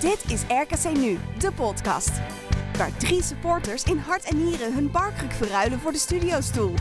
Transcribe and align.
Dit 0.00 0.24
is 0.28 0.42
RKC 0.42 0.96
Nu, 0.96 1.18
de 1.38 1.52
podcast. 1.52 2.10
Waar 2.76 2.96
drie 2.96 3.22
supporters 3.22 3.84
in 3.84 3.98
hart 3.98 4.24
en 4.24 4.44
nieren 4.44 4.74
hun 4.74 4.90
barkruk 4.90 5.32
verruilen 5.32 5.80
voor 5.80 5.92
de 5.92 5.98
studiostoel. 5.98 6.74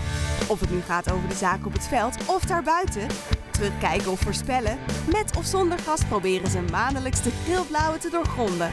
Of 0.47 0.59
het 0.59 0.69
nu 0.69 0.81
gaat 0.81 1.11
over 1.11 1.29
de 1.29 1.35
zaak 1.35 1.65
op 1.65 1.73
het 1.73 1.87
veld 1.87 2.25
of 2.25 2.43
daarbuiten. 2.43 3.07
Terugkijken 3.51 4.11
of 4.11 4.19
voorspellen. 4.19 4.77
Met 5.11 5.37
of 5.37 5.45
zonder 5.45 5.79
gast 5.79 6.07
proberen 6.07 6.49
ze 6.49 6.61
maandelijks 6.71 7.21
de 7.21 7.31
te 7.99 8.09
doorgronden. 8.09 8.71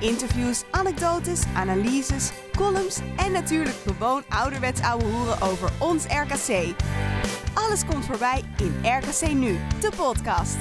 Interviews, 0.00 0.64
anekdotes, 0.70 1.42
analyses, 1.54 2.30
columns 2.56 2.98
en 3.16 3.32
natuurlijk 3.32 3.76
gewoon 3.86 4.22
ouderwets 4.28 4.80
ouwe 4.80 5.04
hoeren 5.04 5.40
over 5.40 5.70
ons 5.78 6.04
RKC. 6.04 6.74
Alles 7.54 7.84
komt 7.84 8.04
voorbij 8.04 8.44
in 8.56 8.80
RKC 8.82 9.32
Nu, 9.32 9.58
de 9.80 9.90
podcast. 9.96 10.56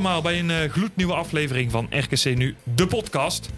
Allemaal 0.00 0.22
bij 0.22 0.38
een 0.38 0.50
eh, 0.50 0.70
gloednieuwe 0.70 1.14
aflevering 1.14 1.70
van 1.70 1.86
RKC 1.90 2.24
Nu, 2.36 2.56
de 2.74 2.86
podcast. 2.86 3.48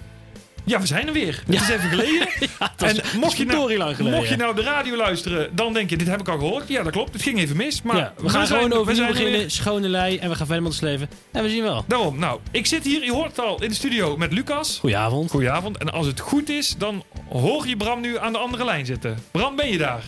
Ja, 0.64 0.80
we 0.80 0.86
zijn 0.86 1.06
er 1.06 1.12
weer. 1.12 1.42
Het 1.46 1.60
is 1.60 1.68
even 1.68 1.88
geleden. 1.88 2.28
en 2.76 2.96
mocht 3.18 3.36
je, 3.36 3.44
nou, 3.44 3.76
lang 3.76 3.96
geleden. 3.96 4.18
mocht 4.18 4.28
je 4.28 4.36
nou 4.36 4.54
de 4.54 4.62
radio 4.62 4.96
luisteren, 4.96 5.56
dan 5.56 5.72
denk 5.72 5.90
je, 5.90 5.96
dit 5.96 6.06
heb 6.08 6.20
ik 6.20 6.28
al 6.28 6.38
gehoord. 6.38 6.68
Ja, 6.68 6.82
dat 6.82 6.92
klopt. 6.92 7.12
Het 7.12 7.22
ging 7.22 7.38
even 7.38 7.56
mis. 7.56 7.82
Maar 7.82 7.96
ja, 7.96 8.12
we 8.16 8.28
gaan 8.28 8.46
zijn- 8.46 8.60
gewoon 8.62 8.78
overnieuw 8.78 9.04
er 9.04 9.12
beginnen, 9.12 9.50
schone 9.50 9.88
lei 9.88 10.16
en 10.18 10.28
we 10.28 10.34
gaan 10.34 10.46
verder 10.46 10.62
met 10.62 10.72
ons 10.72 10.80
leven. 10.80 11.08
En 11.32 11.42
we 11.42 11.48
zien 11.50 11.62
wel. 11.62 11.84
Daarom, 11.86 12.18
nou, 12.18 12.40
ik 12.50 12.66
zit 12.66 12.84
hier, 12.84 13.04
je 13.04 13.12
hoort 13.12 13.36
het 13.36 13.38
al, 13.40 13.62
in 13.62 13.68
de 13.68 13.74
studio 13.74 14.16
met 14.16 14.32
Lucas. 14.32 14.78
Goedenavond. 14.80 15.30
Goedenavond. 15.30 15.78
En 15.78 15.92
als 15.92 16.06
het 16.06 16.20
goed 16.20 16.48
is, 16.48 16.74
dan 16.78 17.04
hoor 17.28 17.66
je 17.66 17.76
Bram 17.76 18.00
nu 18.00 18.18
aan 18.18 18.32
de 18.32 18.38
andere 18.38 18.64
lijn 18.64 18.86
zitten. 18.86 19.18
Bram, 19.30 19.56
ben 19.56 19.68
je 19.70 19.78
daar? 19.78 20.02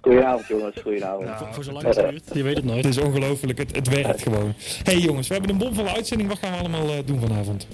Goedenavond 0.00 0.46
jongens, 0.46 0.76
goedenavond. 0.82 1.28
Voor, 1.36 1.46
voor 1.54 1.64
zolang 1.64 1.86
het 1.86 2.10
duurt. 2.10 2.30
Je 2.32 2.42
weet 2.42 2.56
het 2.56 2.64
nooit. 2.64 2.84
Het 2.84 2.96
is 2.96 3.02
ongelooflijk, 3.02 3.58
het, 3.58 3.76
het 3.76 3.88
werkt 3.88 4.22
gewoon. 4.22 4.54
hey 4.82 4.98
jongens, 4.98 5.28
we 5.28 5.34
hebben 5.34 5.52
een 5.52 5.58
bomvolle 5.58 5.88
uitzending. 5.88 6.28
Wat 6.28 6.38
gaan 6.38 6.52
we 6.52 6.58
allemaal 6.58 6.88
eh, 6.88 6.98
doen 7.04 7.20
vanavond? 7.20 7.66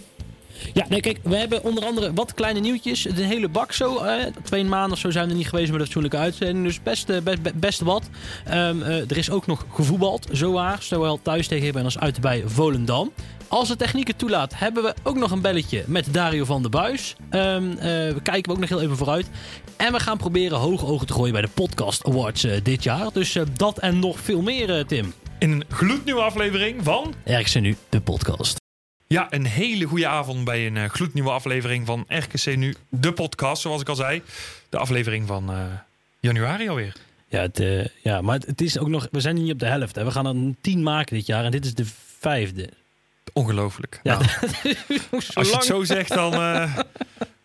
Ja, 0.73 0.87
nee, 0.89 1.01
kijk, 1.01 1.19
we 1.23 1.37
hebben 1.37 1.65
onder 1.65 1.85
andere 1.85 2.13
wat 2.13 2.35
kleine 2.35 2.61
nieuwtjes. 2.61 3.03
De 3.03 3.23
hele 3.23 3.49
bak 3.49 3.73
zo. 3.73 3.97
eh, 3.99 4.27
twee 4.43 4.65
maanden 4.65 4.93
of 4.93 4.99
zo 4.99 5.11
zijn 5.11 5.25
we 5.25 5.31
er 5.31 5.37
niet 5.37 5.49
geweest 5.49 5.71
met 5.71 5.79
een 5.81 5.85
fatsoenlijke 5.85 6.17
uitzending. 6.17 6.65
Dus 6.65 6.83
best, 6.83 7.09
eh, 7.09 7.17
best, 7.55 7.81
wat. 7.81 8.09
Ehm, 8.45 8.83
eh, 8.83 9.11
er 9.11 9.17
is 9.17 9.31
ook 9.31 9.47
nog 9.47 9.67
gevoetbald, 9.73 10.27
zo 10.33 10.53
waar. 10.53 10.79
Zowel 10.83 11.23
thuis 11.23 11.47
tegen 11.47 11.85
als 11.85 11.99
uit 11.99 12.21
bij 12.21 12.43
Volendam. 12.47 13.13
Als 13.49 13.69
de 13.69 13.77
techniek 13.77 14.07
het 14.07 14.19
toelaat, 14.19 14.59
hebben 14.59 14.83
we 14.83 14.95
ook 15.03 15.17
nog 15.17 15.31
een 15.31 15.41
belletje 15.41 15.85
met 15.87 16.07
Dario 16.11 16.45
van 16.45 16.63
der 16.63 16.71
Buis. 16.71 17.17
Ehm, 17.31 17.71
eh, 17.71 17.77
we 17.89 18.21
kijken 18.23 18.53
ook 18.53 18.59
nog 18.59 18.69
heel 18.69 18.83
even 18.83 18.97
vooruit. 18.97 19.27
En 19.77 19.93
we 19.93 20.01
gaan 20.01 20.19
proberen 20.19 20.59
hoge 20.59 20.87
ogen 20.87 21.07
te 21.07 21.13
gooien 21.13 21.33
bij 21.33 21.43
de 21.43 21.49
Podcast 21.55 22.05
Awards 22.05 22.47
dit 22.63 22.83
jaar. 22.83 23.13
Dus 23.13 23.39
dat 23.57 23.79
en 23.79 23.99
nog 23.99 24.21
veel 24.21 24.43
meer, 24.43 24.87
Tim. 24.87 25.13
In 25.39 25.51
een 25.51 25.65
gloednieuwe 25.69 26.21
aflevering 26.21 26.85
van... 26.85 27.15
Ergens 27.25 27.55
nu 27.55 27.77
de 27.89 28.01
podcast. 28.01 28.66
Ja, 29.09 29.27
een 29.31 29.47
hele 29.47 29.85
goede 29.85 30.07
avond 30.07 30.45
bij 30.45 30.67
een 30.67 30.77
eh, 30.77 30.89
gloednieuwe 30.89 31.31
aflevering 31.31 31.87
van 31.87 32.05
RKC 32.09 32.57
Nu, 32.57 32.75
de 32.89 33.13
podcast, 33.13 33.63
zoals 33.63 33.81
ik 33.81 33.89
al 33.89 33.95
zei. 33.95 34.23
De 34.69 34.79
aflevering 34.79 35.27
van 35.27 35.51
eh, 35.51 35.65
januari 36.21 36.69
alweer. 36.69 36.97
Ja, 37.29 37.41
het, 37.41 37.61
eh, 37.61 37.87
ja, 38.03 38.21
maar 38.21 38.39
het, 38.47 38.61
is 38.61 38.79
ook 38.79 38.89
nog. 38.89 39.09
We 39.11 39.21
zijn 39.21 39.35
niet 39.35 39.53
op 39.53 39.59
de 39.59 39.67
helft. 39.67 39.95
Hè. 39.95 40.05
We 40.05 40.11
gaan 40.11 40.27
er 40.27 40.35
een 40.35 40.57
tien 40.61 40.83
maken 40.83 41.17
dit 41.17 41.27
jaar 41.27 41.45
en 41.45 41.51
dit 41.51 41.65
is 41.65 41.75
de 41.75 41.87
vijfde. 42.19 42.69
Ongelooflijk. 43.33 44.01
Ja, 44.03 44.19
Nou, 44.19 44.31
als 45.35 45.49
je 45.49 45.55
het 45.55 45.65
zo 45.65 45.85
zegt, 45.85 46.09
dan 46.09 46.33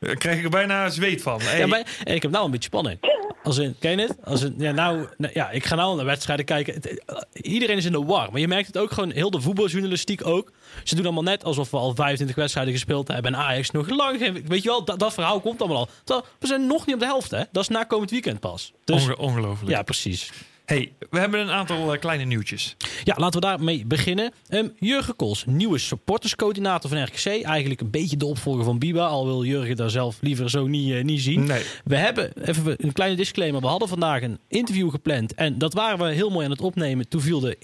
eh, 0.02 0.16
krijg 0.16 0.38
ik 0.38 0.44
er 0.44 0.50
bijna 0.50 0.90
zweet 0.90 1.22
van. 1.22 1.42
Hey, 1.42 1.60
Ja, 1.60 1.68
maar 1.68 1.98
ik 2.04 2.22
heb 2.22 2.32
nou 2.32 2.46
een 2.46 2.52
beetje 2.52 2.68
spanning. 2.70 3.00
Als 3.44 3.58
in, 3.58 3.76
ken 3.80 3.92
je 3.92 3.98
het? 4.08 4.16
Als 4.24 4.42
in, 4.42 4.54
ja, 4.58 4.72
nou, 4.72 5.08
nou, 5.18 5.34
ja, 5.34 5.50
ik 5.50 5.66
ga 5.66 5.76
nou 5.76 5.96
naar 5.96 6.06
wedstrijden 6.06 6.46
kijken. 6.46 6.74
Het- 6.74 7.04
eh, 7.06 7.16
iedereen 7.54 7.78
is 7.78 7.86
in 7.86 7.92
de 7.92 8.04
war. 8.04 8.32
Maar 8.32 8.40
je 8.42 8.48
merkt 8.48 8.68
het 8.68 8.78
ook 8.78 8.92
gewoon, 8.92 9.12
heel 9.12 9.32
de 9.32 9.42
voetbaljournalistiek 9.42 10.26
ook. 10.28 10.52
Ze 10.84 10.96
doen 10.96 11.04
allemaal 11.04 11.24
net 11.24 11.44
alsof 11.44 11.72
we 11.72 11.78
al 11.78 11.96
25 11.96 12.36
wedstrijden 12.36 12.74
gespeeld 12.74 13.08
hebben. 13.08 13.34
En 13.34 13.40
Ajax 13.40 13.72
nog 13.72 13.90
lang 13.90 14.18
geen... 14.20 14.44
Weet 14.48 14.64
je 14.64 14.70
wel, 14.70 14.84
dat, 14.86 15.00
dat 15.00 15.14
verhaal 15.14 15.40
komt 15.40 15.60
allemaal 15.62 15.78
al. 15.80 15.90
Terwijl, 16.04 16.28
we 16.40 16.48
zijn 16.48 16.66
nog 16.68 16.86
niet 16.86 16.96
op 16.96 17.02
de 17.02 17.08
helft, 17.08 17.32
hè? 17.32 17.44
Dat 17.52 17.64
is 17.64 17.70
na 17.70 17.84
komend 17.84 18.12
weekend 18.12 18.40
pas. 18.40 18.72
Dus, 18.84 19.04
onge- 19.04 19.18
ongelooflijk. 19.18 19.72
ja, 19.72 19.82
precies. 19.82 20.32
Hey, 20.72 20.94
we 21.10 21.20
hebben 21.20 21.40
een 21.40 21.50
aantal 21.50 21.94
eh, 21.94 22.00
kleine 22.00 22.24
nieuwtjes. 22.24 22.76
Ja, 23.04 23.16
laten 23.18 23.40
we 23.42 23.48
daarmee 23.48 23.86
beginnen. 23.86 24.32
Ehm, 24.48 24.68
Jurgen 24.80 25.16
Kols, 25.16 25.46
nieuwe 25.46 25.78
supporterscoördinator 25.78 26.90
van 26.90 27.04
RKC. 27.04 27.26
Eigenlijk 27.26 27.82
een 27.82 27.90
beetje 27.90 28.18
de 28.18 28.26
opvolger 28.26 28.64
van 28.64 28.80
Biba. 28.80 29.06
Al 29.06 29.26
wil 29.26 29.44
Jurgen 29.44 29.76
daar 29.76 29.90
zelf 29.90 30.18
liever 30.22 30.50
zo 30.50 30.68
niet, 30.68 30.94
eh, 30.94 31.04
niet 31.04 31.22
zien. 31.22 31.44
Nee. 31.44 31.64
We 31.84 31.96
hebben, 31.96 32.32
even 32.46 32.76
een 32.78 32.92
kleine 32.92 33.16
disclaimer. 33.16 33.62
We 33.62 33.68
hadden 33.68 33.88
vandaag 33.88 34.22
een 34.22 34.40
interview 34.48 34.92
gepland. 34.92 35.34
En 35.34 35.58
dat 35.58 35.74
waren 35.74 36.06
we 36.06 36.14
heel 36.14 36.30
mooi 36.30 36.46
aan 36.46 36.52
het 36.52 36.62
opnemen. 36.62 37.08
Toen 37.08 37.22
viel 37.22 37.40
de 37.40 37.58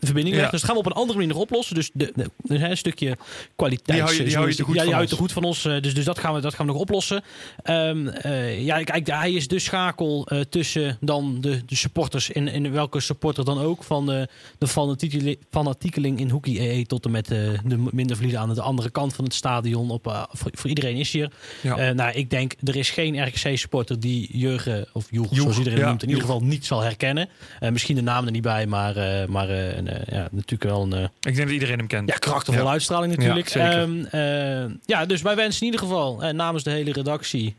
verbinding 0.00 0.34
Ja. 0.36 0.40
weg. 0.42 0.50
Dus 0.50 0.60
dat 0.60 0.70
gaan 0.70 0.78
we 0.78 0.84
op 0.84 0.92
een 0.94 1.00
andere 1.00 1.18
manier 1.18 1.32
nog 1.34 1.42
oplossen. 1.42 1.74
Dus 1.74 1.90
de, 1.92 2.12
de, 2.14 2.30
een 2.68 2.76
stukje 2.76 3.16
kwaliteit. 3.56 3.86
Die 3.98 4.00
hou 4.06 4.16
je- 4.16 4.24
die 4.24 4.34
hou 4.36 4.48
je 4.48 4.54
te 4.54 4.62
goed 4.62 4.74
ja, 4.74 4.80
die 4.80 4.90
van 4.90 4.94
houdt 4.94 5.08
te 5.10 5.14
ons. 5.16 5.24
goed 5.24 5.32
van 5.32 5.44
ons. 5.44 5.64
eh, 5.64 5.80
Dus, 5.82 5.94
dus 5.94 6.04
dat, 6.04 6.18
gaan 6.18 6.34
we, 6.34 6.40
dat 6.40 6.54
gaan 6.54 6.66
we 6.66 6.72
nog 6.72 6.80
oplossen. 6.80 7.22
Ehm, 7.62 8.08
eh, 8.08 8.64
ja, 8.64 8.82
kijk, 8.82 9.06
hij 9.06 9.32
is 9.32 9.48
de 9.48 9.58
schakel 9.58 10.26
eh, 10.26 10.40
tussen 10.40 10.96
dan 11.00 11.40
de, 11.40 11.64
de 11.66 11.74
supporters. 11.76 12.30
In, 12.30 12.48
in 12.48 12.72
welke 12.72 13.00
supporter 13.00 13.44
dan 13.44 13.58
ook. 13.58 13.82
Van 13.84 14.06
de, 14.06 14.28
de 14.58 14.66
fanatiekeli- 14.66 15.38
fanatiekeling 15.50 16.20
in 16.20 16.30
hockey 16.30 16.58
EE 16.58 16.86
tot 16.86 17.04
en 17.04 17.10
met 17.10 17.26
de 17.26 17.58
minder 17.90 18.16
verliezen 18.16 18.40
aan 18.40 18.54
de 18.54 18.60
andere 18.62 18.90
kant 18.90 19.14
van 19.14 19.24
het 19.24 19.34
stadion. 19.34 19.90
Op, 19.90 20.26
voor, 20.32 20.50
voor 20.54 20.68
iedereen 20.68 20.96
is 20.96 21.10
hier. 21.12 21.30
Ja. 21.62 21.92
Nou, 21.92 22.12
ik 22.12 22.30
denk, 22.30 22.54
er 22.64 22.76
is 22.76 22.90
geen 22.90 23.26
RKC-supporter 23.26 24.00
die 24.00 24.38
Jurgen, 24.38 24.86
of 24.92 25.06
Joeg, 25.10 25.28
zoals 25.30 25.58
iedereen 25.58 25.78
ja, 25.78 25.88
noemt, 25.88 26.02
in 26.02 26.08
ieder 26.08 26.24
geval 26.24 26.40
niet 26.40 26.66
zal 26.66 26.80
herkennen. 26.80 27.28
Misschien 27.70 27.96
de 27.96 28.02
naam 28.02 28.24
er 28.26 28.30
niet 28.32 28.42
bij, 28.42 28.66
maar, 28.66 28.94
maar 29.30 29.48
een, 29.86 30.06
eh, 30.06 30.14
ja, 30.18 30.28
natuurlijk 30.30 30.62
wel 30.70 30.82
een 30.82 30.92
eh, 30.92 31.02
Ik 31.02 31.08
denk 31.22 31.36
dat 31.36 31.48
iedereen 31.50 31.78
hem 31.78 31.86
kent. 31.86 32.08
ja, 32.08 32.16
karaktervolle 32.16 32.66
Ja. 32.66 32.72
uitstraling 32.72 33.16
natuurlijk. 33.16 33.48
Ja. 33.48 33.70
Ehm, 33.72 34.04
eh, 34.04 34.74
ja, 34.86 35.06
dus 35.06 35.22
wij 35.22 35.36
wensen 35.36 35.60
in 35.60 35.66
ieder 35.72 35.80
geval 35.80 36.32
namens 36.32 36.64
de 36.64 36.70
hele 36.70 36.92
redactie 36.92 37.56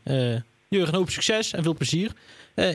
Jurgen 0.68 0.92
een 0.92 0.98
hoop 0.98 1.10
succes 1.10 1.52
en 1.52 1.62
veel 1.62 1.74
plezier 1.74 2.10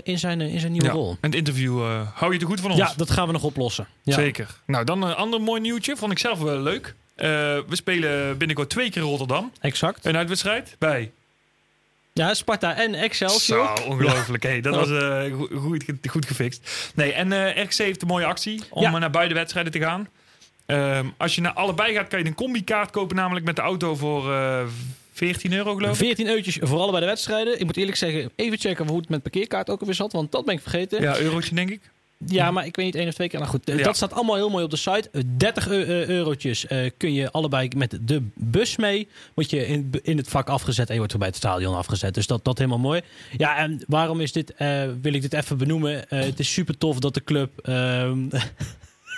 in, 0.04 0.20
zijn, 0.20 0.42
in 0.42 0.60
zijn 0.60 0.72
nieuwe 0.72 0.88
Ja. 0.88 0.94
rol. 0.94 1.10
En 1.10 1.30
het 1.30 1.36
interview 1.36 1.82
hou 2.14 2.34
je 2.34 2.40
te 2.40 2.46
goed 2.46 2.62
van 2.62 2.70
ons. 2.72 2.80
Ja, 2.80 2.94
dat 2.98 3.12
gaan 3.12 3.28
we 3.28 3.34
nog 3.34 3.44
oplossen. 3.44 3.88
Ja. 4.04 4.14
Zeker. 4.14 4.48
Nou, 4.66 4.86
dan 4.86 5.02
een 5.04 5.16
ander 5.16 5.42
mooi 5.42 5.62
nieuwtje. 5.62 5.96
Vond 5.98 6.12
ik 6.12 6.20
zelf 6.20 6.40
wel 6.40 6.60
leuk. 6.60 6.96
We 7.16 7.64
spelen 7.70 8.38
binnenkort 8.38 8.70
twee 8.70 8.90
keer 8.90 9.02
Rotterdam. 9.02 9.52
Exact. 9.60 10.06
Een 10.06 10.18
uitwedstrijd 10.18 10.76
bij. 10.80 11.12
Ja, 12.14 12.34
Sparta 12.34 12.76
en 12.76 12.94
Excelsior. 12.94 13.78
Zo, 13.78 13.84
ongelooflijk. 13.84 14.44
Hey, 14.44 14.62
dat 14.62 14.76
was 14.76 14.90
eh, 14.90 15.34
goed, 15.34 15.50
goed, 15.54 15.84
goed 16.10 16.26
gefixt. 16.26 16.92
Nee, 16.96 17.14
en 17.14 17.32
eh 17.32 17.64
RKC 17.64 17.74
heeft 17.74 18.02
een 18.02 18.08
mooie 18.08 18.26
actie 18.26 18.62
om 18.70 18.82
Ja. 18.82 18.94
eh, 18.94 19.00
naar 19.00 19.10
beide 19.10 19.34
wedstrijden 19.34 19.72
te 19.72 19.80
gaan. 19.80 20.08
Ehm, 20.66 21.06
als 21.18 21.36
je 21.36 21.42
naar 21.42 21.54
allebei 21.54 21.94
gaat, 21.94 22.08
kan 22.08 22.20
je 22.20 22.26
een 22.26 22.34
combi-kaart 22.34 22.92
kopen, 22.92 23.16
namelijk 23.16 23.46
met 23.46 23.56
de 23.56 23.62
auto 23.62 23.96
voor 23.96 24.34
eh 24.34 24.64
14 25.14 25.54
euro, 25.54 25.76
geloof 25.76 25.92
ik. 25.92 26.06
14 26.06 26.28
eurotjes 26.28 26.58
voor 26.62 26.80
allebei 26.80 27.00
de 27.04 27.10
wedstrijden. 27.10 27.60
Ik 27.60 27.66
moet 27.66 27.78
eerlijk 27.78 27.98
zeggen, 27.98 28.32
even 28.36 28.58
checken 28.60 28.88
hoe 28.88 28.98
het 29.00 29.10
met 29.10 29.22
parkeerkaart 29.22 29.70
ook 29.70 29.80
alweer 29.80 29.96
zat, 29.96 30.12
want 30.12 30.32
dat 30.32 30.46
ben 30.46 30.56
ik 30.56 30.62
vergeten. 30.62 31.02
Ja, 31.02 31.18
eurotje 31.20 31.56
denk 31.56 31.70
ik. 31.70 31.82
Ja, 32.26 32.52
maar 32.52 32.66
ik 32.66 32.76
weet 32.76 32.86
niet 32.86 32.96
één 32.96 33.08
of 33.08 33.14
twee 33.14 33.28
keer. 33.30 33.40
Nou 33.40 33.52
goed, 33.52 33.70
eh, 33.70 33.78
Ja. 33.78 33.84
dat 33.84 33.96
staat 33.96 34.14
allemaal 34.14 34.36
heel 34.36 34.50
mooi 34.50 34.64
op 34.64 34.70
de 34.70 34.78
site. 34.78 35.10
Eh, 35.12 35.22
30 35.38 35.68
eu- 35.68 35.84
eh, 35.84 36.08
eurotjes 36.08 36.68
eh, 36.68 36.90
kun 36.98 37.14
je 37.14 37.32
allebei 37.32 37.70
met 37.78 37.98
de 38.02 38.28
bus 38.36 38.76
mee. 38.76 39.08
Word 39.36 39.50
je 39.50 39.68
in, 39.68 39.90
in 40.02 40.18
het 40.18 40.28
vak 40.28 40.50
afgezet 40.50 40.86
en 40.88 40.92
je 40.94 40.98
wordt 40.98 41.12
weer 41.14 41.22
bij 41.22 41.30
het 41.32 41.38
stadion 41.38 41.76
afgezet. 41.76 42.14
Dus 42.14 42.28
dat, 42.28 42.44
dat 42.46 42.58
helemaal 42.58 42.80
mooi. 42.80 43.02
Ja, 43.38 43.58
en 43.58 43.84
waarom 43.88 44.20
is 44.22 44.32
dit, 44.32 44.54
eh, 44.54 44.84
wil 45.02 45.14
ik 45.14 45.22
dit 45.22 45.34
even 45.34 45.58
benoemen? 45.58 46.10
Eh, 46.10 46.20
het 46.24 46.40
is 46.40 46.54
super 46.54 46.78
tof 46.78 47.00
dat 47.00 47.14
de 47.14 47.24
club... 47.24 47.52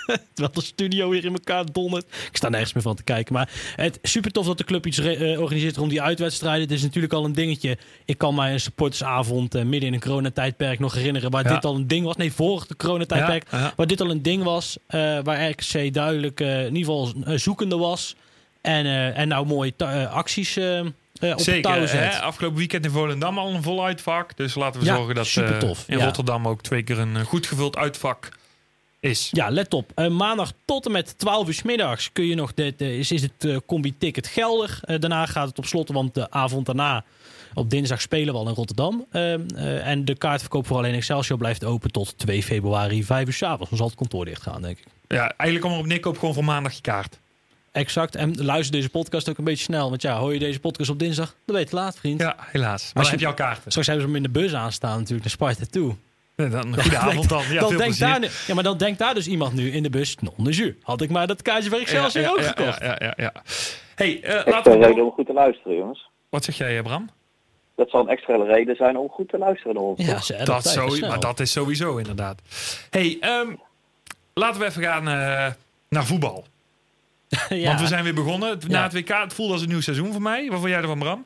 Terwijl 0.34 0.54
de 0.54 0.62
studio 0.62 1.08
weer 1.08 1.24
in 1.24 1.32
elkaar 1.32 1.64
dondert. 1.72 2.04
Ik 2.30 2.36
sta 2.36 2.48
nergens 2.48 2.72
meer 2.72 2.82
van 2.82 2.94
te 2.96 3.02
kijken. 3.02 3.34
Maar 3.34 3.50
het 3.76 3.98
is 4.02 4.10
super 4.10 4.30
tof 4.30 4.46
dat 4.46 4.58
de 4.58 4.64
club 4.64 4.86
iets 4.86 4.98
eh, 4.98 5.40
organiseert 5.40 5.76
rond 5.76 5.90
die 5.90 6.02
uitwedstrijden. 6.02 6.62
Het 6.62 6.70
is 6.70 6.82
natuurlijk 6.82 7.12
al 7.12 7.24
een 7.24 7.32
dingetje. 7.32 7.78
Ik 8.04 8.18
kan 8.18 8.34
mij 8.34 8.52
een 8.52 8.60
supportersavond 8.60 9.54
eh, 9.54 9.62
midden 9.62 9.88
in 9.88 9.94
een 9.94 10.00
coronatijdperk 10.00 10.78
nog 10.78 10.94
herinneren. 10.94 11.30
Waar 11.30 11.44
Ja. 11.48 11.54
dit 11.54 11.64
al 11.64 11.74
een 11.74 11.86
ding 11.88 12.04
was. 12.04 12.16
Nee, 12.16 12.32
voor 12.32 12.64
de 12.68 12.76
coronatijdperk. 12.76 13.46
Ja, 13.50 13.58
ja. 13.58 13.72
Waar 13.76 13.86
dit 13.86 14.00
al 14.00 14.10
een 14.10 14.22
ding 14.22 14.42
was. 14.42 14.76
eh, 14.86 15.18
waar 15.22 15.48
RKC 15.50 15.92
duidelijk 15.94 16.40
in 16.40 16.76
ieder 16.76 16.92
geval 16.94 17.12
zoekende 17.38 17.76
was. 17.76 18.16
En, 18.60 18.86
en 19.14 19.28
nou 19.28 19.46
mooie 19.46 19.74
acties 20.10 20.56
op 21.20 21.40
Zeker. 21.40 21.88
zet. 21.88 22.12
Hè? 22.14 22.20
Afgelopen 22.20 22.58
weekend 22.58 22.84
in 22.84 22.90
Volendam 22.90 23.38
al 23.38 23.54
een 23.54 23.62
vol 23.62 23.84
uitvak. 23.84 24.36
Dus 24.36 24.54
laten 24.54 24.80
we 24.80 24.86
zorgen 24.86 25.14
dat 25.14 25.26
in. 25.86 25.98
Rotterdam 26.04 26.48
ook 26.48 26.62
twee 26.62 26.82
keer 26.82 26.98
een 26.98 27.24
goed 27.24 27.46
gevuld 27.46 27.76
uitvak 27.76 28.28
is. 29.04 29.28
Ja, 29.32 29.48
let 29.50 29.74
op. 29.74 29.90
Eh, 29.94 30.08
maandag 30.08 30.52
tot 30.64 30.86
en 30.86 30.92
met 30.92 31.18
12 31.18 31.48
uur 31.48 31.60
middags 31.64 32.12
kun 32.12 32.26
je 32.26 32.34
nog 32.34 32.52
is, 32.76 33.12
is 33.12 33.22
het 33.22 33.44
eh, 33.44 33.56
combi-ticket 33.66 34.26
geldig. 34.26 34.82
Eh, 34.84 35.00
daarna 35.00 35.26
gaat 35.26 35.48
het 35.48 35.58
op 35.58 35.66
slot, 35.66 35.88
want 35.88 36.14
de 36.14 36.30
avond 36.30 36.66
daarna 36.66 37.04
op 37.54 37.70
dinsdag 37.70 38.00
spelen 38.00 38.34
we 38.34 38.40
al 38.40 38.48
in 38.48 38.54
Rotterdam. 38.54 39.06
Ehm, 39.10 39.40
eh, 39.56 39.86
en 39.86 40.04
de 40.04 40.14
kaartverkoop 40.16 40.66
voor 40.66 40.76
alleen 40.76 40.94
Excelsior 40.94 41.38
blijft 41.38 41.64
open 41.64 41.90
tot 41.90 42.18
2 42.18 42.42
februari, 42.42 43.04
5 43.04 43.26
uur 43.26 43.32
's 43.32 43.42
avonds. 43.42 43.68
Dan 43.68 43.78
zal 43.78 43.86
het 43.86 43.96
kantoor 43.96 44.24
dicht 44.24 44.42
gaan, 44.42 44.62
denk 44.62 44.78
ik. 44.78 44.84
Ja, 45.08 45.20
eigenlijk 45.36 45.60
kom 45.60 45.72
erop 45.72 45.86
neer, 45.86 46.00
koop 46.00 46.18
gewoon 46.18 46.34
voor 46.34 46.44
maandag 46.44 46.72
je 46.72 46.80
kaart. 46.80 47.18
Exact. 47.72 48.14
En 48.14 48.44
luister 48.44 48.72
deze 48.72 48.88
podcast 48.88 49.28
ook 49.28 49.38
een 49.38 49.44
beetje 49.44 49.64
snel. 49.64 49.88
Want 49.88 50.02
ja, 50.02 50.18
hoor 50.18 50.32
je 50.32 50.38
deze 50.38 50.60
podcast 50.60 50.90
op 50.90 50.98
dinsdag, 50.98 51.26
dan 51.44 51.56
ben 51.56 51.64
je 51.64 51.76
laat, 51.76 51.98
vriend. 51.98 52.20
Ja, 52.20 52.36
helaas. 52.40 52.82
Maar 52.82 53.02
Als 53.02 53.10
dan 53.10 53.18
je- 53.18 53.24
jouw 53.24 53.34
kaarten. 53.34 53.70
Straks 53.70 53.86
hebben 53.86 54.06
ze 54.06 54.12
hem 54.12 54.24
in 54.24 54.32
de 54.32 54.38
bus 54.40 54.54
aanstaan 54.54 54.92
natuurlijk, 54.98 55.20
naar 55.20 55.30
Sparta 55.30 55.64
toe. 55.70 55.94
Ja, 56.36 56.48
dan 56.48 56.66
een 56.72 56.80
goede 56.80 56.98
avond 57.08 57.28
dan. 57.28 57.42
Ja, 57.50 57.60
dan 57.60 57.68
veel 57.68 57.78
denkt 57.78 57.98
daar, 57.98 58.20
nu- 58.20 58.28
ja, 58.46 58.54
maar 58.54 58.62
dan 58.64 58.76
denkt 58.78 58.98
daar 58.98 59.14
dus 59.14 59.26
iemand 59.26 59.52
nu 59.52 59.70
in 59.72 59.82
de 59.82 59.90
bus, 59.90 60.16
non 60.20 60.34
de 60.44 60.50
jus. 60.50 60.72
Had 60.82 61.00
ik 61.00 61.10
maar 61.10 61.26
dat 61.26 61.42
kaartje 61.42 61.70
voor 61.70 61.78
Excelsior 61.78 62.24
ja, 62.24 62.30
ook 62.30 62.38
ja, 62.40 62.46
gekocht. 62.48 62.80
Ja, 62.80 62.86
ja, 62.86 62.96
ja, 62.98 63.12
ja. 63.16 63.32
Hey, 63.94 64.20
eh, 64.22 64.34
Extra 64.34 64.50
laten 64.50 64.78
we 64.78 64.86
reden 64.86 65.04
om 65.04 65.10
goed 65.10 65.26
te 65.26 65.32
luisteren, 65.32 65.76
jongens. 65.76 66.08
Wat 66.30 66.44
zeg 66.44 66.56
jij, 66.56 66.76
eh, 66.76 66.82
Bram? 66.82 67.10
Dat 67.76 67.90
zal 67.90 68.00
een 68.00 68.08
extra 68.08 68.36
reden 68.36 68.76
zijn 68.76 68.96
om 68.96 69.08
goed 69.08 69.28
te 69.28 69.38
luisteren 69.38 69.74
naar 69.74 69.82
ons. 69.82 70.06
Ja, 70.06 70.20
ze 70.20 70.40
Dat, 70.44 70.64
zo, 70.66 70.86
maar 71.08 71.20
dat 71.20 71.40
is 71.40 71.52
sowieso 71.52 71.96
inderdaad. 71.96 72.40
Hey, 72.90 73.16
ehm, 73.20 73.54
laten 74.34 74.60
we 74.60 74.66
even 74.66 74.82
gaan 74.82 75.08
eh, 75.08 75.52
naar 75.88 76.04
voetbal. 76.06 76.44
ja. 77.48 77.66
Want 77.68 77.80
we 77.80 77.86
zijn 77.86 78.04
weer 78.04 78.14
begonnen. 78.14 78.58
Na 78.68 78.78
Ja. 78.78 78.82
het 78.82 78.92
WK, 78.92 79.08
het 79.08 79.34
voelde 79.34 79.52
als 79.52 79.62
een 79.62 79.68
nieuw 79.68 79.80
seizoen 79.80 80.12
voor 80.12 80.22
mij. 80.22 80.48
Wat 80.48 80.58
vond 80.58 80.70
jij 80.70 80.80
ervan, 80.80 80.98
Bram? 80.98 81.24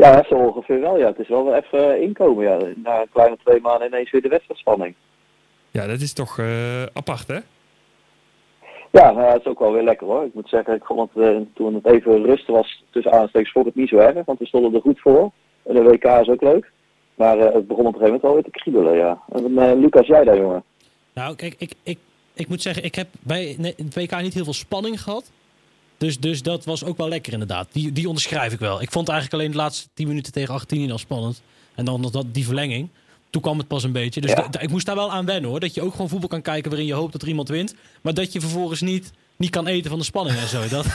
Ja, 0.00 0.24
zo 0.28 0.34
ongeveer 0.34 0.80
wel. 0.80 0.98
Ja. 0.98 1.06
Het 1.06 1.18
is 1.18 1.28
wel 1.28 1.44
weer 1.44 1.54
even 1.54 2.02
inkomen. 2.02 2.44
Ja. 2.44 2.58
Na 2.76 3.00
een 3.00 3.08
kleine 3.12 3.36
twee 3.44 3.60
maanden 3.60 3.88
ineens 3.88 4.10
weer 4.10 4.22
de 4.22 4.28
wedstrijdspanning. 4.28 4.94
Ja, 5.70 5.86
dat 5.86 6.00
is 6.00 6.12
toch 6.12 6.38
eh, 6.38 6.82
apart, 6.82 7.28
hè? 7.28 7.38
Ja, 8.92 9.10
nou 9.10 9.26
ja, 9.26 9.32
het 9.32 9.40
is 9.40 9.46
ook 9.46 9.58
wel 9.58 9.72
weer 9.72 9.82
lekker 9.82 10.06
hoor. 10.06 10.24
Ik 10.24 10.34
moet 10.34 10.48
zeggen, 10.48 10.74
ik 10.74 10.84
vond 10.84 11.10
het, 11.14 11.24
eh, 11.24 11.36
toen 11.54 11.74
het 11.74 11.86
even 11.86 12.24
rusten 12.24 12.54
was 12.54 12.84
tussen 12.90 13.12
aanstekens, 13.12 13.52
vond 13.52 13.66
ik 13.66 13.72
het 13.72 13.80
niet 13.80 13.90
zo 13.90 13.96
erg. 13.96 14.24
Want 14.24 14.38
we 14.38 14.46
stonden 14.46 14.74
er 14.74 14.80
goed 14.80 15.00
voor. 15.00 15.30
En 15.62 15.74
de 15.74 15.82
WK 15.82 16.04
is 16.04 16.28
ook 16.28 16.42
leuk. 16.42 16.70
Maar 17.14 17.38
eh, 17.38 17.54
het 17.54 17.66
begon 17.66 17.86
op 17.86 17.94
een 17.94 18.00
gegeven 18.00 18.04
moment 18.04 18.22
wel 18.22 18.34
weer 18.34 18.42
te 18.42 18.50
kriebelen, 18.50 18.96
ja. 18.96 19.20
En, 19.32 19.58
eh, 19.58 19.78
Lucas, 19.78 20.06
jij 20.06 20.24
daar, 20.24 20.36
jongen? 20.36 20.62
Nou, 21.14 21.36
kijk, 21.36 21.54
ik, 21.58 21.72
ik, 21.82 21.98
ik 22.34 22.48
moet 22.48 22.62
zeggen, 22.62 22.84
ik 22.84 22.94
heb 22.94 23.08
bij 23.20 23.56
het 23.58 23.94
WK 23.94 24.20
niet 24.20 24.34
heel 24.34 24.44
veel 24.44 24.52
spanning 24.52 25.02
gehad. 25.02 25.30
Dus, 26.00 26.18
dus 26.18 26.42
dat 26.42 26.64
was 26.64 26.84
ook 26.84 26.96
wel 26.96 27.08
lekker 27.08 27.32
inderdaad. 27.32 27.68
Die, 27.72 27.92
die 27.92 28.06
onderschrijf 28.08 28.52
ik 28.52 28.58
wel. 28.58 28.82
Ik 28.82 28.90
vond 28.90 29.08
eigenlijk 29.08 29.40
alleen 29.40 29.50
de 29.52 29.56
laatste 29.56 29.88
10 29.94 30.08
minuten 30.08 30.32
tegen 30.32 30.54
Argentinië 30.54 30.90
al 30.92 30.98
spannend. 30.98 31.42
En 31.74 31.84
dan 31.84 32.00
nog 32.00 32.10
dat, 32.10 32.24
die 32.34 32.44
verlenging. 32.44 32.88
Toen 33.30 33.42
kwam 33.42 33.58
het 33.58 33.66
pas 33.68 33.84
een 33.84 33.92
beetje. 33.92 34.20
Dus 34.20 34.30
Ja. 34.30 34.48
ik 34.60 34.70
moest 34.70 34.86
daar 34.86 34.94
wel 34.94 35.10
aan 35.12 35.26
wennen 35.26 35.50
hoor. 35.50 35.60
Dat 35.60 35.74
je 35.74 35.82
ook 35.82 35.92
gewoon 35.92 36.08
voetbal 36.08 36.28
kan 36.28 36.42
kijken 36.42 36.70
waarin 36.70 36.88
je 36.88 36.94
hoopt 36.94 37.12
dat 37.12 37.22
er 37.22 37.28
iemand 37.28 37.48
wint. 37.48 37.74
Maar 38.00 38.14
dat 38.14 38.32
je 38.32 38.40
vervolgens 38.40 38.80
niet, 38.80 39.12
niet 39.36 39.50
kan 39.50 39.66
eten 39.66 39.90
van 39.90 39.98
de 39.98 40.04
spanning 40.04 40.36
en 40.38 40.48
zo. 40.48 40.68
Dat, 40.76 40.86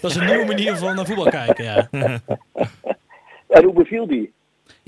dat 0.00 0.10
is 0.10 0.16
een 0.16 0.26
nieuwe 0.26 0.44
manier 0.46 0.76
van 0.76 0.94
naar 0.96 1.06
voetbal 1.06 1.28
kijken, 1.30 1.64
ja. 1.64 1.88
En 3.48 3.64
hoe 3.64 3.72
beviel 3.72 4.06
die? 4.06 4.32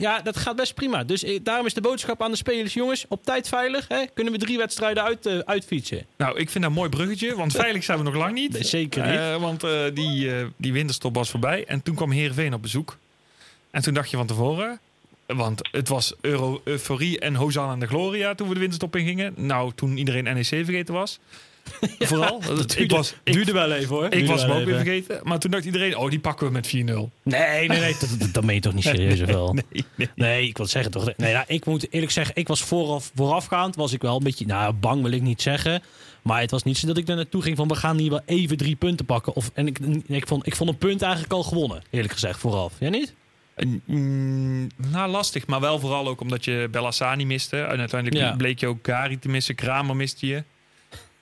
Ja, 0.01 0.21
dat 0.21 0.37
gaat 0.37 0.57
best 0.57 0.75
prima. 0.75 1.05
Dus 1.05 1.25
eh, 1.25 1.39
daarom 1.43 1.67
is 1.67 1.75
de 1.75 1.81
boodschap 1.81 2.23
aan 2.23 2.31
de 2.31 2.37
spelers, 2.37 2.75
jongens, 2.75 3.05
op 3.09 3.25
tijd 3.25 3.49
veilig. 3.49 3.89
Hè, 3.89 4.05
kunnen 4.15 4.33
we 4.33 4.39
drie 4.39 4.59
wedstrijden 4.59 5.03
uit, 5.03 5.27
eh, 5.27 5.39
uitfietsen. 5.39 6.07
Nou, 6.17 6.39
ik 6.39 6.51
vind 6.51 6.65
dat 6.65 6.73
een 6.73 6.79
mooi 6.79 6.91
bruggetje, 6.91 7.35
want 7.35 7.53
veilig 7.67 7.85
zijn 7.85 7.99
we 7.99 8.05
nog 8.05 8.15
lang 8.15 8.35
niet. 8.35 8.53
Nee, 8.53 8.65
zeker 8.65 9.07
niet. 9.07 9.19
Eh, 9.19 9.37
want 9.37 9.61
die, 9.95 10.31
die 10.57 10.73
winterstop 10.73 11.15
was 11.15 11.31
voorbij. 11.31 11.65
En 11.65 11.83
toen 11.83 11.95
kwam 11.95 12.11
Heerenveen 12.11 12.55
op 12.55 12.63
bezoek. 12.63 12.97
En 13.71 13.83
toen 13.83 13.95
dacht 13.95 14.11
je 14.11 14.17
van 14.17 14.27
tevoren... 14.27 14.81
Want 15.27 15.69
het 15.71 15.89
was 15.89 16.15
euro, 16.21 16.61
euforie 16.65 17.19
en 17.19 17.35
Hosanna 17.35 17.73
en 17.73 17.81
de 17.81 17.87
Gloria 17.87 18.35
toen 18.35 18.49
we 18.49 18.55
de 18.55 18.61
winterstop 18.61 18.97
ingingen. 18.97 19.35
Nou, 19.37 19.73
toen 19.75 19.97
iedereen 19.97 20.25
NEC 20.25 20.45
vergeten 20.45 20.95
was. 20.95 21.19
Vooral. 21.99 22.41
Dat 22.41 22.61
ik 22.61 22.77
duurde, 22.77 22.95
was, 22.97 23.15
ik, 23.25 23.33
duurde 23.33 23.53
wel 23.53 23.73
even 23.73 23.89
hoor. 23.89 24.05
ik 24.05 24.11
Duurde 24.11 24.27
was 24.27 24.43
hem 24.43 24.51
ook 24.51 24.65
weer 24.65 24.75
vergeten. 24.75 25.21
Maar 25.23 25.39
toen 25.39 25.51
dacht 25.51 25.65
iedereen, 25.65 25.97
oh, 25.97 26.11
die 26.11 26.19
pakken 26.19 26.47
we 26.47 26.53
met 26.53 26.67
4-0. 26.67 26.71
Nee, 26.71 27.09
nee, 27.23 27.69
nee. 27.69 27.97
Dat, 28.01 28.17
dat, 28.19 28.33
dat 28.33 28.45
meen 28.45 28.55
je 28.55 28.61
toch 28.61 28.75
niet 28.75 28.85
serieus 28.85 29.21
of 29.21 29.27
wel? 29.27 29.53
Nee, 29.55 29.85
nee. 29.95 30.09
Nee, 30.15 30.49
ik 30.49 30.57
wil 30.57 30.67
zeggen 30.67 30.91
toch. 30.91 31.13
Nee, 31.17 31.31
ja, 31.31 31.45
ik 31.47 31.67
moet 31.67 31.93
eerlijk 31.93 32.13
zeggen, 32.13 32.37
ik 32.37 32.49
was 32.49 32.63
vooraf, 32.63 33.11
voorafgaand 33.15 33.77
was 33.77 33.93
ik 33.93 34.03
wel 34.03 34.17
een 34.17 34.23
beetje, 34.23 34.47
nou 34.47 34.73
bang 34.73 35.03
wil 35.03 35.13
ik 35.13 35.23
niet 35.23 35.43
zeggen. 35.43 35.83
Maar 36.23 36.41
het 36.41 36.51
was 36.51 36.63
niet 36.63 36.79
zo 36.79 36.87
dat 36.87 36.97
ik 36.97 37.09
er 37.09 37.17
naartoe 37.17 37.43
ging 37.43 37.57
van 37.57 37.69
we 37.69 37.75
gaan 37.75 37.99
hier 37.99 38.11
wel 38.11 38.23
even 38.27 38.57
drie 38.57 38.77
punten 38.77 39.07
pakken. 39.07 39.35
Of, 39.35 39.51
en 39.55 39.67
ik, 39.67 39.79
ik, 40.07 40.27
vond, 40.27 40.47
ik 40.47 40.57
vond 40.57 40.71
een 40.71 40.79
punt 40.79 41.03
eigenlijk 41.03 41.33
al 41.33 41.43
gewonnen, 41.43 41.83
eerlijk 41.91 42.13
gezegd, 42.13 42.39
vooraf. 42.41 42.73
Jij 42.79 42.91
niet? 42.91 43.15
Mm, 43.85 44.67
nou, 44.77 45.11
lastig. 45.11 45.47
Maar 45.47 45.61
wel 45.61 45.79
vooral 45.79 46.09
ook 46.09 46.21
omdat 46.21 46.45
je 46.45 46.69
Bellassani 46.71 47.27
miste. 47.27 47.57
En 47.61 47.79
uiteindelijk 47.79 48.23
Ja. 48.25 48.37
bleek 48.37 48.61
je 48.61 48.67
ook 48.67 48.79
Gari 48.83 49.19
te 49.19 49.29
missen. 49.29 49.55
Kramer 49.55 49.97
miste 49.97 50.27
je. 50.27 50.45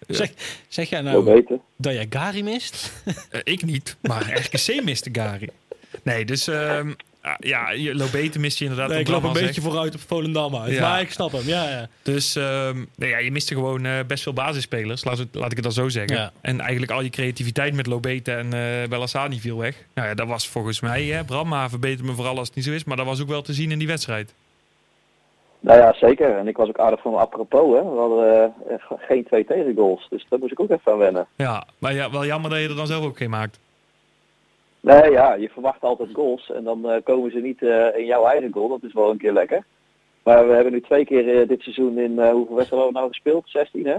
Zeg, 0.07 0.31
zeg 0.69 0.89
jij 0.89 1.01
nou 1.01 1.45
dat 1.77 1.93
jij 1.93 2.07
Gary 2.11 2.41
mist? 2.41 2.93
Eh, 3.31 3.41
ik 3.45 3.65
niet, 3.65 3.97
maar 4.03 4.33
RKC 4.39 4.85
miste 4.85 5.09
Gari. 5.13 5.49
Nee, 6.03 6.25
dus 6.25 6.47
ehm, 6.49 6.93
ah, 7.23 7.35
ja, 7.39 7.71
je- 7.71 7.95
Lobete 7.95 8.39
mist 8.39 8.59
je 8.59 8.65
inderdaad. 8.65 8.89
Nee, 8.89 9.01
ik 9.01 9.09
loop 9.09 9.23
een 9.23 9.33
beetje 9.33 9.47
zegt. 9.53 9.61
vooruit 9.67 9.95
op 9.95 10.01
Volendam 10.07 10.57
uit. 10.57 10.73
Ja. 10.75 10.81
Maar 10.89 11.01
ik 11.01 11.11
snap 11.11 11.33
hem, 11.33 11.47
ja, 11.47 11.69
ja. 11.71 11.89
Dus 12.03 12.37
ehm, 12.37 12.85
nee, 12.97 13.11
ja, 13.11 13.19
je 13.19 13.31
miste 13.33 13.55
gewoon 13.55 13.85
eh, 13.87 13.93
best 14.07 14.23
veel 14.23 14.33
basisspelers, 14.33 15.05
laat, 15.05 15.19
het- 15.19 15.29
laat 15.35 15.51
ik 15.51 15.57
het 15.57 15.63
dan 15.65 15.73
zo 15.73 15.89
zeggen. 15.89 16.17
Ja. 16.17 16.33
En 16.41 16.61
eigenlijk 16.61 16.93
al 16.93 17.03
je 17.03 17.11
creativiteit 17.11 17.75
met 17.75 17.87
Lobete 17.87 18.33
en 18.33 18.53
eh 18.53 18.89
Bellassani 18.89 19.41
viel 19.41 19.57
weg. 19.59 19.75
Nou 19.95 20.09
ja, 20.09 20.15
dat 20.15 20.27
was 20.27 20.49
volgens 20.49 20.81
mij, 20.81 21.05
hè, 21.05 21.25
Bram, 21.25 21.49
maar 21.49 21.69
verbeter 21.69 22.05
me 22.05 22.13
vooral 22.15 22.39
als 22.39 22.47
het 22.47 22.57
niet 22.57 22.65
zo 22.65 22.73
is. 22.73 22.85
Maar 22.85 22.97
dat 22.97 23.07
was 23.07 23.21
ook 23.21 23.29
wel 23.29 23.43
te 23.43 23.53
zien 23.55 23.71
in 23.71 23.79
die 23.79 23.89
wedstrijd. 23.89 24.33
Nou 25.61 25.79
ja, 25.79 25.93
zeker. 25.93 26.37
En 26.37 26.49
ik 26.49 26.57
was 26.57 26.69
ook 26.69 26.79
aardig 26.79 27.01
van 27.01 27.15
apropos, 27.15 27.77
hè. 27.77 27.83
We 27.83 27.99
hadden 27.99 28.35
eh, 28.35 28.75
eh, 28.75 28.81
geen 28.99 29.25
twee 29.25 29.45
tegengoals. 29.45 30.07
Dus 30.09 30.27
daar 30.29 30.39
moest 30.39 30.53
ik 30.53 30.61
ook 30.61 30.71
even 30.71 30.93
aan 30.93 30.99
wennen. 30.99 31.27
Ja, 31.37 31.65
maar 31.79 31.95
ja, 31.95 32.11
wel 32.11 32.25
jammer 32.25 32.51
dat 32.51 32.61
je 32.61 32.69
er 32.69 32.77
dan 32.77 32.87
zelf 32.87 33.05
ook 33.05 33.17
geen 33.17 33.31
maakt. 33.31 33.61
Nee, 34.81 35.11
ja, 35.11 35.35
je 35.35 35.49
verwacht 35.49 35.83
altijd 35.83 36.09
goals. 36.13 36.51
En 36.51 36.65
dan 36.65 36.91
eh, 36.91 37.03
komen 37.05 37.31
ze 37.31 37.39
niet 37.39 37.63
in 37.97 38.05
jouw 38.05 38.27
eigen 38.27 38.53
goal. 38.53 38.69
Dat 38.69 38.83
is 38.83 38.93
wel 38.93 39.11
een 39.11 39.19
keer 39.19 39.33
lekker. 39.33 39.65
Maar 40.23 40.49
we 40.49 40.55
hebben 40.55 40.73
nu 40.73 40.81
twee 40.81 41.05
keer 41.05 41.47
dit 41.47 41.63
seizoen 41.63 41.99
in, 41.99 42.11
hoeveel 42.11 42.55
wedstrijden 42.55 42.69
hebben 42.69 42.87
we 42.87 42.93
nou 42.93 43.09
gespeeld? 43.09 43.45
16, 43.47 43.87
hè? 43.87 43.97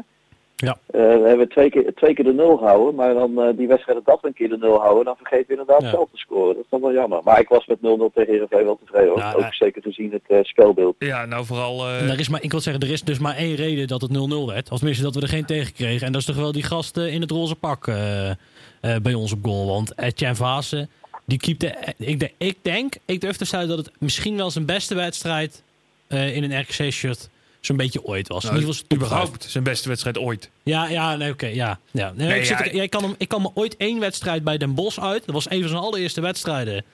Ja. 0.61 0.77
Eh, 0.85 1.01
we 1.01 1.23
hebben 1.27 1.49
twee 1.49 1.69
keer, 1.69 1.93
twee 1.95 2.13
keer 2.13 2.25
de 2.25 2.33
nul 2.33 2.57
gehouden. 2.57 2.95
Maar 2.95 3.13
dan 3.13 3.41
eh, 3.41 3.57
die 3.57 3.67
wedstrijden 3.67 4.03
dat 4.05 4.21
we 4.21 4.27
een 4.27 4.33
keer 4.33 4.49
de 4.49 4.57
nul 4.57 4.79
houden, 4.79 5.05
dan 5.05 5.15
vergeten 5.15 5.45
we 5.47 5.51
inderdaad 5.51 5.81
Ja. 5.81 5.89
zelf 5.89 6.09
te 6.11 6.17
scoren. 6.17 6.53
Dat 6.55 6.63
is 6.63 6.69
dan 6.69 6.81
wel 6.81 6.93
jammer. 6.93 7.19
Maar 7.23 7.39
ik 7.39 7.47
was 7.47 7.65
met 7.65 7.77
0-0 7.77 7.81
tegen 8.13 8.33
Heerenveen 8.33 8.63
wel 8.63 8.79
tevreden. 8.85 9.09
hoor. 9.09 9.17
Ja, 9.17 9.33
ook 9.33 9.39
nou- 9.39 9.53
zeker 9.53 9.81
gezien 9.81 10.11
het 10.11 10.21
eh, 10.27 10.37
spelbeeld. 10.43 10.95
Ja, 10.99 11.25
nou 11.25 11.45
vooral... 11.45 11.85
eh, 11.87 12.09
er 12.11 12.19
is 12.19 12.29
maar, 12.29 12.43
ik 12.43 12.51
wil 12.51 12.59
zeggen, 12.59 12.83
er 12.83 12.91
is 12.91 13.03
dus 13.03 13.19
maar 13.19 13.35
één 13.35 13.55
reden 13.55 13.87
dat 13.87 14.01
het 14.01 14.11
0-0 14.11 14.45
werd. 14.45 14.71
Of 14.71 14.77
tenminste 14.77 15.03
dat 15.03 15.15
we 15.15 15.21
er 15.21 15.27
geen 15.27 15.45
tegen 15.45 15.73
kregen. 15.73 16.05
En 16.05 16.11
dat 16.11 16.21
is 16.21 16.27
toch 16.27 16.35
wel 16.35 16.51
die 16.51 16.63
gast 16.63 16.97
eh, 16.97 17.13
in 17.13 17.21
het 17.21 17.31
roze 17.31 17.55
pak 17.55 17.87
eh, 17.87 18.29
eh, 18.29 18.35
bij 19.01 19.13
ons 19.13 19.31
op 19.33 19.39
goal. 19.43 19.67
Want 19.67 19.99
Etienne 19.99 20.35
Vaassen, 20.35 20.89
die 21.25 21.37
keepte... 21.39 21.75
ik, 21.97 22.19
de- 22.19 22.31
ik 22.37 22.57
denk, 22.61 22.93
ik 23.05 23.21
durf 23.21 23.37
te 23.37 23.45
stellen 23.45 23.67
dat 23.67 23.77
het 23.77 23.91
misschien 23.99 24.35
wel 24.37 24.51
zijn 24.51 24.65
beste 24.65 24.95
wedstrijd 24.95 25.63
eh, 26.07 26.35
in 26.35 26.43
een 26.43 26.59
RKC-shirt 26.61 27.29
zo'n 27.59 27.77
beetje 27.77 28.03
ooit 28.03 28.27
was. 28.27 28.43
nou, 28.43 28.55
in 28.55 28.61
ieder 28.61 28.75
geval 28.75 28.97
überhaupt 28.97 29.43
zijn 29.43 29.63
beste 29.63 29.87
wedstrijd 29.89 30.17
ooit. 30.17 30.49
Ja, 30.63 30.87
ja, 30.89 31.15
nee, 31.15 31.31
oké, 31.31 31.47
ja. 31.47 31.79
ja. 31.91 32.11
Nee, 32.15 32.27
Nee, 32.27 32.39
ik, 32.39 32.45
zit 32.45 32.57
ja, 32.59 32.65
ja, 32.71 32.83
ik, 32.83 32.89
kan 32.89 33.03
hem, 33.03 33.15
ik 33.17 33.27
kan 33.27 33.41
me 33.41 33.49
ooit 33.53 33.77
één 33.77 33.99
wedstrijd 33.99 34.43
bij 34.43 34.57
Den 34.57 34.73
Bosch 34.73 34.99
uit. 34.99 35.25
Dat 35.25 35.35
was 35.35 35.49
een 35.49 35.59
van 35.59 35.69
zijn 35.69 35.81
allereerste 35.81 36.21
wedstrijden. 36.21 36.85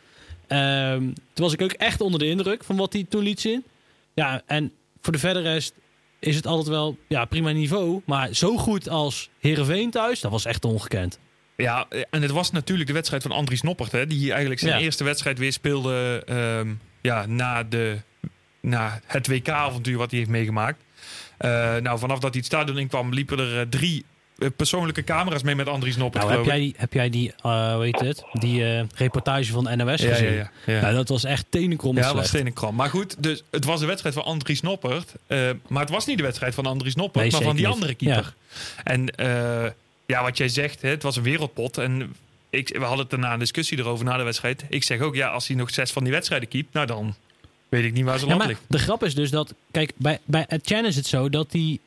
Ehm, 0.47 0.99
toen 0.99 1.43
was 1.45 1.53
ik 1.53 1.61
ook 1.61 1.71
echt 1.71 2.01
onder 2.01 2.19
de 2.19 2.27
indruk 2.27 2.63
van 2.63 2.75
wat 2.75 2.93
hij 2.93 3.05
toen 3.09 3.23
liet 3.23 3.39
zien. 3.41 3.63
Ja, 4.13 4.41
en 4.45 4.71
voor 5.01 5.13
de 5.13 5.19
verder 5.19 5.41
rest 5.41 5.73
is 6.19 6.35
het 6.35 6.47
altijd 6.47 6.67
wel 6.67 6.97
ja, 7.07 7.25
prima 7.25 7.51
niveau. 7.51 8.01
Maar 8.05 8.33
zo 8.33 8.57
goed 8.57 8.89
als 8.89 9.29
Heerenveen 9.39 9.91
thuis, 9.91 10.19
dat 10.19 10.31
was 10.31 10.45
echt 10.45 10.65
ongekend. 10.65 11.19
Ja, 11.57 11.87
en 12.09 12.21
het 12.21 12.31
was 12.31 12.51
natuurlijk 12.51 12.87
de 12.87 12.93
wedstrijd 12.93 13.21
van 13.21 13.31
Andries 13.31 13.61
Noppert, 13.61 13.91
hè, 13.91 14.07
die 14.07 14.29
eigenlijk 14.31 14.59
zijn 14.59 14.77
Ja. 14.77 14.79
eerste 14.79 15.03
wedstrijd 15.03 15.37
weer 15.39 15.51
speelde 15.53 16.23
ehm, 16.25 16.73
ja, 17.01 17.25
na, 17.25 17.63
de, 17.63 17.97
na 18.65 18.99
het 19.05 19.27
WK-avontuur 19.27 19.97
wat 19.97 20.09
hij 20.09 20.19
heeft 20.19 20.31
meegemaakt. 20.31 20.83
Eh, 21.37 21.49
nou, 21.75 21.99
vanaf 21.99 22.19
dat 22.19 22.29
hij 22.29 22.37
het 22.37 22.45
stadion 22.45 22.77
inkwam, 22.77 23.13
liepen 23.13 23.39
er 23.39 23.59
eh, 23.59 23.65
drie 23.69 24.05
eh, 24.37 24.49
persoonlijke 24.55 25.03
camera's 25.03 25.43
mee 25.43 25.55
met 25.55 25.67
Andries 25.67 25.97
Noppert. 25.97 26.23
Nou, 26.23 26.35
heb 26.35 26.45
jij 26.45 26.59
die, 26.59 26.73
heb 26.77 26.93
jij 26.93 27.09
die 27.09 27.33
hoe 27.41 27.79
heet 27.83 27.99
het, 27.99 28.23
die 28.33 28.87
reportage 28.95 29.51
van 29.51 29.77
NOS 29.77 30.01
Ja, 30.01 30.13
gezien? 30.13 30.33
ja, 30.33 30.51
ja. 30.65 30.81
Nou, 30.81 30.93
dat 30.93 31.09
was 31.09 31.23
echt 31.23 31.45
tenenkrommend 31.49 32.05
Ja, 32.05 32.11
dat 32.11 32.21
was 32.21 32.29
slecht. 32.29 32.43
stenenkram. 32.43 32.75
Maar 32.75 32.89
goed, 32.89 33.23
dus 33.23 33.43
het 33.51 33.65
was 33.65 33.79
de 33.79 33.85
wedstrijd 33.85 34.15
van 34.15 34.23
Andries 34.23 34.61
Noppert. 34.61 35.13
maar 35.67 35.81
het 35.81 35.89
was 35.89 36.05
niet 36.05 36.17
de 36.17 36.23
wedstrijd 36.23 36.53
van 36.53 36.65
Andries 36.65 36.95
Noppert, 36.95 37.23
Nee, 37.23 37.31
maar 37.31 37.41
van 37.41 37.55
die 37.55 37.67
andere 37.67 37.93
keeper. 37.93 38.33
En 38.83 39.09
ja, 40.05 40.23
wat 40.23 40.37
jij 40.37 40.49
zegt, 40.49 40.81
hè, 40.81 40.89
het 40.89 41.03
was 41.03 41.15
een 41.15 41.23
wereldpot. 41.23 41.77
En 41.77 42.15
ik, 42.49 42.69
we 42.69 42.79
hadden 42.79 42.99
het 42.99 43.09
daarna 43.09 43.33
een 43.33 43.39
discussie 43.39 43.77
erover 43.77 44.05
na 44.05 44.17
de 44.17 44.23
wedstrijd. 44.23 44.65
Ik 44.69 44.83
zeg 44.83 44.99
ook, 44.99 45.15
ja, 45.15 45.27
als 45.27 45.47
hij 45.47 45.55
nog 45.55 45.69
zes 45.69 45.91
van 45.91 46.03
die 46.03 46.13
wedstrijden 46.13 46.49
keept, 46.49 46.73
nou 46.73 46.85
dan 46.85 47.15
weet 47.75 47.85
ik 47.85 47.93
niet 47.93 48.05
waar 48.05 48.19
zijn 48.19 48.31
Ja, 48.31 48.37
land 48.37 48.49
maar 48.49 48.57
ligt. 48.59 48.71
de 48.71 48.83
grap 48.85 49.03
is 49.03 49.15
dus 49.15 49.29
dat, 49.29 49.53
kijk, 49.71 49.91
bij, 49.95 50.19
bij 50.25 50.45
Etienne 50.47 50.87
is 50.87 50.95
het 50.95 51.07
zo 51.07 51.29
dat 51.29 51.51
die, 51.51 51.79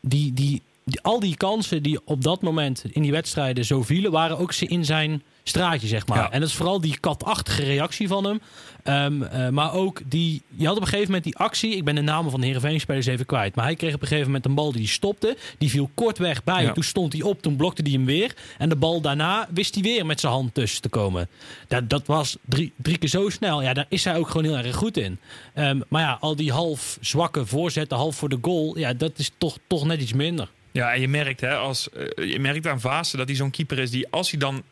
die, 0.00 0.32
die 0.32 0.62
die, 0.84 1.00
al 1.00 1.20
die 1.20 1.36
kansen 1.36 1.82
die 1.82 2.00
op 2.04 2.22
dat 2.22 2.42
moment 2.42 2.84
in 2.90 3.02
die 3.02 3.10
wedstrijden 3.10 3.64
zo 3.64 3.82
vielen, 3.82 4.10
waren 4.10 4.38
ook 4.38 4.52
ze 4.52 4.66
in 4.66 4.84
zijn 4.84 5.22
straatje, 5.44 5.86
zeg 5.86 6.06
maar. 6.06 6.18
Ja. 6.18 6.30
En 6.30 6.40
dat 6.40 6.48
is 6.48 6.54
vooral 6.54 6.80
die 6.80 6.98
katachtige 7.00 7.62
reactie 7.64 8.08
van 8.08 8.24
hem. 8.24 8.40
Ehm, 8.82 9.22
eh, 9.22 9.48
maar 9.48 9.72
ook 9.72 10.00
die, 10.06 10.42
je 10.56 10.66
had 10.66 10.76
op 10.76 10.80
een 10.82 10.86
gegeven 10.88 11.06
moment 11.06 11.24
die 11.24 11.36
actie, 11.36 11.76
ik 11.76 11.84
ben 11.84 11.94
de 11.94 12.00
namen 12.00 12.30
van 12.30 12.40
de 12.40 12.46
Heerenveen-spelers 12.46 13.06
even 13.06 13.26
kwijt, 13.26 13.54
maar 13.54 13.64
hij 13.64 13.76
kreeg 13.76 13.94
op 13.94 14.00
een 14.02 14.06
gegeven 14.06 14.26
moment 14.26 14.46
een 14.46 14.54
bal 14.54 14.72
die 14.72 14.88
stopte, 14.88 15.36
die 15.58 15.70
viel 15.70 15.90
kort 15.94 16.18
weg 16.18 16.44
bij, 16.44 16.62
Ja. 16.62 16.72
toen 16.72 16.82
stond 16.82 17.12
hij 17.12 17.22
op, 17.22 17.42
toen 17.42 17.56
blokte 17.56 17.82
hij 17.82 17.90
hem 17.92 18.04
weer. 18.04 18.34
En 18.58 18.68
de 18.68 18.76
bal 18.76 19.00
daarna 19.00 19.48
wist 19.54 19.74
hij 19.74 19.82
weer 19.82 20.06
met 20.06 20.20
zijn 20.20 20.32
hand 20.32 20.54
tussen 20.54 20.82
te 20.82 20.88
komen. 20.88 21.28
Dat, 21.68 21.90
dat 21.90 22.06
was 22.06 22.36
drie, 22.44 22.72
drie 22.76 22.98
keer 22.98 23.08
zo 23.08 23.28
snel. 23.28 23.62
Ja, 23.62 23.72
daar 23.72 23.86
is 23.88 24.04
hij 24.04 24.16
ook 24.16 24.28
gewoon 24.30 24.44
heel 24.44 24.64
erg 24.64 24.76
goed 24.76 24.96
in. 24.96 25.18
Ehm, 25.54 25.80
maar 25.88 26.02
ja, 26.02 26.16
al 26.20 26.36
die 26.36 26.52
half 26.52 26.98
zwakke 27.00 27.46
voorzetten, 27.46 27.96
half 27.96 28.16
voor 28.16 28.28
de 28.28 28.38
goal, 28.42 28.78
ja, 28.78 28.92
dat 28.92 29.18
is 29.18 29.30
toch, 29.38 29.58
toch 29.66 29.84
net 29.86 30.00
iets 30.00 30.12
minder. 30.12 30.48
Ja, 30.72 30.92
en 30.94 31.00
je 31.00 31.08
merkt, 31.08 31.40
hè, 31.40 31.54
als, 31.56 31.88
eh, 31.90 32.30
je 32.30 32.38
merkt 32.38 32.66
aan 32.66 32.80
Vaassen 32.80 33.18
dat 33.18 33.26
hij 33.28 33.36
zo'n 33.36 33.50
keeper 33.50 33.78
is 33.78 33.90
die 33.90 34.06
als 34.10 34.30
hij 34.30 34.38
dan 34.40 34.62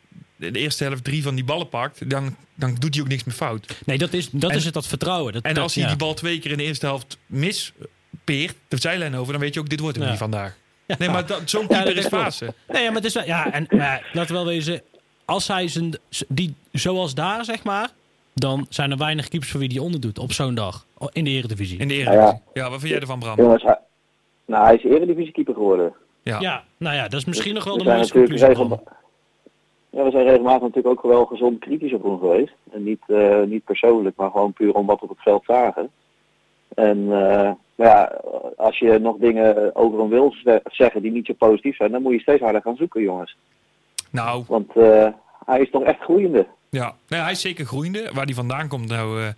de 0.51 0.59
eerste 0.59 0.83
helft 0.83 1.03
drie 1.03 1.23
van 1.23 1.35
die 1.35 1.43
ballen 1.43 1.69
pakt, 1.69 2.09
dan, 2.09 2.35
dan 2.55 2.75
doet 2.79 2.93
hij 2.93 3.03
ook 3.03 3.09
niks 3.09 3.23
meer 3.23 3.35
fout. 3.35 3.77
Nee, 3.85 3.97
dat 3.97 4.13
is, 4.13 4.29
dat 4.29 4.51
En- 4.51 4.57
is 4.57 4.65
het, 4.65 4.73
dat 4.73 4.87
vertrouwen. 4.87 5.33
Dat, 5.33 5.43
En 5.43 5.53
dat- 5.53 5.63
als 5.63 5.73
hij 5.73 5.83
ja. 5.83 5.89
die 5.89 5.97
bal 5.97 6.13
twee 6.13 6.39
keer 6.39 6.51
in 6.51 6.57
de 6.57 6.63
eerste 6.63 6.85
helft 6.85 7.17
mispeert, 7.25 8.55
de 8.67 8.77
zijlijn 8.79 9.15
over, 9.15 9.31
dan 9.31 9.41
weet 9.41 9.53
je 9.53 9.59
ook, 9.59 9.69
dit 9.69 9.79
wordt 9.79 9.95
hem 9.95 10.05
Ja. 10.05 10.11
niet 10.11 10.19
vandaag. 10.21 10.57
Ja. 10.85 10.95
Nee, 10.99 11.09
maar 11.09 11.25
dat- 11.25 11.49
zo'n 11.49 11.61
Ja, 11.61 11.67
keeper 11.67 11.95
dat 11.95 12.03
is. 12.03 12.09
Vaassen. 12.09 12.53
Nee, 12.67 12.85
maar 12.85 12.95
het 12.95 13.05
is 13.05 13.13
wel, 13.13 13.25
ja, 13.25 13.51
en 13.51 13.65
maar 13.69 14.09
laten 14.13 14.35
we 14.35 14.41
wel 14.41 14.45
wezen, 14.53 14.81
als 15.25 15.47
hij 15.47 15.67
zijn, 15.67 15.97
die, 16.27 16.55
zoals 16.71 17.13
daar, 17.13 17.45
zeg 17.45 17.63
maar, 17.63 17.89
dan 18.33 18.65
zijn 18.69 18.91
er 18.91 18.97
weinig 18.97 19.27
keepers 19.27 19.51
voor 19.51 19.59
wie 19.59 19.69
die 19.69 19.81
onderdoet 19.81 20.19
op 20.19 20.31
zo'n 20.33 20.55
dag 20.55 20.85
in 21.11 21.23
de 21.23 21.29
Eredivisie. 21.29 21.79
In 21.79 21.87
de 21.87 21.93
Eredivisie. 21.93 22.25
ja. 22.53 22.61
Ja, 22.63 22.69
wat 22.69 22.79
vind 22.79 22.91
jij 22.91 23.01
ervan, 23.01 23.19
Bram? 23.19 23.37
Jongens, 23.37 23.63
hij, 23.63 23.77
nou, 24.45 24.65
hij 24.65 24.75
is 24.75 24.83
eredivisiekeeper 24.83 25.53
geworden. 25.53 25.93
Ja. 26.23 26.39
Ja, 26.39 26.63
nou 26.77 26.95
ja, 26.95 27.01
dat 27.07 27.19
is 27.19 27.25
misschien 27.25 27.53
nog 27.53 27.63
wel 27.63 27.77
We 27.77 27.83
de 27.83 27.89
mooiste 27.89 28.13
conclusie. 28.13 28.47
Ja, 29.91 30.03
we 30.03 30.11
zijn 30.11 30.25
regelmatig 30.25 30.61
natuurlijk 30.61 30.87
ook 31.05 31.11
wel 31.11 31.25
gezond 31.25 31.59
kritisch 31.59 31.93
op 31.93 32.03
hem 32.03 32.19
geweest. 32.19 32.53
En 32.71 32.83
niet, 32.83 33.01
eh, 33.07 33.41
niet 33.41 33.63
persoonlijk, 33.63 34.15
maar 34.15 34.31
gewoon 34.31 34.53
puur 34.53 34.73
om 34.73 34.85
wat 34.85 35.01
op 35.01 35.09
het 35.09 35.21
veld 35.21 35.43
zagen. 35.45 35.89
En 36.75 36.97
eh, 37.11 37.51
ja, 37.75 38.21
als 38.57 38.77
je 38.79 38.99
nog 38.99 39.17
dingen 39.17 39.75
over 39.75 39.99
hem 39.99 40.09
wil 40.09 40.31
ze- 40.43 40.61
zeggen 40.65 41.01
die 41.01 41.11
niet 41.11 41.25
zo 41.25 41.33
positief 41.33 41.75
zijn, 41.75 41.91
dan 41.91 42.01
moet 42.01 42.13
je 42.13 42.19
steeds 42.19 42.41
harder 42.41 42.61
gaan 42.61 42.75
zoeken, 42.75 43.01
jongens. 43.01 43.37
Nou, 44.09 44.43
Want 44.47 44.75
eh, 44.75 45.07
hij 45.45 45.61
is 45.61 45.69
toch 45.69 45.83
echt 45.83 45.99
groeiende. 46.01 46.47
ja. 46.69 46.95
Nee, 47.07 47.19
hij 47.19 47.31
is 47.31 47.41
zeker 47.41 47.65
groeiende. 47.65 48.09
Waar 48.13 48.25
hij 48.25 48.33
vandaan 48.33 48.67
komt, 48.67 48.87
nou... 48.89 49.31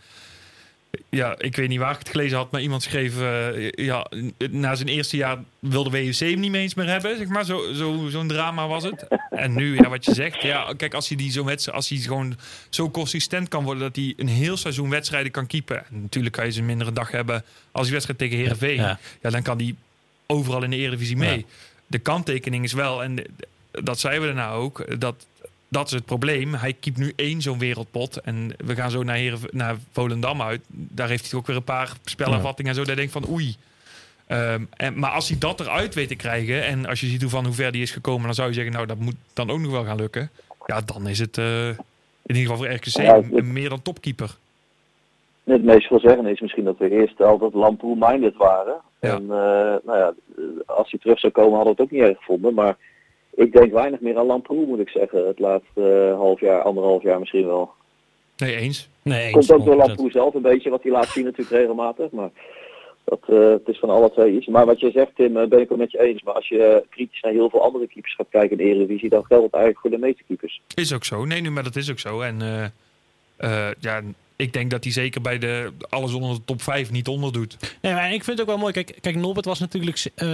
ja, 1.09 1.35
ik 1.37 1.55
weet 1.55 1.69
niet 1.69 1.79
waar 1.79 1.91
ik 1.91 1.99
het 1.99 2.09
gelezen 2.09 2.37
had, 2.37 2.51
maar 2.51 2.61
iemand 2.61 2.83
schreef... 2.83 3.19
eh, 3.21 3.69
ja, 3.71 4.07
na 4.49 4.75
zijn 4.75 4.87
eerste 4.87 5.17
jaar 5.17 5.37
wilde 5.59 5.89
WUC 5.89 6.15
hem 6.15 6.39
niet 6.39 6.53
eens 6.53 6.73
meer 6.73 6.87
hebben, 6.87 7.17
zeg 7.17 7.27
maar. 7.27 7.45
Zo'n 7.45 7.73
zo, 7.75 8.07
zo'n 8.09 8.27
drama 8.27 8.67
was 8.67 8.83
het. 8.83 9.07
En 9.29 9.53
nu, 9.55 9.75
ja, 9.75 9.89
wat 9.89 10.05
je 10.05 10.13
zegt. 10.13 10.41
Ja, 10.41 10.73
kijk, 10.77 10.93
als 10.93 11.07
hij, 11.07 11.17
die 11.17 11.31
zo 11.31 11.49
als 11.71 11.89
hij 11.89 11.97
gewoon 11.97 12.37
zo 12.69 12.91
consistent 12.91 13.47
kan 13.47 13.63
worden... 13.63 13.83
dat 13.83 13.95
hij 13.95 14.13
een 14.17 14.27
heel 14.27 14.57
seizoen 14.57 14.89
wedstrijden 14.89 15.31
kan 15.31 15.47
keepen. 15.47 15.77
En 15.77 16.01
natuurlijk 16.01 16.35
kan 16.35 16.45
je 16.45 16.51
ze 16.51 16.59
een 16.59 16.65
mindere 16.65 16.93
dag 16.93 17.11
hebben 17.11 17.43
als 17.71 17.83
hij 17.83 17.91
wedstrijd 17.91 18.19
tegen 18.19 18.37
Heerenveen. 18.37 18.75
Ja. 18.75 18.99
Ja, 19.21 19.29
dan 19.29 19.41
kan 19.41 19.57
hij 19.57 19.75
overal 20.25 20.63
in 20.63 20.69
de 20.69 20.77
Eredivisie 20.77 21.17
mee. 21.17 21.37
Ja. 21.37 21.43
De 21.87 21.99
kanttekening 21.99 22.63
is 22.63 22.73
wel, 22.73 23.03
en 23.03 23.23
dat 23.71 23.99
zeiden 23.99 24.27
we 24.27 24.33
daarna 24.33 24.51
ook... 24.51 24.99
dat 24.99 25.25
dat 25.73 25.85
is 25.85 25.91
het 25.93 26.05
probleem. 26.05 26.53
Hij 26.53 26.73
keept 26.73 26.97
nu 26.97 27.13
één 27.15 27.41
zo'n 27.41 27.59
wereldpot. 27.59 28.21
En 28.21 28.53
we 28.65 28.75
gaan 28.75 28.91
zo 28.91 29.03
naar, 29.03 29.15
Heren, 29.15 29.39
naar 29.51 29.75
Volendam 29.91 30.41
uit. 30.41 30.61
Daar 30.67 31.09
heeft 31.09 31.31
hij 31.31 31.39
ook 31.39 31.47
weer 31.47 31.55
een 31.55 31.63
paar 31.63 31.93
spelervattingen 32.03 32.71
en 32.71 32.77
zo. 32.77 32.83
Daar 32.83 32.95
denk 32.95 33.07
ik 33.07 33.13
van 33.13 33.29
oei. 33.29 33.55
Ehm, 34.27 34.63
en, 34.77 34.99
maar 34.99 35.11
als 35.11 35.29
hij 35.29 35.37
dat 35.37 35.59
eruit 35.59 35.93
weet 35.93 36.07
te 36.07 36.15
krijgen. 36.15 36.65
En 36.65 36.85
als 36.85 36.99
je 36.99 37.07
ziet 37.07 37.21
hoe 37.21 37.29
van 37.29 37.45
hoe 37.45 37.53
ver 37.53 37.71
die 37.71 37.81
is 37.81 37.91
gekomen. 37.91 38.25
Dan 38.25 38.33
zou 38.33 38.47
je 38.47 38.53
zeggen, 38.53 38.73
nou 38.73 38.85
dat 38.85 38.97
moet 38.99 39.15
dan 39.33 39.49
ook 39.49 39.59
nog 39.59 39.71
wel 39.71 39.83
gaan 39.85 39.97
lukken. 39.97 40.29
Ja, 40.65 40.81
dan 40.81 41.07
is 41.07 41.19
het 41.19 41.37
eh, 41.37 41.67
in 41.67 41.75
ieder 42.35 42.41
geval 42.41 42.57
voor 42.57 42.67
RKC 42.67 42.85
Ja, 42.87 43.15
het- 43.15 43.45
meer 43.45 43.69
dan 43.69 43.81
topkeeper. 43.81 44.35
Het 45.43 45.63
meest 45.63 45.87
veelzeggende 45.87 46.31
is 46.31 46.39
misschien 46.39 46.63
dat 46.63 46.77
we 46.77 46.89
eerst 46.89 47.21
altijd 47.21 47.53
Lamproe-minded 47.53 48.35
waren. 48.35 48.75
Ja. 49.01 49.15
En 49.15 49.21
eh, 49.21 49.85
nou 49.85 49.97
ja, 49.97 50.13
als 50.65 50.91
hij 50.91 50.99
terug 50.99 51.19
zou 51.19 51.33
komen 51.33 51.55
hadden 51.55 51.75
we 51.75 51.81
het 51.81 51.91
ook 51.91 51.97
niet 51.99 52.07
erg 52.09 52.17
gevonden. 52.17 52.53
Maar 52.53 52.77
ik 53.35 53.51
denk 53.51 53.71
weinig 53.71 53.99
meer 53.99 54.17
aan 54.17 54.25
Lamproe, 54.25 54.65
moet 54.65 54.79
ik 54.79 54.89
zeggen. 54.89 55.27
Het 55.27 55.39
laatste 55.39 56.09
eh, 56.09 56.15
half 56.15 56.39
jaar, 56.39 56.61
anderhalf 56.61 57.03
jaar 57.03 57.19
misschien 57.19 57.45
wel. 57.45 57.71
Nee, 58.37 58.55
eens. 58.55 58.89
Nee, 59.01 59.23
eens, 59.23 59.47
Komt 59.47 59.51
ook 59.51 59.65
door 59.65 59.75
100%. 59.75 59.77
Lamproe 59.77 60.11
zelf 60.11 60.33
een 60.33 60.41
beetje, 60.41 60.69
wat 60.69 60.83
hij 60.83 60.91
laat 60.91 61.07
zien 61.07 61.23
natuurlijk 61.23 61.57
regelmatig. 61.57 62.11
Maar 62.11 62.29
dat, 63.03 63.19
eh, 63.27 63.49
het 63.49 63.67
is 63.67 63.79
van 63.79 63.89
alle 63.89 64.11
twee 64.11 64.35
iets. 64.35 64.47
Maar 64.47 64.65
wat 64.65 64.79
je 64.79 64.91
zegt 64.91 65.15
Tim, 65.15 65.37
eh, 65.37 65.47
ben 65.47 65.59
ik 65.59 65.69
het 65.69 65.77
met 65.77 65.91
je 65.91 65.99
eens. 65.99 66.23
Maar 66.23 66.33
als 66.33 66.47
je 66.47 66.83
kritisch 66.89 67.21
naar 67.21 67.31
heel 67.31 67.49
veel 67.49 67.61
andere 67.63 67.87
keepers 67.87 68.15
gaat 68.15 68.29
kijken 68.29 68.51
in 68.51 68.57
de 68.57 68.63
Eredivisie, 68.63 69.09
dan 69.09 69.25
geldt 69.25 69.43
het 69.43 69.53
eigenlijk 69.53 69.81
voor 69.81 69.99
de 69.99 70.05
meeste 70.05 70.23
keepers. 70.27 70.61
Is 70.75 70.93
ook 70.93 71.03
zo. 71.03 71.25
Nee, 71.25 71.41
nu, 71.41 71.51
maar 71.51 71.63
dat 71.63 71.75
is 71.75 71.91
ook 71.91 71.99
zo. 71.99 72.21
En 72.21 72.41
eh, 73.43 73.67
ja, 73.79 74.01
ik 74.35 74.53
denk 74.53 74.71
dat 74.71 74.83
hij 74.83 74.93
zeker 74.93 75.21
bij 75.21 75.37
de 75.37 75.71
alles 75.89 76.13
onder 76.13 76.35
de 76.35 76.41
top 76.45 76.61
5 76.61 76.91
niet 76.91 77.07
onderdoet. 77.07 77.57
Nee, 77.81 77.93
maar 77.93 78.13
ik 78.13 78.23
vind 78.23 78.37
het 78.37 78.41
ook 78.41 78.53
wel 78.53 78.57
mooi. 78.57 78.73
Kijk, 78.73 78.97
kijk 79.01 79.15
Norbert 79.15 79.45
was 79.45 79.59
natuurlijk 79.59 80.11
eh, 80.15 80.27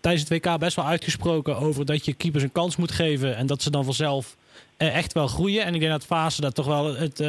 tijdens 0.00 0.28
het 0.28 0.28
WK 0.28 0.58
best 0.58 0.76
wel 0.76 0.86
uitgesproken 0.86 1.56
over 1.56 1.84
dat 1.86 2.04
je 2.04 2.14
keepers 2.14 2.42
een 2.42 2.52
kans 2.52 2.76
moet 2.76 2.90
geven. 2.90 3.36
En 3.36 3.46
dat 3.46 3.62
ze 3.62 3.70
dan 3.70 3.84
vanzelf 3.84 4.36
eh, 4.76 4.96
echt 4.96 5.12
wel 5.12 5.26
groeien. 5.26 5.64
En 5.64 5.74
ik 5.74 5.80
denk 5.80 5.92
dat 5.92 6.04
Fase 6.04 6.40
daar 6.40 6.52
toch 6.52 6.66
wel 6.66 6.94
het, 6.94 7.22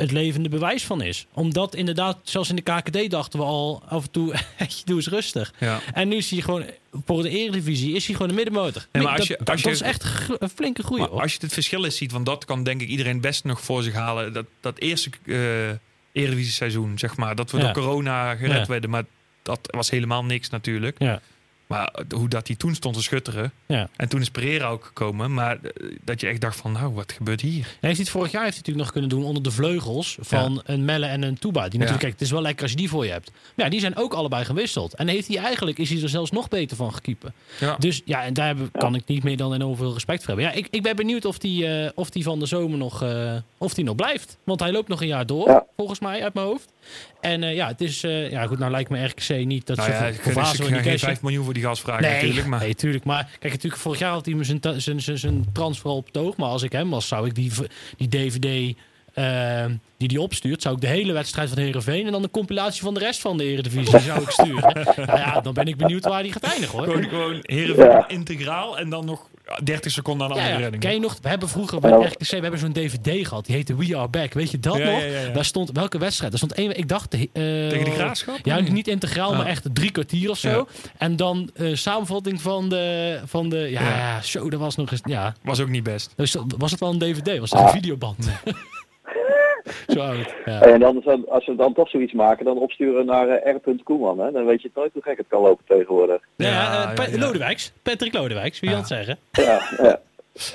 het 0.00 0.10
levende 0.10 0.48
bewijs 0.48 0.84
van 0.84 1.02
is. 1.02 1.26
Omdat 1.32 1.74
inderdaad, 1.74 2.18
zelfs 2.22 2.48
in 2.50 2.56
de 2.56 2.62
KKD 2.62 3.10
dachten 3.10 3.38
we 3.38 3.44
al 3.44 3.82
af 3.88 4.04
en 4.04 4.10
toe, 4.10 4.34
doe 4.84 4.96
eens 4.96 5.08
rustig. 5.08 5.52
Ja. 5.58 5.80
En 5.92 6.08
nu 6.08 6.16
is 6.16 6.30
hij 6.30 6.40
gewoon, 6.40 6.64
voor 7.04 7.22
de 7.22 7.28
Eredivisie, 7.30 7.94
is 7.94 8.06
hij 8.06 8.14
gewoon 8.14 8.28
een 8.30 8.36
middenmotor. 8.36 8.86
Nee, 8.92 9.02
maar 9.02 9.12
als 9.18 9.28
dat, 9.28 9.38
je- 9.38 9.44
dat, 9.44 9.48
als 9.50 9.62
je- 9.62 9.70
is 9.70 9.80
echt 9.80 10.04
een 10.38 10.48
flinke 10.48 10.82
groei. 10.82 11.00
Maar 11.00 11.10
als 11.10 11.32
je 11.32 11.38
het 11.40 11.52
verschil 11.52 11.84
eens 11.84 11.96
ziet, 11.96 12.12
want 12.12 12.26
dat 12.26 12.44
kan 12.44 12.62
denk 12.62 12.80
ik 12.80 12.88
iedereen 12.88 13.20
best 13.20 13.44
nog 13.44 13.60
voor 13.60 13.82
zich 13.82 13.94
halen. 13.94 14.32
Dat, 14.32 14.46
dat 14.60 14.78
eerste 14.78 15.10
eh 15.26 15.70
Eredivisie 16.12 16.52
seizoen, 16.52 16.98
zeg 16.98 17.16
maar, 17.16 17.34
dat 17.34 17.50
we 17.50 17.58
Ja. 17.58 17.64
door 17.64 17.72
corona 17.72 18.34
gered 18.36 18.56
Ja. 18.56 18.66
werden. 18.66 18.90
Maar 18.90 19.04
dat 19.42 19.58
was 19.62 19.90
helemaal 19.90 20.24
niks 20.24 20.48
natuurlijk. 20.50 20.96
Ja. 20.98 21.20
Maar 21.70 21.92
hoe 22.14 22.28
dat 22.28 22.46
hij 22.46 22.56
toen 22.56 22.74
stond 22.74 22.94
te 22.94 23.02
schutteren. 23.02 23.52
Ja. 23.66 23.88
En 23.96 24.08
toen 24.08 24.20
is 24.20 24.30
Pereira 24.30 24.68
ook 24.68 24.84
gekomen. 24.84 25.34
Maar 25.34 25.58
eh, 25.62 25.96
dat 26.04 26.20
je 26.20 26.26
echt 26.26 26.40
dacht 26.40 26.56
van, 26.56 26.72
nou, 26.72 26.94
wat 26.94 27.12
gebeurt 27.12 27.40
hier? 27.40 27.64
Hij 27.64 27.88
heeft 27.88 27.98
het 27.98 28.08
vorig 28.08 28.30
jaar 28.32 28.42
heeft 28.44 28.54
hij 28.56 28.62
natuurlijk 28.66 28.84
nog 28.84 28.92
kunnen 28.92 29.10
doen 29.10 29.24
onder 29.24 29.42
de 29.42 29.50
vleugels 29.50 30.16
van 30.20 30.60
een 30.64 30.84
Melle 30.84 31.06
en 31.06 31.22
een 31.22 31.38
Tuba. 31.38 31.60
Die 31.60 31.70
natuurlijk, 31.72 32.00
kijk, 32.00 32.12
het 32.12 32.20
is 32.22 32.30
wel 32.30 32.42
lekker 32.42 32.62
als 32.62 32.70
je 32.70 32.76
die 32.76 32.88
voor 32.88 33.04
je 33.04 33.10
hebt. 33.12 33.30
Maar 33.54 33.64
ja, 33.64 33.70
die 33.70 33.80
zijn 33.80 33.96
ook 33.96 34.14
allebei 34.14 34.44
gewisseld. 34.44 34.94
En 34.94 35.08
heeft 35.08 35.28
hij 35.28 35.36
eigenlijk, 35.36 35.78
is 35.78 35.90
hij 35.90 36.02
er 36.02 36.08
zelfs 36.08 36.30
nog 36.30 36.48
beter 36.48 36.76
van 36.76 36.94
gekiepen. 36.94 37.34
Ja. 37.60 37.76
Dus 37.78 38.02
ja, 38.04 38.22
en 38.24 38.34
daar 38.34 38.54
kan 38.72 38.94
ik 38.94 39.06
niet 39.06 39.22
meer 39.22 39.36
dan 39.36 39.54
enorm 39.54 39.76
veel 39.76 39.92
respect 39.92 40.18
voor 40.24 40.34
hebben. 40.34 40.44
Ja, 40.44 40.58
ik, 40.58 40.66
ik 40.70 40.82
ben 40.82 40.96
benieuwd 40.96 41.24
of 41.24 41.38
die, 41.38 41.66
eh, 41.66 41.90
of 41.94 42.10
die 42.10 42.22
van 42.22 42.38
de 42.38 42.46
zomer 42.46 42.78
nog, 42.78 43.02
eh, 43.02 43.32
of 43.58 43.74
die 43.74 43.84
nog 43.84 43.94
blijft. 43.94 44.36
Want 44.44 44.60
hij 44.60 44.72
loopt 44.72 44.88
nog 44.88 45.00
een 45.00 45.06
jaar 45.06 45.26
door, 45.26 45.48
Ja. 45.48 45.66
volgens 45.76 45.98
mij, 46.00 46.22
uit 46.22 46.34
mijn 46.34 46.46
hoofd. 46.46 46.72
En 47.20 47.42
eh, 47.42 47.54
ja, 47.54 47.66
het 47.68 47.80
is, 47.80 48.02
eh, 48.02 48.30
ja 48.30 48.46
goed, 48.46 48.58
nou 48.58 48.70
lijkt 48.70 48.90
me 48.90 49.04
RKC 49.04 49.44
niet 49.44 49.66
dat 49.66 49.76
nou 49.76 49.88
ze 49.88 49.94
ja, 49.94 50.00
voor, 50.02 50.08
ik 50.14 50.20
voor 50.22 50.32
ga 50.32 50.44
Vazo 50.44 50.62
en 50.62 50.68
die 50.68 50.74
geen 50.74 50.92
cashen. 50.92 51.08
5 51.08 51.22
miljoen 51.22 51.44
voor 51.44 51.54
die 51.54 51.62
gas 51.62 51.80
vragen 51.80 52.02
Nee, 52.02 52.22
natuurlijk. 52.22 52.46
Maar 52.46 52.60
nee, 52.60 52.74
tuurlijk. 52.74 53.04
Maar 53.04 53.28
kijk, 53.38 53.52
natuurlijk, 53.52 53.82
vorig 53.82 53.98
jaar 53.98 54.12
had 54.12 54.26
hij 54.26 54.34
me 54.34 54.44
zijn, 54.44 54.60
zijn, 54.76 55.00
zijn, 55.00 55.18
zijn 55.18 55.52
transfer 55.52 55.90
op 55.90 56.06
het 56.06 56.16
oog. 56.16 56.36
Maar 56.36 56.48
als 56.48 56.62
ik 56.62 56.72
hem 56.72 56.90
was, 56.90 57.08
zou 57.08 57.26
ik 57.26 57.34
die, 57.34 57.52
die 57.96 58.08
DVD 58.08 58.76
eh, 59.14 59.64
die 59.96 60.08
die 60.08 60.20
opstuurt, 60.20 60.62
zou 60.62 60.74
ik 60.74 60.80
de 60.80 60.86
hele 60.86 61.12
wedstrijd 61.12 61.48
van 61.48 61.58
Herenveen 61.58 62.06
en 62.06 62.12
dan 62.12 62.22
de 62.22 62.30
compilatie 62.30 62.82
van 62.82 62.94
de 62.94 63.00
rest 63.00 63.20
van 63.20 63.36
de 63.36 63.44
Eredivisie 63.44 63.98
zou 64.10 64.22
ik 64.22 64.30
sturen. 64.30 64.86
nou 64.96 65.18
ja, 65.18 65.40
dan 65.40 65.54
ben 65.54 65.66
ik 65.66 65.76
benieuwd 65.76 66.04
waar 66.04 66.22
die 66.22 66.32
gaat 66.32 66.42
eindigen 66.42 66.78
hoor. 66.78 66.86
gewoon, 66.86 67.08
gewoon 67.08 67.38
Heerenveen 67.42 67.84
Ja. 67.86 68.08
integraal 68.08 68.78
en 68.78 68.88
dan 68.90 69.04
nog 69.04 69.28
30 69.64 69.92
seconden 69.92 70.26
aan 70.26 70.32
Ja, 70.34 70.38
andere 70.38 70.54
ja. 70.56 70.62
redding. 70.62 70.82
Ken 70.82 70.92
je 70.92 71.00
nog, 71.00 71.18
we 71.22 71.28
hebben 71.28 71.48
vroeger 71.48 71.80
bij. 71.80 71.90
RKC 71.90 72.30
we 72.30 72.36
hebben 72.36 72.58
zo'n 72.60 72.72
DVD 72.72 73.26
gehad. 73.28 73.46
Die 73.46 73.54
heette 73.56 73.76
We 73.76 73.96
Are 73.96 74.08
Back. 74.08 74.32
Weet 74.32 74.50
je 74.50 74.58
dat 74.58 74.76
Ja, 74.76 74.84
nog? 74.84 75.00
ja, 75.00 75.06
ja, 75.06 75.20
ja. 75.20 75.32
Daar 75.32 75.44
stond 75.44 75.70
welke 75.72 75.98
wedstrijd? 75.98 76.30
Daar 76.30 76.40
stond 76.40 76.54
één. 76.54 76.76
Ik 76.78 76.88
dacht. 76.88 77.14
eh, 77.14 77.20
Tegen 77.32 77.84
de 77.84 77.90
graafschap? 77.90 78.38
Ja, 78.42 78.60
niet 78.60 78.88
integraal, 78.88 79.30
Ah. 79.30 79.36
maar 79.36 79.46
echt 79.46 79.66
drie 79.72 79.90
kwartier 79.90 80.30
of 80.30 80.38
zo. 80.38 80.48
Ja. 80.50 80.64
En 80.98 81.16
dan 81.16 81.50
eh, 81.54 81.74
samenvatting 81.74 82.40
van 82.42 82.68
de, 82.68 83.20
van 83.24 83.48
de. 83.48 83.56
Ja, 83.58 84.22
zo, 84.22 84.50
dat 84.50 84.60
was 84.60 84.76
nog 84.76 84.90
eens. 84.90 85.00
Ja, 85.04 85.34
Was 85.42 85.60
ook 85.60 85.68
niet 85.68 85.82
best. 85.82 86.12
dus 86.16 86.32
dat- 86.32 86.54
was 86.58 86.70
het 86.70 86.80
wel 86.80 86.90
een 86.90 86.98
DVD? 86.98 87.38
Was 87.38 87.50
het 87.50 87.60
Ah. 87.60 87.66
een 87.66 87.72
videoband? 87.72 88.28
zo 89.90 90.00
oud. 90.00 90.34
Ja. 90.44 90.60
En 90.60 90.80
dan, 90.80 91.04
als 91.28 91.46
we 91.46 91.54
dan 91.56 91.74
toch 91.74 91.88
zoiets 91.90 92.12
maken, 92.12 92.44
dan 92.44 92.58
opsturen 92.58 93.06
naar 93.06 93.28
eh, 93.28 93.54
R.Koeman. 93.54 94.18
Hè? 94.18 94.32
Dan 94.32 94.44
weet 94.46 94.62
je 94.62 94.70
nooit 94.74 94.92
hoe 94.92 95.02
gek 95.02 95.16
het 95.16 95.26
kan 95.28 95.40
lopen 95.42 95.64
tegenwoordig. 95.68 96.20
Ja, 96.36 96.48
Ja, 96.48 96.88
eh, 96.88 96.94
Pa- 96.94 97.02
ja, 97.04 97.10
ja. 97.10 97.18
Lodewijks. 97.18 97.72
Patrick 97.82 98.12
Lodewijks, 98.14 98.60
wie 98.60 98.70
Ja. 98.70 98.74
wil 98.76 98.84
het 98.84 98.94
zeggen? 98.94 99.18
Ja, 99.32 99.60
ja. 99.82 100.00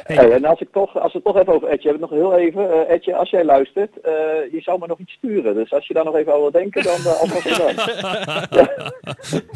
Hey, 0.03 0.31
en 0.31 0.45
als, 0.45 0.59
ik 0.59 0.67
toch, 0.71 0.99
als 0.99 1.11
we 1.13 1.17
het 1.23 1.27
toch 1.27 1.37
even 1.41 1.53
over 1.53 1.67
Etje 1.67 1.89
hebben, 1.89 2.09
nog 2.09 2.19
heel 2.19 2.37
even. 2.37 2.71
eh 2.87 2.93
Etje, 2.95 3.15
als 3.15 3.29
jij 3.29 3.43
luistert, 3.45 3.99
eh, 4.01 4.11
je 4.51 4.59
zou 4.61 4.79
me 4.79 4.87
nog 4.87 4.99
iets 4.99 5.13
sturen. 5.13 5.53
Dus 5.55 5.71
als 5.71 5.87
je 5.87 5.93
daar 5.93 6.03
nog 6.05 6.15
even 6.15 6.33
over 6.33 6.51
wil 6.51 6.61
denken, 6.61 6.83
dan 6.83 6.99
uh, 6.99 7.19
alvast 7.19 7.43
bedankt. 7.43 8.03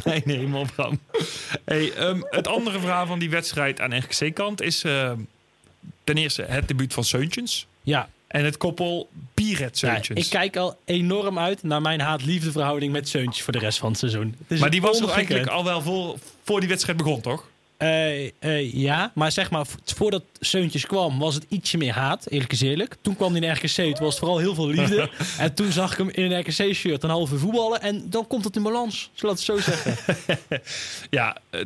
Nee, 0.05 0.21
nee, 0.25 0.47
man, 0.47 0.67
Bram. 0.75 0.99
Hey, 1.65 1.91
ehm, 1.97 2.21
het 2.29 2.47
andere 2.47 2.79
verhaal 2.79 3.05
van 3.05 3.19
die 3.19 3.29
wedstrijd 3.29 3.81
aan 3.81 3.97
RKC-kant 3.97 4.61
is 4.61 4.83
eh, 4.83 5.11
ten 6.03 6.15
eerste 6.17 6.43
het 6.47 6.67
debuut 6.67 6.93
van 6.93 7.03
Seuntjens. 7.03 7.67
Ja, 7.83 8.09
En 8.29 8.45
het 8.45 8.57
koppel 8.57 9.07
Ja, 9.11 9.19
Bierredzeuntjes. 9.33 10.25
ik 10.25 10.29
kijk 10.29 10.57
al 10.57 10.77
enorm 10.85 11.39
uit 11.39 11.63
naar 11.63 11.81
mijn 11.81 11.99
haat-liefde 11.99 12.51
verhouding 12.51 12.91
met 12.91 13.09
Zeuntjes 13.09 13.43
voor 13.43 13.53
de 13.53 13.59
rest 13.59 13.77
van 13.77 13.89
het 13.89 13.99
seizoen. 13.99 14.35
Het 14.47 14.59
maar 14.59 14.69
die 14.69 14.81
was 14.81 15.01
ongekend. 15.01 15.15
eigenlijk 15.17 15.49
al 15.49 15.63
wel 15.63 15.81
voor, 15.81 16.15
voor 16.43 16.59
die 16.59 16.69
wedstrijd 16.69 16.97
begon, 16.97 17.21
toch? 17.21 17.47
Eh, 17.77 18.25
eh, 18.39 18.73
ja, 18.73 19.11
maar 19.15 19.31
zeg 19.31 19.51
maar, 19.51 19.65
voordat 19.85 20.23
Zeuntjes 20.39 20.85
kwam, 20.85 21.19
was 21.19 21.35
het 21.35 21.45
ietsje 21.49 21.77
meer 21.77 21.93
haat, 21.93 22.25
eerlijk 22.29 22.51
is 22.51 22.61
eerlijk. 22.61 22.95
Toen 23.01 23.15
kwam 23.15 23.33
hij 23.33 23.41
in 23.41 23.51
RKC, 23.51 23.75
toen 23.75 23.93
was 23.93 24.09
het 24.09 24.19
vooral 24.19 24.37
heel 24.37 24.55
veel 24.55 24.67
liefde. 24.67 25.09
en 25.39 25.53
toen 25.53 25.71
zag 25.71 25.91
ik 25.91 25.97
hem 25.97 26.09
in 26.09 26.31
een 26.31 26.39
RKC-shirt 26.39 27.03
een 27.03 27.19
uur 27.19 27.27
voetballen. 27.27 27.81
En 27.81 28.09
dan 28.09 28.27
komt 28.27 28.43
het 28.43 28.55
in 28.55 28.63
balans, 28.63 29.09
zullen 29.13 29.35
we 29.35 29.41
het 29.41 29.63
zo 29.65 29.71
zeggen. 29.71 29.95
Ja, 31.09 31.37
eh, 31.49 31.61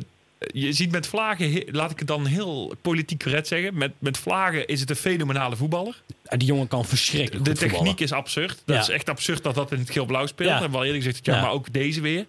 je 0.52 0.72
ziet 0.72 0.90
met 0.90 1.06
Vlagen, 1.06 1.64
laat 1.70 1.90
ik 1.90 1.98
het 1.98 2.08
dan 2.08 2.26
heel 2.26 2.74
politiek 2.82 3.22
correct 3.22 3.46
zeggen. 3.48 3.76
Met, 3.78 3.92
met 3.98 4.18
Vlagen 4.18 4.66
is 4.66 4.80
het 4.80 4.90
een 4.90 4.96
fenomenale 4.96 5.56
voetballer. 5.56 6.02
En 6.24 6.38
die 6.38 6.48
jongen 6.48 6.68
kan 6.68 6.84
verschrikkelijk 6.84 7.44
De 7.44 7.52
techniek 7.52 7.70
voetballen. 7.76 7.98
is 7.98 8.12
absurd. 8.12 8.62
Dat 8.64 8.76
Ja. 8.76 8.82
is 8.82 8.88
echt 8.88 9.08
absurd 9.08 9.42
dat 9.42 9.54
dat 9.54 9.72
in 9.72 9.78
het 9.78 9.90
geel-blauw 9.90 10.26
speelt. 10.26 10.48
Ja. 10.50 10.62
En 10.62 10.70
wel 10.70 10.84
eerlijk 10.84 11.04
gezegd, 11.04 11.24
ja, 11.26 11.34
Ja. 11.34 11.40
maar 11.40 11.50
ook 11.50 11.72
deze 11.72 12.00
weer. 12.00 12.26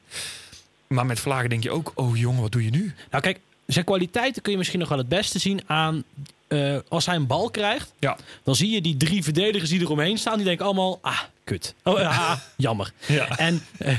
Maar 0.88 1.05
met 1.05 1.19
Vlagen 1.19 1.50
denk 1.50 1.63
je 1.63 1.72
ook, 1.72 1.91
oh 1.95 2.17
jongen, 2.17 2.41
wat 2.41 2.51
doe 2.51 2.63
je 2.63 2.69
nu? 2.69 2.93
Nou 3.12 3.24
kijk, 3.24 3.39
zijn 3.65 3.86
kwaliteiten 3.86 4.41
kun 4.41 4.51
je 4.51 4.57
misschien 4.57 4.79
nog 4.79 4.89
wel 4.89 4.98
het 4.98 5.10
beste 5.10 5.39
zien 5.39 5.62
aan... 5.65 6.03
eh, 6.48 6.77
als 6.88 7.05
hij 7.05 7.15
een 7.15 7.27
bal 7.27 7.50
krijgt, 7.50 7.93
Ja. 8.00 8.17
dan 8.43 8.55
zie 8.55 8.69
je 8.69 8.81
die 8.81 8.98
drie 8.98 9.24
verdedigers 9.24 9.69
die 9.69 9.79
eromheen 9.81 10.17
staan. 10.17 10.36
Die 10.36 10.45
denken 10.45 10.65
allemaal, 10.65 11.00
ah, 11.01 11.19
kut. 11.43 11.75
Oh, 11.84 12.00
ah, 12.00 12.39
jammer. 12.57 12.91
Ja. 13.07 13.38
En 13.38 13.63
eh, 13.77 13.95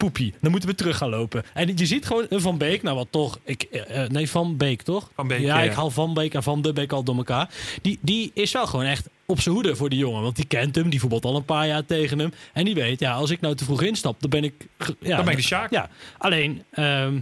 poepie, 0.00 0.34
dan 0.40 0.50
moeten 0.50 0.68
we 0.68 0.74
terug 0.74 0.96
gaan 0.96 1.08
lopen. 1.08 1.44
En 1.54 1.76
je 1.76 1.86
ziet 1.86 2.06
gewoon 2.06 2.26
een 2.28 2.40
Van 2.40 2.58
Beek, 2.58 2.82
nou 2.82 2.96
wat 2.96 3.06
toch... 3.10 3.38
Ik, 3.44 3.62
eh, 3.62 4.02
eh, 4.02 4.10
nee, 4.10 4.30
Van 4.30 4.56
Beek 4.56 4.82
toch? 4.82 5.10
Van 5.14 5.28
Beek, 5.28 5.40
ja, 5.40 5.58
ja, 5.58 5.62
ik 5.62 5.72
haal 5.72 5.90
Van 5.90 6.14
Beek 6.14 6.34
en 6.34 6.42
Van 6.42 6.62
de 6.62 6.72
Beek 6.72 6.92
al 6.92 7.02
door 7.02 7.16
elkaar. 7.16 7.50
Die, 7.82 7.98
die 8.00 8.30
is 8.34 8.52
wel 8.52 8.66
gewoon 8.66 8.84
echt 8.84 9.08
op 9.26 9.40
zijn 9.40 9.54
hoede 9.54 9.76
voor 9.76 9.88
die 9.88 9.98
jongen. 9.98 10.22
Want 10.22 10.36
die 10.36 10.46
kent 10.46 10.74
hem, 10.74 10.90
die 10.90 11.00
voetbalt 11.00 11.24
al 11.24 11.36
een 11.36 11.44
paar 11.44 11.66
jaar 11.66 11.86
tegen 11.86 12.18
hem. 12.18 12.32
En 12.52 12.64
die 12.64 12.74
weet, 12.74 13.00
ja, 13.00 13.12
als 13.12 13.30
ik 13.30 13.40
nou 13.40 13.54
te 13.54 13.64
vroeg 13.64 13.82
instap, 13.82 14.20
dan 14.20 14.30
ben 14.30 14.44
ik... 14.44 14.54
Ja, 15.00 15.16
Dan 15.16 15.24
ben 15.24 15.32
ik 15.32 15.40
de 15.40 15.46
Sjaak. 15.46 15.70
Ja, 15.70 15.88
alleen... 16.18 16.64
ehm 16.70 17.18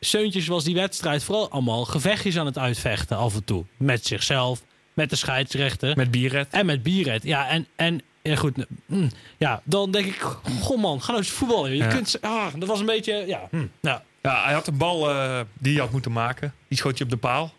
Seuntjes 0.00 0.46
was 0.46 0.64
die 0.64 0.74
wedstrijd 0.74 1.24
vooral 1.24 1.50
allemaal 1.50 1.84
gevechtjes 1.84 2.38
aan 2.38 2.46
het 2.46 2.58
uitvechten 2.58 3.16
af 3.16 3.34
en 3.34 3.44
toe. 3.44 3.64
Met 3.76 4.06
zichzelf, 4.06 4.62
met 4.94 5.10
de 5.10 5.16
scheidsrechter. 5.16 5.96
Met 5.96 6.10
Bierred. 6.10 6.48
En 6.50 6.66
met 6.66 6.82
Bierred. 6.82 7.22
Ja, 7.22 7.48
en, 7.48 7.66
en 7.76 8.02
ja, 8.28 8.36
goed. 8.36 8.66
mm, 8.86 9.10
ja, 9.36 9.60
dan 9.64 9.90
denk 9.90 10.06
ik, 10.06 10.20
goh 10.60 10.80
man, 10.80 11.00
ga 11.00 11.06
nou 11.06 11.18
eens 11.18 11.30
voetballen. 11.30 11.70
Je 11.70 11.76
Ja. 11.76 11.86
kunt, 11.88 12.18
ah, 12.20 12.46
dat 12.58 12.68
was 12.68 12.80
een 12.80 12.86
beetje, 12.86 13.24
ja. 13.26 13.48
nou, 13.80 14.00
Ja, 14.22 14.44
hij 14.44 14.52
had 14.54 14.66
een 14.66 14.76
bal 14.76 15.10
eh, 15.10 15.40
die 15.58 15.72
hij 15.72 15.82
had 15.82 15.92
moeten 15.92 16.12
maken. 16.12 16.54
Die 16.68 16.78
schoot 16.78 16.98
je 16.98 17.04
op 17.04 17.10
de 17.10 17.16
paal. 17.16 17.52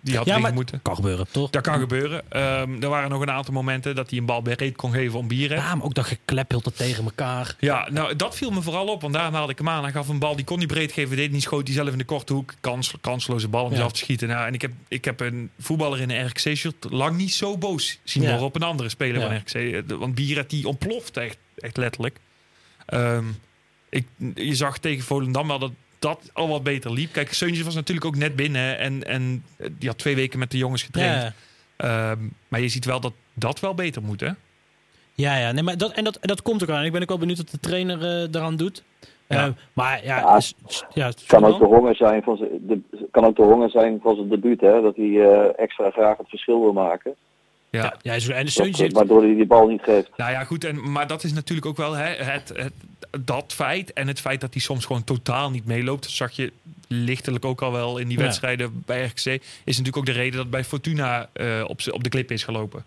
Die 0.00 0.16
had 0.16 0.26
ja, 0.26 0.38
maar 0.38 0.54
moeten. 0.54 0.82
kan 0.82 0.94
gebeuren, 0.94 1.26
toch? 1.30 1.50
Dat 1.50 1.62
kan 1.62 1.78
gebeuren. 1.78 2.22
Ehm, 2.30 2.82
er 2.82 2.88
waren 2.88 3.10
nog 3.10 3.20
een 3.20 3.30
aantal 3.30 3.54
momenten 3.54 3.94
dat 3.94 4.10
hij 4.10 4.18
een 4.18 4.24
bal 4.26 4.42
bereid 4.42 4.76
kon 4.76 4.92
geven 4.92 5.18
om 5.18 5.28
Bierred. 5.28 5.58
Ja, 5.58 5.74
maar 5.74 5.84
ook 5.84 5.94
dat 5.94 6.06
gekleppelde 6.06 6.72
tegen 6.72 7.04
elkaar. 7.04 7.56
Ja, 7.60 7.88
nou 7.90 8.16
dat 8.16 8.36
viel 8.36 8.50
me 8.50 8.62
vooral 8.62 8.86
op, 8.86 9.00
want 9.02 9.14
daar 9.14 9.32
haalde 9.32 9.52
ik 9.52 9.58
hem 9.58 9.68
aan. 9.68 9.82
Hij 9.82 9.92
gaf 9.92 10.08
een 10.08 10.18
bal, 10.18 10.36
die 10.36 10.44
kon 10.44 10.58
hij 10.58 10.66
breed 10.66 10.92
geven, 10.92 11.16
deed 11.16 11.32
niet, 11.32 11.42
schoot 11.42 11.66
hij 11.66 11.76
zelf 11.76 11.88
in 11.92 11.98
de 11.98 12.04
korte 12.04 12.32
hoek. 12.32 12.54
Kans, 12.60 12.94
kansloze 13.00 13.48
bal 13.48 13.64
om 13.64 13.70
Ja. 13.70 13.76
zelf 13.76 13.92
te 13.92 13.98
schieten. 13.98 14.28
Nou, 14.28 14.46
en 14.46 14.54
ik 14.54 14.62
heb, 14.62 14.72
ik 14.88 15.04
heb 15.04 15.20
een 15.20 15.50
voetballer 15.58 16.00
in 16.00 16.10
een 16.10 16.26
RKC-shirt 16.26 16.86
lang 16.90 17.16
niet 17.16 17.34
zo 17.34 17.58
boos 17.58 17.98
zien 18.04 18.22
Ja. 18.22 18.28
worden 18.28 18.46
op 18.46 18.54
een 18.56 18.62
andere 18.62 18.88
speler 18.88 19.20
Ja. 19.20 19.26
van 19.26 19.36
RKC. 19.36 19.54
Eh, 19.90 19.96
Want 19.98 20.14
Bierret 20.14 20.50
die 20.50 20.68
ontploft 20.68 21.16
echt, 21.16 21.36
echt 21.56 21.76
letterlijk. 21.76 22.18
Ehm, 22.86 23.24
ik, 23.88 24.06
je 24.34 24.54
zag 24.54 24.78
tegen 24.78 25.04
Volendam 25.04 25.48
wel 25.48 25.58
dat 25.58 25.72
dat 26.08 26.30
al 26.32 26.48
wat 26.48 26.62
beter 26.62 26.92
liep. 26.92 27.12
Kijk, 27.12 27.32
Seuntjes 27.32 27.64
was 27.64 27.74
natuurlijk 27.74 28.06
ook 28.06 28.16
net 28.16 28.36
binnen 28.36 28.78
en, 28.78 29.04
en 29.04 29.44
die 29.78 29.88
had 29.88 29.98
twee 29.98 30.14
weken 30.14 30.38
met 30.38 30.50
de 30.50 30.58
jongens 30.58 30.82
getraind. 30.82 31.22
Ja, 31.22 31.32
Ehm, 31.76 32.18
maar 32.48 32.60
je 32.60 32.68
ziet 32.68 32.84
wel 32.84 33.00
dat 33.00 33.12
dat 33.34 33.60
wel 33.60 33.74
beter 33.74 34.02
moet, 34.02 34.20
hè? 34.20 34.30
ja, 35.14 35.36
ja 35.36 35.52
nee, 35.52 35.62
maar 35.62 35.76
dat, 35.76 35.92
en, 35.92 36.04
dat, 36.04 36.16
en 36.16 36.28
dat 36.28 36.42
komt 36.42 36.62
ook 36.62 36.68
aan. 36.68 36.84
Ik 36.84 36.92
ben 36.92 37.02
ook 37.02 37.08
wel 37.08 37.18
benieuwd 37.18 37.38
wat 37.38 37.50
de 37.50 37.60
trainer 37.60 38.22
eh 38.22 38.28
daaraan 38.30 38.56
doet. 38.56 38.84
Ja. 39.28 39.46
Eh, 39.46 39.52
maar 39.72 40.04
ja, 40.04 40.18
Ja, 40.18 40.40
ja 40.94 41.12
kan 41.26 41.44
ook 41.44 41.58
de 41.58 41.64
honger 41.64 41.96
zijn 41.96 42.22
van 42.22 42.36
zijn, 42.36 42.50
de, 42.66 42.80
kan 43.10 43.24
ook 43.24 43.36
de 43.36 43.42
honger 43.42 43.70
zijn 43.70 44.00
van 44.02 44.14
zijn 44.14 44.28
debuut, 44.28 44.60
hè? 44.60 44.80
Dat 44.80 44.96
hij 44.96 45.20
eh, 45.20 45.58
extra 45.58 45.90
graag 45.90 46.16
het 46.16 46.28
verschil 46.28 46.60
wil 46.60 46.72
maken. 46.72 47.14
Ja. 47.76 47.94
ja, 48.02 48.12
ja, 48.12 48.18
zo- 48.18 48.32
en 48.32 48.46
heeft... 48.54 48.92
waardoor 48.92 49.22
hij 49.22 49.34
die 49.34 49.46
bal 49.46 49.66
niet 49.66 49.82
geeft. 49.82 50.10
Nou 50.16 50.30
ja, 50.30 50.44
goed, 50.44 50.64
en, 50.64 50.92
maar 50.92 51.06
dat 51.06 51.24
is 51.24 51.32
natuurlijk 51.32 51.66
ook 51.66 51.76
wel 51.76 51.92
hè, 51.92 52.14
het, 52.24 52.52
het, 52.54 52.72
dat 53.24 53.52
feit. 53.52 53.92
En 53.92 54.08
het 54.08 54.20
feit 54.20 54.40
dat 54.40 54.52
hij 54.52 54.62
soms 54.62 54.84
gewoon 54.84 55.04
totaal 55.04 55.50
niet 55.50 55.66
meeloopt. 55.66 56.02
Dat 56.02 56.10
zag 56.12 56.32
je 56.32 56.52
lichtelijk 56.88 57.44
ook 57.44 57.62
al 57.62 57.72
wel 57.72 57.98
in 57.98 58.08
die 58.08 58.18
Ja. 58.18 58.24
wedstrijden 58.24 58.82
bij 58.86 59.04
RKC. 59.04 59.24
Is 59.24 59.42
natuurlijk 59.64 59.96
ook 59.96 60.06
de 60.06 60.12
reden 60.12 60.36
dat 60.36 60.50
bij 60.50 60.64
Fortuna 60.64 61.28
eh, 61.32 61.64
op, 61.66 61.80
op 61.90 62.02
de 62.04 62.08
clip 62.08 62.30
is 62.30 62.44
gelopen. 62.44 62.84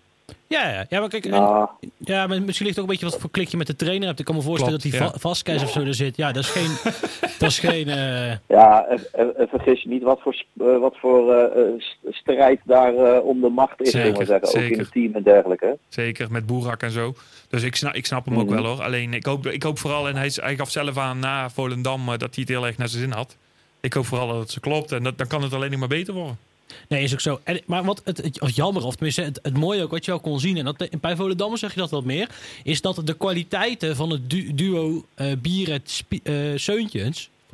Ja, 0.49 0.69
ja, 0.69 0.85
ja, 0.89 0.99
maar 0.99 1.09
kijk, 1.09 1.25
en- 1.25 1.69
Ja, 1.97 2.27
maar 2.27 2.41
misschien 2.41 2.65
ligt 2.65 2.77
ook 2.79 2.83
een 2.85 2.91
beetje 2.91 3.09
wat 3.09 3.19
voor 3.19 3.29
klikje 3.31 3.57
met 3.57 3.67
de 3.67 3.75
trainer 3.75 4.07
hebt. 4.07 4.19
Ik 4.19 4.25
kan 4.25 4.35
me 4.35 4.41
voorstellen 4.41 4.79
Klopt, 4.79 4.93
dat 4.95 5.01
die 5.01 5.11
ja. 5.13 5.19
Vasquez 5.19 5.63
of 5.63 5.71
zo 5.71 5.79
er 5.81 5.93
zit. 5.93 6.15
Ja, 6.17 6.31
dat 6.31 6.43
is 6.43 6.49
geen... 6.49 6.77
dat 7.39 7.49
is 7.49 7.59
geen 7.59 7.87
eh, 7.89 8.31
ja, 8.47 8.85
en, 8.85 8.99
en- 9.13 9.37
en 9.37 9.47
vergis 9.47 9.81
je 9.83 9.89
niet 9.89 10.03
wat 10.03 10.21
voor, 10.21 10.43
eh, 10.59 10.77
wat 10.79 10.95
voor 10.97 11.33
eh, 11.33 11.65
st- 11.77 11.97
strijd 12.09 12.59
daar 12.63 12.95
eh, 12.95 13.25
om 13.25 13.41
de 13.41 13.49
macht 13.49 13.81
is, 13.81 13.89
Zeker, 13.91 14.01
zullen 14.07 14.19
we 14.19 14.25
zeggen. 14.47 14.63
Ook 14.63 14.69
in 14.71 14.79
het 14.79 14.91
team 14.91 15.13
en 15.15 15.23
dergelijke. 15.23 15.77
Zeker, 15.89 16.31
met 16.31 16.45
Boerak 16.45 16.81
en 16.83 16.91
zo. 16.91 17.13
Dus 17.49 17.63
ik 17.63 17.75
snap, 17.75 17.93
ik 17.93 18.05
snap 18.05 18.25
hem 18.25 18.39
ook 18.39 18.49
Mhm. 18.49 18.61
wel 18.61 18.65
hoor. 18.65 18.83
Alleen 18.83 19.13
ik 19.13 19.25
hoop, 19.25 19.47
ik 19.47 19.63
hoop 19.63 19.79
vooral, 19.79 20.07
en 20.07 20.15
hij, 20.15 20.25
is- 20.25 20.41
hij 20.41 20.55
gaf 20.55 20.69
zelf 20.69 20.97
aan 20.97 21.19
na 21.19 21.49
Volendam 21.49 22.05
dat 22.05 22.19
hij 22.21 22.29
het 22.33 22.47
heel 22.47 22.65
erg 22.65 22.77
naar 22.77 22.87
zijn 22.89 23.01
zin 23.03 23.11
had. 23.11 23.35
Ik 23.79 23.93
hoop 23.93 24.05
vooral 24.05 24.27
dat 24.27 24.39
het 24.39 24.51
zo 24.51 24.57
klopt. 24.61 24.91
En 24.91 25.03
dat, 25.03 25.17
dan 25.17 25.27
kan 25.27 25.43
het 25.43 25.53
alleen 25.53 25.71
nog 25.71 25.79
maar 25.79 25.87
beter 25.89 26.13
worden. 26.13 26.37
Nee, 26.87 27.03
is 27.03 27.13
ook 27.13 27.19
zo. 27.19 27.39
En, 27.43 27.61
maar 27.65 27.83
wat 27.83 28.01
het, 28.03 28.17
het 28.17 28.55
jammer, 28.55 28.83
of 28.83 28.93
tenminste 28.95 29.21
het, 29.21 29.39
het 29.41 29.57
mooie 29.57 29.83
ook 29.83 29.91
wat 29.91 30.05
je 30.05 30.11
wel 30.11 30.19
kon 30.19 30.39
zien, 30.39 30.57
en 30.57 30.65
dat, 30.65 30.89
bij 31.01 31.15
Volendam 31.15 31.57
zeg 31.57 31.73
je 31.73 31.79
dat 31.79 31.89
wat 31.89 32.03
meer, 32.05 32.29
is 32.63 32.81
dat 32.81 33.01
de 33.03 33.13
kwaliteiten 33.13 33.95
van 33.95 34.09
het 34.09 34.29
du- 34.29 34.53
duo 34.53 35.05
eh 35.15 35.31
Bieret 35.41 35.89
Spie- 35.89 36.21
eh, 36.23 36.33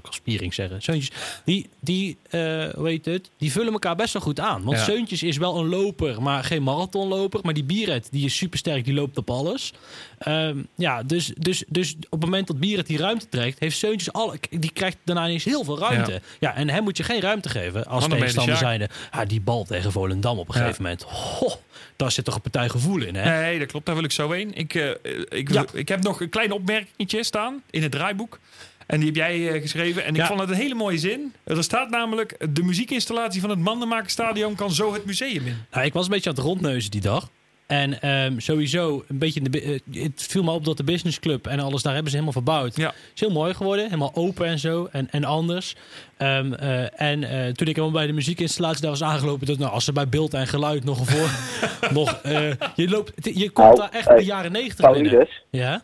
ik 0.05 0.11
kan 0.11 0.21
Spiering 0.21 0.53
zeggen, 0.53 0.81
Seuntjes, 0.81 1.11
die, 1.45 1.69
die 1.79 2.17
eh, 2.29 2.39
hoe 2.75 2.87
heet 2.87 3.05
het, 3.05 3.29
die 3.37 3.51
vullen 3.51 3.73
elkaar 3.73 3.95
best 3.95 4.13
wel 4.13 4.21
goed 4.21 4.39
aan. 4.39 4.63
Want 4.63 4.77
Ja. 4.77 4.83
Seuntjes 4.83 5.23
is 5.23 5.37
wel 5.37 5.57
een 5.59 5.67
loper, 5.67 6.21
maar 6.21 6.43
geen 6.43 6.63
marathonloper. 6.63 7.39
Maar 7.43 7.53
die 7.53 7.63
Bieret, 7.63 8.07
die 8.11 8.25
is 8.25 8.35
supersterk, 8.37 8.85
die 8.85 8.93
loopt 8.93 9.17
op 9.17 9.29
alles. 9.29 9.73
Ehm, 10.17 10.57
ja, 10.75 11.03
dus, 11.03 11.31
dus, 11.37 11.63
dus 11.67 11.95
op 11.95 12.11
het 12.11 12.29
moment 12.29 12.47
dat 12.47 12.59
Bieret 12.59 12.87
die 12.87 12.97
ruimte 12.97 13.29
trekt, 13.29 13.59
heeft 13.59 13.77
Seuntjes 13.77 14.13
al, 14.13 14.33
die 14.49 14.71
krijgt 14.73 14.97
daarna 15.03 15.25
ineens 15.25 15.43
heel 15.43 15.63
veel 15.63 15.79
ruimte. 15.79 16.11
Ja, 16.11 16.19
Ja. 16.39 16.55
en 16.55 16.69
hem 16.69 16.83
moet 16.83 16.97
je 16.97 17.03
geen 17.03 17.21
ruimte 17.21 17.49
geven 17.49 17.85
als 17.85 18.03
de 18.03 18.09
tegenstander 18.15 18.57
zijnde. 18.57 18.89
Ah, 19.11 19.27
die 19.27 19.41
bal 19.41 19.63
tegen 19.63 19.91
Volendam 19.91 20.39
op 20.39 20.47
een 20.49 20.53
Ja. 20.55 20.61
gegeven 20.61 20.81
moment. 20.83 21.01
Ho, 21.03 21.47
daar 21.95 22.11
zit 22.11 22.25
toch 22.25 22.35
een 22.35 22.41
partij 22.41 22.69
gevoel 22.69 23.01
in, 23.01 23.15
hè? 23.15 23.41
Nee, 23.41 23.59
dat 23.59 23.67
klopt. 23.67 23.85
Daar 23.85 23.95
wil 23.95 24.03
ik 24.03 24.11
zo 24.11 24.31
heen. 24.31 24.53
Ik, 24.55 24.73
eh, 24.75 24.89
ik, 25.29 25.51
Ja. 25.51 25.65
ik 25.73 25.87
heb 25.87 26.03
nog 26.03 26.21
een 26.21 26.29
klein 26.29 26.51
opmerkingetje 26.51 27.23
staan 27.23 27.61
in 27.69 27.81
het 27.81 27.91
draaiboek. 27.91 28.39
En 28.87 28.97
die 28.97 29.05
heb 29.07 29.15
jij 29.15 29.51
eh, 29.53 29.61
geschreven. 29.61 30.03
En 30.05 30.09
ik 30.09 30.21
Ja. 30.21 30.27
vond 30.27 30.39
het 30.39 30.49
een 30.49 30.55
hele 30.55 30.75
mooie 30.75 30.97
zin. 30.97 31.33
Er 31.43 31.63
staat 31.63 31.89
namelijk... 31.89 32.45
De 32.53 32.63
muziekinstallatie 32.63 33.41
van 33.41 33.49
het 33.49 33.59
Mandenmakerstadion 33.59 34.55
kan 34.55 34.71
zo 34.71 34.93
het 34.93 35.05
museum 35.05 35.45
in. 35.45 35.57
Nou, 35.71 35.85
ik 35.85 35.93
was 35.93 36.05
een 36.05 36.11
beetje 36.11 36.29
aan 36.29 36.35
het 36.35 36.43
rondneuzen 36.45 36.91
die 36.91 37.01
dag. 37.01 37.29
En 37.67 38.01
ehm, 38.01 38.39
sowieso, 38.39 39.03
een 39.07 39.17
beetje 39.17 39.39
in 39.41 39.51
de, 39.51 39.61
eh, 39.61 40.03
het 40.03 40.25
viel 40.29 40.43
me 40.43 40.51
op 40.51 40.65
dat 40.65 40.77
de 40.77 40.83
business 40.83 41.19
club 41.19 41.47
en 41.47 41.59
alles, 41.59 41.81
daar 41.81 41.93
hebben 41.93 42.11
ze 42.11 42.17
helemaal 42.17 42.41
verbouwd. 42.43 42.75
Ja. 42.75 42.93
is 43.13 43.19
heel 43.19 43.31
mooi 43.31 43.53
geworden, 43.53 43.85
helemaal 43.85 44.11
open 44.15 44.45
en 44.45 44.59
zo 44.59 44.87
en, 44.91 45.07
en 45.11 45.23
anders. 45.23 45.75
Ehm, 46.17 46.53
eh, 46.53 47.01
en 47.01 47.23
eh, 47.23 47.51
toen 47.51 47.67
ik 47.67 47.75
helemaal 47.75 47.91
bij 47.91 48.07
de 48.07 48.13
muziekinstallatie 48.13 48.81
daar 48.81 48.89
was 48.89 49.03
aangelopen, 49.03 49.47
dat 49.47 49.57
nou, 49.57 49.71
als 49.71 49.85
ze 49.85 49.91
bij 49.91 50.09
beeld 50.09 50.33
en 50.33 50.47
geluid 50.47 50.83
nog 50.83 50.99
een 50.99 51.05
voor, 51.05 51.29
nog, 51.99 52.13
eh, 52.23 52.49
je 52.75 52.89
loopt, 52.89 53.11
je 53.35 53.49
komt 53.49 53.67
Nou, 53.67 53.79
daar 53.79 53.89
echt 53.99 54.17
de 54.17 54.23
jaren 54.25 54.51
negentig 54.51 54.91
binnen. 54.91 55.11
Paulides, 55.11 55.41
Ja? 55.51 55.83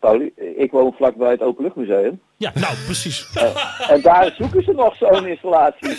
Pauli, 0.00 0.32
ik 0.56 0.70
woon 0.70 0.92
vlakbij 0.96 1.30
het 1.30 1.40
Openluchtmuseum. 1.42 2.20
Ja, 2.36 2.52
nou 2.54 2.74
precies. 2.84 3.26
En 3.92 4.00
daar 4.02 4.34
zoeken 4.38 4.62
ze 4.62 4.72
nog 4.72 4.96
zo'n 4.96 5.26
installatie. 5.26 5.96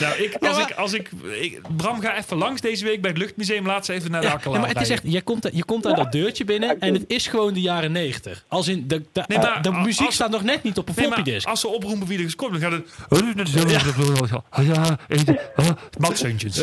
Nou, 0.00 0.14
ik, 0.22 0.36
als, 0.40 0.58
ik, 0.58 0.72
als 0.72 0.92
ik, 0.92 1.10
ik... 1.40 1.60
Bram, 1.76 2.00
ga 2.00 2.16
even 2.16 2.36
langs 2.36 2.60
deze 2.60 2.84
week 2.84 3.00
bij 3.00 3.10
het 3.10 3.18
Luchtmuseum. 3.18 3.66
Laat 3.66 3.84
ze 3.84 3.92
even 3.92 4.10
naar 4.10 4.20
de 4.20 4.26
Ja, 4.26 4.32
Akkelaar 4.32 4.52
nee, 4.52 4.66
maar 4.66 4.74
het 4.76 4.80
is 4.84 4.90
echt, 4.90 5.02
je 5.06 5.22
komt, 5.22 5.42
daar- 5.42 5.54
je 5.54 5.64
komt 5.64 5.82
daar 5.82 5.96
dat 5.96 6.12
deurtje 6.12 6.44
binnen 6.44 6.80
en 6.80 6.94
het 6.94 7.04
is 7.06 7.26
gewoon 7.26 7.52
de 7.54 7.60
jaren 7.60 7.92
negentig. 7.92 8.44
Als 8.48 8.68
in, 8.68 8.84
de, 8.88 9.02
de, 9.12 9.22
Nee, 9.26 9.38
maar 9.38 9.62
de 9.62 9.70
als- 9.70 9.84
muziek 9.86 10.06
als- 10.06 10.14
staat 10.14 10.30
nog 10.30 10.42
net 10.42 10.62
niet 10.62 10.78
op 10.78 10.88
een 10.88 10.94
Nee, 10.96 11.04
floppy 11.06 11.30
disk. 11.30 11.48
als 11.48 11.60
ze 11.60 11.68
oproepen 11.68 12.06
wie 12.06 12.18
er 12.18 12.24
is 12.24 12.34
komt, 12.36 12.52
dan 12.52 12.60
gaat 12.60 12.72
het... 12.72 12.86
Mats 15.98 16.20
Seuntjens. 16.20 16.56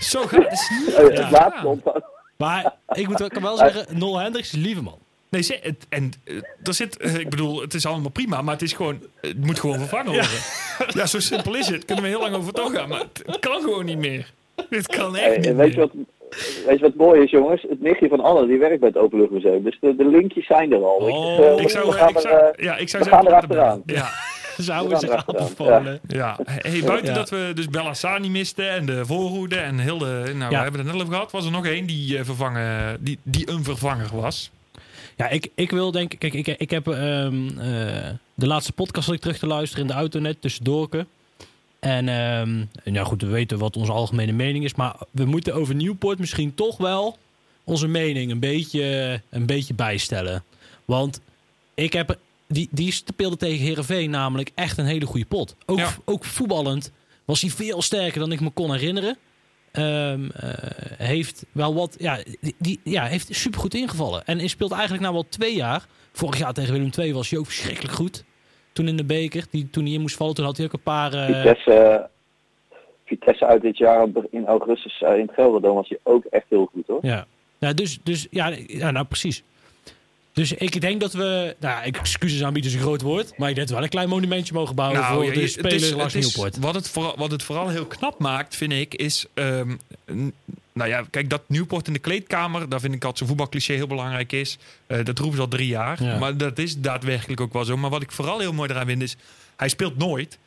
Zo 0.00 0.20
gaat 0.26 0.42
het. 0.42 0.52
is 0.52 0.70
niet- 0.86 0.94
Ja. 0.96 1.02
Het 1.02 1.30
laatste. 1.30 2.02
Maar 2.36 2.72
ik 2.92 3.08
moet 3.08 3.18
wel- 3.18 3.26
ik 3.26 3.32
kan 3.32 3.42
wel 3.42 3.56
zeggen, 3.66 3.98
Nol 3.98 4.18
Hendricks 4.18 4.48
is 4.48 4.54
een 4.54 4.60
lieve 4.60 4.82
man. 4.82 4.98
Nee, 5.28 5.42
ze- 5.42 5.58
het, 5.62 5.86
en 5.88 6.12
eh, 6.24 6.34
er 6.62 6.74
zit, 6.74 6.96
eh, 6.96 7.14
ik 7.14 7.28
bedoel, 7.30 7.60
het 7.60 7.74
is 7.74 7.86
allemaal 7.86 8.10
prima, 8.10 8.42
maar 8.42 8.52
het 8.54 8.62
is 8.62 8.72
gewoon, 8.72 8.98
het 9.20 9.46
moet 9.46 9.60
gewoon 9.60 9.78
vervangen 9.78 10.12
worden. 10.12 10.30
Ja, 11.00 11.06
zo 11.06 11.20
simpel 11.20 11.54
is 11.54 11.66
het. 11.68 11.84
Kunnen 11.84 12.04
we 12.04 12.10
heel 12.10 12.20
lang 12.20 12.34
over 12.34 12.52
doorgaan, 12.52 12.88
maar 12.88 12.98
het, 12.98 13.22
het 13.26 13.38
kan 13.38 13.60
gewoon 13.62 13.84
niet 13.84 13.98
meer. 13.98 14.32
Dit 14.70 14.86
kan 14.86 15.16
echt 15.16 15.36
niet 15.36 15.54
weet, 15.54 15.72
je 15.72 15.76
meer. 15.78 15.88
wat, 15.90 15.90
weet 16.66 16.78
je 16.78 16.84
wat 16.84 16.94
mooi 16.94 17.22
is, 17.22 17.30
jongens? 17.30 17.62
Het 17.68 17.80
nichtje 17.82 18.08
van 18.08 18.20
Anne, 18.20 18.46
die 18.46 18.58
werkt 18.58 18.80
bij 18.80 18.88
het 18.88 18.98
Openluchtmuseum. 18.98 19.62
Dus 19.62 19.78
de, 19.80 19.96
de 19.96 20.04
linkjes 20.08 20.46
zijn 20.46 20.72
er 20.72 20.84
al. 20.84 21.06
je. 21.06 21.12
Oh, 21.12 21.36
Dus, 21.36 21.46
eh, 21.56 21.62
Ik 21.62 21.70
zou, 21.70 21.86
we 21.86 21.92
gaan 21.92 22.08
ik 22.08 22.14
er, 22.14 22.20
zou, 22.20 22.34
eh, 22.36 22.64
ja, 22.64 22.76
ik 22.76 22.88
zou 22.88 23.02
we 23.04 23.08
zeggen, 23.10 23.12
gaan 23.12 23.26
erachteraan. 23.26 23.82
Ja. 23.86 24.08
zouden 24.70 25.00
ja. 25.00 25.24
aanbevolen. 25.26 26.00
Ja, 26.06 26.38
hey, 26.44 26.82
buiten 26.84 27.08
Ja. 27.12 27.14
dat 27.14 27.30
we 27.30 27.52
dus 27.54 27.68
Bellassani 27.68 28.30
misten 28.30 28.70
en 28.70 28.86
de 28.86 29.06
voorhoede 29.06 29.56
en 29.56 29.78
heel 29.78 29.98
de... 29.98 30.32
Nou, 30.34 30.38
Ja. 30.38 30.48
we 30.48 30.56
hebben 30.56 30.80
het 30.80 30.92
net 30.92 31.00
over 31.00 31.14
gehad. 31.14 31.32
Was 31.32 31.44
er 31.44 31.50
nog 31.50 31.66
één 31.66 31.86
die, 31.86 32.18
eh, 32.18 32.24
vervangen, 32.24 32.96
die, 33.00 33.18
die 33.22 33.50
een 33.50 33.64
vervanger 33.64 34.08
was. 34.12 34.50
Ja, 35.16 35.28
ik, 35.28 35.48
ik 35.54 35.70
wil 35.70 35.90
denk 35.90 36.14
Kijk, 36.18 36.34
ik, 36.34 36.46
ik 36.46 36.70
heb 36.70 36.88
ehm, 36.88 37.48
eh, 37.58 38.10
de 38.34 38.46
laatste 38.46 38.72
podcast 38.72 39.06
dat 39.06 39.14
ik 39.14 39.20
terug 39.20 39.38
te 39.38 39.46
luisteren 39.46 39.84
in 39.84 39.90
de 39.90 39.96
auto 39.98 40.20
net 40.20 40.40
tussendoor. 40.40 40.88
En 41.80 42.08
ehm 42.08 42.64
ja, 42.94 43.04
goed, 43.04 43.22
we 43.22 43.28
weten 43.28 43.58
wat 43.58 43.76
onze 43.76 43.92
algemene 43.92 44.32
mening 44.32 44.64
is. 44.64 44.74
Maar 44.74 44.96
we 45.10 45.24
moeten 45.24 45.54
over 45.54 45.74
Newport 45.74 46.18
misschien 46.18 46.54
toch 46.54 46.76
wel 46.76 47.18
onze 47.64 47.86
mening 47.88 48.30
een 48.30 48.40
beetje, 48.40 49.20
een 49.30 49.46
beetje 49.46 49.74
bijstellen. 49.74 50.42
Want 50.84 51.20
ik 51.74 51.92
heb. 51.92 52.18
Die, 52.48 52.68
die 52.70 52.92
speelde 52.92 53.36
tegen 53.36 53.64
Herenveen 53.64 54.10
namelijk 54.10 54.50
echt 54.54 54.78
een 54.78 54.84
hele 54.86 55.06
goede 55.06 55.26
pot. 55.26 55.56
Ook, 55.66 55.78
Ja. 55.78 55.90
ook 56.04 56.24
voetballend 56.24 56.92
was 57.24 57.40
hij 57.40 57.50
veel 57.50 57.82
sterker 57.82 58.20
dan 58.20 58.32
ik 58.32 58.40
me 58.40 58.50
kon 58.50 58.72
herinneren. 58.72 59.16
Ehm, 59.72 60.28
eh, 60.30 60.50
heeft 60.98 61.46
wel 61.52 61.74
wat. 61.74 61.96
Ja, 61.98 62.18
die, 62.40 62.54
die- 62.58 62.80
ja, 62.84 63.04
heeft 63.04 63.34
supergoed 63.34 63.74
ingevallen. 63.74 64.24
En 64.26 64.38
hij 64.38 64.46
speelt 64.46 64.72
eigenlijk 64.72 65.02
nou 65.02 65.14
wel 65.14 65.26
twee 65.28 65.54
jaar. 65.54 65.86
Vorig 66.12 66.38
jaar 66.38 66.52
tegen 66.52 66.72
Willem 66.72 66.90
II 66.98 67.12
was 67.14 67.30
hij 67.30 67.38
ook 67.38 67.46
verschrikkelijk 67.46 67.94
goed. 67.94 68.24
Toen 68.72 68.88
in 68.88 68.96
de 68.96 69.04
beker, 69.04 69.44
die, 69.50 69.70
toen 69.70 69.84
hij 69.84 69.92
in 69.92 70.00
moest 70.00 70.16
vallen, 70.16 70.34
toen 70.34 70.44
had 70.44 70.56
hij 70.56 70.66
ook 70.66 70.72
een 70.72 70.82
paar. 70.82 71.12
eh, 71.12 71.26
Vitesse, 71.26 71.72
eh, 71.72 72.04
Vitesse 73.04 73.46
uit 73.46 73.62
dit 73.62 73.76
jaar 73.78 74.08
in 74.30 74.46
augustus 74.46 75.02
eh, 75.02 75.14
in 75.18 75.20
het 75.26 75.34
Gelderdoom 75.34 75.74
was 75.74 75.88
hij 75.88 75.98
ook 76.02 76.24
echt 76.24 76.46
heel 76.48 76.68
goed 76.72 76.86
hoor. 76.86 76.98
Ja, 77.02 77.26
nou, 77.58 77.74
dus, 77.74 77.98
dus 78.02 78.26
ja, 78.30 78.52
ja, 78.66 78.90
nou 78.90 79.06
precies. 79.06 79.42
Dus 80.34 80.52
ik 80.52 80.80
denk 80.80 81.00
dat 81.00 81.12
we, 81.12 81.56
nou, 81.60 81.82
excuses 81.92 82.42
aanbieden 82.42 82.70
is 82.70 82.76
een 82.76 82.82
groot 82.82 83.00
woord, 83.02 83.38
maar 83.38 83.48
ik 83.48 83.54
denk 83.54 83.56
dat 83.56 83.68
we 83.68 83.74
wel 83.74 83.82
een 83.82 83.88
klein 83.88 84.08
monumentje 84.08 84.54
mogen 84.54 84.74
bouwen 84.74 85.04
voor 85.04 85.24
ja, 85.24 85.32
de 85.32 85.40
je- 85.40 85.46
speler 85.46 85.96
langs 85.96 86.14
het 86.14 86.24
is- 86.24 86.34
Nieuwpoort. 86.34 86.56
wat, 86.58 86.74
het 86.74 86.88
vooral, 86.90 87.14
wat 87.16 87.30
het 87.30 87.42
vooral 87.42 87.68
heel 87.68 87.86
knap 87.86 88.18
maakt, 88.18 88.56
vind 88.56 88.72
ik, 88.72 88.94
is... 88.94 89.26
ehm, 89.34 89.74
nou 90.72 90.88
ja, 90.90 91.04
kijk, 91.10 91.30
dat 91.30 91.42
Nieuwpoort 91.46 91.86
in 91.86 91.92
de 91.92 91.98
kleedkamer, 91.98 92.68
daar 92.68 92.80
vind 92.80 92.94
ik 92.94 93.00
dat 93.00 93.16
zijn 93.16 93.28
voetbalcliché 93.28 93.72
heel 93.74 93.86
belangrijk 93.86 94.32
is. 94.32 94.58
Eh, 94.86 95.04
dat 95.04 95.18
roepen 95.18 95.36
ze 95.36 95.42
al 95.42 95.48
drie 95.48 95.66
jaar. 95.68 96.02
Ja. 96.02 96.18
Maar 96.18 96.36
dat 96.36 96.58
is 96.58 96.78
daadwerkelijk 96.80 97.40
ook 97.40 97.52
wel 97.52 97.64
zo. 97.64 97.76
Maar 97.76 97.90
wat 97.90 98.02
ik 98.02 98.12
vooral 98.12 98.38
heel 98.38 98.52
mooi 98.52 98.70
eraan 98.70 98.86
vind 98.86 99.02
is, 99.02 99.16
hij 99.56 99.68
speelt 99.68 99.98
nooit. 99.98 100.38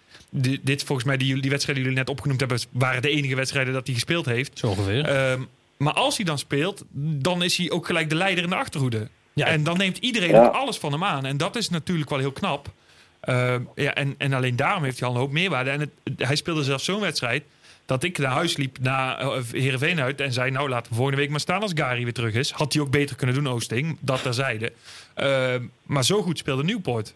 Dit 0.62 0.84
volgens 0.84 1.08
mij, 1.08 1.18
die 1.18 1.34
wedstrijden 1.34 1.66
die 1.74 1.84
jullie 1.84 1.98
net 1.98 2.10
opgenoemd 2.10 2.40
hebben, 2.40 2.60
waren 2.72 3.02
de 3.02 3.10
enige 3.10 3.36
wedstrijden 3.36 3.74
dat 3.74 3.86
hij 3.86 3.96
gespeeld 3.96 4.26
heeft. 4.26 4.60
Zo 4.60 4.68
ongeveer. 4.68 5.06
Ehm, 5.06 5.42
maar 5.78 5.94
als 5.94 6.16
hij 6.16 6.26
dan 6.26 6.38
speelt, 6.38 6.84
dan 7.00 7.44
is 7.44 7.58
hij 7.58 7.72
ook 7.72 7.86
gelijk 7.86 8.10
de 8.10 8.16
leider 8.16 8.44
in 8.44 8.50
de 8.50 8.56
achterhoede. 8.56 9.08
Ja, 9.38 9.46
En 9.46 9.64
dan 9.64 9.78
neemt 9.78 9.98
iedereen 9.98 10.30
Ja. 10.30 10.46
ook 10.46 10.54
alles 10.54 10.78
van 10.78 10.92
hem 10.92 11.04
aan. 11.04 11.26
En 11.26 11.38
dat 11.38 11.56
is 11.56 11.70
natuurlijk 11.70 12.10
wel 12.10 12.20
heel 12.20 12.32
knap. 12.32 12.68
Uh, 13.30 13.56
ja, 13.76 13.94
en, 13.94 14.16
en 14.18 14.34
alleen 14.34 14.56
daarom 14.56 14.84
heeft 14.84 15.00
hij 15.00 15.08
al 15.08 15.14
een 15.14 15.20
hoop 15.20 15.32
meerwaarde. 15.32 15.70
En 15.70 15.80
het, 15.80 15.90
hij 16.18 16.36
speelde 16.36 16.64
zelfs 16.64 16.86
zo'n 16.86 17.00
wedstrijd 17.02 17.44
dat 17.86 18.04
ik 18.04 18.18
naar 18.18 18.32
huis 18.32 18.58
liep 18.58 18.78
na 18.82 19.22
uh, 19.22 19.38
Heerenveen 19.52 20.00
uit 20.00 20.22
en 20.22 20.34
zei... 20.34 20.52
nou, 20.52 20.70
laten 20.70 20.90
we 20.92 20.96
volgende 20.96 21.22
week 21.22 21.30
maar 21.30 21.40
staan 21.40 21.62
als 21.62 21.72
Gary 21.76 22.04
weer 22.04 22.14
terug 22.14 22.34
is. 22.34 22.52
Had 22.52 22.74
hij 22.74 22.82
ook 22.82 22.92
beter 22.92 23.16
kunnen 23.16 23.36
doen, 23.36 23.48
Oosting. 23.48 23.98
Dat 24.00 24.22
terzijde. 24.22 24.72
Uh, 25.18 25.56
maar 25.84 26.04
zo 26.04 26.22
goed 26.22 26.38
speelde 26.38 26.64
Nieuwpoort. 26.64 27.14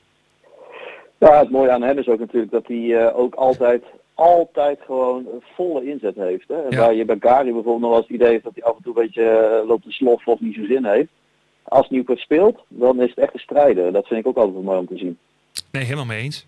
Ja, 1.17 1.39
het 1.39 1.49
mooie 1.49 1.71
aan 1.71 1.81
hem 1.81 1.97
is 1.97 2.07
ook 2.07 2.19
natuurlijk 2.19 2.51
dat 2.51 2.67
hij 2.67 2.95
eh, 2.97 3.17
ook 3.19 3.35
altijd, 3.35 3.83
altijd 4.13 4.79
gewoon 4.85 5.25
een 5.33 5.43
volle 5.55 5.85
inzet 5.85 6.15
heeft. 6.15 6.47
Hè? 6.47 6.61
En 6.61 6.69
Ja. 6.69 6.79
Waar 6.79 6.93
je 6.93 7.05
bij 7.05 7.17
Gary 7.19 7.43
bijvoorbeeld 7.43 7.79
nog 7.79 7.89
wel 7.89 7.99
eens 7.99 8.07
het 8.07 8.15
idee 8.15 8.29
heeft 8.29 8.43
dat 8.43 8.53
hij 8.55 8.63
af 8.63 8.77
en 8.77 8.83
toe 8.83 8.95
een 8.95 9.03
beetje 9.05 9.29
eh, 9.29 9.67
loopt 9.67 9.83
te 9.83 9.91
sloffen 9.91 10.33
of 10.33 10.39
niet 10.39 10.55
zo 10.55 10.65
zin 10.65 10.85
heeft. 10.85 11.09
Als 11.71 11.89
Nieuwpoort 11.89 12.19
speelt, 12.19 12.59
dan 12.67 13.01
is 13.01 13.09
het 13.09 13.17
echt 13.17 13.33
een 13.33 13.39
strijder. 13.39 13.91
Dat 13.91 14.07
vind 14.07 14.19
ik 14.19 14.27
ook 14.27 14.35
altijd 14.35 14.53
wel 14.53 14.63
mooi 14.63 14.79
om 14.79 14.87
te 14.87 14.97
zien. 14.97 15.17
Nee, 15.71 15.83
helemaal 15.83 16.05
mee 16.05 16.21
eens. 16.21 16.45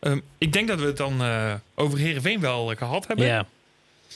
Um, 0.00 0.22
ik 0.38 0.52
denk 0.52 0.68
dat 0.68 0.80
we 0.80 0.86
het 0.86 0.96
dan 0.96 1.12
uh, 1.20 1.54
over 1.74 1.98
Heerenveen 1.98 2.40
wel 2.40 2.70
uh, 2.70 2.76
gehad 2.76 3.06
hebben. 3.06 3.26
Ja. 3.26 3.46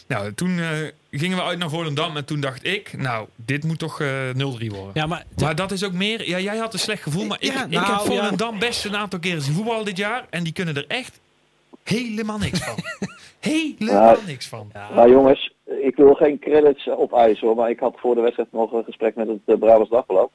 Nou, 0.08 0.34
toen 0.34 0.50
uh, 0.50 0.68
gingen 1.10 1.36
we 1.36 1.42
uit 1.42 1.58
naar 1.58 1.70
Volendam 1.70 2.16
en 2.16 2.24
toen 2.24 2.40
dacht 2.40 2.66
ik, 2.66 2.92
nou, 2.96 3.28
dit 3.34 3.64
moet 3.64 3.78
toch 3.78 4.00
uh, 4.00 4.08
0-3 4.28 4.36
worden. 4.36 4.90
Ja, 4.92 5.06
maar, 5.06 5.24
maar 5.36 5.54
dat 5.54 5.70
is 5.70 5.84
ook 5.84 5.92
meer, 5.92 6.28
ja, 6.28 6.38
jij 6.38 6.56
had 6.56 6.72
een 6.72 6.78
slecht 6.78 7.02
gevoel, 7.02 7.26
maar 7.26 7.38
ik, 7.40 7.52
Ja, 7.52 7.64
ik 7.64 7.70
nou, 7.70 7.86
heb 7.86 8.00
Volendam 8.00 8.52
ja. 8.52 8.58
best 8.58 8.84
een 8.84 8.96
aantal 8.96 9.18
keren 9.18 9.42
zien 9.42 9.54
voetballen 9.54 9.84
dit 9.84 9.96
jaar 9.96 10.26
en 10.30 10.44
die 10.44 10.52
kunnen 10.52 10.76
er 10.76 10.84
echt 10.88 11.20
helemaal 11.84 12.38
niks 12.38 12.64
van. 12.64 12.74
helemaal 13.52 14.16
Ja. 14.16 14.26
niks 14.26 14.48
van. 14.48 14.70
Ja. 14.72 14.94
Nou 14.94 15.10
jongens, 15.10 15.54
ik 15.64 15.96
wil 15.96 16.14
geen 16.14 16.38
credits 16.38 16.88
opeisen 16.88 17.46
hoor, 17.46 17.56
maar 17.56 17.70
ik 17.70 17.80
had 17.80 17.94
voor 17.96 18.14
de 18.14 18.20
wedstrijd 18.20 18.52
nog 18.52 18.72
een 18.72 18.84
gesprek 18.84 19.14
met 19.14 19.28
het 19.28 19.40
uh, 19.46 19.58
Brabants 19.58 19.90
Dagblad. 19.90 20.30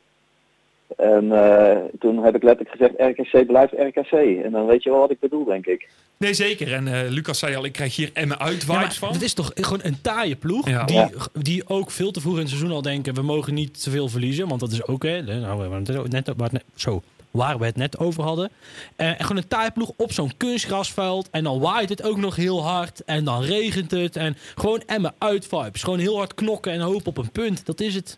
En 0.97 1.23
uh, 1.23 1.75
toen 1.99 2.23
heb 2.23 2.35
ik 2.35 2.43
letterlijk 2.43 2.77
gezegd, 2.77 3.17
RKC 3.17 3.47
blijft 3.47 3.73
RKC. 3.73 4.43
En 4.43 4.51
dan 4.51 4.65
weet 4.65 4.83
je 4.83 4.89
wel 4.89 4.99
wat 4.99 5.11
ik 5.11 5.19
bedoel, 5.19 5.45
denk 5.45 5.65
ik. 5.65 5.87
Nee, 6.17 6.33
zeker. 6.33 6.73
En 6.73 6.87
uh, 6.87 6.99
Lucas 7.09 7.39
zei 7.39 7.55
al, 7.55 7.65
ik 7.65 7.71
krijg 7.71 7.95
hier 7.95 8.09
Emmen 8.13 8.39
uit 8.39 8.63
Ja, 8.67 8.73
maar 8.73 8.93
van. 8.93 9.11
Het 9.13 9.21
is 9.21 9.33
toch 9.33 9.51
gewoon 9.55 9.79
een 9.83 10.01
taaie 10.01 10.35
ploeg. 10.35 10.69
Ja. 10.69 10.83
Die, 10.85 10.95
Ja. 10.95 11.09
die 11.33 11.69
ook 11.69 11.91
veel 11.91 12.11
te 12.11 12.21
vroeg 12.21 12.33
in 12.33 12.39
het 12.39 12.49
seizoen 12.49 12.71
al 12.71 12.81
denken... 12.81 13.13
we 13.13 13.21
mogen 13.21 13.53
niet 13.53 13.81
zoveel 13.81 14.07
verliezen. 14.09 14.47
Want 14.47 14.59
dat 14.59 14.71
is 14.71 14.87
ook... 14.87 15.03
Hè, 15.03 15.21
nou, 15.21 15.55
we 15.55 15.61
hebben 15.61 15.95
het 16.03 16.11
net, 16.11 16.27
waar, 16.27 16.49
het 16.49 16.51
net, 16.51 16.63
zo, 16.75 17.01
waar 17.31 17.59
we 17.59 17.65
het 17.65 17.75
net 17.75 17.99
over 17.99 18.23
hadden. 18.23 18.49
Uh, 18.97 19.07
en 19.07 19.19
gewoon 19.19 19.37
een 19.37 19.47
taaie 19.47 19.71
ploeg 19.71 19.91
op 19.97 20.11
zo'n 20.11 20.37
kunstgrasveld. 20.37 21.29
En 21.31 21.43
dan 21.43 21.59
waait 21.59 21.89
het 21.89 22.03
ook 22.03 22.17
nog 22.17 22.35
heel 22.35 22.63
hard. 22.63 23.03
En 23.03 23.23
dan 23.23 23.41
regent 23.41 23.91
het. 23.91 24.15
En 24.15 24.37
gewoon 24.55 24.83
Emmen 24.85 25.13
uit 25.17 25.47
vibes. 25.47 25.83
Gewoon 25.83 25.99
heel 25.99 26.17
hard 26.17 26.33
knokken 26.33 26.71
en 26.71 26.79
hopen 26.79 27.07
op 27.07 27.17
een 27.17 27.31
punt. 27.31 27.65
Dat 27.65 27.79
is 27.79 27.95
het. 27.95 28.17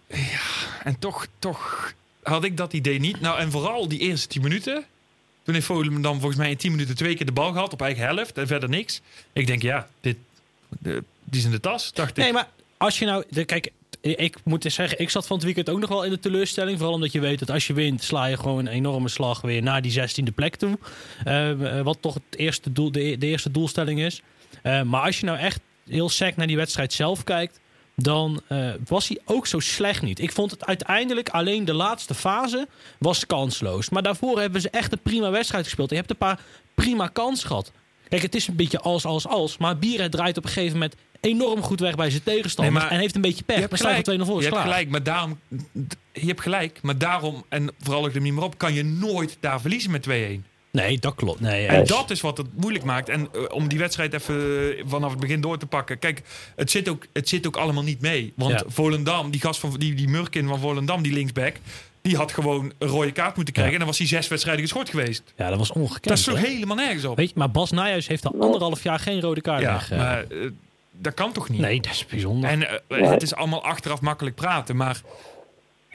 En 0.84 1.00
toch, 1.00 1.28
toch 1.40 1.94
had 2.28 2.44
ik 2.44 2.58
dat 2.58 2.74
idee 2.74 3.00
niet. 3.00 3.22
Nou, 3.22 3.40
en 3.40 3.52
vooral 3.52 3.88
die 3.88 4.00
eerste 4.00 4.28
10 4.28 4.42
minuten. 4.42 4.86
Toen 5.44 5.54
heeft 5.54 5.66
Volendam 5.66 6.20
volgens 6.20 6.36
mij 6.36 6.50
in 6.50 6.58
10 6.58 6.72
minuten 6.72 6.96
twee 6.96 7.16
keer 7.16 7.26
de 7.26 7.32
bal 7.32 7.52
gehad 7.52 7.74
op 7.74 7.82
eigen 7.82 8.04
helft 8.04 8.38
en 8.38 8.48
verder 8.48 8.70
niks. 8.70 9.02
Ik 9.34 9.48
denk, 9.48 9.62
ja, 9.62 9.88
dit, 10.02 10.18
de, 10.70 11.04
die 11.24 11.40
is 11.40 11.46
in 11.46 11.52
de 11.52 11.60
tas, 11.60 11.94
dacht 11.94 12.18
ik. 12.18 12.24
Nee, 12.24 12.34
maar 12.34 12.50
als 12.78 13.00
je 13.00 13.06
nou... 13.06 13.24
De, 13.30 13.46
kijk, 13.46 13.72
ik 14.02 14.38
moet 14.44 14.66
eens 14.66 14.74
zeggen, 14.74 15.00
ik 15.00 15.10
zat 15.10 15.28
van 15.28 15.36
het 15.36 15.46
weekend 15.46 15.70
ook 15.70 15.80
nog 15.80 15.90
wel 15.90 16.04
in 16.04 16.10
de 16.10 16.20
teleurstelling. 16.20 16.78
Vooral 16.78 16.96
omdat 16.96 17.12
je 17.12 17.20
weet 17.20 17.40
dat 17.40 17.52
als 17.52 17.68
je 17.68 17.74
wint, 17.74 18.04
sla 18.04 18.26
je 18.26 18.38
gewoon 18.38 18.60
een 18.60 18.74
enorme 18.74 19.10
slag 19.10 19.42
weer 19.42 19.62
naar 19.62 19.82
die 19.82 20.00
16e 20.00 20.34
plek 20.36 20.56
toe. 20.56 20.78
Uh, 21.28 21.82
wat 21.82 21.98
toch 22.02 22.14
het 22.14 22.24
eerste 22.36 22.72
doel, 22.72 22.92
de, 22.92 23.18
de 23.18 23.28
eerste 23.28 23.52
doelstelling 23.52 24.00
is. 24.00 24.22
Uh, 24.64 24.82
maar 24.82 25.02
als 25.02 25.20
je 25.20 25.26
nou 25.26 25.38
echt 25.38 25.60
heel 25.88 26.10
sec 26.10 26.36
naar 26.36 26.48
die 26.48 26.58
wedstrijd 26.58 26.94
zelf 26.94 27.24
kijkt 27.24 27.60
dan 27.95 28.41
uh, 28.49 28.73
was 28.88 29.08
hij 29.08 29.19
ook 29.25 29.47
zo 29.47 29.60
slecht 29.60 30.01
niet. 30.01 30.19
Ik 30.19 30.31
vond 30.31 30.51
het 30.51 30.65
uiteindelijk 30.65 31.29
alleen 31.29 31.65
de 31.65 31.73
laatste 31.73 32.13
fase 32.13 32.67
was 32.99 33.25
kansloos. 33.25 33.89
Maar 33.89 34.03
daarvoor 34.03 34.39
hebben 34.39 34.62
ze 34.62 34.69
echt 34.69 34.91
een 34.91 35.01
prima 35.01 35.29
wedstrijd 35.29 35.63
gespeeld. 35.63 35.89
Je 35.89 35.95
hebt 35.95 36.10
een 36.10 36.17
paar 36.17 36.39
prima 36.73 37.08
kans 37.08 37.43
gehad. 37.43 37.71
Kijk, 38.10 38.21
het 38.21 38.36
is 38.36 38.47
een 38.47 38.55
beetje 38.55 38.79
als, 38.79 39.05
als, 39.05 39.27
als. 39.27 39.58
Maar 39.58 39.77
Bierhet 39.77 40.12
draait 40.12 40.38
op 40.38 40.43
een 40.43 40.49
gegeven 40.49 40.73
moment 40.73 40.95
enorm 41.19 41.62
goed 41.62 41.79
weg 41.79 41.95
bij 41.95 42.10
zijn 42.10 42.23
tegenstanders. 42.23 42.84
Nee, 42.84 42.93
en 42.93 42.99
heeft 42.99 43.15
een 43.15 43.21
beetje 43.21 43.43
pech. 43.43 43.55
Je 43.55 43.62
hebt 43.62 43.75
gelijk, 43.75 44.05
je 44.05 44.12
hebt 44.13 44.47
klaar. 44.47 44.62
gelijk, 44.62 44.89
maar 44.89 45.03
daarom... 45.03 45.39
Je 46.12 46.25
hebt 46.25 46.41
gelijk, 46.41 46.79
maar 46.81 46.97
daarom... 46.97 47.45
En 47.49 47.71
vooral 47.79 48.05
ook 48.05 48.15
er 48.15 48.21
niet 48.21 48.34
meer 48.34 48.43
op... 48.43 48.58
kan 48.58 48.73
je 48.73 48.84
nooit 48.84 49.38
daar 49.39 49.62
verliezen 49.62 49.91
met 49.91 50.08
2-1. 50.10 50.55
Nee, 50.76 51.00
dat 51.00 51.16
klopt. 51.16 51.40
Nee, 51.40 51.68
en 51.68 51.86
dat 51.86 52.10
is 52.12 52.22
wat 52.22 52.38
het 52.38 52.48
moeilijk 52.56 52.84
maakt. 52.84 53.10
En 53.10 53.28
uh, 53.36 53.42
om 53.50 53.68
die 53.68 53.80
wedstrijd 53.80 54.14
even 54.14 54.76
vanaf 54.86 55.12
het 55.12 55.20
begin 55.20 55.42
door 55.42 55.58
te 55.58 55.66
pakken. 55.66 56.00
Kijk, 56.00 56.22
het 56.56 56.72
zit 56.72 56.90
ook, 56.90 57.06
het 57.14 57.30
zit 57.30 57.48
ook 57.48 57.56
allemaal 57.56 57.84
niet 57.84 58.02
mee. 58.02 58.34
Want 58.36 58.52
ja. 58.52 58.64
Volendam, 58.68 59.32
die 59.32 59.42
gast 59.42 59.60
van 59.60 59.74
die, 59.78 59.94
die 59.94 60.08
Murkin 60.08 60.48
van 60.48 60.60
Volendam, 60.60 61.02
die 61.02 61.14
linksback. 61.14 61.56
Die 62.02 62.16
had 62.16 62.32
gewoon 62.32 62.74
een 62.78 62.88
rode 62.88 63.12
kaart 63.12 63.36
moeten 63.36 63.54
krijgen. 63.54 63.74
Ja. 63.74 63.80
En 63.80 63.86
dan 63.86 63.88
was 63.88 63.98
hij 63.98 64.08
zes 64.08 64.28
wedstrijden 64.28 64.64
geschort 64.64 64.90
geweest. 64.90 65.24
Ja, 65.38 65.50
dat 65.50 65.58
was 65.58 65.72
ongekend. 65.72 66.04
Dat 66.04 66.18
is 66.18 66.24
toch 66.24 66.38
helemaal 66.38 66.76
nergens 66.76 67.06
op. 67.06 67.18
Weet 67.18 67.30
je, 67.30 67.36
maar 67.38 67.52
Bas 67.52 67.72
Nijhuis 67.72 68.08
heeft 68.08 68.26
al 68.26 68.36
anderhalf 68.40 68.84
jaar 68.84 69.00
geen 69.00 69.22
rode 69.22 69.42
kaart 69.42 69.62
ja, 69.62 69.74
weg. 69.74 69.90
Maar 69.90 70.26
uh, 70.30 70.52
dat 70.92 71.14
kan 71.14 71.32
toch 71.32 71.50
niet? 71.50 71.60
Nee, 71.60 71.82
dat 71.82 71.92
is 71.92 72.06
bijzonder. 72.06 72.50
En 72.50 72.62
uh, 72.88 73.10
het 73.10 73.22
is 73.22 73.36
allemaal 73.36 73.64
achteraf 73.64 74.02
makkelijk 74.02 74.36
praten. 74.36 74.76
Maar 74.76 75.02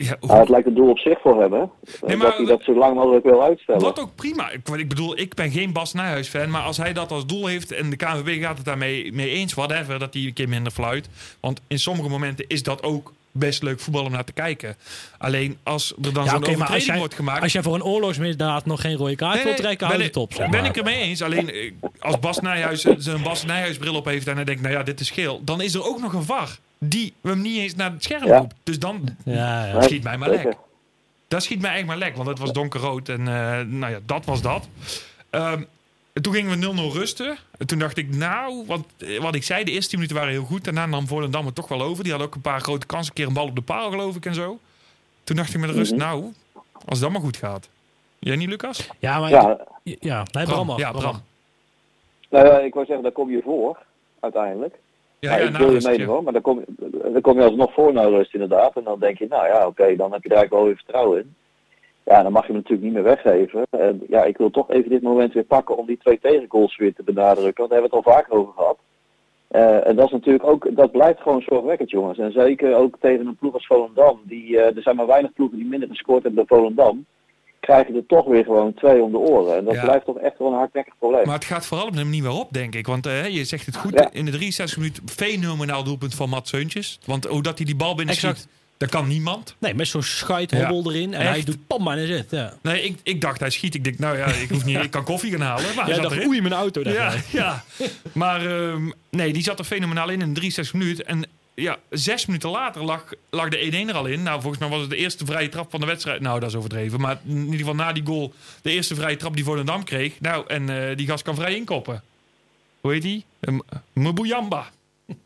ja, 0.03 0.17
hoe... 0.21 0.29
nou, 0.29 0.41
het 0.41 0.49
lijkt 0.49 0.67
een 0.67 0.75
doel 0.75 0.91
op 0.91 0.99
zich 0.99 1.21
voor 1.21 1.41
hem, 1.41 1.53
hè? 1.53 1.65
Nee, 2.07 2.17
maar, 2.17 2.27
dat 2.27 2.37
hij 2.37 2.47
dat 2.47 2.63
zo 2.63 2.75
lang 2.75 2.95
mogelijk 2.95 3.25
wil 3.25 3.43
uitstellen. 3.43 3.81
Wat 3.81 4.01
ook 4.01 4.15
prima. 4.15 4.51
Ik, 4.51 4.69
ik 4.69 4.89
bedoel, 4.89 5.19
ik 5.19 5.35
ben 5.35 5.51
geen 5.51 5.73
Bas 5.73 5.93
Nijhuis 5.93 6.29
fan, 6.29 6.51
maar 6.51 6.63
als 6.63 6.77
hij 6.77 6.93
dat 6.93 7.11
als 7.11 7.27
doel 7.27 7.47
heeft 7.47 7.73
en 7.73 7.91
de 7.91 7.97
KNVB 7.97 8.43
gaat 8.43 8.57
het 8.57 8.67
daarmee 8.67 9.13
mee 9.13 9.31
eens, 9.31 9.55
whatever, 9.55 9.99
dat 9.99 10.15
hij 10.15 10.23
een 10.23 10.33
keer 10.33 10.49
minder 10.49 10.73
fluit. 10.73 11.09
Want 11.41 11.61
in 11.69 11.79
sommige 11.79 12.09
momenten 12.09 12.45
is 12.49 12.63
dat 12.63 12.83
ook 12.83 13.13
best 13.33 13.63
leuk 13.63 13.81
voetbal 13.81 14.05
om 14.05 14.13
naar 14.13 14.25
te 14.25 14.33
kijken. 14.33 14.77
Alleen 15.19 15.59
als 15.63 15.95
er 16.03 16.13
dan 16.13 16.25
ja, 16.25 16.31
zo'n 16.31 16.39
okay, 16.39 16.55
overtreding 16.55 16.87
jij, 16.87 16.99
wordt 16.99 17.15
gemaakt... 17.15 17.43
Als 17.43 17.53
jij 17.53 17.63
voor 17.63 17.75
een 17.75 17.85
oorlogsmisdaad 17.85 18.67
nog 18.67 18.81
geen 18.81 18.97
rode 18.97 19.17
kaart 19.17 19.35
nee, 19.35 19.45
wil 19.45 19.55
trekken, 19.55 19.89
ben, 19.89 19.97
hou 19.97 20.03
het 20.03 20.17
op. 20.17 20.33
Zeg 20.35 20.51
ben 20.51 20.65
ik 20.65 20.77
er 20.77 20.85
mee 20.85 21.01
eens. 21.01 21.23
Alleen 21.23 21.51
eh, 21.51 21.73
als 21.99 22.19
Bas 22.19 22.41
Nijhuis 22.41 22.81
zijn 22.99 23.23
Bas 23.23 23.45
Nijhuis 23.45 23.79
bril 23.79 23.95
op 23.95 24.05
heeft 24.05 24.27
en 24.27 24.35
hij 24.35 24.45
denkt, 24.45 24.63
nou 24.63 24.75
ja, 24.75 24.83
dit 24.83 25.01
is 25.01 25.11
geel. 25.11 25.41
Dan 25.45 25.61
is 25.61 25.75
er 25.75 25.85
ook 25.85 26.01
nog 26.01 26.13
een 26.13 26.23
VAR 26.23 26.59
die 26.85 27.15
we 27.21 27.29
hem 27.29 27.41
niet 27.41 27.59
eens 27.59 27.75
naar 27.75 27.93
het 27.93 28.05
scherm 28.05 28.27
ja. 28.27 28.39
roept. 28.39 28.55
Dus 28.63 28.79
dan 28.79 29.09
ja, 29.25 29.65
ja. 29.65 29.83
schiet 29.83 30.03
mij 30.03 30.19
maar 30.19 30.31
lek. 30.31 30.57
Dat 31.29 31.43
schiet 31.43 31.61
mij 31.61 31.75
echt 31.75 31.87
maar 31.87 31.97
lek, 31.97 32.17
want 32.17 32.29
het 32.29 32.39
was 32.39 32.53
donkerrood. 32.53 33.09
En 33.09 33.21
uh, 33.21 33.61
nou 33.61 33.93
ja, 33.93 33.99
dat 34.07 34.25
was 34.25 34.43
dat. 34.43 34.69
Um, 35.31 35.67
toen 36.13 36.35
gingen 36.35 36.61
we 36.61 36.91
0-0 36.93 36.97
rusten. 36.97 37.37
Toen 37.67 37.79
dacht 37.79 37.97
ik, 37.97 38.17
nou, 38.17 38.65
want 38.67 38.87
wat 39.21 39.35
ik 39.35 39.43
zei, 39.43 39.65
de 39.65 39.71
eerste 39.71 39.91
10 39.91 39.99
minuten 39.99 40.19
waren 40.19 40.33
heel 40.33 40.45
goed. 40.45 40.65
Daarna 40.65 40.87
nam 40.87 41.07
Volendam 41.07 41.47
het 41.47 41.55
toch 41.55 41.69
wel 41.69 41.83
over. 41.83 42.05
Die 42.05 42.13
had 42.13 42.23
ook 42.23 42.35
een 42.35 42.41
paar 42.41 42.61
grote 42.61 42.87
kansen. 42.87 43.09
Een 43.09 43.15
keer 43.15 43.27
een 43.27 43.33
bal 43.33 43.47
op 43.47 43.55
de 43.55 43.63
paal, 43.63 43.91
geloof 43.91 44.17
ik, 44.17 44.27
en 44.27 44.35
zo. 44.35 44.59
Toen 45.25 45.37
dacht 45.37 45.55
ik 45.55 45.61
met 45.61 45.71
de 45.71 45.77
rust, 45.77 45.93
mm 45.93 45.99
-hmm. 45.99 46.09
nou, 46.09 46.33
als 46.85 47.01
dat 47.01 47.11
maar 47.11 47.21
goed 47.21 47.37
gaat. 47.37 47.69
Jij 48.19 48.37
niet, 48.37 48.49
Lucas? 48.49 48.89
Ja, 48.99 49.19
maar... 49.19 49.31
Ja, 49.31 49.59
Ja, 49.83 50.27
nee, 50.33 50.45
Bram. 50.45 50.79
Ja, 50.79 50.93
Bram. 50.93 51.23
nou 52.29 52.47
ja, 52.47 52.59
ik 52.59 52.75
wou 52.75 52.87
zeggen, 52.87 53.03
daar 53.03 53.13
kom 53.13 53.31
je 53.31 53.43
voor, 53.43 53.79
uiteindelijk. 54.21 54.75
Ja, 55.21 55.31
Ja, 55.31 55.37
ja, 55.37 55.49
ik 55.49 55.57
wil 55.57 55.73
je 55.73 55.81
meenemen 55.83 56.07
hoor, 56.07 56.23
maar 56.23 56.33
dan 56.33 56.43
kom, 56.43 56.65
dan 57.13 57.21
kom 57.21 57.39
je 57.39 57.45
alsnog 57.45 57.73
voor 57.73 57.93
naar 57.93 58.09
rust 58.09 58.35
inderdaad. 58.35 58.77
En 58.77 58.85
dan 58.85 58.99
denk 58.99 59.19
je, 59.19 59.27
nou 59.29 59.47
ja, 59.47 59.67
oké, 59.67 59.97
dan 59.97 60.13
heb 60.13 60.23
je 60.23 60.29
daar 60.29 60.39
eigenlijk 60.39 60.51
wel 60.51 60.65
weer 60.65 60.77
vertrouwen 60.77 61.19
in. 61.19 61.35
Ja, 62.05 62.23
dan 62.23 62.33
mag 62.33 62.47
je 62.47 62.53
hem 62.53 62.57
natuurlijk 62.57 62.83
niet 62.83 62.93
meer 62.93 63.03
weggeven. 63.03 63.67
En 63.71 64.03
ja, 64.09 64.25
ik 64.25 64.37
wil 64.37 64.51
toch 64.51 64.71
even 64.71 64.91
dit 64.91 65.03
moment 65.03 65.33
weer 65.33 65.45
pakken 65.45 65.77
om 65.77 65.87
die 65.87 65.99
twee 65.99 66.19
tegengoals 66.21 66.77
weer 66.77 66.95
te 66.95 67.03
benadrukken. 67.03 67.57
Want 67.57 67.71
daar 67.71 67.81
hebben 67.81 67.91
we 67.91 67.97
het 67.97 68.07
al 68.07 68.13
vaker 68.13 68.33
over 68.33 68.53
gehad. 68.53 68.79
Eh, 69.49 69.87
en 69.87 69.97
dat 69.97 70.07
is 70.07 70.13
natuurlijk 70.13 70.47
ook, 70.47 70.77
dat 70.77 70.91
blijft 70.91 71.21
gewoon 71.21 71.43
zorgwekkend 71.43 71.91
jongens. 71.91 72.19
En 72.19 72.33
zeker 72.33 72.75
ook 72.75 72.97
tegen 73.01 73.27
een 73.27 73.37
ploeg 73.37 73.55
als 73.55 73.67
Volendam. 73.67 74.21
Die, 74.25 74.59
eh, 74.59 74.77
er 74.77 74.83
zijn 74.83 74.97
maar 74.97 75.07
weinig 75.07 75.33
ploegen 75.33 75.59
die 75.59 75.67
minder 75.67 75.89
gescoord 75.89 76.23
hebben 76.23 76.47
dan 76.47 76.59
Volendam. 76.59 77.07
Krijgen 77.61 77.95
er 77.95 78.07
toch 78.07 78.27
weer 78.27 78.45
gewoon 78.45 78.75
twee 78.75 79.03
om 79.03 79.11
de 79.13 79.19
oren. 79.19 79.57
En 79.57 79.65
dat 79.65 79.75
Ja. 79.75 79.83
blijft 79.85 80.05
toch 80.05 80.19
echt 80.19 80.39
wel 80.39 80.49
een 80.49 80.59
hardnekkig 80.59 80.95
probleem. 80.99 81.25
Maar 81.27 81.35
het 81.35 81.45
gaat 81.45 81.67
vooral 81.67 81.87
op 81.87 81.97
de 81.97 82.05
manier 82.05 82.23
waarop, 82.23 82.53
denk 82.53 82.75
ik. 82.75 82.87
Want 82.87 83.07
eh, 83.07 83.29
je 83.29 83.45
zegt 83.45 83.67
het 83.67 83.77
goed. 83.77 83.93
Ja. 83.95 84.09
In 84.13 84.25
de 84.25 84.31
63 84.31 84.77
minuten 84.79 85.03
fenomenaal 85.09 85.85
doelpunt 85.85 86.15
van 86.15 86.29
Matt 86.29 86.49
Seuntjes. 86.49 86.99
Want 87.05 87.25
hoe 87.25 87.43
dat 87.43 87.57
hij 87.57 87.67
die 87.67 87.77
bal 87.77 87.95
binnen 87.95 88.15
Exact. 88.15 88.37
schiet, 88.39 88.49
dat 88.77 88.89
kan 88.89 89.09
niemand. 89.09 89.55
Nee, 89.59 89.75
met 89.75 89.89
zo'n 89.89 90.03
scheidhobbel 90.03 90.93
erin. 90.93 91.15
En 91.15 91.27
hij 91.27 91.43
doet 91.45 91.67
pam 91.67 91.89
en 91.89 92.07
zit. 92.07 92.31
Ja. 92.31 92.53
Nee, 92.63 92.83
ik, 92.83 92.99
ik 93.03 93.21
dacht 93.21 93.41
hij 93.41 93.51
schiet. 93.51 93.75
Ik 93.75 93.85
denk, 93.85 93.99
nou 93.99 94.17
ja, 94.17 94.27
ik, 94.27 94.49
hoef 94.49 94.65
niet, 94.65 94.79
ik 94.85 94.91
kan 94.91 95.05
koffie 95.05 95.31
gaan 95.31 95.41
halen. 95.41 95.65
Maar 95.65 95.85
hij 95.85 95.95
Jij 95.95 96.03
zat 96.03 96.13
dacht, 96.13 96.27
oei, 96.27 96.41
mijn 96.41 96.55
auto. 96.55 96.81
Ja, 96.85 97.13
ja. 97.31 97.65
Maar 98.13 98.47
ehm, 98.47 98.91
nee, 99.11 99.33
die 99.33 99.43
zat 99.43 99.59
er 99.59 99.65
fenomenaal 99.65 100.09
in 100.09 100.21
in 100.21 100.35
63 100.35 100.75
minuten. 100.75 101.07
En 101.07 101.25
ja, 101.55 101.79
zes 101.91 102.27
minuten 102.27 102.51
later 102.51 102.85
lag, 102.85 103.05
lag 103.31 103.49
de 103.49 103.85
1-1 103.87 103.89
er 103.89 103.95
al 103.95 104.07
in. 104.07 104.23
Nou, 104.23 104.41
volgens 104.41 104.61
mij 104.61 104.71
was 104.71 104.81
het 104.81 104.91
de 104.91 104.97
eerste 104.97 105.25
vrije 105.25 105.49
trap 105.49 105.71
van 105.71 105.81
de 105.81 105.87
wedstrijd. 105.87 106.21
Nou, 106.21 106.41
dat 106.41 106.49
is 106.49 106.55
overdreven. 106.55 107.01
Maar 107.01 107.21
in 107.25 107.39
ieder 107.45 107.59
geval 107.59 107.75
na 107.75 107.93
die 107.93 108.07
goal, 108.07 108.35
de 108.63 108.71
eerste 108.71 108.95
vrije 108.95 109.17
trap 109.17 109.35
die 109.35 109.45
Volendam 109.45 109.85
kreeg. 109.85 110.21
Nou, 110.21 110.45
en 110.47 110.89
eh, 110.91 110.97
die 110.97 111.07
gast 111.07 111.23
kan 111.25 111.35
vrij 111.35 111.55
inkoppen. 111.55 112.03
Hoe 112.81 112.93
heet 112.93 113.03
die? 113.03 113.25
Um, 113.41 113.63
Mbuyamba. 113.93 114.71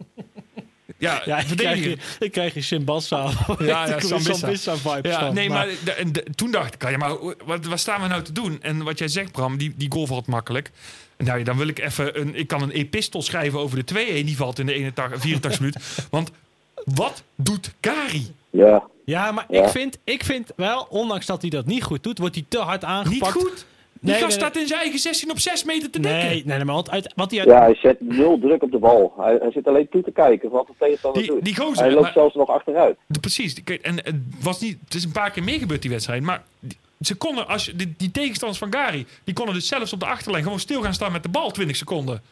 Ja, 0.98 1.22
Ja, 1.24 1.38
ik 1.38 1.56
krijg 1.56 1.84
je, 1.84 1.96
ik 2.18 2.32
krijg 2.32 2.54
je 2.54 2.62
Simbassa. 2.62 3.30
Ja, 3.58 3.88
ja, 3.88 4.00
Sambissa. 4.20 4.76
Vibes 4.76 5.12
Ja, 5.12 5.20
van. 5.20 5.34
nee, 5.34 5.48
maar, 5.48 5.68
toen 6.34 6.50
dacht 6.50 6.74
ik, 6.74 6.90
ja, 6.90 6.96
maar 6.96 7.16
wat, 7.44 7.64
wat 7.64 7.80
staan 7.80 8.00
we 8.02 8.06
nou 8.08 8.22
te 8.22 8.32
doen? 8.32 8.62
En 8.62 8.82
wat 8.82 8.98
jij 8.98 9.08
zegt, 9.08 9.32
Bram, 9.32 9.56
die, 9.56 9.72
die 9.76 9.90
goal 9.92 10.06
valt 10.06 10.26
makkelijk. 10.26 10.70
Nou, 11.18 11.38
ja, 11.38 11.44
dan 11.44 11.56
wil 11.56 11.68
ik 11.68 11.78
even 11.78 12.20
een, 12.20 12.34
ik 12.34 12.46
kan 12.46 12.62
een 12.62 12.70
epistel 12.70 13.22
schrijven 13.22 13.58
over 13.58 13.84
de 13.84 13.94
2-1 13.94 13.96
die 14.24 14.36
valt 14.36 14.58
in 14.58 14.66
de 14.66 14.72
81, 14.72 15.20
84 15.20 15.60
minuut. 15.60 16.06
Want 16.10 16.30
wat 16.84 17.22
doet 17.34 17.74
Kari? 17.80 18.34
Ja, 18.50 18.82
Ja, 19.04 19.32
maar 19.32 19.46
Ja. 19.48 19.62
Ik, 19.62 19.68
vind, 19.68 19.98
ik 20.04 20.24
vind 20.24 20.52
wel, 20.56 20.86
ondanks 20.90 21.26
dat 21.26 21.40
hij 21.40 21.50
dat 21.50 21.66
niet 21.66 21.82
goed 21.82 22.02
doet, 22.02 22.18
wordt 22.18 22.34
hij 22.34 22.44
te 22.48 22.58
hard 22.58 22.80
Niet 22.80 22.90
aangepakt. 22.90 23.32
goed? 23.32 23.66
Die 24.00 24.12
Nee, 24.12 24.22
gast 24.22 24.36
nee, 24.36 24.46
staat 24.46 24.56
in 24.62 24.66
zijn 24.66 24.80
eigen 24.80 24.98
16 24.98 25.30
op 25.30 25.38
6 25.38 25.64
meter 25.64 25.90
te 25.90 25.98
Nee, 25.98 26.12
dekken. 26.12 26.28
nee, 26.30 26.42
nee, 26.56 26.64
maar 26.64 26.74
want 26.74 26.90
uit, 26.90 27.12
wat 27.16 27.30
hij 27.30 27.40
uit, 27.40 27.48
ja, 27.48 27.58
hij 27.60 27.74
zet 27.74 28.00
nul 28.00 28.38
druk 28.38 28.62
op 28.62 28.70
de 28.70 28.78
bal. 28.78 29.14
Hij, 29.18 29.36
hij 29.40 29.50
zit 29.50 29.66
alleen 29.66 29.88
toe 29.90 30.02
te 30.02 30.10
kijken 30.12 30.50
wat 30.50 30.66
de 30.66 30.72
tegenstander 30.78 31.22
Die, 31.22 31.30
doet. 31.30 31.44
die 31.44 31.56
gozer, 31.56 31.82
hij 31.82 31.90
loopt 31.90 32.02
maar- 32.02 32.12
zelfs 32.12 32.34
nog 32.34 32.48
achteruit. 32.48 32.96
De- 33.06 33.20
Precies. 33.20 33.54
En 33.82 33.94
het, 33.96 34.14
was 34.40 34.60
niet, 34.60 34.78
het 34.84 34.94
is 34.94 35.04
een 35.04 35.12
paar 35.12 35.30
keer 35.30 35.42
meer 35.42 35.58
gebeurd 35.58 35.82
die 35.82 35.90
wedstrijd. 35.90 36.22
Maar 36.22 36.42
die- 36.60 36.78
ze 37.06 37.14
konden, 37.14 37.48
als 37.48 37.64
je, 37.64 37.76
die, 37.76 37.94
die 37.96 38.10
tegenstanders 38.10 38.58
van 38.60 38.72
Gary, 38.72 39.06
die 39.24 39.34
konden 39.34 39.54
dus 39.54 39.66
zelfs 39.66 39.92
op 39.92 40.00
de 40.00 40.06
achterlijn 40.06 40.42
gewoon 40.42 40.60
stil 40.60 40.82
gaan 40.82 40.94
staan 40.94 41.12
met 41.12 41.22
de 41.22 41.28
bal 41.28 41.50
20 41.50 41.76
seconden. 41.76 42.22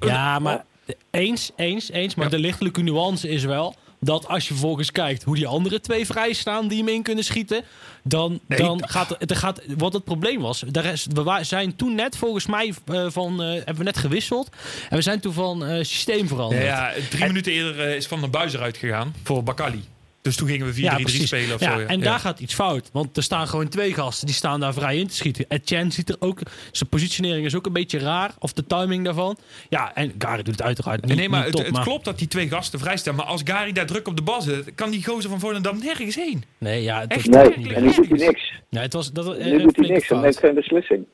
Ja, 0.00 0.38
maar 0.38 0.64
eens, 1.10 1.50
eens, 1.56 1.90
eens. 1.90 2.14
Maar 2.14 2.24
Ja. 2.24 2.30
de 2.30 2.38
lichtelijke 2.38 2.82
nuance 2.82 3.28
is 3.28 3.44
wel 3.44 3.76
dat 4.00 4.28
als 4.28 4.42
je 4.48 4.54
vervolgens 4.54 4.92
kijkt 4.92 5.22
hoe 5.22 5.34
die 5.34 5.46
andere 5.46 5.80
twee 5.80 6.06
vrij 6.06 6.32
staan 6.32 6.68
die 6.68 6.78
hem 6.78 6.88
in 6.88 7.02
kunnen 7.02 7.24
schieten, 7.24 7.64
dan, 8.02 8.40
Nee. 8.46 8.58
dan 8.58 8.88
gaat, 8.88 9.30
er 9.30 9.36
gaat 9.36 9.60
wat 9.76 9.92
het 9.92 10.04
probleem 10.04 10.40
was. 10.40 10.64
Daar 10.68 10.84
is, 10.84 11.06
we 11.12 11.38
zijn 11.40 11.76
toen 11.76 11.94
net 11.94 12.16
volgens 12.16 12.46
mij 12.46 12.74
eh, 12.86 13.06
van 13.08 13.42
eh, 13.42 13.48
hebben 13.48 13.76
we 13.76 13.82
net 13.84 13.96
gewisseld 13.98 14.48
en 14.88 14.96
we 14.96 15.02
zijn 15.02 15.20
toen 15.20 15.32
van 15.32 15.64
eh, 15.64 15.76
systeem 15.84 16.28
veranderd. 16.28 16.62
Ja, 16.62 16.90
ja, 16.90 17.02
drie 17.10 17.26
minuten 17.26 17.52
eerder 17.52 17.96
is 17.96 18.06
Van 18.06 18.20
der 18.20 18.30
Buis 18.30 18.54
eruit 18.54 18.76
gegaan 18.76 19.14
voor 19.22 19.42
Bakali. 19.42 19.84
Dus 20.22 20.36
toen 20.36 20.48
gingen 20.48 20.66
we 20.66 20.72
4-3-3 20.72 21.22
spelen 21.24 21.54
of 21.54 21.60
ja, 21.60 21.72
zo. 21.72 21.80
Ja. 21.80 21.86
En 21.86 21.98
Ja. 21.98 22.04
daar 22.04 22.18
gaat 22.18 22.40
iets 22.40 22.54
fout. 22.54 22.88
Want 22.92 23.16
er 23.16 23.22
staan 23.22 23.48
gewoon 23.48 23.68
twee 23.68 23.94
gasten 23.94 24.26
die 24.26 24.34
staan 24.36 24.60
daar 24.60 24.72
vrij 24.74 24.96
in 24.98 25.06
te 25.06 25.14
schieten. 25.14 25.44
Etienne 25.48 25.90
ziet 25.92 26.08
er 26.08 26.16
ook... 26.18 26.38
Zijn 26.72 26.88
positionering 26.88 27.46
is 27.46 27.54
ook 27.54 27.66
een 27.66 27.72
beetje 27.72 27.98
raar. 27.98 28.30
Of 28.38 28.52
de 28.52 28.66
timing 28.66 29.04
daarvan. 29.04 29.36
Ja, 29.68 29.94
en 29.94 30.12
Gary 30.18 30.42
doet 30.42 30.54
het 30.54 30.62
uiteraard 30.62 31.04
niet, 31.04 31.16
Nee, 31.16 31.28
maar 31.28 31.38
niet 31.38 31.46
het, 31.46 31.56
top, 31.56 31.64
het 31.64 31.74
maar- 31.74 31.84
klopt 31.84 32.04
dat 32.04 32.18
die 32.18 32.28
twee 32.28 32.48
gasten 32.48 32.78
vrijstaan. 32.78 33.14
Maar 33.14 33.24
als 33.24 33.40
Gary 33.44 33.72
daar 33.72 33.86
druk 33.86 34.08
op 34.08 34.16
de 34.16 34.22
bal 34.22 34.42
zet, 34.42 34.74
kan 34.74 34.90
die 34.90 35.04
gozer 35.04 35.30
van 35.30 35.40
Volendam 35.40 35.78
nergens 35.78 36.14
heen. 36.14 36.44
Nee, 36.58 36.82
ja, 36.82 37.00
het 37.00 37.10
Echt? 37.12 37.26
Nee, 37.28 37.74
en 37.74 37.82
nu 37.84 37.94
doet 37.94 38.08
hij 38.08 38.18
niks. 38.26 38.52
Ja, 38.68 38.80
het 38.80 38.92
was 38.92 39.12
dat, 39.12 39.36
eh, 39.36 39.44
Nu 39.44 39.52
een 39.52 39.62
doet 39.62 39.76
hij 39.76 39.88
niks. 39.88 40.08
Hij 40.08 40.18
neemt 40.18 40.38
geen 40.38 40.54
beslissing. 40.54 41.04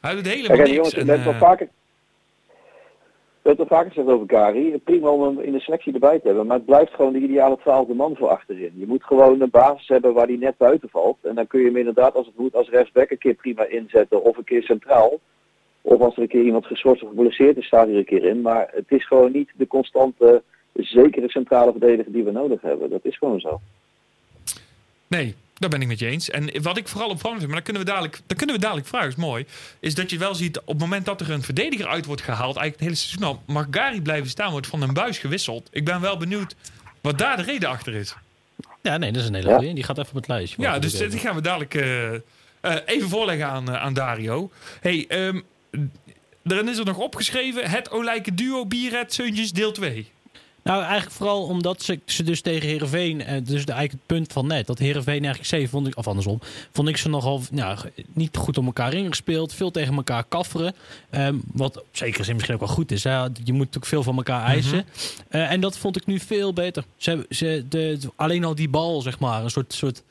Hij 0.00 0.14
doet 0.14 0.26
helemaal 0.26 0.56
niks. 0.56 0.70
jongens, 0.70 0.94
En, 0.94 1.06
we 1.06 1.10
hebben 1.12 1.26
het 1.26 1.34
eh, 1.34 1.40
wel 1.40 1.48
vaker... 1.50 1.68
We 3.44 3.50
hebben 3.50 3.66
het 3.66 3.74
al 3.74 3.82
vaker 3.82 3.94
gezegd 3.94 4.14
over 4.14 4.26
Kari. 4.26 4.78
Prima 4.78 5.08
om 5.08 5.22
hem 5.22 5.40
in 5.40 5.52
de 5.52 5.60
selectie 5.60 5.92
erbij 5.92 6.18
te 6.18 6.26
hebben. 6.26 6.46
Maar 6.46 6.56
het 6.56 6.66
blijft 6.66 6.94
gewoon 6.94 7.12
de 7.12 7.18
ideale 7.18 7.58
twaalfde 7.58 7.94
man 7.94 8.16
voor 8.16 8.28
achterin. 8.28 8.72
Je 8.74 8.86
moet 8.86 9.04
gewoon 9.04 9.40
een 9.40 9.50
basis 9.50 9.88
hebben 9.88 10.14
waar 10.14 10.26
hij 10.26 10.36
net 10.36 10.56
buiten 10.56 10.88
valt. 10.88 11.18
En 11.22 11.34
dan 11.34 11.46
kun 11.46 11.60
je 11.60 11.66
hem 11.66 11.76
inderdaad 11.76 12.14
als 12.14 12.26
het 12.26 12.38
moet 12.38 12.54
als 12.54 12.68
rechtsback 12.68 13.10
een 13.10 13.18
keer 13.18 13.34
prima 13.34 13.64
inzetten. 13.64 14.22
Of 14.22 14.36
een 14.36 14.44
keer 14.44 14.62
centraal. 14.62 15.20
Of 15.80 16.00
als 16.00 16.16
er 16.16 16.22
een 16.22 16.28
keer 16.28 16.44
iemand 16.44 16.66
geschorst 16.66 17.02
of 17.02 17.08
geblesseerd 17.08 17.56
is, 17.56 17.66
staat 17.66 17.84
hij 17.84 17.92
er 17.92 17.98
een 17.98 18.04
keer 18.04 18.24
in. 18.24 18.40
Maar 18.40 18.68
het 18.72 18.86
is 18.88 19.06
gewoon 19.06 19.32
niet 19.32 19.50
de 19.56 19.66
constante, 19.66 20.42
zekere 20.72 21.30
centrale 21.30 21.70
verdediger 21.70 22.12
die 22.12 22.24
we 22.24 22.30
nodig 22.30 22.60
hebben. 22.60 22.90
Dat 22.90 23.04
is 23.04 23.18
gewoon 23.18 23.40
zo. 23.40 23.60
Nee, 25.06 25.34
daar 25.54 25.70
ben 25.70 25.82
ik 25.82 25.88
met 25.88 25.98
je 25.98 26.06
eens. 26.06 26.30
En 26.30 26.62
wat 26.62 26.76
ik 26.76 26.88
vooral 26.88 27.08
opvallend 27.08 27.40
vind, 27.40 27.52
maar 27.52 27.62
dat 27.62 27.70
kunnen 27.70 27.84
we 27.84 27.90
dadelijk, 27.90 28.20
dat 28.26 28.36
kunnen 28.36 28.56
we 28.56 28.60
dadelijk 28.60 28.86
vragen, 28.86 29.08
is 29.08 29.14
mooi. 29.14 29.46
Is 29.80 29.94
dat 29.94 30.10
je 30.10 30.18
wel 30.18 30.34
ziet, 30.34 30.58
op 30.58 30.66
het 30.66 30.78
moment 30.78 31.04
dat 31.04 31.20
er 31.20 31.30
een 31.30 31.42
verdediger 31.42 31.86
uit 31.86 32.04
wordt 32.04 32.22
gehaald, 32.22 32.56
eigenlijk 32.56 32.74
het 32.74 32.80
hele 32.80 32.94
seizoen 32.94 33.22
al, 33.22 33.42
mag 33.46 33.66
Gary 33.70 34.00
blijven 34.00 34.30
staan, 34.30 34.50
wordt 34.50 34.66
van 34.66 34.82
een 34.82 34.94
buis 34.94 35.18
gewisseld. 35.18 35.68
Ik 35.72 35.84
ben 35.84 36.00
wel 36.00 36.16
benieuwd 36.16 36.54
wat 37.00 37.18
daar 37.18 37.36
de 37.36 37.42
reden 37.42 37.68
achter 37.68 37.94
is. 37.94 38.14
Ja, 38.82 38.96
nee, 38.96 39.12
dat 39.12 39.22
is 39.22 39.28
een 39.28 39.34
hele 39.34 39.54
goeie. 39.54 39.74
Die 39.74 39.84
gaat 39.84 39.98
even 39.98 40.10
op 40.10 40.16
het 40.16 40.28
lijstje. 40.28 40.62
Ja, 40.62 40.78
dus 40.78 40.92
die 40.92 41.18
gaan 41.18 41.34
we 41.34 41.40
dadelijk 41.40 41.74
eh, 41.74 42.14
eh, 42.14 42.20
even 42.86 43.08
voorleggen 43.08 43.46
aan, 43.46 43.68
eh, 43.68 43.82
aan 43.82 43.94
Dario. 43.94 44.50
hey, 44.80 45.04
ehm, 45.08 45.40
dan 46.42 46.68
is 46.68 46.78
er 46.78 46.84
nog 46.84 46.98
opgeschreven 46.98 47.70
het 47.70 47.90
Olijke 47.90 48.34
duo 48.34 48.66
Bierret 48.66 49.14
Seuntjes 49.14 49.52
deel 49.52 49.72
2. 49.72 50.10
Nou, 50.64 50.82
eigenlijk 50.82 51.12
vooral 51.16 51.42
omdat 51.42 51.82
ze, 51.82 52.00
ze 52.06 52.22
dus 52.22 52.40
tegen 52.40 52.68
Herenveen, 52.68 53.18
dus 53.18 53.64
de, 53.64 53.72
eigenlijk 53.72 53.92
het 53.92 54.06
punt 54.06 54.32
van 54.32 54.46
net, 54.46 54.66
dat 54.66 54.78
Herenveen 54.78 55.24
eigenlijk 55.24 55.46
zeven 55.46 55.68
vond 55.68 55.86
ik, 55.86 55.96
of 55.96 56.06
andersom, 56.06 56.38
vond 56.72 56.88
ik 56.88 56.96
ze 56.96 57.08
nogal 57.08 57.42
nou, 57.50 57.78
niet 58.12 58.36
goed 58.36 58.58
op 58.58 58.64
elkaar 58.64 58.94
ingespeeld, 58.94 59.54
veel 59.54 59.70
tegen 59.70 59.94
elkaar 59.94 60.24
kafferen. 60.24 60.74
Ehm, 61.10 61.36
wat 61.52 61.80
op 61.80 61.86
zekere 61.92 62.24
zin 62.24 62.34
misschien 62.34 62.54
ook 62.54 62.60
wel 62.60 62.74
goed 62.74 62.92
is. 62.92 63.04
Hè? 63.04 63.22
Je 63.22 63.30
moet 63.46 63.58
natuurlijk 63.58 63.86
veel 63.86 64.02
van 64.02 64.16
elkaar 64.16 64.44
eisen. 64.44 64.84
Eh, 65.28 65.50
en 65.50 65.60
dat 65.60 65.78
vond 65.78 65.96
ik 65.96 66.06
nu 66.06 66.20
veel 66.20 66.52
beter. 66.52 66.84
Ze, 66.96 67.26
ze, 67.30 67.64
de, 67.68 67.98
alleen 68.16 68.44
al 68.44 68.54
die 68.54 68.68
bal, 68.68 69.02
zeg 69.02 69.18
maar, 69.18 69.44
een 69.44 69.50
soort, 69.50 69.72
soort 69.72 70.02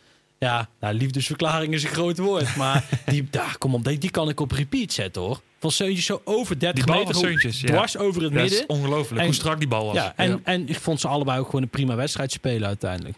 ja, 0.43 0.69
nou, 0.79 0.93
liefdesverklaring 0.93 1.73
is 1.73 1.83
een 1.83 1.89
groot 1.89 2.17
woord, 2.17 2.55
maar 2.55 2.83
die, 3.05 3.27
ja, 3.31 3.45
kom 3.57 3.73
op, 3.75 3.83
die, 3.83 3.97
die 3.97 4.09
kan 4.11 4.29
ik 4.29 4.39
op 4.39 4.51
repeat 4.51 4.91
zetten 4.93 5.21
hoor. 5.21 5.41
Van 5.59 5.71
Seuntjes 5.71 6.05
zo 6.05 6.21
over 6.23 6.59
30 6.59 6.83
Die 6.85 6.93
bal 6.93 7.03
meter, 7.03 7.19
Seuntjes, 7.19 7.61
ja. 7.61 7.67
dwars 7.67 7.97
over 7.97 8.23
het 8.23 8.33
Dat 8.33 8.43
is 8.43 8.49
midden. 8.49 8.69
ongelooflijk, 8.69 9.23
hoe 9.25 9.33
strak 9.33 9.59
die 9.59 9.67
bal 9.67 9.85
was. 9.85 9.95
Ja, 9.95 10.13
en, 10.15 10.29
Ja. 10.29 10.39
en 10.43 10.69
ik 10.69 10.79
vond 10.79 10.99
ze 10.99 11.07
allebei 11.07 11.39
ook 11.39 11.45
gewoon 11.45 11.61
een 11.61 11.69
prima 11.69 11.95
wedstrijd 11.95 12.31
spelen 12.31 12.67
uiteindelijk. 12.67 13.15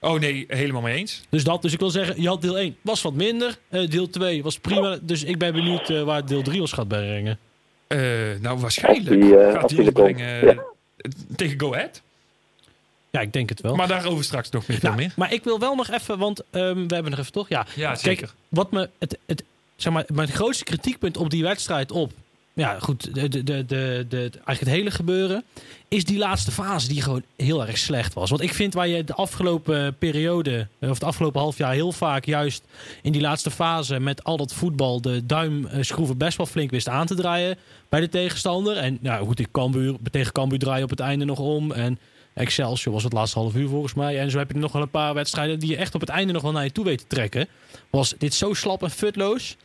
Oh 0.00 0.20
nee, 0.20 0.44
helemaal 0.48 0.82
mee 0.82 0.96
eens. 0.96 1.20
Dus 1.30 1.44
dat, 1.44 1.62
dus 1.62 1.72
ik 1.72 1.78
wil 1.78 1.90
zeggen, 1.90 2.20
je 2.22 2.28
had 2.28 2.42
deel 2.42 2.58
1 2.58 2.76
was 2.82 3.02
wat 3.02 3.14
minder. 3.14 3.58
eh, 3.68 3.88
deel 3.90 4.10
2 4.10 4.42
was 4.42 4.58
prima. 4.58 4.98
Dus 5.02 5.24
ik 5.24 5.38
ben 5.38 5.52
benieuwd 5.52 5.90
eh, 5.90 6.02
waar 6.02 6.26
deel 6.26 6.42
3 6.42 6.60
ons 6.60 6.72
gaat 6.72 6.88
brengen. 6.88 7.38
Eh, 7.86 7.98
nou, 8.40 8.58
waarschijnlijk 8.58 9.20
die, 9.20 9.32
gaat 9.52 9.70
hij 9.70 9.78
ons 9.80 9.90
brengen 9.92 10.46
Ja. 10.46 10.52
eh, 10.96 11.10
tegen 11.36 11.60
Go 11.60 11.74
Ahead. 11.74 12.02
Ja, 13.12 13.20
ik 13.20 13.32
denk 13.32 13.48
het 13.48 13.60
wel. 13.60 13.74
Maar 13.76 13.88
daarover 13.88 14.24
straks 14.24 14.50
nog 14.50 14.66
meer, 14.66 14.78
Nou, 14.82 14.96
meer. 14.96 15.12
maar 15.16 15.32
ik 15.32 15.44
wil 15.44 15.58
wel 15.58 15.74
nog 15.74 15.90
even, 15.90 16.18
want 16.18 16.40
ehm, 16.50 16.86
we 16.86 16.94
hebben 16.94 17.10
nog 17.10 17.18
even 17.20 17.32
toch? 17.32 17.48
Ja, 17.48 17.66
Ja, 17.74 17.86
Kijk, 17.88 17.98
zeker. 18.00 18.34
wat 18.48 18.70
me 18.70 18.88
het, 18.98 19.18
het, 19.26 19.44
zeg 19.76 19.92
maar, 19.92 20.04
mijn 20.14 20.28
grootste 20.28 20.64
kritiekpunt 20.64 21.16
op 21.16 21.30
die 21.30 21.42
wedstrijd 21.42 21.90
op. 21.92 22.12
Ja, 22.54 22.78
goed, 22.80 23.14
de, 23.14 23.28
de, 23.28 23.42
de, 23.44 23.64
de, 23.66 24.06
de, 24.08 24.18
eigenlijk 24.20 24.60
het 24.60 24.68
hele 24.68 24.90
gebeuren. 24.90 25.44
Is 25.88 26.04
die 26.04 26.18
laatste 26.18 26.50
fase 26.50 26.88
die 26.88 27.02
gewoon 27.02 27.22
heel 27.36 27.66
erg 27.66 27.78
slecht 27.78 28.12
was. 28.14 28.30
Want 28.30 28.42
ik 28.42 28.54
vind 28.54 28.74
waar 28.74 28.88
je 28.88 29.04
de 29.04 29.14
afgelopen 29.14 29.96
periode, 29.98 30.66
of 30.80 30.88
het 30.88 31.04
afgelopen 31.04 31.40
half 31.40 31.58
jaar 31.58 31.72
heel 31.72 31.92
vaak 31.92 32.24
juist 32.24 32.62
in 33.02 33.12
die 33.12 33.20
laatste 33.20 33.50
fase 33.50 34.00
met 34.00 34.24
al 34.24 34.36
dat 34.36 34.54
voetbal 34.54 35.00
de 35.00 35.26
duimschroeven 35.26 36.16
best 36.18 36.36
wel 36.36 36.46
flink 36.46 36.70
wist 36.70 36.88
aan 36.88 37.06
te 37.06 37.14
draaien 37.14 37.58
bij 37.88 38.00
de 38.00 38.08
tegenstander. 38.08 38.76
En 38.76 38.98
nou 39.00 39.26
goed, 39.26 39.38
ik 39.38 39.48
Cambuur, 39.52 39.96
tegen 40.10 40.32
Cambuur 40.32 40.58
draaien 40.58 40.84
op 40.84 40.90
het 40.90 41.00
einde 41.00 41.24
nog 41.24 41.38
om. 41.38 41.72
En 41.72 41.98
Excelsior 42.34 42.94
was 42.94 43.04
het 43.04 43.12
laatste 43.12 43.38
half 43.38 43.54
uur 43.54 43.68
volgens 43.68 43.94
mij. 43.94 44.18
En 44.18 44.30
zo 44.30 44.38
heb 44.38 44.52
je 44.52 44.58
nog 44.58 44.72
wel 44.72 44.82
een 44.82 44.90
paar 44.90 45.14
wedstrijden 45.14 45.58
die 45.58 45.70
je 45.70 45.76
echt 45.76 45.94
op 45.94 46.00
het 46.00 46.10
einde 46.10 46.32
nog 46.32 46.42
wel 46.42 46.52
naar 46.52 46.64
je 46.64 46.72
toe 46.72 46.84
weet 46.84 46.98
te 46.98 47.06
trekken. 47.06 47.48
Was 47.90 48.14
dit 48.18 48.34
zo 48.34 48.54
slap 48.54 48.82
en 48.82 48.90
futloos? 48.90 49.56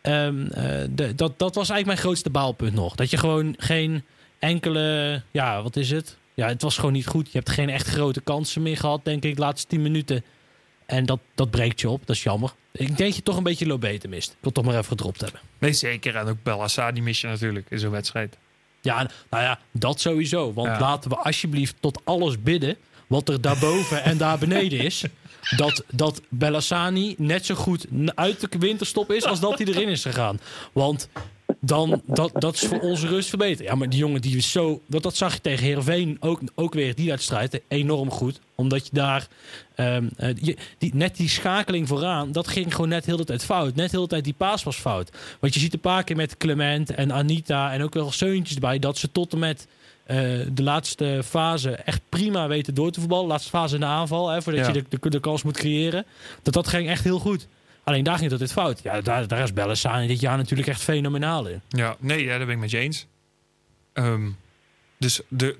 Ehm, 0.00 0.46
eh, 0.46 0.84
de, 0.90 1.14
dat, 1.14 1.38
dat 1.38 1.54
was 1.54 1.68
eigenlijk 1.68 1.86
mijn 1.86 1.98
grootste 1.98 2.30
baalpunt 2.30 2.74
nog. 2.74 2.94
Dat 2.94 3.10
je 3.10 3.16
gewoon 3.16 3.54
geen 3.58 4.04
enkele, 4.38 5.22
ja, 5.30 5.62
wat 5.62 5.76
is 5.76 5.90
het? 5.90 6.16
Ja, 6.34 6.48
het 6.48 6.62
was 6.62 6.76
gewoon 6.76 6.92
niet 6.92 7.06
goed. 7.06 7.26
Je 7.26 7.38
hebt 7.38 7.50
geen 7.50 7.68
echt 7.68 7.86
grote 7.86 8.20
kansen 8.20 8.62
meer 8.62 8.76
gehad, 8.76 9.04
denk 9.04 9.24
ik, 9.24 9.34
de 9.34 9.40
laatste 9.40 9.68
10 9.68 9.82
minuten. 9.82 10.24
En 10.86 11.06
dat, 11.06 11.20
dat 11.34 11.50
breekt 11.50 11.80
je 11.80 11.88
op, 11.88 12.06
dat 12.06 12.16
is 12.16 12.22
jammer. 12.22 12.52
Ik 12.72 12.96
denk 12.96 13.14
je 13.14 13.22
toch 13.22 13.36
een 13.36 13.42
beetje 13.42 13.66
Lobete 13.66 14.08
mist. 14.08 14.30
Ik 14.30 14.36
wil 14.40 14.52
toch 14.52 14.64
maar 14.64 14.74
even 14.74 14.88
gedropt 14.88 15.20
hebben. 15.20 15.40
Nee, 15.58 15.72
zeker. 15.72 16.16
En 16.16 16.26
ook 16.26 16.42
Belassa, 16.42 16.92
die 16.92 17.02
mis 17.02 17.20
je 17.20 17.26
natuurlijk 17.26 17.66
in 17.70 17.78
zo'n 17.78 17.90
wedstrijd. 17.90 18.36
Ja, 18.84 19.10
nou 19.30 19.42
ja, 19.42 19.58
dat 19.72 20.00
sowieso. 20.00 20.52
Want 20.52 20.68
Ja. 20.68 20.80
laten 20.80 21.10
we 21.10 21.16
alsjeblieft 21.16 21.74
tot 21.80 22.00
alles 22.04 22.42
bidden. 22.42 22.76
Wat 23.06 23.28
er 23.28 23.40
daarboven 23.40 24.02
en 24.04 24.16
daar 24.16 24.38
beneden 24.38 24.78
is. 24.78 25.04
Dat, 25.56 25.84
dat 25.90 26.20
Bellassani 26.28 27.14
net 27.18 27.46
zo 27.46 27.54
goed 27.54 27.86
uit 28.14 28.40
de 28.40 28.58
winterstop 28.58 29.12
is 29.12 29.24
als 29.24 29.40
dat 29.40 29.58
hij 29.58 29.66
erin 29.66 29.88
is 29.88 30.02
gegaan. 30.02 30.40
Want 30.72 31.08
dan, 31.60 32.02
dat, 32.06 32.30
dat 32.34 32.54
is 32.54 32.60
voor 32.60 32.80
onze 32.80 33.06
rust 33.06 33.28
verbeterd. 33.28 33.68
Ja, 33.68 33.74
maar 33.74 33.88
die 33.88 33.98
jongen 33.98 34.20
die 34.20 34.36
is 34.36 34.50
zo... 34.50 34.80
Dat, 34.86 35.02
dat 35.02 35.16
zag 35.16 35.34
je 35.34 35.40
tegen 35.40 35.64
Heerenveen 35.64 36.16
ook, 36.20 36.40
ook 36.54 36.74
weer, 36.74 36.94
die 36.94 37.08
wedstrijd, 37.10 37.60
enorm 37.68 38.10
goed. 38.10 38.40
Omdat 38.54 38.84
je 38.86 38.90
daar... 38.92 39.28
ehm, 39.74 40.08
eh, 40.16 40.30
je, 40.40 40.56
die, 40.78 40.94
net 40.94 41.16
die 41.16 41.28
schakeling 41.28 41.88
vooraan, 41.88 42.32
dat 42.32 42.48
ging 42.48 42.72
gewoon 42.74 42.88
net 42.88 43.04
heel 43.06 43.16
de 43.16 43.24
tijd 43.24 43.44
fout. 43.44 43.74
Net 43.74 43.90
heel 43.90 44.02
de 44.02 44.08
tijd 44.08 44.24
die 44.24 44.34
paas 44.36 44.62
was 44.62 44.76
fout. 44.76 45.10
Want 45.40 45.54
je 45.54 45.60
ziet 45.60 45.72
een 45.74 45.80
paar 45.80 46.04
keer 46.04 46.16
met 46.16 46.36
Clement 46.36 46.90
en 46.94 47.12
Anita 47.12 47.72
en 47.72 47.82
ook 47.82 47.94
wel 47.94 48.10
Seuntjes 48.12 48.54
erbij... 48.54 48.78
dat 48.78 48.98
ze 48.98 49.12
tot 49.12 49.32
en 49.32 49.38
met 49.38 49.66
eh, 50.04 50.16
de 50.52 50.62
laatste 50.62 51.20
fase 51.24 51.70
echt 51.70 52.00
prima 52.08 52.48
weten 52.48 52.74
door 52.74 52.90
te 52.90 53.00
voetballen. 53.00 53.26
Laatste 53.26 53.50
fase 53.50 53.74
in 53.74 53.80
de 53.80 53.86
aanval, 53.86 54.28
hè, 54.28 54.42
voordat 54.42 54.66
Ja. 54.66 54.72
je 54.72 54.84
de, 54.88 54.98
de, 55.00 55.10
de 55.10 55.20
kans 55.20 55.42
moet 55.42 55.56
creëren. 55.56 56.04
Dat 56.42 56.54
dat 56.54 56.68
ging 56.68 56.88
echt 56.88 57.04
heel 57.04 57.18
goed. 57.18 57.46
Alleen 57.84 58.04
daar 58.04 58.18
ging 58.18 58.30
het 58.30 58.40
altijd 58.40 58.52
fout. 58.58 58.80
Ja, 58.82 59.00
daar, 59.00 59.28
daar 59.28 59.42
is 59.42 59.52
Bellassani 59.52 60.06
dit 60.06 60.20
jaar 60.20 60.36
natuurlijk 60.36 60.68
echt 60.68 60.82
fenomenaal 60.82 61.46
in. 61.46 61.60
Ja, 61.68 61.96
nee, 62.00 62.24
ja, 62.24 62.36
daar 62.36 62.46
ben 62.46 62.54
ik 62.54 62.60
met 62.60 62.70
je 62.70 62.78
eens. 62.78 63.06
Ehm, 63.92 64.28
dus 64.98 65.20
de, 65.28 65.56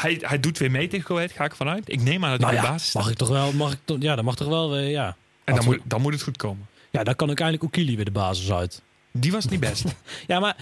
hij, 0.00 0.18
hij 0.20 0.40
doet 0.40 0.58
weer 0.58 0.70
mee 0.70 0.86
tegen 0.88 1.06
Go 1.06 1.14
Ahead, 1.16 1.32
ga 1.32 1.44
ik 1.44 1.54
vanuit. 1.54 1.82
Ik 1.92 2.02
neem 2.02 2.24
aan 2.24 2.30
dat 2.30 2.40
hij 2.40 2.50
Nou 2.50 2.60
de 2.60 2.66
ja, 2.66 2.72
basis 2.72 2.94
mag 2.94 3.10
ik 3.10 3.16
toch 3.16 3.28
wel, 3.28 3.52
mag 3.52 3.72
ik 3.72 3.78
toch, 3.84 3.96
ja, 4.00 4.14
dat 4.14 4.24
mag 4.24 4.36
toch 4.36 4.48
wel, 4.48 4.76
eh, 4.76 4.90
ja. 4.90 5.16
En 5.44 5.54
dan 5.54 5.64
moet, 5.64 5.78
dan 5.84 6.00
moet 6.00 6.12
het 6.12 6.22
goed 6.22 6.36
komen. 6.36 6.66
Ja, 6.90 7.04
dan 7.04 7.14
kan 7.16 7.30
ik 7.30 7.38
eindelijk 7.40 7.64
Okili 7.66 7.96
weer 7.96 8.04
de 8.04 8.10
basis 8.10 8.52
uit. 8.52 8.82
Die 9.12 9.32
was 9.32 9.46
niet 9.46 9.60
best. 9.60 9.84
Ja, 10.26 10.40
maar 10.40 10.56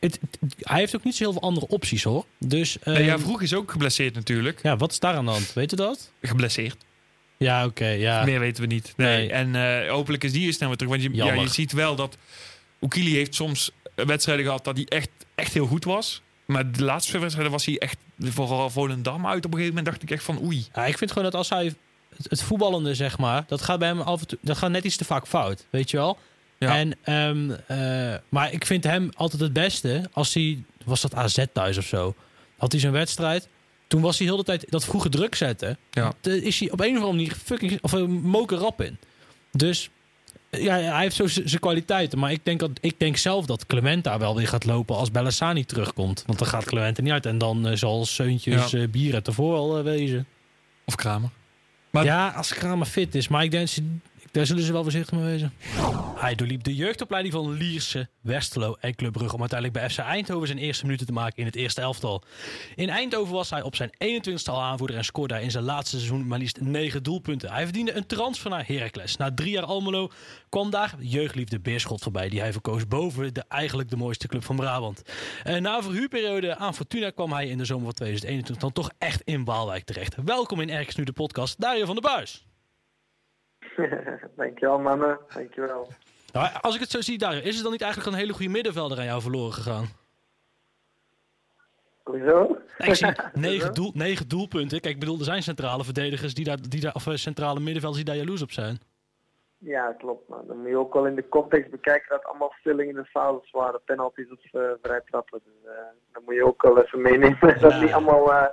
het, 0.00 0.18
het- 0.40 0.54
hij 0.60 0.78
heeft 0.78 0.96
ook 0.96 1.04
niet 1.04 1.16
zo 1.16 1.22
heel 1.24 1.32
veel 1.32 1.42
andere 1.42 1.66
opties 1.68 2.02
hoor. 2.02 2.24
Dus 2.38 2.76
nee, 2.84 3.04
ja, 3.04 3.12
ehm, 3.12 3.20
vroeg 3.22 3.42
is 3.42 3.54
ook 3.54 3.70
geblesseerd 3.70 4.14
natuurlijk. 4.14 4.60
ja, 4.62 4.76
wat 4.76 4.90
is 4.92 4.98
daar 4.98 5.14
aan 5.14 5.24
de 5.24 5.30
hand? 5.30 5.52
Weet 5.52 5.70
je 5.70 5.76
dat? 5.76 6.12
Geblesseerd. 6.22 6.84
Ja, 7.36 7.64
oké, 7.64 7.86
ja. 7.86 8.24
Meer 8.24 8.40
weten 8.40 8.62
we 8.62 8.68
niet. 8.74 8.92
Nee. 8.96 9.16
Nee. 9.16 9.30
En 9.30 9.82
eh, 9.84 9.90
hopelijk 9.90 10.24
is 10.24 10.32
die 10.32 10.46
er 10.46 10.52
snel 10.52 10.68
weer 10.68 10.76
terug. 10.76 10.92
Want 10.92 11.02
je, 11.04 11.10
ja, 11.12 11.32
je 11.34 11.48
ziet 11.48 11.72
wel 11.72 11.96
dat 11.96 12.16
Oekili 12.80 13.14
heeft 13.14 13.34
soms 13.34 13.70
wedstrijden 13.94 14.44
gehad 14.44 14.64
dat 14.64 14.76
hij 14.76 14.84
echt, 14.88 15.08
echt 15.34 15.52
heel 15.52 15.66
goed 15.66 15.84
was. 15.84 16.22
Maar 16.46 16.72
de 16.72 16.84
laatste 16.84 17.18
wedstrijden 17.18 17.52
was 17.52 17.64
hij 17.64 17.78
echt 17.78 17.96
vooral 18.18 18.70
Volendam 18.70 19.26
uit. 19.26 19.44
Op 19.44 19.52
een 19.52 19.58
gegeven 19.58 19.74
moment 19.76 19.86
dacht 19.86 20.02
ik 20.02 20.10
echt 20.10 20.24
van 20.24 20.42
oei. 20.42 20.66
Ja, 20.74 20.86
ik 20.86 20.98
vind 20.98 21.12
gewoon 21.12 21.30
dat 21.30 21.34
als 21.34 21.48
hij 21.48 21.64
het, 21.64 22.26
het 22.28 22.42
voetballende 22.42 22.94
zeg 22.94 23.18
maar, 23.18 23.44
dat 23.46 23.62
gaat 23.62 23.78
bij 23.78 23.88
hem 23.88 24.00
af 24.00 24.20
en 24.20 24.26
toe, 24.26 24.38
dat 24.42 24.56
gaat 24.56 24.70
net 24.70 24.84
iets 24.84 24.96
te 24.96 25.04
vaak 25.04 25.26
fout, 25.26 25.66
weet 25.70 25.90
je 25.90 25.96
wel? 25.96 26.18
Ja. 26.58 26.76
En, 26.76 26.96
ehm, 27.02 27.50
eh, 27.66 28.18
maar 28.28 28.52
ik 28.52 28.66
vind 28.66 28.84
hem 28.84 29.10
altijd 29.14 29.42
het 29.42 29.52
beste 29.52 30.10
als 30.12 30.34
hij, 30.34 30.62
was 30.84 31.00
dat 31.00 31.14
AZ 31.14 31.44
thuis 31.52 31.78
of 31.78 31.84
zo, 31.84 32.14
had 32.56 32.72
hij 32.72 32.80
zijn 32.80 32.92
wedstrijd. 32.92 33.48
Toen 33.86 34.00
was 34.00 34.18
hij 34.18 34.26
heel 34.26 34.36
de 34.36 34.42
tijd 34.42 34.64
dat 34.68 34.84
vroege 34.84 35.08
druk 35.08 35.34
zetten. 35.34 35.78
Ja. 35.90 36.12
Daar 36.20 36.34
is 36.34 36.60
hij 36.60 36.70
op 36.70 36.80
een 36.80 36.86
of 36.86 36.94
andere 36.94 37.12
manier 37.12 37.36
fucking 37.44 37.78
of 37.82 37.92
een 37.92 38.10
moker 38.10 38.58
rap 38.58 38.80
in. 38.82 38.98
Dus 39.52 39.90
ja, 40.62 40.76
hij 40.76 41.02
heeft 41.02 41.16
zo 41.16 41.26
zijn 41.26 41.60
kwaliteiten. 41.60 42.18
Maar 42.18 42.32
ik 42.32 42.40
denk, 42.44 42.60
dat, 42.60 42.70
ik 42.80 42.98
denk 42.98 43.16
zelf 43.16 43.46
dat 43.46 43.66
Clement 43.66 44.04
daar 44.04 44.18
wel 44.18 44.36
weer 44.36 44.48
gaat 44.48 44.64
lopen 44.64 44.96
als 44.96 45.10
Bellassani 45.10 45.64
terugkomt. 45.64 46.22
Want 46.26 46.38
dan 46.38 46.48
gaat 46.48 46.64
Clement 46.64 46.96
er 46.96 47.02
niet 47.02 47.12
uit. 47.12 47.26
En 47.26 47.38
dan 47.38 47.66
eh, 47.68 47.76
zal 47.76 48.04
Seuntjes 48.06 48.70
Ja. 48.70 48.78
eh 48.78 48.88
Bieren 48.88 49.22
ervoor 49.24 49.56
al 49.56 49.78
eh, 49.78 49.84
wezen. 49.84 50.26
Of 50.84 50.94
Kramer. 50.94 51.30
Maar- 51.90 52.04
ja, 52.04 52.28
als 52.28 52.54
Kramer 52.54 52.86
fit 52.86 53.14
is. 53.14 53.28
Maar 53.28 53.44
ik 53.44 53.50
denk, 53.50 53.68
daar 54.36 54.46
zullen 54.46 54.62
ze 54.62 54.72
wel 54.72 54.82
voorzichtig 54.82 55.18
mee 55.18 55.24
wezen. 55.24 55.52
Hij 56.16 56.34
doorliep 56.34 56.64
de 56.64 56.74
jeugdopleiding 56.74 57.34
van 57.34 57.52
Lierse, 57.52 58.08
Westerlo 58.20 58.76
en 58.80 58.94
Club 58.94 59.16
om 59.16 59.40
uiteindelijk 59.40 59.72
bij 59.72 59.90
FC 59.90 59.98
Eindhoven 59.98 60.46
zijn 60.46 60.58
eerste 60.58 60.84
minuten 60.84 61.06
te 61.06 61.12
maken 61.12 61.36
in 61.36 61.44
het 61.44 61.56
eerste 61.56 61.80
elftal. 61.80 62.22
In 62.74 62.88
Eindhoven 62.88 63.34
was 63.34 63.50
hij 63.50 63.62
op 63.62 63.76
zijn 63.76 63.90
21ste 64.04 64.50
al 64.50 64.62
aanvoerder... 64.62 64.96
en 64.96 65.04
scoorde 65.04 65.34
hij 65.34 65.42
in 65.42 65.50
zijn 65.50 65.64
laatste 65.64 65.96
seizoen 65.96 66.26
maar 66.26 66.38
liefst 66.38 66.60
9 66.60 67.02
doelpunten. 67.02 67.52
Hij 67.52 67.64
verdiende 67.64 67.92
een 67.92 68.06
transfer 68.06 68.50
naar 68.50 68.66
Heracles. 68.66 69.16
Na 69.16 69.34
drie 69.34 69.50
jaar 69.50 69.64
Almelo 69.64 70.10
kwam 70.48 70.70
daar 70.70 70.94
jeugdliefde 70.98 71.60
Beerschot 71.60 72.02
voorbij... 72.02 72.28
die 72.28 72.40
hij 72.40 72.52
verkoos 72.52 72.88
boven 72.88 73.34
de 73.34 73.44
eigenlijk 73.48 73.90
de 73.90 73.96
mooiste 73.96 74.28
club 74.28 74.44
van 74.44 74.56
Brabant. 74.56 75.02
En 75.42 75.62
na 75.62 75.76
een 75.76 75.82
verhuurperiode 75.82 76.56
aan 76.56 76.74
Fortuna 76.74 77.10
kwam 77.10 77.32
hij 77.32 77.48
in 77.48 77.58
de 77.58 77.64
zomer 77.64 77.84
van 77.84 77.94
2021... 77.94 78.56
dan 78.56 78.72
toch 78.72 78.90
echt 78.98 79.20
in 79.20 79.44
Waalwijk 79.44 79.84
terecht. 79.84 80.14
Welkom 80.24 80.60
in 80.60 80.70
Ergens 80.70 80.96
Nu 80.96 81.04
de 81.04 81.12
podcast, 81.12 81.60
Dario 81.60 81.84
van 81.84 81.94
der 81.94 82.10
Buis. 82.10 82.45
Dankjewel 84.36 84.78
mannen, 84.78 85.18
dankjewel. 85.34 85.88
Nou, 86.32 86.48
als 86.60 86.74
ik 86.74 86.80
het 86.80 86.90
zo 86.90 87.00
zie, 87.00 87.18
Dario, 87.18 87.40
is 87.40 87.54
het 87.54 87.62
dan 87.62 87.72
niet 87.72 87.82
eigenlijk 87.82 88.12
een 88.12 88.18
hele 88.18 88.32
goede 88.32 88.50
middenvelder 88.50 88.98
aan 88.98 89.04
jou 89.04 89.20
verloren 89.22 89.52
gegaan? 89.52 89.86
Hoezo? 92.02 92.58
Nee, 92.78 92.88
ik 92.88 92.94
zie 92.94 93.12
negen, 93.48 93.74
doel, 93.74 93.90
negen 93.94 94.28
doelpunten. 94.28 94.80
Kijk, 94.80 94.94
ik 94.94 95.00
bedoel, 95.00 95.18
er 95.18 95.24
zijn 95.24 95.42
centrale 95.42 95.84
verdedigers 95.84 96.34
die 96.34 96.44
daar, 96.44 96.58
die 96.68 96.80
daar 96.80 96.94
of 96.94 97.06
eh, 97.06 97.14
centrale 97.14 97.60
middenvelders 97.60 98.04
die 98.04 98.14
daar 98.14 98.22
jaloers 98.24 98.42
op 98.42 98.50
zijn. 98.50 98.78
Ja, 99.58 99.92
klopt. 99.92 100.28
Maar 100.28 100.46
dan 100.46 100.58
moet 100.58 100.68
je 100.68 100.76
ook 100.76 100.94
wel 100.94 101.06
in 101.06 101.14
de 101.14 101.28
context 101.28 101.70
bekijken 101.70 102.08
dat 102.08 102.24
allemaal 102.24 102.54
stillingen 102.58 102.96
in 102.96 103.02
de 103.02 103.08
fases 103.08 103.50
waren, 103.50 103.80
penalties 103.84 104.30
of 104.30 104.52
uh, 104.52 104.70
vrij 104.82 105.00
trappen. 105.04 105.40
Dus 105.44 105.54
uh, 105.64 105.72
dan 106.12 106.22
moet 106.24 106.34
je 106.34 106.46
ook 106.46 106.62
wel 106.62 106.82
even 106.82 107.00
meenemen 107.00 107.60
dat 107.60 107.80
die 107.80 107.94
allemaal 107.94 108.30
uh, 108.30 108.46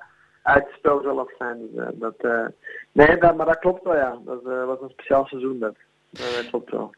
uit 0.43 0.63
het 0.65 0.75
spel 0.77 1.01
zelf 1.01 1.32
zijn. 1.38 1.58
Dus, 1.60 1.84
uh, 1.84 1.89
dat, 1.93 2.15
uh, 2.21 2.45
nee, 2.91 3.17
dat, 3.17 3.36
maar 3.36 3.45
dat 3.45 3.60
klopt 3.60 3.84
wel 3.84 3.95
ja. 3.95 4.17
Dat 4.25 4.41
uh, 4.45 4.65
was 4.65 4.82
een 4.82 4.89
speciaal 4.89 5.25
seizoen 5.25 5.60
dat. 5.60 5.75
dat 6.12 6.49
klopt 6.49 6.71
wel. 6.71 6.93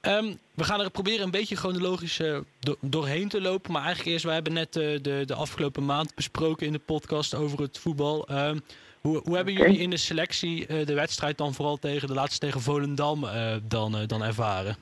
Ehm, 0.00 0.34
we 0.54 0.64
gaan 0.64 0.80
er 0.80 0.90
proberen 0.90 1.24
een 1.24 1.30
beetje 1.30 1.56
chronologisch 1.56 2.20
eh, 2.20 2.38
do- 2.58 2.76
doorheen 2.80 3.28
te 3.28 3.40
lopen. 3.40 3.72
Maar 3.72 3.82
eigenlijk 3.82 4.10
eerst, 4.10 4.24
we 4.24 4.32
hebben 4.32 4.52
net 4.52 4.76
eh, 4.76 5.02
de, 5.02 5.22
de 5.26 5.34
afgelopen 5.34 5.84
maand 5.84 6.14
besproken 6.14 6.66
in 6.66 6.72
de 6.72 6.78
podcast 6.78 7.34
over 7.34 7.60
het 7.60 7.78
voetbal. 7.78 8.26
Ehm, 8.28 8.58
hoe, 9.00 9.20
hoe 9.24 9.36
hebben 9.36 9.54
jullie 9.54 9.78
in 9.78 9.90
de 9.90 9.96
selectie 9.96 10.66
eh, 10.66 10.86
de 10.86 10.94
wedstrijd 10.94 11.38
dan 11.38 11.52
vooral 11.52 11.76
tegen 11.76 12.08
de 12.08 12.14
laatste 12.14 12.46
tegen 12.46 12.60
Volendam 12.60 13.24
eh, 13.24 13.56
dan, 13.62 13.96
eh, 13.96 14.06
dan 14.06 14.22
ervaren? 14.22 14.76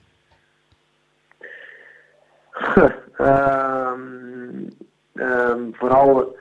um, 3.18 4.68
um, 5.14 5.74
vooral 5.74 6.36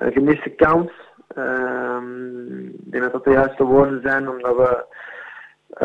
een 0.00 0.12
gemiste 0.12 0.50
kans. 0.50 0.90
Um, 1.36 2.66
ik 2.66 2.90
denk 2.90 3.02
dat 3.02 3.12
dat 3.12 3.24
de 3.24 3.30
juiste 3.30 3.64
woorden 3.64 4.00
zijn, 4.02 4.28
omdat 4.28 4.56
we 4.56 4.84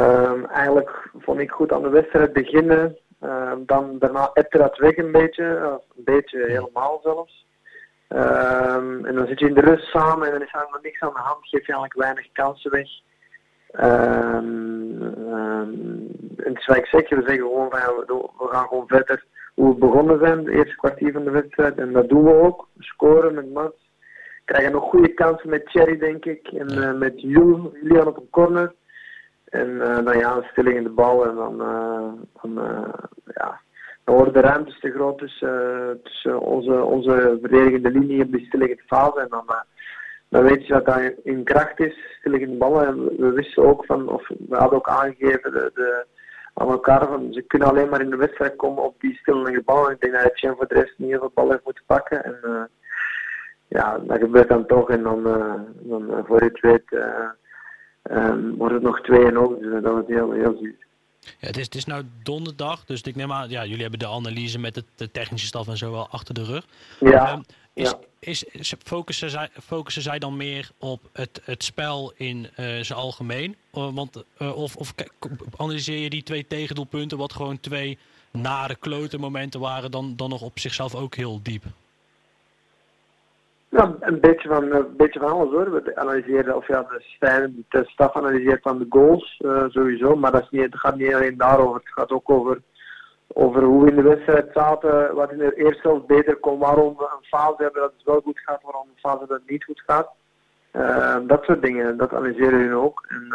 um, 0.02 0.46
eigenlijk 0.46 1.10
vond 1.18 1.40
ik 1.40 1.52
goed 1.52 1.72
aan 1.72 1.82
de 1.82 1.90
wedstrijd 1.90 2.34
beginnen. 2.34 2.98
Um, 3.24 3.64
dan 3.66 4.00
daarna 4.00 4.30
ebte 4.34 4.58
dat 4.58 4.78
weg 4.78 4.98
een 4.98 5.12
beetje, 5.12 5.72
of 5.76 5.98
een 5.98 6.04
beetje 6.04 6.46
helemaal 6.48 7.00
zelfs. 7.04 7.44
En 8.08 9.16
dan 9.16 9.28
zit 9.28 9.40
je 9.40 9.48
in 9.48 9.54
de 9.54 9.62
rust 9.62 9.86
samen 9.86 10.26
en 10.28 10.32
dan 10.32 10.42
is 10.42 10.52
nog 10.52 10.82
niks 10.82 11.02
aan 11.02 11.14
de 11.14 11.20
hand, 11.20 11.48
geef 11.48 11.66
je 11.66 11.74
eigenlijk 11.74 11.94
weinig 11.94 12.32
kansen 12.32 12.72
weg. 12.72 12.88
En 13.72 14.46
het 16.36 16.58
is 16.58 16.66
wat 16.66 16.78
ik 16.78 16.88
we 16.90 17.06
zeggen 17.08 17.38
gewoon 17.38 17.70
van 17.70 17.80
we, 18.38 18.48
gaan 18.48 18.68
gewoon 18.68 18.88
verder 18.88 19.26
hoe 19.54 19.70
we 19.74 19.80
begonnen 19.80 20.20
zijn, 20.20 20.44
de 20.44 20.52
eerste 20.52 20.76
kwartier 20.76 21.12
van 21.12 21.24
de 21.24 21.32
wedstrijd. 21.32 21.78
En 21.78 21.94
dat 21.94 22.10
doen 22.10 22.24
we 22.24 22.34
ook. 22.34 22.68
Scoren 22.80 23.34
met 23.34 23.54
Mats. 23.54 23.85
Krijgen 24.46 24.72
nog 24.72 24.90
goede 24.90 25.14
kansen 25.14 25.50
met 25.50 25.66
Thierry, 25.66 25.98
denk 25.98 26.26
ik. 26.26 26.48
En 26.48 26.70
eh, 26.70 26.94
met 26.94 27.22
Jul, 27.22 27.72
Julian 27.82 28.08
op 28.08 28.18
een 28.18 28.30
corner. 28.30 28.74
En 29.46 29.82
eh, 29.82 30.06
dan 30.06 30.18
ja, 30.18 30.36
een 30.36 30.48
stilling 30.52 30.76
in 30.76 30.84
de 30.84 30.90
bal. 30.90 31.26
En 31.26 31.36
dan, 31.36 31.62
eh, 31.62 32.12
dan, 32.42 32.54
ja, 33.26 33.60
dan 34.04 34.16
worden 34.16 34.34
de 34.34 34.40
ruimtes 34.40 34.80
te 34.80 34.92
groot 34.92 35.18
tussen, 35.18 36.00
tussen 36.04 36.40
onze, 36.40 36.84
onze 36.84 37.38
verdedigende 37.42 37.92
linie 37.92 38.24
op 38.24 38.32
die 38.32 38.46
stilliggende 38.46 38.84
fase. 38.86 39.20
En 39.20 39.30
dan, 39.30 39.46
dan 40.30 40.44
weet 40.44 40.68
je 40.68 40.74
dat 40.74 40.86
dat 40.86 41.14
in 41.24 41.44
kracht 41.44 41.80
is, 41.80 42.18
stilliggende 42.20 42.58
ballen. 42.58 42.88
En 42.88 43.18
we, 43.18 43.32
wisten 43.32 43.64
ook 43.64 43.86
van, 43.86 44.10
of 44.10 44.28
we 44.28 44.56
hadden 44.56 44.78
ook 44.78 44.88
aangegeven, 44.88 45.52
de, 45.52 45.72
de, 45.74 46.06
aan 46.54 46.70
elkaar 46.70 47.08
van 47.08 47.34
ze 47.34 47.42
kunnen 47.42 47.68
alleen 47.68 47.90
maar 47.90 48.02
in 48.02 48.10
de 48.10 48.16
wedstrijd 48.16 48.56
komen 48.56 48.84
op 48.84 49.00
die 49.00 49.16
stillende 49.16 49.62
ballen. 49.62 49.92
Ik 49.92 50.02
denk 50.02 50.14
dat 50.14 50.24
Etienne 50.24 50.58
voor 50.58 50.68
de 50.68 50.74
rest 50.74 50.94
niet 50.98 51.10
heel 51.10 51.20
veel 51.20 51.32
bal 51.34 51.50
heeft 51.50 51.64
moeten 51.64 51.84
pakken. 51.86 52.24
En 52.24 52.40
uh, 52.44 52.64
ja, 53.68 53.98
dat 53.98 54.20
gebeurt 54.20 54.50
dan 54.50 54.66
toch. 54.66 54.90
En 54.90 55.04
dan, 55.04 55.28
uh, 55.28 55.54
dan 55.80 56.10
uh, 56.10 56.18
voor 56.26 56.44
je 56.44 56.50
het 56.50 56.60
weet 56.60 56.92
uh, 56.92 58.28
um, 58.30 58.56
wordt 58.56 58.74
het 58.74 58.84
nog 58.84 59.02
2 59.02 59.26
en 59.26 59.38
ook. 59.38 59.60
Dus 59.60 59.84
dat 59.84 59.94
was 59.94 60.04
heel, 60.08 60.32
heel 60.32 60.58
zuur. 60.62 60.76
Ja, 61.40 61.48
het, 61.48 61.58
is, 61.58 61.66
het 61.66 61.76
is 61.76 61.86
nou 61.86 62.04
donderdag, 62.24 62.86
dus 62.86 63.02
ik 63.02 63.16
neem 63.16 63.32
aan, 63.32 63.50
ja, 63.50 63.66
jullie 63.66 63.82
hebben 63.82 64.00
de 64.00 64.08
analyse 64.08 64.60
met 64.60 64.76
het, 64.76 64.86
de 64.96 65.12
technische 65.12 65.48
staf 65.48 65.68
en 65.68 65.78
zo 65.78 65.92
wel 65.92 66.08
achter 66.10 66.34
de 66.34 66.44
rug. 66.44 66.66
Ja. 67.00 67.34
Um, 67.34 67.44
is, 67.74 67.90
ja. 67.90 68.00
is, 68.20 68.44
is, 68.44 68.74
focussen, 68.84 69.30
zij, 69.30 69.50
focussen 69.64 70.02
zij 70.02 70.20
dan 70.20 70.38
meer 70.38 70.70
op 70.80 71.10
het, 71.14 71.42
het 71.44 71.64
spel 71.64 72.14
in 72.16 72.38
uh, 72.38 72.50
zijn 72.56 73.00
algemeen? 73.00 73.56
Uh, 73.74 73.94
want, 73.94 74.24
uh, 74.38 74.58
of, 74.58 74.76
of 74.76 74.94
analyseer 75.58 76.00
je 76.00 76.10
die 76.10 76.24
twee 76.24 76.48
tegendoelpunten, 76.48 77.18
wat 77.18 77.34
gewoon 77.34 77.60
twee 77.60 77.98
nare 78.32 78.76
klote 78.76 79.18
momenten 79.18 79.60
waren, 79.60 79.92
dan, 79.92 80.16
dan 80.16 80.30
nog 80.30 80.42
op 80.42 80.60
zichzelf 80.60 80.96
ook 80.96 81.16
heel 81.16 81.40
diep? 81.44 81.64
Ja, 83.76 83.96
een 84.00 84.20
beetje 84.20 84.50
van, 84.50 84.72
een 84.72 84.96
beetje 84.98 85.20
van 85.20 85.32
alles 85.32 85.50
hoor. 85.50 85.72
We 85.72 85.96
analyseren, 85.96 86.56
of 86.56 86.68
ja, 86.68 86.82
de, 86.82 87.00
Stijn, 87.00 87.66
de 87.70 87.84
staf 87.86 88.16
analyseert 88.16 88.64
dan 88.64 88.78
de 88.78 88.86
goals 88.90 89.42
uh, 89.46 89.64
sowieso, 89.68 90.16
maar 90.16 90.32
dat 90.32 90.42
is 90.42 90.50
niet, 90.50 90.62
het 90.62 90.80
gaat 90.80 90.96
niet 90.96 91.14
alleen 91.14 91.38
daarover. 91.38 91.76
Het 91.76 91.94
gaat 91.94 92.12
ook 92.12 92.30
over, 92.30 92.62
over 93.34 93.64
hoe 93.64 93.84
we 93.84 93.90
in 93.90 93.96
de 93.96 94.02
wedstrijd 94.02 94.50
zaten, 94.54 95.16
wat 95.16 95.32
in 95.32 95.38
de 95.38 95.56
eerste 95.56 95.88
helft 95.88 96.06
beter 96.06 96.36
kon, 96.36 96.60
waarom 96.60 96.96
we 96.98 97.04
een 97.04 97.26
fase 97.26 97.64
hebben 97.64 97.82
dat 97.82 97.92
het 97.98 98.06
wel 98.06 98.22
goed 98.22 98.40
gaat, 98.40 98.64
waarom 98.64 98.88
een 98.88 99.00
fase 99.00 99.26
dat 99.28 99.40
het 99.40 99.50
niet 99.50 99.64
goed 99.64 99.84
gaat. 99.86 100.10
Uh, 100.74 101.18
dat 101.28 101.44
soort 101.44 101.62
dingen, 101.62 101.98
dat 101.98 102.14
analyseren 102.14 102.70
we 102.70 102.76
ook. 102.76 103.06
En, 103.08 103.28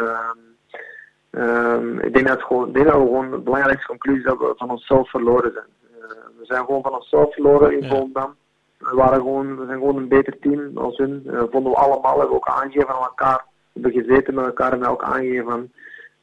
uh, 1.31 2.05
ik 2.05 2.13
denk 2.13 2.27
dat, 2.27 2.41
gewoon, 2.41 2.67
ik 2.67 2.73
denk 2.73 2.85
dat 2.85 2.95
we 2.95 3.05
gewoon 3.05 3.31
de 3.31 3.37
belangrijkste 3.37 3.87
conclusie 3.87 4.23
dat 4.23 4.37
we 4.37 4.53
van 4.57 4.69
onszelf 4.69 5.09
verloren 5.09 5.51
zijn. 5.53 5.99
we 6.37 6.45
zijn 6.45 6.65
gewoon 6.65 6.81
van 6.81 6.95
onszelf 6.95 7.33
verloren 7.33 7.81
in 7.81 7.89
Volendam. 7.89 8.35
We, 8.81 8.95
waren 8.95 9.15
gewoon, 9.15 9.57
we 9.57 9.65
zijn 9.65 9.77
gewoon 9.77 9.97
een 9.97 10.07
beter 10.07 10.39
team 10.39 10.77
als 10.77 10.97
hun. 10.97 11.23
Uh, 11.25 11.43
vonden 11.51 11.71
we 11.71 11.77
allemaal, 11.77 12.19
hebben 12.19 12.29
we 12.29 12.35
ook 12.35 12.47
aangegeven 12.47 12.89
aan 12.89 13.01
elkaar. 13.01 13.45
We 13.73 13.81
hebben 13.81 14.03
gezeten 14.03 14.33
met 14.33 14.45
elkaar 14.45 14.73
en 14.73 14.85
ook 14.85 15.03
aangegeven 15.03 15.71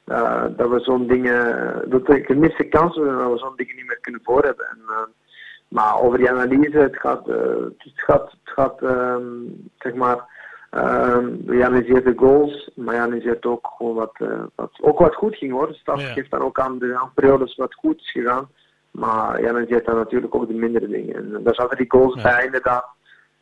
uh, 0.06 0.44
dat 0.56 0.70
we 0.70 0.80
zo'n 0.80 1.06
dingen, 1.06 1.90
dat 1.90 2.06
de 2.06 2.24
gemiste 2.24 2.64
kansen 2.64 3.18
dat 3.18 3.32
we 3.32 3.38
zo'n 3.38 3.56
dingen 3.56 3.76
niet 3.76 3.86
meer 3.86 4.00
kunnen 4.00 4.20
voor 4.24 4.42
hebben. 4.42 4.66
En, 4.66 4.78
uh, 4.86 4.96
maar 5.68 6.00
over 6.00 6.18
die 6.18 6.30
analyse, 6.30 6.78
het 6.78 6.96
gaat, 6.96 7.26
het 7.26 7.92
gaat, 7.94 8.30
het 8.30 8.52
gaat 8.54 8.82
um, 8.82 9.70
zeg 9.78 9.94
maar, 9.94 10.24
um, 10.70 11.52
je 11.52 11.64
analyseert 11.64 12.04
de 12.04 12.12
goals, 12.16 12.70
maar 12.74 12.94
je 12.94 13.00
analyseert 13.00 13.46
ook 13.46 13.72
gewoon 13.76 13.94
wat, 13.94 14.18
wat, 14.54 14.70
ook 14.80 14.98
wat 14.98 15.14
goed 15.14 15.36
ging 15.36 15.52
hoor. 15.52 15.68
De 15.68 15.74
staf 15.74 16.00
ja. 16.00 16.12
geeft 16.12 16.30
dan 16.30 16.40
ook 16.40 16.60
aan 16.60 16.78
de 16.78 16.98
periodes 17.14 17.56
wat 17.56 17.74
goed 17.74 18.00
is 18.00 18.10
gegaan. 18.10 18.48
Maar 18.98 19.42
ja, 19.42 19.52
dan 19.52 19.66
zit 19.68 19.84
dan 19.84 19.96
natuurlijk 19.96 20.34
ook 20.34 20.48
de 20.48 20.54
mindere 20.54 20.88
dingen. 20.88 21.14
En 21.14 21.42
daar 21.42 21.54
zaten 21.54 21.76
die 21.76 21.90
goals 21.90 22.14
ja. 22.14 22.22
bij 22.22 22.44
inderdaad. 22.44 22.96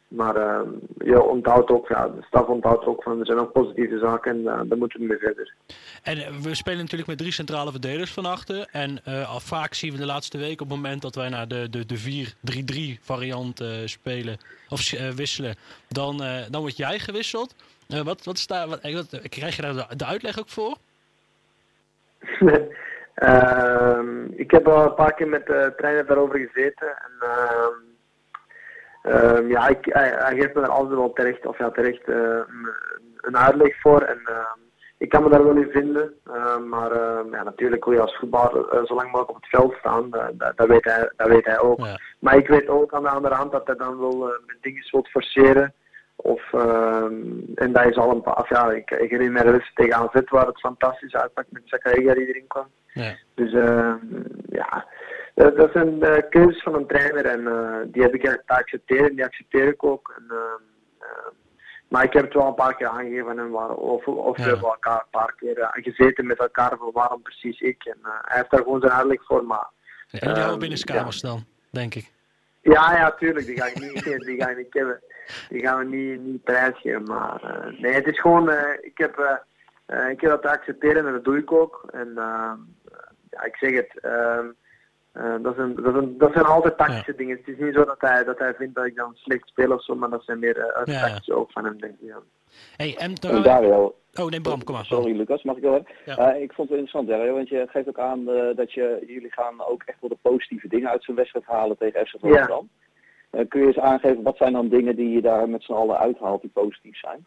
Maar 0.09 0.37
uh, 0.37 0.61
je 0.99 1.23
onthoudt 1.23 1.71
ook, 1.71 1.89
ja, 1.89 2.09
de 2.09 2.23
staf 2.27 2.47
onthoudt 2.47 2.87
ook 2.87 3.03
van 3.03 3.21
er 3.21 3.27
zijn 3.27 3.39
ook 3.39 3.53
positieve 3.53 3.99
zaken 3.99 4.33
en 4.33 4.39
uh, 4.41 4.61
daar 4.69 4.79
moeten 4.79 5.01
we 5.01 5.07
mee 5.07 5.19
verder. 5.19 5.55
En 6.03 6.19
uh, 6.19 6.29
we 6.29 6.55
spelen 6.55 6.79
natuurlijk 6.79 7.09
met 7.09 7.19
drie 7.19 7.33
centrale 7.33 7.71
verdedigers 7.71 8.13
van 8.13 8.27
achter. 8.27 8.69
En 8.71 9.05
al 9.05 9.41
vaak 9.41 9.75
zien 9.75 9.93
we 9.93 9.99
de 9.99 10.07
laatste 10.07 10.39
week 10.39 10.61
op 10.61 10.69
het 10.69 10.77
moment 10.77 11.03
dat 11.03 11.15
wij 11.15 11.29
naar 11.29 11.49
de, 11.49 11.71
de, 11.71 11.87
de 11.87 12.27
4-3-3 12.99 13.01
variant 13.01 13.65
spelen 13.85 14.37
of 14.69 14.91
wisselen, 15.17 15.55
dan, 15.89 16.23
dan 16.51 16.61
word 16.61 16.77
jij 16.77 16.99
gewisseld. 16.99 17.55
wat, 18.05 18.25
wat, 18.25 18.39
sta, 18.39 18.69
wat, 18.69 18.81
wat, 18.83 19.29
krijg 19.29 19.57
je 19.57 19.63
daar 19.63 19.75
de, 19.75 19.97
de 19.97 20.05
uitleg 20.05 20.39
ook 20.39 20.49
voor? 20.49 20.77
Uh, 23.23 23.99
ik 24.31 24.51
heb 24.51 24.69
al 24.69 24.85
een 24.85 24.95
paar 24.95 25.15
keer 25.15 25.29
met 25.29 25.47
de 25.47 25.73
trainer 25.77 26.07
daarover 26.07 26.39
gezeten. 26.39 26.89
En, 26.89 27.29
uh, 29.05 29.49
ja, 29.49 29.69
ik, 29.69 29.79
hij, 29.83 30.15
hij, 30.17 30.37
geeft 30.37 30.55
me 30.55 30.61
daar 30.61 30.71
altijd 30.71 30.99
wel 30.99 31.13
terecht, 31.13 31.47
of 31.47 31.59
ja, 31.59 31.71
terecht 31.71 32.09
uh, 32.09 32.41
een 33.17 33.37
uitleg 33.37 33.81
voor. 33.81 34.01
En 34.01 34.21
ehm, 34.25 34.59
ik 34.99 35.09
kan 35.09 35.23
me 35.23 35.29
daar 35.29 35.45
wel 35.45 35.57
in 35.57 35.71
vinden. 35.71 36.15
maar 36.69 36.95
ja, 37.31 37.43
natuurlijk 37.43 37.85
wil 37.85 37.95
je 37.95 38.01
als 38.01 38.17
voetballer 38.17 38.87
zo 38.87 38.95
lang 38.95 39.07
mogelijk 39.07 39.31
op 39.31 39.37
het 39.37 39.49
veld 39.49 39.75
staan. 39.79 40.11
Dat, 40.11 40.57
dat, 40.57 40.67
weet, 40.67 40.85
hij, 40.85 41.11
dat 41.17 41.29
weet 41.29 41.47
hij 41.47 41.59
ook. 41.59 41.79
Ja. 41.79 41.99
Maar 42.19 42.37
ik 42.37 42.49
weet 42.49 42.69
ook 42.69 42.93
aan 42.93 43.03
de 43.03 43.09
andere 43.09 43.35
hand 43.35 43.53
dat 43.53 43.67
hij 43.67 43.77
dan 43.77 43.99
wel 43.99 44.19
met 44.47 44.57
dingen 44.61 44.89
wilt 44.91 45.09
forceren. 45.09 45.75
Of, 46.17 46.53
en 47.55 47.73
dat 47.73 47.85
is 47.85 47.97
al 47.97 48.11
een 48.11 48.23
paar, 48.23 48.47
ja, 48.49 48.71
ik, 48.71 48.91
ik 48.91 49.11
herinner 49.11 49.33
me 49.33 49.43
de 49.43 49.51
wedstrijd 49.51 49.77
tegen 49.77 49.95
AZ 49.97 50.31
waar 50.31 50.47
het 50.47 50.61
fantastisch 50.61 51.15
uitpakt 51.15 51.53
met 51.53 51.63
Zakaria 51.65 52.15
die 52.15 52.27
erin 52.27 52.47
kwam. 52.47 52.67
Ja. 52.87 53.17
Dus 53.35 53.53
uh, 53.53 53.95
ja, 54.49 54.87
dat, 55.35 55.57
dat 55.57 55.73
zijn 55.73 55.95
uh, 55.95 56.17
keuzes 56.31 56.63
van 56.63 56.75
een 56.75 56.87
trainer 56.87 57.27
en 57.27 57.41
uh, 57.41 57.93
die 57.93 58.03
heb 58.03 58.15
ik 58.15 58.23
te 58.23 58.43
accepteren, 58.47 59.15
die 59.15 59.25
accepteer 59.25 59.67
ik 59.67 59.85
ook. 59.85 60.15
En, 60.17 60.37
maar 61.89 62.05
ik 62.05 62.13
heb 62.13 62.25
het 62.25 62.35
wel 62.35 62.47
een 62.47 62.55
paar 62.55 62.77
keer 62.77 62.87
aangegeven 62.87 63.39
en 63.39 63.51
waar, 63.51 63.71
of, 63.71 64.07
of 64.07 64.37
ja. 64.37 64.45
we 64.45 64.51
hebben 64.51 64.69
elkaar 64.69 65.01
een 65.01 65.11
paar 65.21 65.35
keer 65.35 65.69
gezeten 65.73 66.27
met 66.27 66.39
elkaar 66.39 66.77
van 66.79 66.91
waarom 66.93 67.23
precies 67.23 67.61
ik. 67.61 67.85
En 67.85 67.99
hij 68.03 68.37
heeft 68.37 68.51
daar 68.51 68.63
gewoon 68.63 68.81
zijn 68.81 68.93
uitleg 68.93 69.25
voor. 69.25 69.45
Maar, 69.45 69.69
ja, 70.09 70.19
en 70.19 70.29
die 70.29 70.43
houden 70.43 70.59
binnenkamers 70.59 71.21
ja. 71.21 71.29
dan, 71.29 71.45
denk 71.71 71.95
ik. 71.95 72.13
Ja, 72.63 72.97
ja, 72.97 73.11
tuurlijk. 73.11 73.47
Die 73.47 73.61
ga 73.61 73.67
ik 73.67 73.81
niet, 73.81 74.05
die 74.27 74.43
ga 74.43 74.49
ik 74.49 74.57
niet 74.57 74.75
hebben. 74.75 75.01
Die 75.49 75.61
gaan 75.61 75.79
we 75.79 75.97
niet, 75.97 76.21
niet 76.21 76.45
prijsgeven. 76.45 77.03
Maar 77.03 77.41
nee, 77.79 77.93
het 77.93 78.07
is 78.07 78.21
gewoon, 78.21 78.51
ik 78.81 78.99
heb... 78.99 79.19
Uh, 79.87 80.09
ik 80.11 80.21
heb 80.21 80.31
dat 80.31 80.43
te 80.43 80.51
accepteren 80.51 81.07
en 81.07 81.13
dat 81.13 81.25
doe 81.25 81.39
ik 81.39 81.53
ook. 81.53 81.89
En 81.91 82.09
uh, 82.09 82.53
ja, 83.31 83.45
ik 83.45 83.57
zeg 83.57 83.75
het, 83.75 83.99
uh, 84.03 85.43
dat, 85.43 85.55
zijn, 85.55 85.75
dat, 85.75 85.95
zijn, 85.95 86.19
dat 86.19 86.33
zijn 86.33 86.45
altijd 86.45 86.77
tactische 86.77 87.11
ja. 87.11 87.17
dingen. 87.17 87.37
Het 87.37 87.49
is 87.49 87.59
niet 87.59 87.75
zo 87.75 87.85
dat 87.85 88.01
hij, 88.01 88.25
dat 88.25 88.39
hij 88.39 88.55
vindt 88.55 88.75
dat 88.75 88.87
ik 88.87 88.97
dan 88.97 89.15
slecht 89.15 89.49
speel 89.49 89.73
of 89.73 89.85
zo, 89.85 89.95
maar 89.95 90.11
dat 90.11 90.25
zijn 90.25 90.39
meer 90.39 90.57
uh, 90.57 90.95
ja, 90.95 91.01
tactische 91.01 91.35
ook 91.35 91.51
van 91.53 91.65
hem, 91.65 91.81
denk 91.81 91.93
ik. 91.93 92.09
Ja. 92.09 92.19
Hey, 92.77 92.97
en 92.97 93.15
Dario, 93.15 93.95
Oh 94.15 94.27
nee, 94.27 94.41
Bram, 94.41 94.65
kom 94.65 94.75
maar. 94.75 94.85
Sorry 94.85 95.17
Lucas, 95.17 95.43
mag 95.43 95.57
ik 95.57 95.63
wel 95.63 95.87
ja. 96.05 96.33
ik 96.33 96.53
vond 96.53 96.69
het 96.69 96.79
interessant, 96.79 97.09
Dario, 97.09 97.35
want 97.35 97.49
je 97.49 97.67
geeft 97.69 97.89
ook 97.89 97.99
aan 97.99 98.25
dat 98.55 98.73
je, 98.73 99.03
jullie 99.07 99.33
gaan 99.33 99.67
ook 99.67 99.83
echt 99.83 100.01
wel 100.01 100.11
de 100.11 100.19
positieve 100.23 100.69
dingen 100.69 100.91
uit 100.91 101.05
zo'n 101.05 101.15
wedstrijd 101.15 101.45
halen 101.47 101.77
tegen 101.77 102.07
FC 102.07 102.13
Rotterdam. 102.21 102.69
Kun 103.49 103.61
je 103.61 103.67
eens 103.67 103.79
aangeven, 103.79 104.23
wat 104.23 104.37
zijn 104.37 104.53
dan 104.53 104.69
dingen 104.69 104.97
die 104.97 105.11
je 105.11 105.21
daar 105.21 105.49
met 105.49 105.63
z'n 105.63 105.73
allen 105.73 105.99
uithaalt 105.99 106.41
die 106.41 106.51
positief 106.55 106.99
zijn? 106.99 107.27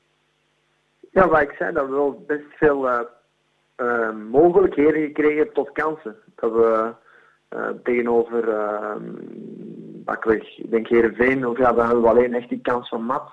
Ja, 1.12 1.28
wat 1.28 1.42
ik 1.42 1.56
zei, 1.58 1.74
dat 1.74 1.86
we 1.86 1.92
wel 1.92 2.24
best 2.28 2.46
veel 2.50 2.86
uh, 2.88 3.00
uh, 3.78 4.12
mogelijkheden 4.30 5.02
gekregen 5.02 5.54
tot 5.54 5.72
kansen. 5.72 6.16
Dat 6.36 6.52
we 6.52 6.94
tegenover 7.84 8.44
Bakweg, 10.06 10.58
ik 10.58 10.72
denk 10.72 10.88
Heerenveen, 10.88 11.48
of 11.48 11.58
ja, 11.58 11.74
dan 11.74 11.86
hebben 11.86 12.04
we 12.04 12.10
alleen 12.10 12.34
echt 12.34 12.50
die 12.50 12.62
kans 12.62 12.90
van 12.90 13.04
Mat. 13.04 13.32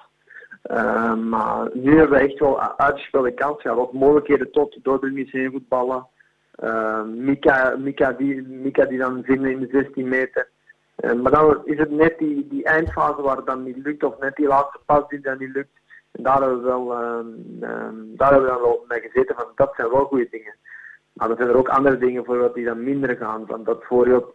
maar 1.28 1.70
nu 1.72 1.98
hebben 1.98 2.18
we 2.18 2.24
echt 2.24 2.38
wel 2.38 2.60
uitgespeelde 2.60 3.34
kansen. 3.34 3.70
Ja, 3.70 3.76
wat 3.76 3.92
mogelijkheden 3.92 4.50
tot 4.50 4.78
door 4.82 5.00
de 5.00 5.48
voetballen. 5.52 6.06
Mika, 7.06 7.76
Mika, 7.78 8.12
die, 8.12 8.42
Mika 8.42 8.84
die 8.84 8.98
dan 8.98 9.22
vinden 9.24 9.50
in 9.50 9.60
de 9.60 9.68
16 9.70 10.08
meter. 10.08 10.48
Maar 10.96 11.32
dan 11.32 11.60
is 11.64 11.78
het 11.78 11.90
net 11.90 12.18
die, 12.18 12.48
die 12.48 12.64
eindfase 12.64 13.22
waar 13.22 13.36
het 13.36 13.46
dan 13.46 13.62
niet 13.62 13.76
lukt, 13.76 14.04
of 14.04 14.18
net 14.18 14.36
die 14.36 14.46
laatste 14.46 14.78
pas 14.86 15.08
die 15.08 15.20
dan 15.20 15.38
niet 15.38 15.54
lukt. 15.54 15.78
En 16.12 16.22
daar 16.22 16.40
hebben 16.40 16.62
we 16.62 16.66
wel, 16.66 17.02
um, 17.02 17.26
um, 17.60 18.16
daar 18.16 18.32
hebben 18.32 18.48
we 18.48 18.54
dan 18.54 18.62
wel 18.62 18.84
mee 18.88 19.00
gezeten 19.00 19.34
van 19.34 19.46
dat 19.54 19.74
zijn 19.76 19.90
wel 19.90 20.04
goede 20.04 20.28
dingen. 20.30 20.54
Maar 21.12 21.30
er 21.30 21.36
zijn 21.36 21.48
er 21.48 21.56
ook 21.56 21.68
andere 21.68 21.98
dingen 21.98 22.24
bijvoorbeeld 22.24 22.54
die 22.54 22.64
dan 22.64 22.84
minder 22.84 23.16
gaan. 23.16 23.46
Van 23.46 23.64
dat 23.64 23.78
bijvoorbeeld, 23.78 24.34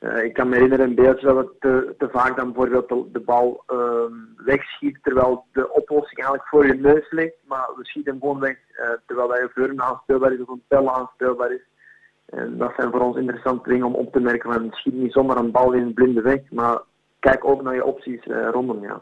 uh, 0.00 0.24
ik 0.24 0.32
kan 0.32 0.48
me 0.48 0.54
herinneren 0.54 0.86
een 0.86 0.94
beeldje 0.94 1.26
dat 1.26 1.36
we 1.36 1.50
te, 1.58 1.94
te 1.98 2.08
vaak 2.08 2.36
dan 2.36 2.52
bijvoorbeeld 2.52 2.88
de, 2.88 3.08
de 3.12 3.20
bal 3.20 3.64
um, 3.66 4.34
wegschieten 4.36 5.02
terwijl 5.02 5.44
de 5.52 5.72
oplossing 5.72 6.18
eigenlijk 6.18 6.48
voor 6.48 6.66
je 6.66 6.74
neus 6.74 7.10
ligt. 7.10 7.36
Maar 7.46 7.68
we 7.76 7.84
schieten 7.84 8.18
gewoon 8.20 8.40
weg 8.40 8.56
uh, 8.70 8.90
terwijl 9.06 9.30
hij 9.30 9.48
voor 9.54 9.68
een 9.68 9.82
aanspeelbaar 9.82 10.32
is 10.32 10.40
of 10.40 10.48
een 10.48 10.64
pijl 10.68 10.94
aanspeelbaar 10.94 11.52
is. 11.52 11.66
En 12.32 12.56
dat 12.58 12.72
zijn 12.76 12.90
voor 12.90 13.00
ons 13.00 13.16
interessante 13.16 13.68
dingen 13.68 13.86
om 13.86 13.94
op 13.94 14.12
te 14.12 14.20
merken 14.20 14.52
van 14.52 14.70
schiet 14.70 14.94
niet 14.94 15.12
zomaar 15.12 15.36
een 15.36 15.50
bal 15.50 15.72
in 15.72 15.94
blinde 15.94 16.20
weg, 16.20 16.40
maar 16.50 16.80
kijk 17.18 17.44
ook 17.44 17.62
naar 17.62 17.74
je 17.74 17.84
opties 17.84 18.26
uh, 18.26 18.48
rondom 18.50 18.82
jou. 18.82 18.98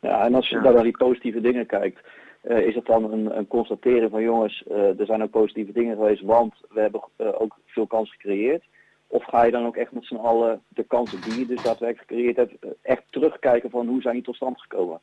Ja, 0.00 0.24
en 0.24 0.34
als 0.34 0.48
je 0.48 0.56
ja. 0.56 0.70
naar 0.70 0.82
die 0.82 0.96
positieve 0.96 1.40
dingen 1.40 1.66
kijkt, 1.66 2.00
uh, 2.42 2.58
is 2.58 2.74
het 2.74 2.86
dan 2.86 3.12
een, 3.12 3.38
een 3.38 3.46
constateren 3.46 4.10
van 4.10 4.22
jongens, 4.22 4.64
uh, 4.70 5.00
er 5.00 5.06
zijn 5.06 5.22
ook 5.22 5.30
positieve 5.30 5.72
dingen 5.72 5.96
geweest, 5.96 6.22
want 6.22 6.54
we 6.68 6.80
hebben 6.80 7.00
uh, 7.18 7.40
ook 7.40 7.56
veel 7.66 7.86
kansen 7.86 8.16
gecreëerd. 8.18 8.64
Of 9.06 9.24
ga 9.24 9.44
je 9.44 9.50
dan 9.50 9.66
ook 9.66 9.76
echt 9.76 9.92
met 9.92 10.04
z'n 10.04 10.14
allen 10.14 10.62
de 10.68 10.84
kansen 10.84 11.20
die 11.20 11.38
je 11.38 11.46
dus 11.46 11.62
daadwerkelijk 11.62 12.08
gecreëerd 12.08 12.36
hebt, 12.36 12.52
echt 12.82 13.02
terugkijken 13.10 13.70
van 13.70 13.86
hoe 13.86 14.00
zijn 14.00 14.14
die 14.14 14.22
tot 14.22 14.34
stand 14.34 14.60
gekomen? 14.60 15.00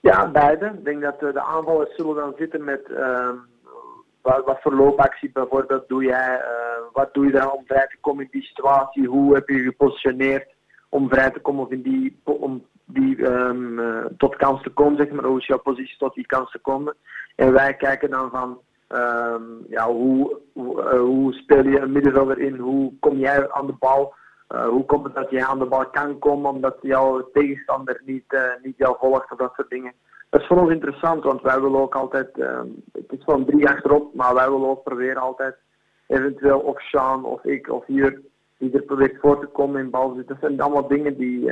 Ja, 0.00 0.30
beide. 0.30 0.66
Ik 0.66 0.84
denk 0.84 1.02
dat 1.02 1.20
de 1.20 1.40
aanvallers 1.40 1.94
zullen 1.94 2.14
dan 2.14 2.34
zitten 2.36 2.64
met 2.64 2.92
ehm, 2.92 3.36
wat, 4.24 4.58
voor 4.60 4.74
loopactie 4.74 5.30
bijvoorbeeld 5.32 5.88
doe 5.88 6.04
jij, 6.04 6.42
wat 6.92 7.14
doe 7.14 7.26
je 7.26 7.32
dan 7.32 7.52
om 7.52 7.66
vrij 7.66 7.86
te 7.86 7.96
komen 8.00 8.24
in 8.24 8.30
die 8.30 8.42
situatie, 8.42 9.06
hoe 9.06 9.34
heb 9.34 9.48
je 9.48 9.58
gepositioneerd 9.58 10.54
om 10.88 11.08
vrij 11.08 11.30
te 11.30 11.40
komen 11.40 11.64
of 11.64 11.70
in 11.70 11.82
die, 11.82 12.20
om 12.24 12.64
die 12.84 13.26
um, 13.26 13.78
uh, 13.78 14.04
tot 14.16 14.36
kans 14.36 14.62
te 14.62 14.70
komen, 14.70 14.96
zeg 14.96 15.10
maar, 15.10 15.24
hoe 15.24 15.38
is 15.38 15.46
jouw 15.46 15.58
positie 15.58 15.96
tot 15.98 16.14
die 16.14 16.26
kans 16.26 16.50
te 16.50 16.58
komen. 16.58 16.94
En 17.36 17.52
wij 17.52 17.74
kijken 17.74 18.10
dan 18.10 18.30
van, 18.30 18.58
um, 18.88 19.64
ja, 19.68 19.86
hoe, 19.86 20.38
hoe, 20.52 20.82
uh, 20.82 21.00
hoe, 21.00 21.32
speel 21.32 21.66
je 21.68 21.80
een 21.80 21.92
middenvelder 21.92 22.38
in, 22.38 22.56
hoe 22.56 22.92
kom 23.00 23.18
jij 23.18 23.52
aan 23.52 23.66
de 23.66 23.74
bal, 23.78 24.14
hoe 24.48 24.84
komt 24.84 25.04
het 25.04 25.14
dat 25.14 25.30
jij 25.30 25.44
aan 25.44 25.58
de 25.58 25.66
bal 25.66 25.86
kan 25.86 26.18
komen 26.18 26.50
omdat 26.50 26.76
jouw 26.80 27.30
tegenstander 27.32 28.02
niet, 28.04 28.38
niet 28.62 28.76
jou 28.76 28.96
volgt 29.00 29.32
of 29.32 29.38
dat 29.38 29.52
soort 29.54 29.70
dingen. 29.70 29.92
Dat 30.34 30.42
is 30.42 30.48
voor 30.48 30.60
ons 30.60 30.70
interessant, 30.70 31.24
want 31.24 31.42
wij 31.42 31.60
willen 31.60 31.80
ook 31.80 31.94
altijd, 31.94 32.38
um, 32.38 32.82
het 32.92 33.12
is 33.12 33.24
gewoon 33.24 33.44
drie 33.44 33.68
achterop, 33.68 34.14
maar 34.14 34.34
wij 34.34 34.50
willen 34.50 34.68
ook 34.68 34.82
proberen 34.82 35.22
altijd 35.22 35.56
eventueel 36.06 36.58
of 36.58 36.80
Sean 36.80 37.24
of 37.24 37.44
ik 37.44 37.72
of 37.72 37.86
hier 37.86 38.20
die 38.58 38.72
er 38.72 38.82
probeert 38.82 39.20
voor 39.20 39.40
te 39.40 39.46
komen 39.46 39.80
in 39.80 39.90
balzit. 39.90 40.28
Dat 40.28 40.36
zijn 40.40 40.60
allemaal 40.60 40.88
dingen 40.88 41.16
die 41.16 41.50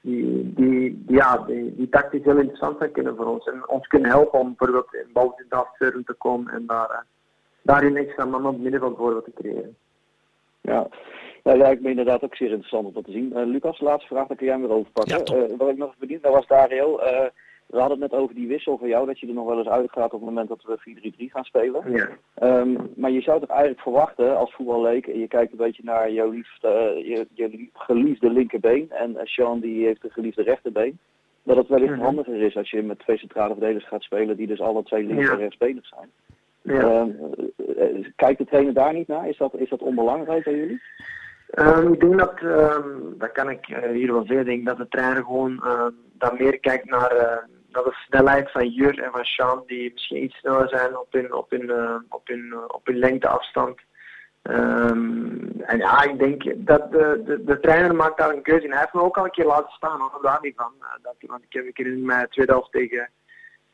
die, 0.00 0.52
die, 0.54 0.54
die, 0.54 1.04
ja, 1.06 1.38
die, 1.38 1.74
die 1.76 1.88
tactisch 1.88 2.24
heel 2.24 2.36
interessant 2.36 2.78
zijn 2.78 2.92
kunnen 2.92 3.16
voor 3.16 3.26
ons. 3.26 3.46
En 3.46 3.68
ons 3.68 3.86
kunnen 3.86 4.10
helpen 4.10 4.40
om 4.40 4.54
bijvoorbeeld 4.56 4.94
in 4.94 5.12
balbezit 5.12 5.50
afzeuren 5.50 6.04
te 6.04 6.12
komen 6.12 6.52
en 6.52 6.66
daar, 6.66 6.90
uh, 6.90 6.98
daarin 7.62 7.96
extra 7.96 8.24
man 8.24 8.46
op 8.46 8.52
het 8.52 8.62
middenveld 8.62 8.96
voor 8.96 9.24
te 9.24 9.32
creëren. 9.34 9.76
Ja, 10.60 10.88
Nou, 11.42 11.58
lijkt 11.58 11.82
me 11.82 11.90
inderdaad 11.90 12.24
ook 12.24 12.36
zeer 12.36 12.48
interessant 12.48 12.86
om 12.86 12.92
dat 12.92 13.04
te 13.04 13.12
zien. 13.12 13.32
Uh, 13.34 13.46
Lucas, 13.46 13.80
laatste 13.80 14.08
vraag, 14.08 14.26
dan 14.26 14.36
kun 14.36 14.46
jij 14.46 14.54
hem 14.54 14.66
weer 14.66 14.76
overpakken. 14.76 15.36
Ja, 15.36 15.48
uh, 15.48 15.58
wat 15.58 15.68
ik 15.68 15.76
nog 15.76 15.96
benieuwd 15.98 16.22
naar 16.22 16.32
was 16.32 16.46
Dario. 16.46 16.98
Uh, 17.66 17.74
we 17.74 17.78
hadden 17.78 18.00
het 18.00 18.10
net 18.10 18.20
over 18.20 18.34
die 18.34 18.48
wissel 18.48 18.78
van 18.78 18.88
jou, 18.88 19.06
dat 19.06 19.18
je 19.20 19.26
er 19.26 19.34
nog 19.34 19.46
wel 19.46 19.58
eens 19.58 19.68
uit 19.68 19.90
gaat 19.90 20.12
op 20.12 20.20
het 20.20 20.28
moment 20.28 20.48
dat 20.48 20.62
we 20.62 21.12
4-3-3 21.18 21.24
gaan 21.32 21.44
spelen. 21.44 21.92
Ja. 21.92 22.08
Um, 22.60 22.92
maar 22.96 23.10
je 23.10 23.20
zou 23.20 23.40
toch 23.40 23.48
eigenlijk 23.48 23.80
verwachten 23.80 24.36
als 24.36 24.54
voetballeek, 24.54 25.06
en 25.06 25.18
je 25.18 25.28
kijkt 25.28 25.52
een 25.52 25.58
beetje 25.58 25.82
naar 25.84 26.12
jouw 26.12 26.30
liefste, 26.30 26.68
je, 27.04 27.26
je, 27.34 27.68
geliefde 27.72 28.30
linkerbeen 28.30 28.90
en 28.90 29.16
Sean 29.22 29.60
die 29.60 29.84
heeft 29.86 30.04
een 30.04 30.10
geliefde 30.10 30.42
rechterbeen, 30.42 30.98
dat 31.42 31.56
het 31.56 31.68
wellicht 31.68 31.92
Mhm. 31.94 32.02
handiger 32.04 32.42
is 32.42 32.56
als 32.56 32.70
je 32.70 32.82
met 32.82 32.98
twee 32.98 33.18
centrale 33.18 33.52
verdedigers 33.52 33.88
gaat 33.88 34.02
spelen 34.02 34.36
die 34.36 34.46
dus 34.46 34.60
alle 34.60 34.82
twee 34.82 35.04
links 35.04 35.24
Ja. 35.24 35.32
en 35.32 35.38
rechtsbenig 35.38 35.86
zijn. 35.86 36.10
Ja. 36.62 36.80
Ehm, 36.80 37.10
eh, 37.78 38.06
kijkt 38.16 38.38
de 38.38 38.44
trainer 38.44 38.74
daar 38.74 38.92
niet 38.92 39.08
naar? 39.08 39.28
Is 39.28 39.36
dat, 39.36 39.54
is 39.54 39.68
dat 39.68 39.82
onbelangrijk 39.82 40.44
bij 40.44 40.56
jullie? 40.56 40.82
Ehm, 41.50 41.92
ik 41.92 42.00
denk 42.00 42.18
dat, 42.18 42.34
ehm, 42.40 42.88
dat 43.18 43.32
kan 43.32 43.50
ik 43.50 43.68
eh, 43.68 43.90
hier 43.90 44.12
wel 44.12 44.24
zeggen, 44.26 44.38
ik 44.38 44.46
denk 44.46 44.66
dat 44.66 44.76
de 44.76 44.88
trainer 44.88 45.24
gewoon 45.24 45.62
ehm, 45.64 45.90
dan 46.18 46.36
meer 46.38 46.58
kijkt 46.60 46.84
naar, 46.90 47.10
eh, 47.10 47.36
naar 47.74 47.84
de 47.84 48.04
snelheid 48.06 48.50
van 48.50 48.68
Jur 48.68 49.02
en 49.02 49.10
van 49.10 49.24
Sean, 49.24 49.62
die 49.66 49.92
misschien 49.92 50.22
iets 50.22 50.36
sneller 50.36 50.68
zijn 50.68 50.98
op 50.98 51.12
hun, 51.12 51.34
op 51.34 51.50
hun, 51.50 51.70
eh, 51.70 51.96
op 52.08 52.26
hun, 52.26 52.52
eh, 52.52 52.64
op 52.66 52.86
hun 52.86 52.98
lengteafstand. 52.98 53.80
Ehm, 54.42 55.60
en 55.60 55.78
ja, 55.78 56.02
ik 56.02 56.18
denk 56.18 56.66
dat 56.66 56.92
de, 56.92 57.22
de, 57.24 57.44
de 57.44 57.60
trainer 57.60 57.94
maakt 57.94 58.18
daar 58.18 58.30
een 58.30 58.42
keuze 58.42 58.64
in. 58.64 58.70
Hij 58.70 58.80
heeft 58.80 58.92
me 58.92 59.00
ook 59.00 59.18
al 59.18 59.24
een 59.24 59.30
keer 59.30 59.46
laten 59.46 59.72
staan, 59.72 60.00
hoor, 60.00 60.22
daar 60.22 60.38
niet 60.42 60.56
van. 60.56 60.72
Eh, 60.80 60.88
dat, 61.02 61.14
want 61.20 61.42
ik 61.42 61.52
heb 61.52 61.66
een 61.66 61.72
keer 61.72 61.86
in 61.86 62.06
mijn 62.06 62.28
tweede 62.28 62.52
helft 62.52 62.72
tegen, 62.72 63.10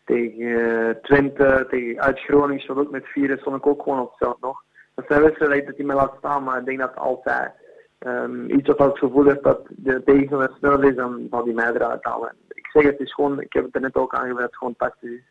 tegen 0.05 0.99
Twente, 1.03 1.67
tegen 1.71 2.01
uit 2.03 2.21
Groningen, 2.21 2.63
stond 2.63 2.79
ook 2.79 2.91
met 2.91 3.07
vier, 3.07 3.39
stond 3.39 3.57
ik 3.57 3.67
ook 3.67 3.83
gewoon 3.83 4.01
op 4.01 4.09
het 4.09 4.19
veld 4.19 4.41
nog. 4.41 4.63
Dat 4.95 5.05
zijn 5.09 5.23
wedstrijden 5.23 5.67
dat 5.67 5.77
hij 5.77 5.87
me 5.87 5.95
laat 5.95 6.15
staan, 6.19 6.45
maar 6.45 6.59
ik 6.59 6.65
denk 6.65 6.79
dat 6.79 6.97
altijd 6.97 7.53
ehm, 7.99 8.51
iets 8.51 8.69
wat 8.69 8.79
het 8.79 8.99
gevoel 8.99 9.25
heeft 9.25 9.43
dat 9.43 9.61
de 9.69 10.03
tegenstander 10.05 10.53
sneller 10.59 10.85
is, 10.85 10.95
dan 10.95 11.27
zal 11.31 11.45
hij 11.45 11.53
mij 11.53 11.73
eruit 11.73 12.05
halen. 12.05 12.35
Ik 12.73 12.81
zeg 12.81 12.91
het 12.91 13.01
is 13.01 13.15
gewoon, 13.15 13.41
ik 13.41 13.53
heb 13.53 13.65
het 13.65 13.75
er 13.75 13.81
net 13.81 13.95
ook 13.95 14.13
is 14.13 14.57
gewoon 14.57 14.77
tactisch. 14.77 15.11
is. 15.11 15.23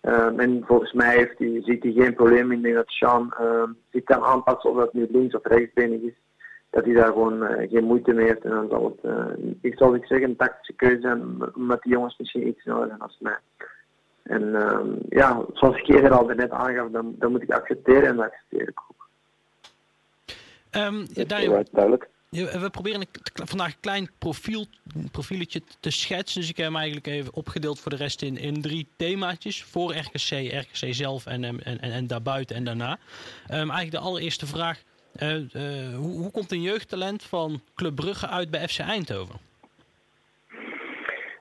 Ehm, 0.00 0.40
en 0.40 0.64
volgens 0.66 0.92
mij 0.92 1.16
heeft 1.16 1.38
hij, 1.38 1.62
ziet 1.64 1.82
hij 1.82 1.92
geen 1.92 2.14
probleem 2.14 2.52
in. 2.52 2.56
Ik 2.56 2.62
denk 2.62 2.74
dat 2.74 2.88
Sean 2.88 3.34
ehm, 3.38 3.70
zich 3.90 4.04
kan 4.04 4.22
aanpassen 4.22 4.70
of 4.70 4.76
dat 4.76 4.92
nu 4.92 5.06
links 5.10 5.34
of 5.34 5.44
rechtsbenig 5.44 6.00
is. 6.00 6.14
Dat 6.70 6.84
hij 6.84 6.94
daar 6.94 7.12
gewoon 7.12 7.46
eh, 7.46 7.70
geen 7.70 7.84
moeite 7.84 8.12
mee 8.12 8.26
heeft. 8.26 8.44
En 8.44 8.50
dan 8.50 8.68
zal 8.68 8.84
het, 8.84 9.12
eh, 9.12 9.44
ik 9.60 9.76
zal 9.76 9.94
ik 9.94 10.04
zeggen, 10.04 10.28
een 10.28 10.36
tactische 10.36 10.72
keuze 10.72 11.00
zijn, 11.00 11.54
omdat 11.54 11.82
die 11.82 11.92
jongens 11.92 12.18
misschien 12.18 12.46
iets 12.46 12.62
sneller 12.62 12.86
zijn 12.86 13.00
als 13.00 13.16
mij. 13.20 13.38
En 14.22 14.54
ehm, 14.54 14.88
ja, 15.08 15.44
zoals 15.52 15.76
ik 15.76 15.88
eerder 15.88 16.10
al 16.10 16.26
net 16.26 16.50
aangaf, 16.50 16.90
dan, 16.90 17.14
dan 17.18 17.30
moet 17.30 17.42
ik 17.42 17.52
accepteren 17.52 18.08
en 18.08 18.16
dat 18.16 18.24
accepteer 18.24 18.68
ik 18.68 18.80
ook. 18.90 19.08
Ehm, 20.70 21.04
ja, 21.12 21.24
duidelijk. 21.24 22.08
We 22.32 22.68
proberen 22.70 23.06
vandaag 23.34 23.72
een 23.72 23.80
klein 23.80 24.10
profiel, 24.18 24.66
profieletje 25.10 25.62
te 25.80 25.90
schetsen. 25.90 26.40
Dus 26.40 26.50
ik 26.50 26.56
heb 26.56 26.66
hem 26.66 26.76
eigenlijk 26.76 27.06
even 27.06 27.34
opgedeeld 27.34 27.80
voor 27.80 27.90
de 27.90 27.96
rest 27.96 28.22
in, 28.22 28.36
in 28.36 28.62
drie 28.62 28.88
themaatjes. 28.96 29.64
Voor 29.64 29.94
RKC, 29.94 30.52
RKC 30.52 30.94
zelf 30.94 31.26
en, 31.26 31.44
en, 31.44 31.62
en, 31.62 31.80
en 31.80 32.06
daarbuiten 32.06 32.56
en 32.56 32.64
daarna. 32.64 32.98
Ehm, 33.42 33.56
eigenlijk 33.56 33.90
de 33.90 33.98
allereerste 33.98 34.46
vraag. 34.46 34.82
eh, 35.12 35.36
eh, 35.36 35.96
hoe, 35.96 36.18
hoe 36.18 36.30
komt 36.30 36.52
een 36.52 36.62
jeugdtalent 36.62 37.22
van 37.22 37.60
Club 37.74 37.94
Brugge 37.94 38.28
uit 38.28 38.50
bij 38.50 38.68
FC 38.68 38.78
Eindhoven? 38.78 39.38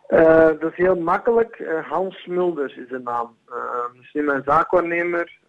Eh, 0.08 0.48
dat 0.60 0.72
is 0.72 0.76
heel 0.76 0.96
makkelijk. 0.96 1.64
Hans 1.90 2.26
Mulders 2.26 2.76
is 2.76 2.90
de 2.90 3.00
naam. 3.00 3.36
Uh, 3.50 3.56
dus 4.00 4.14
nu 4.14 4.24
mijn 4.24 4.44
zaakwaarnemer. 4.46 5.40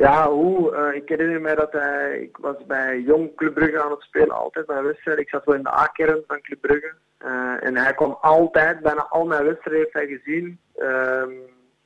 Ja, 0.00 0.28
hoe? 0.30 0.74
Eh, 0.74 0.94
ik 0.94 1.08
herinner 1.08 1.40
mij 1.40 1.54
dat 1.54 1.72
hij, 1.72 2.20
ik 2.20 2.36
was 2.36 2.66
bij 2.66 3.00
Jong 3.00 3.36
Club 3.36 3.54
Brugge 3.54 3.82
aan 3.82 3.90
het 3.90 4.02
spelen, 4.02 4.36
altijd 4.36 4.66
bij 4.66 4.82
wedstrijden. 4.82 5.24
Ik 5.24 5.30
zat 5.30 5.44
wel 5.44 5.54
in 5.54 5.62
de 5.62 5.72
A-kern 5.72 6.22
van 6.26 6.40
Club 6.40 6.60
Brugge. 6.60 6.92
Eh, 7.18 7.64
en 7.66 7.76
hij 7.76 7.94
kwam 7.94 8.18
altijd, 8.20 8.80
bijna 8.80 9.06
al 9.08 9.26
mijn 9.26 9.44
wedstrijden 9.44 9.82
heeft 9.82 9.92
hij 9.92 10.06
gezien, 10.06 10.60
ehm, 10.76 11.30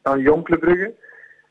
van 0.02 0.20
Jong 0.20 0.44
Club 0.44 0.60
Brugge. 0.60 0.94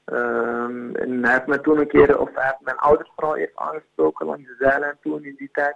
Ehm, 0.06 0.96
en 0.96 1.24
hij 1.24 1.34
heeft 1.34 1.48
me 1.48 1.62
toen 1.62 1.80
een 1.80 1.88
keer, 1.88 2.20
of 2.20 2.30
hij 2.34 2.44
heeft 2.44 2.62
mijn 2.62 2.78
ouders 2.78 3.12
vooral 3.16 3.36
even 3.36 3.60
aangesproken 3.60 4.26
langs 4.26 4.48
de 4.48 4.56
zijlijn 4.60 4.98
toen 5.02 5.24
in 5.24 5.36
die 5.38 5.50
tijd. 5.52 5.76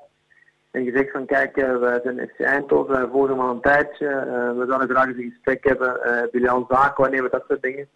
En 0.72 0.84
gezegd 0.84 1.12
van 1.12 1.26
kijk, 1.26 1.58
eh, 1.58 1.78
wij 1.78 2.00
zijn 2.04 2.30
FC 2.36 2.40
Eindhoven, 2.40 2.94
wij 2.94 3.08
volgen 3.12 3.40
al 3.40 3.50
een 3.50 3.62
tijdje. 3.62 4.08
eh, 4.08 4.58
we 4.58 4.66
zouden 4.68 4.90
graag 4.90 5.08
eens 5.08 5.18
een 5.18 5.32
gesprek 5.32 5.64
hebben. 5.64 6.04
eh 6.04 6.22
wil 6.32 6.42
je 6.42 6.50
al 6.50 6.66
zaken 6.70 7.02
waarnemen, 7.04 7.32
dat 7.32 7.46
soort 7.48 7.62
dingen. 7.62 7.90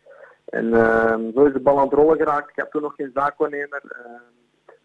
En 0.52 0.74
ehm, 0.74 1.32
zo 1.34 1.46
is 1.46 1.54
de 1.54 1.60
bal 1.60 1.78
aan 1.78 1.86
het 1.86 1.94
rollen 1.94 2.18
geraakt. 2.18 2.50
Ik 2.50 2.56
heb 2.56 2.72
toen 2.72 2.82
nog 2.82 2.96
geen 2.96 3.12
zaakwaarnemer. 3.14 3.82
Uh, 3.84 4.12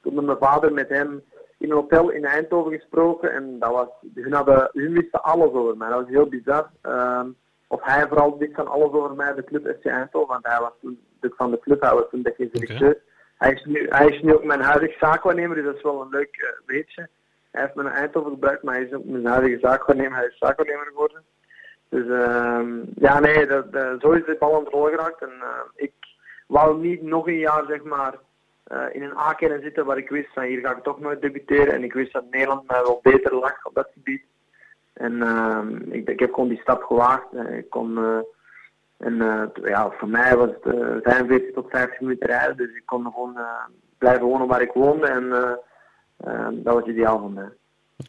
toen 0.02 0.14
met 0.14 0.24
mijn 0.24 0.38
vader 0.38 0.72
met 0.72 0.88
hem 0.88 1.22
in 1.58 1.70
een 1.70 1.76
hotel 1.76 2.10
in 2.10 2.24
Eindhoven 2.24 2.72
gesproken. 2.72 3.32
En 3.32 3.58
dat 3.58 3.70
was, 3.70 3.88
hun, 4.14 4.32
hadden, 4.32 4.70
hun 4.72 4.92
wisten 4.92 5.22
alles 5.22 5.52
over 5.52 5.76
mij. 5.76 5.88
Dat 5.88 6.00
was 6.00 6.08
heel 6.08 6.26
bizar. 6.26 6.70
Ehm, 6.82 7.28
of 7.66 7.82
hij 7.82 8.08
vooral 8.08 8.38
wist 8.38 8.54
van 8.54 8.68
alles 8.68 8.92
over 8.92 9.14
mij, 9.14 9.34
de 9.34 9.44
club 9.44 9.76
FC 9.78 9.86
Eindhoven. 9.86 10.28
Want 10.28 10.46
hij 10.46 10.60
was 10.60 10.72
toen 10.80 11.00
de, 11.20 11.32
van 11.36 11.50
de 11.50 11.58
club, 11.58 11.80
hij 11.80 11.94
was 11.94 12.06
toen 12.10 12.22
de 12.22 12.34
directeur. 12.36 13.00
Hij, 13.36 13.52
is 13.52 13.64
nu, 13.64 13.86
hij 13.88 14.06
is 14.06 14.22
nu 14.22 14.34
ook 14.34 14.44
mijn 14.44 14.60
huidige 14.60 14.96
zaakwaarnemer, 14.98 15.56
dus 15.56 15.64
dat 15.64 15.74
is 15.74 15.82
wel 15.82 16.00
een 16.00 16.08
leuk 16.08 16.36
uh, 16.36 16.66
weetje. 16.66 17.08
Hij 17.50 17.62
heeft 17.62 17.74
mijn 17.74 17.88
Eindhoven 17.88 18.30
gebruikt, 18.30 18.62
maar 18.62 18.74
hij 18.74 18.84
is 18.84 18.92
ook 18.92 19.04
mijn 19.04 19.26
huidige 19.26 19.58
zaakwaarnemer. 19.58 20.18
Hij 20.18 20.26
is 20.26 20.38
zaakwaarnemer 20.38 20.86
geworden. 20.86 21.22
Dus 21.88 22.08
ehm 22.08 22.74
ja, 22.94 23.20
nee, 23.20 23.46
dat, 23.46 23.72
dat, 23.72 24.00
zo 24.00 24.10
is 24.10 24.24
de 24.24 24.36
bal 24.38 24.54
aan 24.54 24.64
het 24.64 24.72
rollen 24.72 24.90
geraakt. 24.90 25.22
En 25.22 25.32
uh, 25.40 25.60
ik 25.74 25.92
wou 26.46 26.80
niet 26.80 27.02
nog 27.02 27.26
een 27.26 27.38
jaar, 27.38 27.64
zeg 27.68 27.82
maar, 27.82 28.14
uh, 28.72 28.84
in 28.92 29.02
een 29.02 29.18
A-kern 29.18 29.62
zitten 29.62 29.84
waar 29.84 29.98
ik 29.98 30.08
wist 30.08 30.32
van 30.32 30.42
hier 30.42 30.60
ga 30.60 30.76
ik 30.76 30.82
toch 30.82 31.00
nooit 31.00 31.20
debuteren. 31.20 31.74
En 31.74 31.84
ik 31.84 31.92
wist 31.92 32.12
dat 32.12 32.30
Nederland 32.30 32.68
mij 32.68 32.82
wel 32.82 33.00
beter 33.02 33.34
lag 33.34 33.64
op 33.64 33.74
dat 33.74 33.88
gebied. 33.92 34.22
En 34.92 35.12
uh, 35.12 35.60
ik, 35.88 36.08
ik 36.08 36.18
heb 36.18 36.34
gewoon 36.34 36.48
die 36.48 36.60
stap 36.60 36.82
gewaagd. 36.82 37.26
Ik 37.50 37.70
kon, 37.70 37.98
en 38.96 39.16
ja, 39.62 39.90
voor 39.90 40.08
mij 40.08 40.36
was 40.36 40.48
het 40.48 40.74
45 41.02 41.52
tot 41.54 41.70
50 41.70 42.00
minuten 42.00 42.28
rijden. 42.28 42.56
Dus 42.56 42.76
ik 42.76 42.86
kon 42.86 43.02
gewoon 43.02 43.38
blijven 43.98 44.26
wonen 44.26 44.46
waar 44.46 44.62
ik 44.62 44.72
woonde. 44.72 45.06
En 45.06 45.28
dat 46.62 46.74
was 46.74 46.84
ideaal 46.84 47.18
voor 47.18 47.30
mij. 47.30 47.50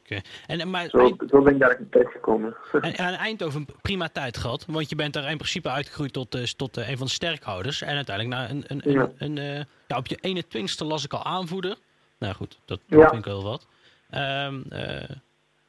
Okay. 0.10 0.24
En, 0.48 0.70
maar, 0.70 0.90
zo, 0.90 1.16
zo 1.30 1.42
ben 1.42 1.54
ik 1.54 1.60
daar 1.60 1.80
terecht 1.90 2.12
gekomen. 2.12 2.56
En, 2.82 2.94
en 2.94 3.14
Eindhoven 3.14 3.66
prima 3.82 4.10
tijd 4.10 4.38
gehad, 4.38 4.66
want 4.66 4.90
je 4.90 4.96
bent 4.96 5.14
daar 5.14 5.30
in 5.30 5.38
principe 5.38 5.70
uitgegroeid 5.70 6.14
tot, 6.14 6.36
uh, 6.36 6.44
tot 6.44 6.78
uh, 6.78 6.90
een 6.90 6.98
van 6.98 7.06
de 7.06 7.12
sterkhouders. 7.12 7.82
En 7.82 7.96
uiteindelijk 7.96 8.36
naar 8.36 8.50
een, 8.50 8.64
een, 8.68 8.92
ja. 8.92 9.10
een, 9.18 9.38
een 9.38 9.66
ja, 9.88 9.98
op 9.98 10.08
je 10.08 10.44
21ste 10.44 10.88
las 10.88 11.06
ik 11.06 11.14
al 11.14 11.24
aanvoerder. 11.24 11.76
Nou 12.18 12.34
goed, 12.34 12.60
dat, 12.66 12.80
ja. 12.86 13.10
vind 13.10 13.26
ik 13.26 13.32
wel 13.32 13.44
wat. 13.44 13.68
Um, 14.16 14.64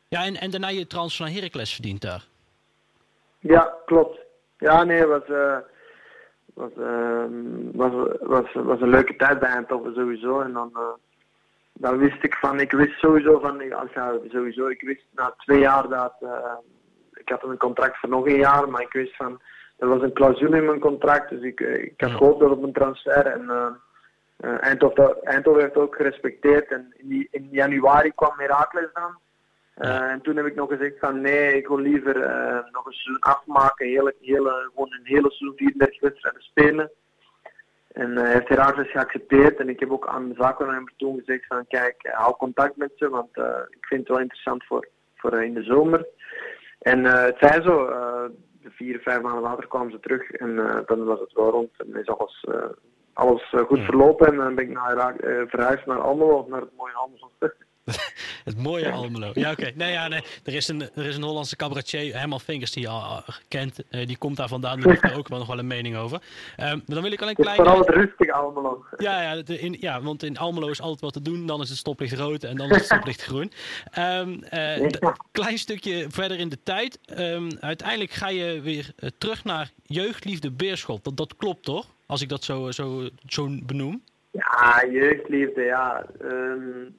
ja, 0.08 0.24
en, 0.24 0.36
en 0.36 0.50
daarna 0.50 0.68
je 0.68 0.86
transfer 0.86 1.24
naar 1.24 1.34
Heracles 1.34 1.74
verdient 1.74 2.00
daar. 2.00 2.24
Ja, 3.38 3.74
klopt. 3.86 4.18
Ja, 4.58 4.84
nee, 4.84 5.06
was, 5.06 5.22
was, 6.54 6.70
was, 7.72 7.92
was, 8.20 8.52
was 8.54 8.80
een 8.80 8.90
leuke 8.90 9.16
tijd 9.16 9.38
bij 9.38 9.48
Eindhoven 9.48 9.94
sowieso. 9.94 10.40
En 10.40 10.52
dan 10.52 10.72
dan 11.78 11.98
wist 11.98 12.24
ik 12.24 12.34
van, 12.34 12.60
ik 12.60 12.72
wist 12.72 12.98
sowieso 12.98 13.38
van, 13.38 13.72
als 13.72 13.92
ja, 13.92 14.18
sowieso, 14.28 14.66
ik 14.66 14.80
wist 14.80 15.04
na 15.14 15.34
twee 15.38 15.58
jaar 15.58 15.88
dat, 15.88 16.14
uh, 16.20 16.54
ik 17.12 17.28
had 17.28 17.42
een 17.42 17.56
contract 17.56 17.98
voor 17.98 18.08
nog 18.08 18.26
een 18.26 18.36
jaar, 18.38 18.68
maar 18.68 18.82
ik 18.82 18.92
wist 18.92 19.16
van, 19.16 19.40
er 19.78 19.88
was 19.88 20.02
een 20.02 20.12
clausule 20.12 20.56
in 20.56 20.64
mijn 20.64 20.78
contract, 20.78 21.30
dus 21.30 21.42
ik, 21.42 21.60
ik 21.60 22.00
had 22.00 22.10
gehoopt 22.10 22.42
op 22.42 22.62
een 22.62 22.72
transfer 22.72 23.26
en 23.26 23.42
uh, 23.42 24.62
Eindhoven, 24.62 25.22
Eindhoven 25.22 25.62
heeft 25.62 25.76
ook 25.76 25.96
gerespecteerd 25.96 26.70
en 26.70 26.94
in, 26.96 27.08
die, 27.08 27.28
in 27.30 27.48
januari 27.50 28.12
kwam 28.14 28.32
Herakles 28.36 28.90
dan. 28.92 29.18
en 30.10 30.20
toen 30.20 30.36
heb 30.36 30.46
ik 30.46 30.54
nog 30.54 30.68
gezegd 30.68 30.98
van 30.98 31.20
nee, 31.20 31.56
ik 31.56 31.68
wil 31.68 31.78
liever 31.78 32.14
nog 32.72 32.86
een 32.86 32.92
seizoen 32.92 33.18
afmaken, 33.18 33.86
hele, 33.86 34.14
hele, 34.20 34.70
gewoon 34.74 34.92
een 34.92 35.06
hele 35.06 35.30
seizoen 35.30 35.56
34 35.56 36.00
wedstrijden 36.00 36.42
spelen. 36.42 36.90
En 37.98 38.10
uh, 38.10 38.22
heeft 38.22 38.48
Herakles 38.48 38.90
geaccepteerd. 38.90 39.58
En 39.58 39.68
ik 39.68 39.80
heb 39.80 39.90
ook 39.90 40.06
aan 40.06 40.28
de 40.28 40.34
zaakwaarnemer 40.38 40.92
toen 40.96 41.18
gezegd 41.18 41.46
van 41.46 41.66
kijk, 41.66 42.08
hou 42.12 42.36
contact 42.36 42.76
met 42.76 42.92
ze, 42.96 43.08
want 43.08 43.36
uh, 43.36 43.44
ik 43.70 43.86
vind 43.86 44.00
het 44.00 44.08
wel 44.08 44.20
interessant 44.20 44.64
voor, 44.64 44.88
voor 45.14 45.42
in 45.42 45.54
de 45.54 45.62
zomer. 45.62 46.06
En 46.78 47.04
het 47.04 47.36
zij 47.40 47.62
zo, 47.62 47.86
de 48.62 48.70
vier, 48.70 49.00
vijf 49.00 49.20
maanden 49.20 49.42
later 49.42 49.68
kwamen 49.68 49.92
ze 49.92 50.00
terug 50.00 50.30
en 50.30 50.56
dan 50.86 51.04
was 51.04 51.20
het 51.20 51.32
wel 51.32 51.50
rond 51.50 51.70
en 51.76 52.00
is 52.00 52.06
alles, 52.08 52.46
alles 53.12 53.54
goed 53.66 53.80
verlopen. 53.80 54.26
En 54.26 54.36
dan 54.36 54.54
ben 54.54 54.64
ik 54.64 54.70
naar 54.70 55.14
verhuisd 55.48 55.86
naar 55.86 56.00
Almelo, 56.00 56.46
naar 56.48 56.60
het 56.60 56.76
mooie 56.76 56.94
Almelo. 56.94 57.30
het 58.44 58.62
mooie 58.62 58.90
Almelo. 58.90 59.30
Ja, 59.34 59.50
oké. 59.50 59.60
Okay. 59.60 59.72
Nee, 59.76 59.92
ja, 59.92 60.08
nee. 60.08 60.22
Er, 60.44 60.54
is 60.54 60.68
een, 60.68 60.82
er 60.94 61.06
is 61.06 61.16
een 61.16 61.22
Hollandse 61.22 61.56
cabaretier, 61.56 62.18
Herman 62.18 62.40
Vinkers, 62.40 62.72
die 62.72 62.82
je 62.82 62.88
al 62.88 63.22
kent. 63.48 63.78
Uh, 63.90 64.06
die 64.06 64.18
komt 64.18 64.36
daar 64.36 64.48
vandaan. 64.48 64.80
Die 64.80 64.90
heeft 64.90 65.02
er 65.02 65.16
ook 65.16 65.28
wel 65.28 65.38
nog 65.38 65.48
wel 65.48 65.58
een 65.58 65.66
mening 65.66 65.96
over. 65.96 66.22
Um, 66.60 66.64
maar 66.64 66.80
dan 66.86 67.02
wil 67.02 67.12
ik 67.12 67.22
al 67.22 67.28
een 67.28 67.34
klein... 67.34 67.56
Vooral 67.56 67.78
het 67.78 67.88
rustige 67.88 68.32
Almelo. 68.32 68.84
Ja, 68.96 69.22
ja, 69.22 69.42
in, 69.46 69.76
ja, 69.80 70.02
want 70.02 70.22
in 70.22 70.38
Almelo 70.38 70.68
is 70.68 70.80
altijd 70.80 71.00
wat 71.00 71.12
te 71.12 71.22
doen. 71.22 71.46
Dan 71.46 71.60
is 71.60 71.68
het 71.68 71.78
stoplicht 71.78 72.14
rood 72.14 72.44
en 72.44 72.56
dan 72.56 72.70
is 72.70 72.76
het 72.76 72.84
stoplicht 72.92 73.22
groen. 73.22 73.52
Um, 73.98 74.42
uh. 74.54 74.88
Klein 75.32 75.58
stukje 75.58 76.06
verder 76.08 76.38
in 76.38 76.48
de 76.48 76.62
tijd. 76.62 76.98
Um, 77.18 77.48
uiteindelijk 77.60 78.10
ga 78.10 78.28
je 78.28 78.60
weer 78.60 78.92
uh, 78.98 79.10
terug 79.18 79.44
naar 79.44 79.70
jeugdliefde 79.82 80.50
Beerschot. 80.50 81.04
Dat, 81.04 81.16
dat 81.16 81.36
klopt 81.36 81.64
toch? 81.64 81.86
Als 82.06 82.22
ik 82.22 82.28
dat 82.28 82.44
zo, 82.44 82.70
zo, 82.70 83.08
zo 83.26 83.48
benoem. 83.62 84.02
Ja, 84.30 84.84
jeugdliefde, 84.90 85.62
ja. 85.62 86.06
Um, 86.22 86.96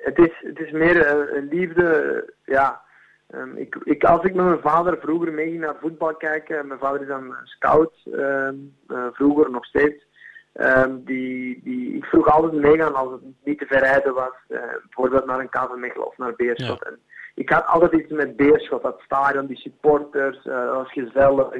het, 0.00 0.18
is, 0.18 0.32
het 0.40 0.58
is 0.58 0.70
meer 0.70 1.06
eh, 1.06 1.36
een 1.36 1.48
liefde. 1.48 2.24
ja, 2.44 2.82
Ehm, 3.30 3.56
ik, 3.56 3.76
ik, 3.84 4.04
als 4.04 4.24
ik 4.24 4.34
met 4.34 4.44
mijn 4.44 4.60
vader 4.60 4.98
vroeger 5.00 5.32
meeging 5.32 5.60
naar 5.60 5.76
voetbal 5.80 6.14
kijken, 6.14 6.66
mijn 6.66 6.80
vader 6.80 7.00
is 7.00 7.06
dan 7.06 7.36
scout, 7.44 7.92
ehm, 8.12 8.54
eh, 8.88 9.06
vroeger 9.12 9.50
nog 9.50 9.64
steeds. 9.64 10.08
Ehm, 10.52 10.96
die, 11.04 11.60
die, 11.62 11.96
ik 11.96 12.04
vroeg 12.04 12.28
altijd 12.28 12.52
meegaan 12.52 12.94
als 12.94 13.12
het 13.12 13.20
niet 13.44 13.58
te 13.58 13.66
verrijden 13.66 14.14
was, 14.14 14.32
uh, 14.48 14.58
bijvoorbeeld 14.58 15.26
naar 15.26 15.38
een 15.38 15.48
KV 15.48 15.74
Mechelen 15.76 16.06
of 16.06 16.18
naar 16.18 16.34
Beerschot. 16.36 16.84
En 16.84 16.98
ik 17.34 17.50
had 17.50 17.66
altijd 17.66 17.92
iets 17.92 18.12
met 18.12 18.36
Beerschot, 18.36 18.82
dat 18.82 19.00
stadion, 19.04 19.46
die 19.46 19.56
supporters, 19.56 20.36
uh, 20.36 20.64
dat 20.64 20.74
was 20.74 20.92
gezellig. 20.92 21.50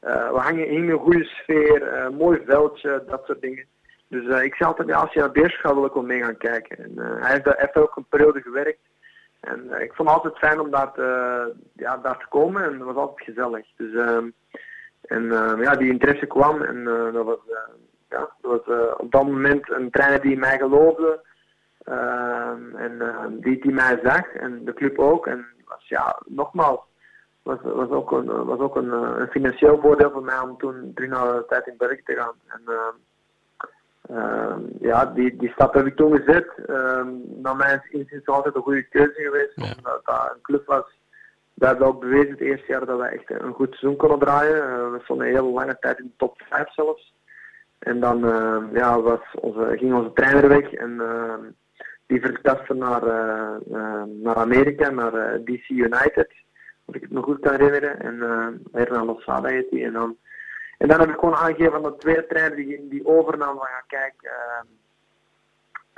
we 0.00 0.38
hangen 0.38 0.68
in 0.68 0.90
een 0.90 0.98
goede 0.98 1.24
sfeer, 1.24 2.10
mooi 2.12 2.42
veldje, 2.46 3.04
dat 3.06 3.24
soort 3.24 3.40
dingen. 3.40 3.66
Dus 4.14 4.42
ik 4.42 4.54
zei 4.54 4.70
altijd, 4.70 4.88
ja, 4.88 4.96
als 4.96 5.12
je 5.12 5.20
naar 5.20 5.30
Beerschot 5.30 5.60
gaat, 5.60 5.74
wil 5.74 5.84
ik 5.84 5.92
wel 5.92 6.02
mee 6.02 6.22
gaan 6.22 6.36
kijken. 6.36 6.78
En, 6.78 6.92
hij 6.96 7.32
heeft, 7.32 7.58
heeft 7.58 7.76
ook 7.76 7.96
een 7.96 8.06
periode 8.08 8.40
gewerkt. 8.40 8.80
En 9.40 9.64
uh, 9.70 9.80
ik 9.80 9.92
vond 9.94 10.08
het 10.08 10.18
altijd 10.18 10.38
fijn 10.38 10.60
om 10.60 10.70
daar 10.70 10.92
te, 10.92 11.52
ja, 11.72 11.96
daar 11.96 12.18
te 12.18 12.26
komen 12.28 12.64
en 12.64 12.78
dat 12.78 12.86
was 12.86 12.96
altijd 12.96 13.28
gezellig. 13.28 13.66
Dus, 13.76 13.92
uh, 13.92 14.16
en 15.02 15.24
ja, 15.60 15.76
die 15.76 15.90
interesse 15.90 16.26
kwam 16.26 16.62
en 16.62 16.84
dat 17.12 17.24
was, 17.24 17.38
ja, 18.08 18.30
dat 18.40 18.64
was 18.66 18.96
op 18.96 19.10
dat 19.10 19.22
moment 19.22 19.70
een 19.70 19.90
trainer 19.90 20.20
die 20.20 20.32
in 20.32 20.38
mij 20.38 20.58
geloofde. 20.58 21.20
Ehm, 21.84 22.76
en 22.76 22.98
die, 23.40 23.60
die 23.60 23.72
mij 23.72 24.00
zag 24.02 24.32
en 24.32 24.64
de 24.64 24.74
club 24.74 24.98
ook. 24.98 25.26
En 25.26 25.46
was, 25.64 25.88
ja, 25.88 26.22
nogmaals, 26.26 26.80
was, 27.42 27.58
was 27.62 27.88
ook, 27.88 28.12
een, 28.12 28.44
was 28.44 28.58
ook 28.58 28.76
een, 28.76 28.92
een 28.92 29.28
financieel 29.28 29.80
voordeel 29.80 30.10
voor 30.10 30.24
mij 30.24 30.38
om 30.38 30.58
toen 30.58 30.92
drie 30.94 31.08
na 31.08 31.32
de 31.32 31.44
tijd 31.48 31.66
in 31.66 31.76
Berg 31.76 32.02
te 32.02 32.14
gaan. 32.14 32.34
En, 32.46 32.62
uh, 34.10 34.56
ja, 34.80 35.06
die, 35.06 35.36
die 35.36 35.50
stap 35.50 35.74
heb 35.74 35.86
ik 35.86 35.96
toen 35.96 36.16
gezet. 36.16 36.52
Uh, 36.66 37.06
naar 37.42 37.56
mijn 37.56 37.82
inziens 37.90 38.26
altijd 38.26 38.54
een 38.54 38.62
goede 38.62 38.82
keuze 38.82 39.20
geweest. 39.22 39.52
Ja. 39.54 39.74
Omdat 39.76 40.00
dat 40.04 40.30
een 40.34 40.42
club 40.42 40.66
was. 40.66 40.84
Dat 41.54 41.68
hebben 41.68 41.86
we 41.86 41.92
ook 41.92 42.00
bewezen 42.00 42.30
het 42.30 42.40
eerste 42.40 42.72
jaar 42.72 42.86
dat 42.86 42.98
we 42.98 43.04
echt 43.04 43.30
een 43.30 43.52
goed 43.52 43.68
seizoen 43.68 43.96
konden 43.96 44.18
draaien. 44.18 44.56
Uh, 44.56 44.90
we 44.90 45.00
stonden 45.02 45.26
een 45.26 45.34
hele 45.34 45.48
lange 45.48 45.76
tijd 45.80 45.98
in 45.98 46.04
de 46.04 46.12
top 46.16 46.42
5 46.48 46.72
zelfs. 46.72 47.14
En 47.78 48.00
dan 48.00 48.24
uh, 48.24 48.62
ja, 48.72 49.00
was 49.00 49.20
onze, 49.40 49.76
ging 49.76 49.94
onze 49.94 50.12
trainer 50.12 50.48
weg 50.48 50.72
en 50.72 51.02
die 52.06 52.20
verkaste 52.20 52.74
naar, 52.74 53.02
naar 54.06 54.34
Amerika, 54.34 54.90
naar 54.90 55.40
DC 55.44 55.68
United. 55.68 56.32
Als 56.84 56.96
ik 56.96 57.02
het 57.02 57.10
nog 57.10 57.24
goed 57.24 57.40
kan 57.40 57.52
herinneren. 57.52 58.00
En 58.00 58.14
uh, 58.14 58.46
Hernan 58.72 59.06
Losada 59.06 59.48
heet 59.48 59.70
die. 59.70 59.84
En 59.84 59.92
dan 59.92 60.16
en 60.78 60.88
dan 60.88 61.00
heb 61.00 61.08
ik 61.08 61.18
gewoon 61.18 61.34
aangegeven 61.34 61.74
aan 61.74 61.82
de 61.82 61.96
tweede 61.96 62.26
trainer 62.26 62.56
die, 62.56 62.88
die 62.88 63.06
overnam 63.06 63.56
van 63.56 63.68
ja 63.70 63.82
kijk, 63.86 64.14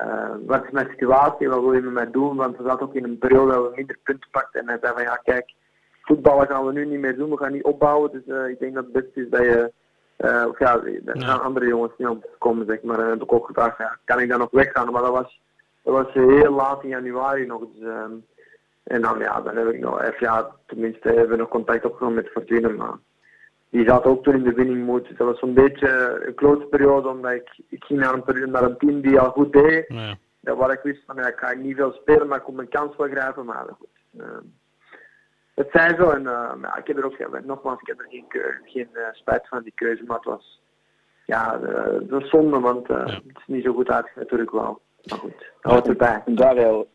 uh, 0.03 0.35
wat 0.47 0.65
is 0.65 0.71
mijn 0.71 0.89
situatie, 0.91 1.49
wat 1.49 1.61
wil 1.61 1.73
je 1.73 1.81
met 1.81 1.93
mij 1.93 2.11
doen? 2.11 2.37
Want 2.37 2.57
we 2.57 2.65
zaten 2.65 2.87
ook 2.87 2.95
in 2.95 3.05
een 3.05 3.19
periode 3.19 3.53
dat 3.53 3.63
we 3.63 3.73
minder 3.75 3.99
punten 4.03 4.31
pakten 4.31 4.61
en 4.61 4.69
hij 4.69 4.79
zei 4.81 4.93
van 4.95 5.03
ja 5.03 5.17
kijk, 5.17 5.55
voetballen 6.03 6.47
gaan 6.47 6.67
we 6.67 6.73
nu 6.73 6.87
niet 6.87 7.01
meer 7.01 7.17
doen, 7.17 7.31
we 7.31 7.37
gaan 7.37 7.53
niet 7.53 7.65
opbouwen. 7.65 8.13
Dus 8.13 8.27
uh, 8.27 8.49
ik 8.49 8.59
denk 8.59 8.75
dat 8.75 8.85
het 8.85 8.93
beste 8.93 9.21
is 9.21 9.31
dat 9.31 9.41
je, 9.41 9.73
uh, 10.19 10.47
of 10.49 10.59
ja, 10.59 10.81
er 11.05 11.21
gaan 11.21 11.43
andere 11.43 11.67
jongens 11.67 11.93
niet 11.99 12.09
op 12.09 12.29
komen 12.39 12.67
zeg 12.67 12.83
maar. 12.83 12.99
En 12.99 13.09
heb 13.09 13.23
ik 13.23 13.33
ook 13.33 13.47
gevraagd, 13.47 13.79
ja, 13.79 13.99
kan 14.05 14.21
ik 14.21 14.29
dan 14.29 14.39
nog 14.39 14.51
weggaan? 14.51 14.93
Maar 14.93 15.03
dat 15.03 15.13
was, 15.13 15.41
dat 15.83 15.95
was 15.95 16.13
heel 16.13 16.53
laat 16.53 16.83
in 16.83 16.89
januari 16.89 17.47
nog. 17.47 17.61
Dus, 17.61 17.83
um, 17.83 18.25
en 18.83 19.03
dan 19.03 19.19
ja, 19.19 19.41
dan 19.41 19.57
heb 19.57 19.69
ik 19.69 19.81
nog 19.81 20.03
even, 20.03 20.17
ja, 20.19 20.51
tenminste 20.67 21.09
hebben 21.09 21.29
we 21.29 21.37
nog 21.37 21.49
contact 21.49 21.85
opgenomen 21.85 22.23
met 22.23 22.33
Fortuna. 22.33 22.69
Maar 22.69 22.95
die 23.71 23.89
zat 23.89 24.05
ook 24.05 24.23
toen 24.23 24.35
in 24.35 24.43
de 24.43 24.53
winning 24.53 24.87
mood. 24.87 25.09
Dus 25.09 25.17
dat 25.17 25.27
was 25.27 25.39
zo'n 25.39 25.55
beetje 25.55 26.23
een 26.27 26.35
close 26.35 26.67
periode, 26.67 27.09
omdat 27.09 27.33
ik, 27.33 27.61
ik 27.69 27.85
ging 27.85 28.01
naar 28.01 28.15
een, 28.15 28.51
naar 28.51 28.63
een 28.63 28.79
team 28.79 29.01
die 29.01 29.21
al 29.21 29.31
goed 29.31 29.53
deed. 29.53 29.85
Ja. 29.89 30.17
Waar 30.55 30.73
ik 30.73 30.81
wist 30.83 31.03
van, 31.07 31.17
ja, 31.17 31.27
ik 31.27 31.39
ga 31.39 31.53
niet 31.53 31.77
veel 31.77 31.93
spelen, 31.93 32.29
maar 32.29 32.39
ik 32.39 32.45
kon 32.45 32.55
mijn 32.55 32.69
kans 32.69 32.97
wel 32.97 33.09
grijpen. 33.09 33.45
Maar 33.45 33.65
goed. 33.79 33.89
Uh, 34.13 34.25
het 35.55 35.69
zijn 35.73 35.97
zo. 35.97 36.11
En 36.11 36.23
uh, 36.23 36.53
ja, 36.63 36.77
ik 36.77 36.87
heb 36.87 36.97
er 36.97 37.05
ook, 37.05 37.45
nogmaals, 37.45 37.81
ik 37.81 37.87
heb 37.87 37.99
er 37.99 38.07
geen, 38.09 38.25
geen 38.65 38.89
uh, 38.93 39.03
spijt 39.13 39.49
van 39.49 39.63
die 39.63 39.73
keuze. 39.75 40.05
Maar 40.05 40.17
het 40.17 40.25
was, 40.25 40.63
ja, 41.25 41.61
het 41.61 42.11
was 42.11 42.29
zonde, 42.29 42.61
want 42.61 42.87
ja. 42.87 43.01
het 43.05 43.23
is 43.35 43.47
niet 43.47 43.65
zo 43.65 43.73
goed 43.73 43.91
uitgegaan 43.91 44.23
natuurlijk 44.23 44.51
wel. 44.51 44.81
Maar 45.05 45.19
goed, 45.19 45.53
dat 45.61 45.73
hoort 45.73 45.89
erbij. 45.89 46.23
Dario, 46.27 46.87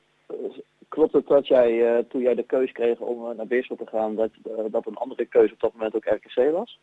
klopt 0.92 1.14
het 1.14 1.28
dat 1.28 1.48
jij, 1.48 1.72
uh, 1.72 2.04
toen 2.10 2.22
jij 2.22 2.36
de 2.36 2.44
keuze 2.44 2.74
kreeg 2.74 3.00
om 3.00 3.30
uh, 3.30 3.36
naar 3.38 3.48
Beerschot 3.48 3.78
te 3.78 3.88
gaan, 3.88 4.16
dat, 4.16 4.30
uh, 4.48 4.66
dat 4.72 4.86
een 4.86 4.96
andere 4.96 5.26
keuze 5.26 5.54
op 5.54 5.60
dat 5.60 5.74
moment 5.74 5.96
ook 5.96 6.06
RKC 6.06 6.52
was? 6.52 6.80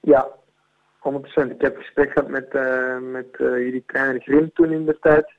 Ja, 0.00 0.28
100%. 0.98 1.50
Ik 1.50 1.60
heb 1.60 1.76
gesprek 1.76 2.12
gehad 2.12 2.28
met, 2.28 2.52
met 3.00 3.26
jullie 3.38 3.84
trainer 3.86 4.22
Grim 4.22 4.50
toen 4.52 4.72
in 4.72 4.84
de 4.84 4.98
tijd. 5.00 5.32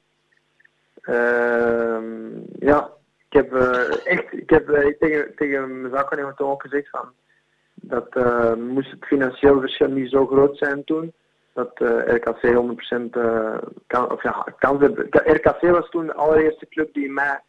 Ehm, 1.01 2.39
ja, 2.59 2.89
ik 3.29 3.33
heb 3.33 3.53
echt, 4.05 4.33
ik 4.33 4.49
heb 4.49 4.67
tegen, 4.99 5.35
tegen 5.35 5.81
mijn 5.81 5.93
zaakwaarnemer 5.93 6.35
toen 6.35 6.49
ook 6.49 6.61
gezegd 6.61 6.89
van, 6.89 7.09
dat 7.73 8.15
moest 8.57 8.91
het 8.91 9.05
financieel 9.05 9.59
verschil 9.59 9.89
niet 9.89 10.09
zo 10.09 10.27
groot 10.27 10.57
zijn 10.57 10.83
toen 10.83 11.13
dat 11.53 11.71
RKC 12.05 12.43
100% 12.43 13.09
kan, 13.87 14.11
of 14.11 14.23
ja, 14.23 14.45
kans 14.57 14.81
hebben. 14.81 15.07
RKC 15.09 15.61
was 15.61 15.89
toen 15.89 16.05
de 16.05 16.13
allereerste 16.13 16.67
club 16.67 16.93
die 16.93 17.11
mij 17.11 17.39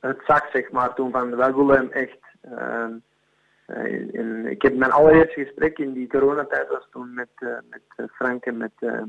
het 0.00 0.20
zag, 0.26 0.50
zeg 0.52 0.70
maar, 0.70 0.94
toen 0.94 1.10
van 1.10 1.36
wij 1.36 1.54
willen 1.54 1.76
hem 1.76 1.90
echt. 1.90 2.18
Um, 2.58 3.02
in, 4.12 4.46
ik 4.46 4.62
heb 4.62 4.74
mijn 4.74 4.92
allereerste 4.92 5.44
gesprek 5.44 5.78
in 5.78 5.92
die 5.92 6.08
coronatijd 6.08 6.68
was 6.68 6.88
toen 6.90 7.14
met, 7.14 7.28
uh, 7.38 7.56
met 7.70 8.10
Frank 8.10 8.44
en 8.44 8.56
met 8.56 8.72
uh, 8.80 9.02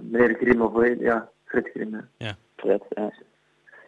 meneer 0.00 0.34
Grim, 0.34 0.60
of 0.60 0.98
ja, 0.98 1.30
Fred 1.44 1.68
Grim. 1.68 2.08
Ja. 2.16 2.36
Fred, 2.56 2.82
ja. 2.88 3.12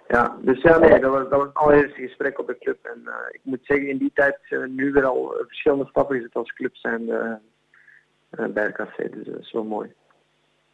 Ja, 0.09 0.37
dus 0.41 0.63
ja, 0.63 0.79
nee, 0.79 1.01
dat 1.01 1.13
was, 1.13 1.29
dat 1.29 1.39
was 1.39 1.47
het 1.47 1.55
allereerste 1.55 2.01
gesprek 2.01 2.39
op 2.39 2.47
de 2.47 2.59
club. 2.59 2.85
En 2.85 3.03
uh, 3.05 3.15
ik 3.31 3.41
moet 3.43 3.61
zeggen, 3.63 3.89
in 3.89 3.99
die 3.99 4.11
tijd 4.15 4.39
zijn 4.43 4.61
we 4.61 4.69
nu 4.69 4.93
weer 4.93 5.05
al 5.05 5.35
verschillende 5.47 5.87
stappen 5.87 6.17
gezet 6.17 6.35
als 6.35 6.53
club 6.53 6.77
zijn 6.77 7.03
uh, 7.03 7.35
bij 8.31 8.67
RKC. 8.67 9.13
Dus 9.13 9.27
dat 9.27 9.41
is 9.41 9.53
wel 9.53 9.65
mooi. 9.65 9.93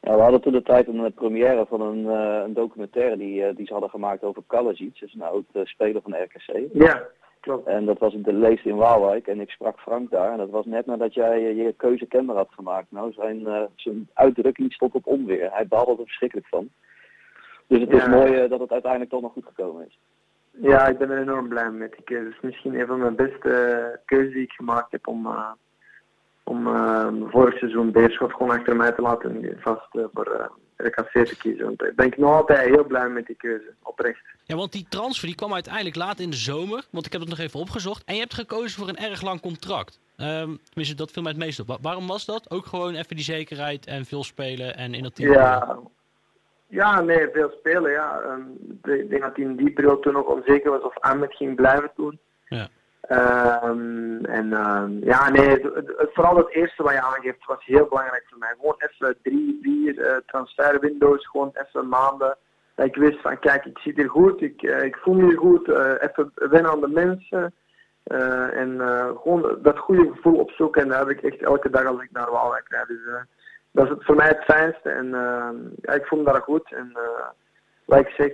Ja, 0.07 0.15
we 0.15 0.23
hadden 0.23 0.41
toen 0.41 0.53
de 0.53 0.63
tijd 0.63 0.89
een 0.89 1.13
première 1.15 1.67
van 1.67 1.81
een, 1.81 1.99
uh, 1.99 2.43
een 2.45 2.55
documentaire 2.55 3.17
die, 3.17 3.41
uh, 3.41 3.57
die 3.57 3.67
ze 3.67 3.73
hadden 3.73 3.91
gemaakt 3.91 4.23
over 4.23 4.43
Kalajic, 4.47 4.99
dus 4.99 5.15
een 5.15 5.23
oud 5.23 5.45
uh, 5.53 5.65
speler 5.65 6.03
van 6.03 6.23
RKC. 6.23 6.69
Ja, 6.73 7.03
klopt. 7.41 7.67
En 7.67 7.85
dat 7.85 7.99
was 7.99 8.15
de 8.15 8.33
leest 8.33 8.65
in 8.65 8.77
Waalwijk 8.77 9.27
en 9.27 9.41
ik 9.41 9.51
sprak 9.51 9.79
Frank 9.79 10.11
daar 10.11 10.33
en 10.33 10.39
dat 10.39 10.51
was 10.51 10.65
net 10.67 10.87
nadat 10.87 11.15
jij 11.15 11.55
je 11.55 11.73
keuze 11.73 12.07
kenbaar 12.07 12.37
had 12.37 12.49
gemaakt. 12.51 12.87
Nou, 12.91 13.13
zijn, 13.13 13.69
zijn 13.77 14.09
uitdrukking 14.15 14.73
stond 14.73 14.95
op 14.95 15.07
onweer. 15.07 15.53
Hij 15.53 15.67
baalde 15.67 15.91
er 15.91 16.07
verschrikkelijk 16.07 16.47
van. 16.47 16.69
Dus 17.67 17.81
het 17.81 17.91
ja. 17.91 17.97
is 17.97 18.09
mooi 18.09 18.49
dat 18.49 18.61
het 18.61 18.73
uiteindelijk 18.73 19.11
toch 19.11 19.23
nog 19.23 19.33
goed 19.33 19.47
gekomen 19.47 19.87
is. 19.87 19.99
Ja, 20.51 20.87
ik 20.87 20.99
ben 20.99 21.11
er 21.11 21.21
enorm 21.21 21.49
blij 21.49 21.71
mee 21.71 21.79
met 21.79 21.93
die 21.93 22.05
keuze. 22.05 22.25
Het 22.25 22.35
is 22.35 22.41
misschien 22.41 22.81
een 22.81 22.87
van 22.87 22.99
mijn 22.99 23.17
beste 23.17 24.01
keuzes 24.05 24.33
die 24.33 24.43
ik 24.43 24.53
gemaakt 24.53 24.93
heb 24.93 25.07
om 25.07 25.29
om 26.49 26.67
uh, 26.67 27.07
vorig 27.31 27.59
seizoen 27.59 27.93
Beerschot 27.93 28.33
gewoon 28.33 28.51
achter 28.51 28.77
mij 28.77 28.93
te 28.93 29.03
laten 29.03 29.57
vast 29.59 29.95
uh, 29.95 30.05
voor 30.13 30.29
uh, 30.39 30.47
RKC 30.77 31.27
te 31.27 31.37
kiezen. 31.37 31.65
Want 31.65 31.83
ik 31.83 31.97
ben 31.97 32.13
nog 32.17 32.33
altijd 32.33 32.69
heel 32.69 32.85
blij 32.85 33.09
met 33.09 33.27
die 33.27 33.37
keuze, 33.37 33.75
oprecht. 33.83 34.21
Ja, 34.45 34.57
want 34.57 34.73
die 34.73 34.87
transfer 34.89 35.27
die 35.27 35.37
kwam 35.37 35.55
uiteindelijk 35.55 35.97
laat 35.97 36.21
in 36.21 36.31
de 36.31 36.37
zomer, 36.37 36.85
want 36.91 37.07
ik 37.07 37.13
heb 37.13 37.21
het 37.21 37.31
nog 37.31 37.39
even 37.39 37.61
opgezocht. 37.61 38.05
En 38.05 38.15
je 38.15 38.21
hebt 38.21 38.35
gekozen 38.35 38.79
voor 38.79 38.89
een 38.89 38.97
erg 38.97 39.23
lang 39.23 39.41
contract. 39.41 40.01
Um, 40.17 40.59
tenminste, 40.65 40.95
dat 40.95 41.11
viel 41.11 41.23
mij 41.23 41.33
het 41.33 41.41
meest 41.41 41.61
op. 41.61 41.79
Waarom 41.81 42.07
was 42.07 42.25
dat? 42.25 42.51
Ook 42.51 42.67
gewoon 42.67 42.95
even 42.95 43.17
die 43.17 43.25
zekerheid 43.25 43.87
en 43.87 44.05
veel 44.05 44.25
spelen 44.25 44.77
en 44.77 44.95
in 44.95 45.03
dat 45.03 45.15
team? 45.15 45.33
Ja, 45.33 45.79
ja 46.67 47.01
nee, 47.01 47.29
veel 47.33 47.51
spelen, 47.59 47.91
ja. 47.91 48.21
Um, 48.23 48.79
ik 48.83 49.11
denk 49.11 49.23
dat 49.23 49.37
hij 49.37 49.45
in 49.45 49.57
die 49.57 49.73
periode 49.73 50.01
toen 50.01 50.13
nog 50.13 50.27
onzeker 50.27 50.71
was 50.71 50.83
of 50.83 50.99
Ahmed 50.99 51.35
ging 51.35 51.57
blijven 51.57 51.91
toen. 51.97 52.19
Ja. 52.49 52.69
Um, 53.09 54.25
en 54.25 54.53
um, 54.53 54.99
ja, 55.05 55.31
nee, 55.31 55.61
vooral 56.13 56.37
het 56.37 56.51
eerste 56.51 56.83
wat 56.83 56.93
je 56.93 57.03
aangeeft 57.03 57.47
was 57.47 57.65
heel 57.65 57.87
belangrijk 57.87 58.25
voor 58.29 58.39
mij. 58.39 58.55
Gewoon 58.57 58.75
even 58.79 59.17
drie, 59.23 59.59
vier 59.63 59.99
uh, 59.99 60.17
transferwindows, 60.27 61.29
gewoon 61.29 61.51
even 61.53 61.89
maanden. 61.89 62.37
Dat 62.75 62.87
ik 62.87 62.97
wist 62.97 63.21
van, 63.21 63.39
kijk, 63.39 63.65
ik 63.65 63.79
zit 63.79 63.97
hier 63.97 64.09
goed, 64.09 64.43
ik, 64.43 64.63
uh, 64.63 64.83
ik 64.83 64.97
voel 64.97 65.15
me 65.15 65.25
hier 65.25 65.39
goed, 65.39 65.69
uh, 65.69 65.93
even 65.99 66.33
wennen 66.35 66.71
aan 66.71 66.81
de 66.81 66.89
mensen. 66.89 67.55
en 68.53 68.79
gewoon 69.23 69.59
dat 69.63 69.79
goede 69.79 70.11
gevoel 70.15 70.39
opzoeken. 70.39 70.83
En 70.83 70.89
dat 70.89 70.99
heb 70.99 71.09
ik 71.09 71.23
echt 71.23 71.43
elke 71.43 71.71
dag 71.71 71.85
als 71.85 72.03
ik 72.03 72.13
naar 72.13 72.31
Waalwijk 72.31 72.69
rijd. 72.69 72.89
Dus 72.89 72.99
dat 73.71 73.85
is 73.85 73.91
het 73.91 74.05
voor 74.05 74.17
mij 74.17 74.29
het 74.29 74.45
fijnste. 74.45 74.91
En 74.91 75.09
ja, 75.83 75.93
ik 75.93 76.07
voel 76.07 76.19
me 76.19 76.25
daar 76.33 76.43
goed. 76.43 76.73
En 76.73 76.99
wat 77.85 77.99
ik 77.99 78.09
zeg, 78.09 78.33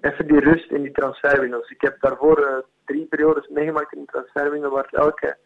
even 0.00 0.26
die 0.26 0.40
rust 0.40 0.70
in 0.70 0.82
die 0.82 0.92
transferwindows. 0.92 1.70
Ik 1.70 1.80
heb 1.80 1.96
daarvoor 2.00 2.64
drie 2.92 3.06
periodes 3.06 3.48
meegemaakt 3.48 3.92
in 3.92 4.00
de 4.00 4.12
transferwindow 4.12 4.72
waar 4.72 4.88
elke, 4.90 5.36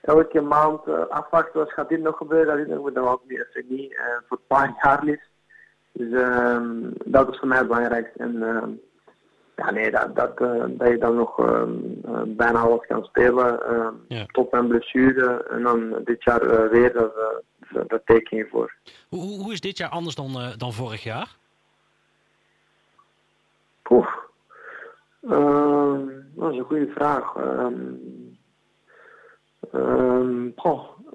elke 0.00 0.40
maand 0.40 0.86
uh, 0.86 1.06
afwachten 1.08 1.60
was, 1.60 1.72
gaat 1.72 1.88
dit 1.88 2.00
nog 2.00 2.16
gebeuren, 2.16 2.48
gaat 2.48 2.56
dit 2.56 2.66
nog 2.66 2.76
gebeuren, 2.76 3.02
dat 3.02 3.04
was 3.04 3.20
niet 3.28 3.46
even 3.48 3.74
niet, 3.74 3.92
uh, 3.92 3.98
voor 4.28 4.38
een 4.38 4.46
paar 4.46 4.74
jaar 4.82 5.04
liefst. 5.04 5.28
Dus 5.92 6.08
uh, 6.08 6.60
dat 7.04 7.32
is 7.32 7.38
voor 7.38 7.48
mij 7.48 7.58
het 7.58 7.66
belangrijkste. 7.66 8.18
En 8.18 8.34
uh, 8.34 8.62
ja, 9.56 9.70
nee, 9.70 9.90
dat, 9.90 10.16
dat, 10.16 10.40
uh, 10.40 10.64
dat 10.68 10.88
je 10.88 10.98
dan 10.98 11.14
nog 11.14 11.36
bijna 12.26 12.58
alles 12.58 12.86
kan 12.86 13.04
spelen, 13.04 13.60
ja. 14.08 14.24
tot 14.26 14.50
mijn 14.50 14.68
blessure. 14.68 15.42
En 15.50 15.62
dan 15.62 16.00
dit 16.04 16.24
jaar 16.24 16.70
weer, 16.70 16.92
dat, 16.92 17.12
dat 17.88 18.00
teken 18.04 18.36
je 18.36 18.46
voor. 18.50 18.74
Hoe, 19.08 19.42
hoe 19.42 19.52
is 19.52 19.60
dit 19.60 19.78
jaar 19.78 19.90
anders 19.90 20.14
dan, 20.14 20.32
dan 20.56 20.72
vorig 20.72 21.02
jaar? 21.02 21.38
Ehm, 25.28 26.19
dat 26.40 26.52
is 26.52 26.58
een 26.58 26.64
goede 26.64 26.90
vraag. 26.94 27.36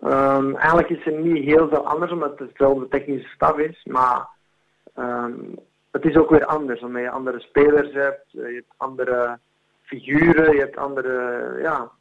Ehm, 0.01 0.55
eigenlijk 0.55 0.89
is 0.89 1.05
er 1.05 1.19
niet 1.21 1.43
heel 1.43 1.67
veel 1.67 1.87
anders 1.87 2.11
omdat 2.11 2.39
het 2.39 2.49
dezelfde 2.49 2.87
technische 2.87 3.29
staf 3.29 3.57
is, 3.57 3.85
maar 3.85 4.27
het 5.91 6.05
is 6.05 6.15
ook 6.15 6.29
weer 6.29 6.45
anders 6.45 6.81
omdat 6.81 7.01
je 7.01 7.09
andere 7.09 7.39
spelers 7.39 7.93
hebt, 7.93 8.25
eh, 8.33 8.47
je 8.47 8.53
hebt 8.53 8.73
andere 8.77 9.39
figuren, 9.81 10.53
je 10.53 10.59
hebt 10.59 10.77
andere, 10.77 11.55
ja. 11.61 11.91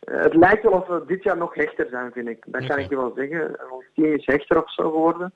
Eh, 0.00 0.20
Het 0.20 0.34
lijkt 0.34 0.62
wel 0.62 0.72
of 0.72 0.86
we 0.86 1.02
dit 1.06 1.22
jaar 1.22 1.36
nog 1.36 1.54
hechter 1.54 1.86
zijn, 1.90 2.12
vind 2.12 2.28
ik. 2.28 2.44
Dat 2.46 2.66
kan 2.66 2.78
ik 2.78 2.88
je 2.88 2.96
wel 2.96 3.12
zeggen. 3.16 3.56
Ons 3.70 3.84
team 3.94 4.12
is 4.12 4.26
hechter 4.26 4.62
of 4.62 4.72
zo 4.72 4.90
geworden. 4.90 5.32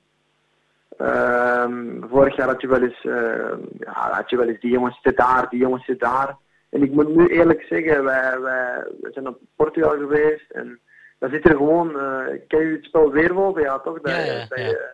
Vorig 2.09 2.35
jaar 2.35 2.47
had 2.47 2.61
je 2.61 2.67
wel 2.67 2.81
eens, 2.81 3.05
ehm, 3.05 3.59
ja, 3.79 4.11
had 4.11 4.29
je 4.29 4.37
wel 4.37 4.47
eens 4.47 4.59
die 4.59 4.71
jongens 4.71 4.93
zitten 5.01 5.25
daar, 5.25 5.49
die 5.49 5.59
jongens 5.59 5.85
zitten 5.85 6.09
daar. 6.09 6.37
En 6.69 6.83
ik 6.83 6.91
moet 6.91 7.15
nu 7.15 7.27
eerlijk 7.27 7.61
zeggen, 7.69 8.03
wij, 8.03 8.39
wij, 8.39 8.83
we 9.01 9.09
zijn 9.11 9.27
op 9.27 9.39
Portugal 9.55 9.97
geweest 9.97 10.51
en 10.51 10.79
daar 11.19 11.29
zit 11.29 11.45
er 11.49 11.55
gewoon, 11.55 11.99
eh 11.99 12.25
ken 12.47 12.59
je 12.67 12.75
het 12.75 12.83
spel 12.85 13.11
Weerwolven? 13.11 13.61
Ja, 13.61 13.79
toch? 13.79 14.01
Dat, 14.01 14.11
Ja, 14.15 14.19
ja, 14.23 14.45
dat 14.49 14.59
ja. 14.59 14.93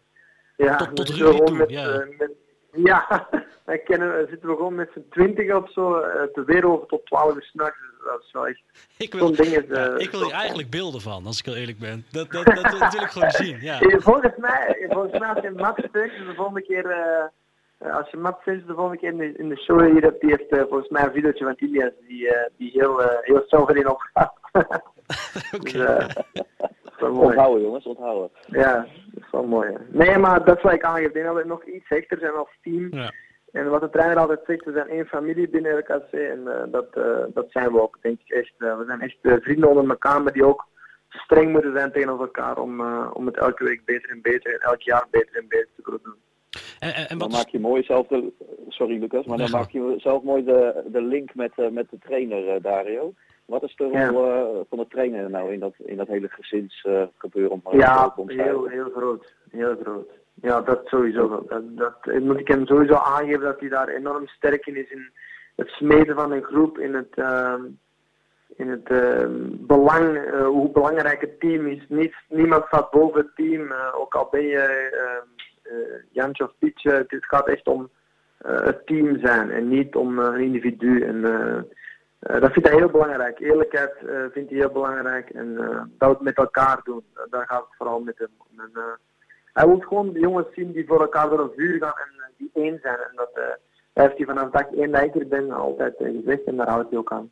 ja, 0.57 0.75
Tot- 0.75 0.95
dan 0.97 1.05
zitten 1.05 1.25
we 1.27 1.31
gewoon 1.35 1.57
met, 1.57 1.69
ja. 1.69 1.87
eh, 1.89 2.17
met- 2.17 2.31
ja, 2.71 3.27
dan 3.65 3.79
kennen, 3.83 4.27
zitten 4.29 4.49
we 4.49 4.55
gewoon 4.55 4.75
met 4.75 4.89
z'n 4.93 5.05
twintig 5.09 5.55
of 5.55 5.71
zo, 5.71 5.97
eh, 5.99 6.23
te 6.23 6.43
Weerwolven 6.45 6.87
tot 6.87 7.05
twaalf 7.05 7.35
uur 7.35 7.43
s'nachts. 7.43 7.77
Dat 8.05 8.21
is 8.21 8.31
wel 8.31 8.47
echt, 8.47 8.61
Ik 8.97 9.11
zo'n 9.11 9.19
wil, 9.19 9.35
ding 9.35 9.47
is... 9.57 9.63
ja, 9.67 9.87
eh, 9.89 9.99
ik 9.99 10.11
wil 10.11 10.31
eigenlijk 10.31 10.69
beelden 10.69 11.01
van, 11.01 11.25
als 11.25 11.39
ik 11.39 11.45
heel 11.45 11.55
eerlijk 11.55 11.79
ben. 11.79 12.05
Dat, 12.11 12.31
dat, 12.31 12.45
dat, 12.45 12.55
dat 12.79 12.93
wil 12.93 13.01
ik 13.03 13.09
gewoon 13.09 13.31
zien, 13.31 13.57
ja. 13.61 13.77
Volgens 14.09 14.35
mij, 14.37 14.85
volgens 14.89 15.19
mij 15.19 15.29
als 15.29 15.41
je 15.43 15.51
Matt 15.51 15.85
Steuns 15.89 16.13
de 16.17 16.33
volgende 16.35 16.61
keer, 16.61 16.85
als 17.79 18.09
je 18.09 18.17
Matt 18.17 18.41
Steuns 18.41 18.65
de 18.65 18.73
volgende 18.73 18.97
keer 18.97 19.09
in 19.11 19.17
de, 19.17 19.31
in 19.37 19.49
de 19.49 19.57
show 19.57 19.91
hier 19.91 20.01
hebt, 20.01 20.21
die 20.21 20.29
heeft 20.29 20.49
eh, 20.49 20.59
volgens 20.59 20.89
mij 20.89 21.03
een 21.03 21.11
videootje 21.11 21.45
van 21.45 21.55
Ilias 21.57 21.91
die, 22.07 22.29
eh, 22.29 22.49
die 22.57 22.71
heel, 22.71 23.03
eh 23.03 23.17
heel 23.21 23.69
erin 23.69 23.89
opgaat. 23.89 24.33
Oké. 25.55 25.61
dus, 25.61 25.73
eh. 25.73 27.19
Onthouden 27.19 27.63
jongens, 27.63 27.85
onthouden. 27.85 28.29
Ja, 28.47 28.75
dat 29.11 29.23
is 29.23 29.31
wel 29.31 29.43
mooi. 29.43 29.71
hè. 29.71 29.77
Nee, 29.87 30.17
maar 30.17 30.45
dat 30.45 30.57
is 30.57 30.63
wat 30.63 30.73
ik 30.73 30.83
aangeef. 30.83 31.07
Ik 31.07 31.13
denk 31.13 31.25
dat 31.25 31.35
we 31.35 31.43
nog 31.45 31.63
iets 31.65 31.89
hechter 31.89 32.19
zijn 32.19 32.33
als 32.33 32.57
team. 32.61 32.87
Ja. 32.91 33.11
En 33.51 33.69
wat 33.69 33.81
de 33.81 33.89
trainer 33.89 34.17
altijd 34.17 34.39
zegt, 34.45 34.65
we 34.65 34.71
zijn 34.71 34.87
één 34.89 35.05
familie 35.05 35.49
binnen 35.49 35.77
RKC 35.77 36.11
en 36.11 36.47
eh, 36.47 36.63
dat, 36.71 36.87
eh, 36.93 37.23
dat 37.33 37.45
zijn 37.49 37.71
we 37.71 37.81
ook, 37.81 37.97
denk 38.01 38.19
ik 38.25 38.29
echt. 38.29 38.53
Eh, 38.57 38.77
we 38.77 38.83
zijn 38.85 39.01
echt 39.01 39.17
eh, 39.21 39.33
vrienden 39.41 39.69
onder 39.69 39.89
elkaar, 39.89 40.21
maar 40.23 40.33
die 40.33 40.45
ook 40.45 40.65
streng 41.09 41.51
moeten 41.51 41.73
zijn 41.73 41.91
tegenover 41.91 42.25
elkaar 42.25 42.57
om, 42.57 42.79
eh, 42.81 43.09
om 43.13 43.25
het 43.25 43.37
elke 43.37 43.63
week 43.63 43.85
beter 43.85 44.09
en 44.09 44.21
beter 44.21 44.53
en 44.53 44.59
elk 44.59 44.81
jaar 44.81 45.05
beter 45.11 45.35
en 45.35 45.47
beter 45.47 45.69
te 45.75 45.81
kunnen 45.81 46.01
doen. 46.03 46.15
En, 46.79 46.93
en, 46.95 47.09
en 47.09 47.17
Dan 47.17 47.29
wat 47.29 47.37
maak 47.37 47.47
je 47.49 47.59
mooi 47.59 47.83
zelf 47.83 48.07
de, 48.07 48.31
sorry 48.67 48.99
Lucas, 48.99 49.25
maar 49.25 49.37
dan 49.37 49.51
maak 49.51 49.71
je 49.71 49.93
zelf 49.97 50.23
mooi 50.23 50.43
de, 50.43 50.83
de 50.87 51.01
link 51.01 51.35
met, 51.35 51.51
eh, 51.55 51.69
met 51.69 51.89
de 51.89 51.97
trainer 51.97 52.47
eh, 52.49 52.61
Dario. 52.63 53.13
Wat 53.45 53.63
is 53.63 53.75
de 53.75 53.83
rol 53.83 53.93
Ja. 53.93 54.09
eh, 54.09 54.59
van 54.69 54.77
de 54.77 54.87
trainer 54.87 55.29
nou 55.29 55.53
in 55.53 55.59
dat, 55.59 55.73
in 55.85 55.97
dat 55.97 56.07
hele 56.07 56.29
gezinsgebeuren? 56.29 57.61
om 57.63 57.79
Ja, 57.79 58.09
te 58.09 58.33
heel, 58.33 58.65
heel 58.65 58.89
groot. 58.95 59.33
Heel 59.51 59.75
groot. 59.83 60.09
Ja, 60.41 60.61
dat 60.61 60.81
sowieso. 60.85 61.45
Dat, 61.47 61.77
dat, 61.77 62.19
moet 62.19 62.39
ik 62.39 62.47
hem 62.47 62.65
sowieso 62.65 62.95
aangeven 62.95 63.41
dat 63.41 63.59
hij 63.59 63.69
daar 63.69 63.87
enorm 63.87 64.27
sterk 64.27 64.65
in 64.65 64.75
is. 64.75 64.91
In 64.91 65.11
het 65.55 65.67
smeden 65.69 66.15
van 66.15 66.31
een 66.31 66.43
groep, 66.43 66.79
in 66.79 66.93
het, 66.93 67.15
ehm, 67.15 67.61
in 68.55 68.69
het 68.69 68.89
ehm, 68.89 69.31
belang, 69.51 70.29
hoe 70.45 70.71
belangrijk 70.71 71.21
het 71.21 71.39
team 71.39 71.67
is. 71.67 71.85
Niet, 71.89 72.15
niemand 72.29 72.65
staat 72.65 72.91
boven 72.91 73.19
het 73.19 73.35
team, 73.35 73.71
eh, 73.71 73.99
ook 73.99 74.15
al 74.15 74.27
ben 74.31 74.45
je 74.45 74.59
ehm, 74.59 75.05
eh, 75.05 75.34
Jantje 76.11 76.43
of 76.43 76.51
Pietje. 76.59 76.91
Het 77.07 77.25
gaat 77.25 77.47
echt 77.47 77.67
om 77.67 77.89
eh, 78.37 78.61
het 78.63 78.85
team 78.85 79.19
zijn 79.19 79.51
en 79.51 79.67
niet 79.67 79.95
om 79.95 80.19
eh, 80.19 80.25
een 80.25 80.39
individu. 80.41 81.01
En, 81.01 81.25
eh, 81.25 81.57
eh, 82.19 82.41
dat 82.41 82.51
vindt 82.51 82.67
hij 82.69 82.77
heel 82.77 82.89
belangrijk. 82.89 83.39
Eerlijkheid 83.39 83.93
eh, 83.95 84.23
vindt 84.31 84.49
hij 84.49 84.59
heel 84.59 84.71
belangrijk. 84.71 85.29
En 85.29 85.57
eh, 85.57 85.81
dat 85.97 86.09
we 86.09 86.13
het 86.15 86.21
met 86.21 86.37
elkaar 86.37 86.81
doen. 86.83 87.03
Eh, 87.13 87.21
daar 87.29 87.45
gaat 87.47 87.65
het 87.67 87.75
vooral 87.77 87.99
met 87.99 88.17
hem 88.17 88.29
om. 88.37 88.59
En, 88.59 88.69
eh, 88.73 88.83
hij 89.53 89.67
wil 89.67 89.79
gewoon 89.79 90.13
de 90.13 90.19
jongens 90.19 90.47
zien 90.55 90.71
die 90.71 90.85
voor 90.87 91.01
elkaar 91.01 91.29
door 91.29 91.39
een 91.39 91.53
vuur 91.55 91.79
gaan 91.83 91.93
en 91.97 92.23
eh, 92.23 92.25
die 92.37 92.49
één 92.53 92.79
zijn. 92.81 92.97
En 92.97 93.15
dat, 93.15 93.29
eh, 93.33 93.43
dat 93.93 94.05
heeft 94.05 94.17
hij 94.17 94.25
vanaf 94.25 94.51
dag 94.51 94.71
één 94.71 94.91
dat 94.91 95.03
ik 95.03 95.15
er 95.15 95.27
ben 95.27 95.51
altijd 95.51 95.95
eh, 95.95 96.11
gezegd 96.11 96.43
en 96.43 96.55
daar 96.55 96.69
houdt 96.69 96.89
hij 96.89 96.99
ook 96.99 97.11
aan. 97.11 97.31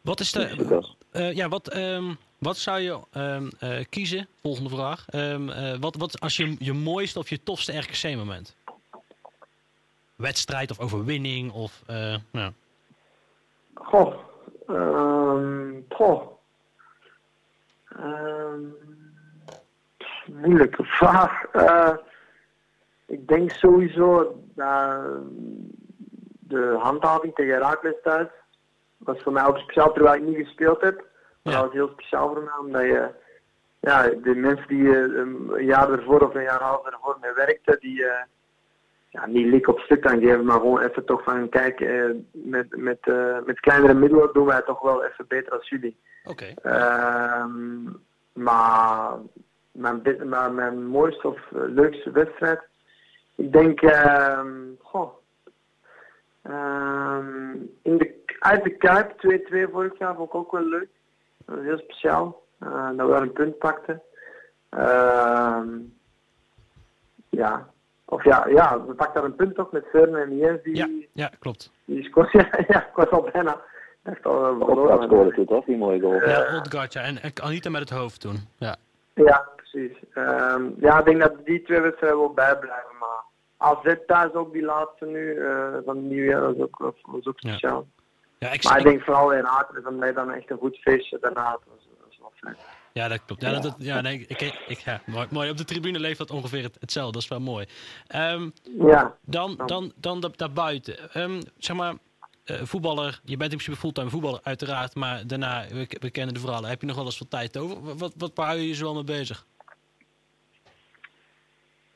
Wat 0.00 0.20
is 0.20 0.32
de. 0.32 0.82
Eh, 1.10 1.32
ja, 1.32 1.48
wat, 1.48 1.68
ehm, 1.68 2.14
wat 2.44 2.56
zou 2.56 2.78
je 2.80 2.98
ehm, 3.10 3.48
eh, 3.58 3.84
kiezen? 3.90 4.28
Volgende 4.42 4.68
vraag. 4.70 5.08
Ehm, 5.08 5.48
eh, 5.48 5.76
wat, 5.80 5.96
wat 5.96 6.20
als 6.20 6.36
je 6.36 6.56
je 6.58 6.72
mooiste 6.72 7.18
of 7.18 7.28
je 7.28 7.42
tofste 7.42 7.78
RKC-moment? 7.78 8.56
Wedstrijd 10.16 10.70
of 10.70 10.80
overwinning 10.80 11.52
of. 11.52 11.82
eh. 11.86 12.16
Goh. 13.74 14.14
ehm 14.66 15.80
goh. 15.88 16.32
Moeilijke 20.26 20.84
vraag. 20.98 21.42
Ik 23.06 23.28
denk 23.28 23.50
sowieso 23.50 24.40
dat 24.54 25.02
de 26.38 26.76
handhaving 26.80 27.34
tegen 27.34 27.52
Herakles 27.52 27.94
thuis 28.02 28.28
was 28.96 29.22
voor 29.22 29.32
mij 29.32 29.44
ook 29.46 29.58
speciaal 29.58 29.92
terwijl 29.92 30.16
ik 30.16 30.22
niet 30.28 30.46
gespeeld 30.46 30.80
heb. 30.80 31.12
Was 31.52 31.72
heel 31.72 31.88
speciaal 31.88 32.28
voor 32.28 32.42
mij 32.42 32.58
omdat 32.60 32.82
je 32.82 33.08
ja, 33.80 34.08
de 34.08 34.34
mensen 34.34 34.68
die 34.68 34.82
je 34.82 34.98
een 34.98 35.64
jaar 35.64 35.90
ervoor 35.90 36.20
of 36.20 36.34
een 36.34 36.42
jaar 36.42 36.60
en 36.60 36.66
een 36.66 36.66
half 36.66 36.86
ervoor 36.86 37.16
mee 37.20 37.32
werkte, 37.32 37.76
die 37.80 38.06
eh, 38.06 38.22
ja, 39.14 39.26
niet 39.26 39.46
lik 39.46 39.68
op 39.68 39.78
stuk 39.78 40.00
kan 40.00 40.20
geven, 40.20 40.44
maar 40.44 40.60
gewoon 40.60 40.80
even 40.80 41.04
toch 41.04 41.22
van 41.22 41.48
kijk, 41.48 41.80
eh, 41.80 42.10
met, 42.32 42.76
met, 42.76 42.98
eh, 43.00 43.38
met 43.44 43.60
kleinere 43.60 43.94
middelen 43.94 44.32
doen 44.32 44.46
wij 44.46 44.62
toch 44.62 44.80
wel 44.80 45.04
even 45.04 45.24
beter 45.28 45.52
als 45.52 45.68
jullie. 45.68 45.96
Oké. 46.24 46.54
Ehm, 46.62 47.84
maar 48.32 49.12
mijn, 49.72 50.02
maar 50.28 50.52
mijn 50.52 50.86
mooiste 50.86 51.28
of 51.28 51.38
eh, 51.52 51.60
leukste 51.66 52.10
wedstrijd, 52.10 52.60
ik 53.34 53.52
denk, 53.52 53.80
ehm, 53.80 54.56
goh, 54.80 55.12
ehm, 56.42 57.52
in 57.82 57.98
de, 57.98 58.22
uit 58.38 58.64
de 58.64 58.76
Kuip 58.76 59.10
2-2 59.18 59.68
vorig 59.72 59.98
jaar 59.98 60.14
vond 60.14 60.28
ik 60.28 60.34
ook 60.34 60.52
wel 60.52 60.66
leuk. 60.66 60.88
Dat 61.46 61.56
was 61.56 61.64
heel 61.64 61.78
speciaal, 61.78 62.42
eh, 62.58 62.88
dat 62.96 63.06
we 63.06 63.12
daar 63.12 63.22
een 63.22 63.32
punt 63.32 63.58
pakten. 63.58 64.02
Ehm, 64.68 65.68
ja, 67.28 67.68
of 68.04 68.24
ja, 68.24 68.46
ja, 68.48 68.84
we 68.86 68.94
pakten 68.94 69.14
daar 69.20 69.24
een 69.30 69.36
punt 69.36 69.54
toch 69.54 69.72
met 69.72 69.84
Søren 69.92 70.22
en 70.22 70.36
Jens 70.36 70.62
die, 70.62 70.76
Ja, 70.76 70.88
ja, 71.12 71.30
klopt. 71.38 71.70
die 71.84 72.04
scoort. 72.04 72.32
Ja, 72.32 72.48
ja, 72.68 72.86
ik 72.86 72.94
was 72.94 73.10
al 73.10 73.28
bijna. 73.32 73.60
Echt 74.02 74.26
al 74.26 74.44
eh, 74.44 74.66
verloren. 74.66 75.02
scoorde 75.02 75.34
toen 75.34 75.44
toch, 75.46 75.64
die 75.64 75.76
mooie 75.76 76.00
goal. 76.00 76.14
Ja, 76.14 76.62
ja. 76.90 77.02
En, 77.02 77.22
en 77.22 77.32
Anita 77.42 77.70
met 77.70 77.80
het 77.80 77.90
hoofd 77.98 78.20
toen. 78.20 78.36
Ja. 78.58 78.76
Ja, 79.14 79.48
precies. 79.56 79.92
Ehm, 80.14 80.62
ja, 80.78 80.98
ik 80.98 81.04
denk 81.04 81.20
dat 81.20 81.32
die 81.44 81.62
twee 81.62 81.80
wedstrijden 81.80 82.18
wel 82.18 82.32
bijblijven. 82.32 82.96
Maar 83.00 83.22
AZ 83.56 83.94
thuis 84.06 84.32
ook 84.32 84.52
die 84.52 84.62
laatste 84.64 85.06
nu 85.06 85.36
eh, 85.38 85.74
van 85.84 85.96
het 85.96 86.04
nieuwjaar, 86.04 86.40
dat 86.40 86.56
was 86.56 86.66
ook, 86.66 86.78
dat 86.78 86.94
was 87.02 87.26
ook 87.26 87.38
speciaal. 87.38 87.86
Ja, 87.96 88.02
ik, 88.52 88.64
Maar 88.64 88.78
ik 88.78 88.84
denk 88.84 89.02
vooral 89.02 89.32
in 89.32 89.46
Aken, 89.46 89.86
omdat 89.86 90.08
je 90.08 90.14
dan 90.14 90.30
echt 90.32 90.50
een 90.50 90.58
goed 90.58 90.76
feestje 90.78 91.18
daarna. 91.20 91.50
Dat 91.50 91.60
was, 91.68 91.88
dat 91.98 92.06
was 92.08 92.18
wel 92.20 92.32
fijn. 92.34 92.56
ja, 92.92 93.08
dat 93.08 93.20
klopt. 93.26 93.42
Ja, 93.42 93.50
dat, 93.50 93.62
dat- 93.62 93.74
ja, 93.78 94.00
nee, 94.00 94.24
ik, 94.28 94.40
ik, 94.66 94.78
ja, 94.78 95.00
mooi, 95.06 95.26
mooi. 95.30 95.50
Op 95.50 95.56
de 95.56 95.64
tribune 95.64 95.98
leeft 95.98 96.18
dat 96.18 96.30
ongeveer 96.30 96.62
het- 96.62 96.76
hetzelfde. 96.80 97.12
Dat 97.12 97.22
is 97.22 97.28
wel 97.28 97.40
mooi. 97.40 97.66
Ehm, 98.06 98.50
Ja, 98.78 99.16
Dan, 99.24 99.60
dan, 99.66 99.92
dan 99.96 100.20
da- 100.20 100.28
daarbuiten. 100.36 101.12
Ehm, 101.12 101.40
zeg 101.58 101.76
maar, 101.76 101.94
eh, 102.44 102.56
voetballer. 102.62 103.20
Je 103.24 103.36
bent 103.36 103.50
in 103.52 103.56
principe 103.58 103.76
fulltime 103.80 104.10
voetballer, 104.10 104.40
uiteraard. 104.42 104.94
Maar 104.94 105.26
daarna, 105.26 105.64
we, 105.68 105.86
we 106.00 106.10
kennen 106.10 106.34
de 106.34 106.40
verhalen. 106.40 106.68
Heb 106.70 106.80
je 106.80 106.86
nog 106.86 106.96
wel 106.96 107.04
eens 107.04 107.18
wat 107.18 107.30
tijd 107.30 107.56
over? 107.58 107.82
Wat, 107.82 107.98
wat, 107.98 108.12
wat 108.16 108.32
hou 108.46 108.58
je 108.58 108.68
je 108.68 108.74
zo 108.74 108.94
mee 108.94 109.04
bezig? 109.04 109.46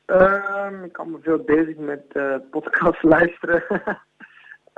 Ehm, 0.07 0.85
ik 0.85 0.93
kan 0.93 1.11
me 1.11 1.19
veel 1.23 1.39
bezig 1.39 1.77
met 1.77 2.03
eh 2.13 2.35
podcast 2.51 3.03
luisteren. 3.15 3.65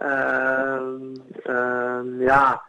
Ehm, 0.01 1.15
ehm, 1.43 2.23
ja, 2.23 2.63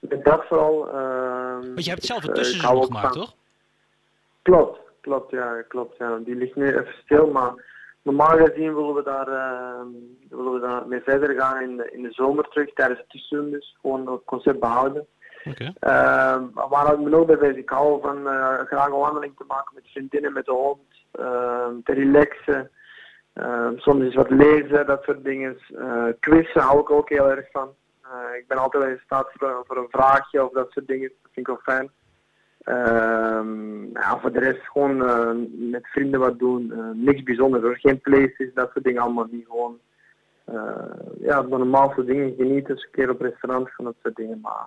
dat 0.00 0.44
vooral. 0.48 0.88
ehm, 0.88 1.60
Want 1.60 1.84
je 1.84 1.90
hebt 1.90 2.04
zelf 2.04 2.22
een 2.22 2.28
eh, 2.28 2.34
tussenseizoen 2.34 2.84
gemaakt, 2.84 3.12
toch? 3.12 3.34
Klopt, 4.42 4.78
klopt, 5.00 5.30
ja, 5.30 5.62
klopt. 5.68 5.96
Ja. 5.98 6.18
Die 6.18 6.34
ligt 6.34 6.56
nu 6.56 6.66
even 6.66 6.94
stil, 7.04 7.26
maar 7.30 7.52
normaal 8.02 8.36
gezien 8.36 8.74
willen 8.74 8.94
we 8.94 9.02
daar, 9.02 9.26
willen 10.28 10.52
we 10.52 10.60
daar 10.60 10.88
mee 10.88 11.00
verder 11.00 11.40
gaan 11.40 11.62
in 11.62 11.76
de, 11.76 11.90
in 11.92 12.02
de 12.02 12.12
zomer 12.12 12.48
terug, 12.48 12.72
tijdens 12.72 12.98
het 13.00 13.08
tussendoen 13.10 13.50
dus. 13.50 13.76
Gewoon 13.80 14.12
het 14.12 14.24
concept 14.24 14.60
behouden. 14.60 15.06
Oké. 15.44 15.64
Uh, 15.64 16.36
waar 16.68 16.92
ik 16.92 16.98
me 16.98 17.16
ook 17.16 17.26
bij 17.26 17.38
bezig 17.38 17.56
ik 17.56 17.70
hou 17.70 18.00
van 18.00 18.28
eh, 18.28 18.58
graag 18.58 18.86
een 18.86 18.92
wandeling 18.92 19.36
te 19.36 19.44
maken 19.48 19.74
met 19.74 19.88
vriendinnen, 19.92 20.32
met 20.32 20.44
de 20.44 20.52
hond, 20.52 20.80
te 21.84 21.92
relaxen. 21.92 22.70
Eh, 23.36 23.68
soms 23.76 24.02
eens 24.02 24.14
wat 24.14 24.30
lezen, 24.30 24.86
dat 24.86 25.02
soort 25.02 25.24
dingen. 25.24 25.56
Eh 25.74 26.06
quizzen 26.20 26.60
hou 26.60 26.80
ik 26.80 26.90
ook 26.90 27.08
heel 27.08 27.30
erg 27.30 27.50
van. 27.50 27.68
Eh, 28.02 28.38
ik 28.38 28.44
ben 28.48 28.58
altijd 28.58 28.88
in 28.88 29.00
staat 29.04 29.28
voor, 29.32 29.62
voor 29.66 29.76
een 29.76 29.90
vraagje 29.90 30.44
of 30.44 30.52
dat 30.52 30.70
soort 30.70 30.86
dingen. 30.86 31.08
Dat 31.22 31.32
vind 31.32 31.48
ik 31.48 31.54
wel 31.54 31.74
fijn. 31.74 31.90
Ehm, 32.62 33.84
ja, 33.92 34.18
voor 34.20 34.32
de 34.32 34.38
rest 34.38 34.60
gewoon 34.62 34.96
met 35.70 35.86
vrienden 35.86 36.20
wat 36.20 36.38
doen. 36.38 36.72
Niks 37.04 37.22
bijzonders 37.22 37.62
hoor. 37.62 37.76
Geen 37.76 38.00
places, 38.00 38.54
dat 38.54 38.70
soort 38.72 38.84
dingen 38.84 39.02
allemaal 39.02 39.28
niet. 39.30 39.46
Gewoon 39.46 39.78
ja, 41.20 41.42
de 41.42 41.48
normaalste 41.48 42.04
dingen 42.04 42.34
genieten. 42.34 42.74
Dus 42.74 42.84
een 42.84 42.90
keer 42.90 43.10
op 43.10 43.20
restaurant 43.20 43.70
gaan, 43.70 43.84
dat 43.84 43.94
soort 44.02 44.16
dingen. 44.16 44.40
Maar 44.40 44.66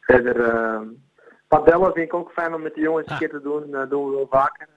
verder, 0.00 0.36
uh, 0.36 0.80
padellen 1.48 1.92
vind 1.92 2.06
ik 2.06 2.14
ook 2.14 2.32
fijn 2.32 2.54
om 2.54 2.62
met 2.62 2.74
de 2.74 2.80
jongens 2.80 3.10
een 3.10 3.18
keer 3.18 3.30
te 3.30 3.42
doen. 3.42 3.70
Dat 3.70 3.90
doen 3.90 4.10
we 4.10 4.16
wel 4.16 4.28
vaker. 4.30 4.68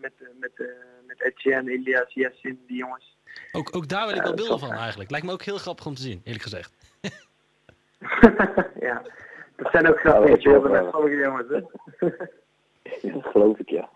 met, 0.00 0.12
met, 0.40 0.58
met 0.58 0.68
Etienne, 1.16 1.72
Ilias, 1.72 2.14
Yassin, 2.14 2.60
die 2.66 2.76
jongens. 2.76 3.16
Ook, 3.52 3.76
ook 3.76 3.88
daar 3.88 4.06
wil 4.06 4.16
ik 4.16 4.22
wel 4.22 4.34
beelden 4.34 4.58
van 4.58 4.72
eigenlijk. 4.72 5.10
Lijkt 5.10 5.26
me 5.26 5.32
ook 5.32 5.42
heel 5.42 5.58
grappig 5.58 5.86
om 5.86 5.94
te 5.94 6.02
zien, 6.02 6.20
eerlijk 6.24 6.42
gezegd. 6.42 6.72
ja, 8.88 9.02
dat 9.56 9.70
zijn 9.72 9.88
ook 9.88 9.98
grappige 9.98 10.38
beelden 10.42 10.70
met 10.70 10.86
sommige 10.92 11.16
jongens. 11.16 11.48
Hè? 11.48 11.60
dat 13.12 13.26
geloof 13.26 13.58
ik, 13.58 13.70
ja. 13.70 13.88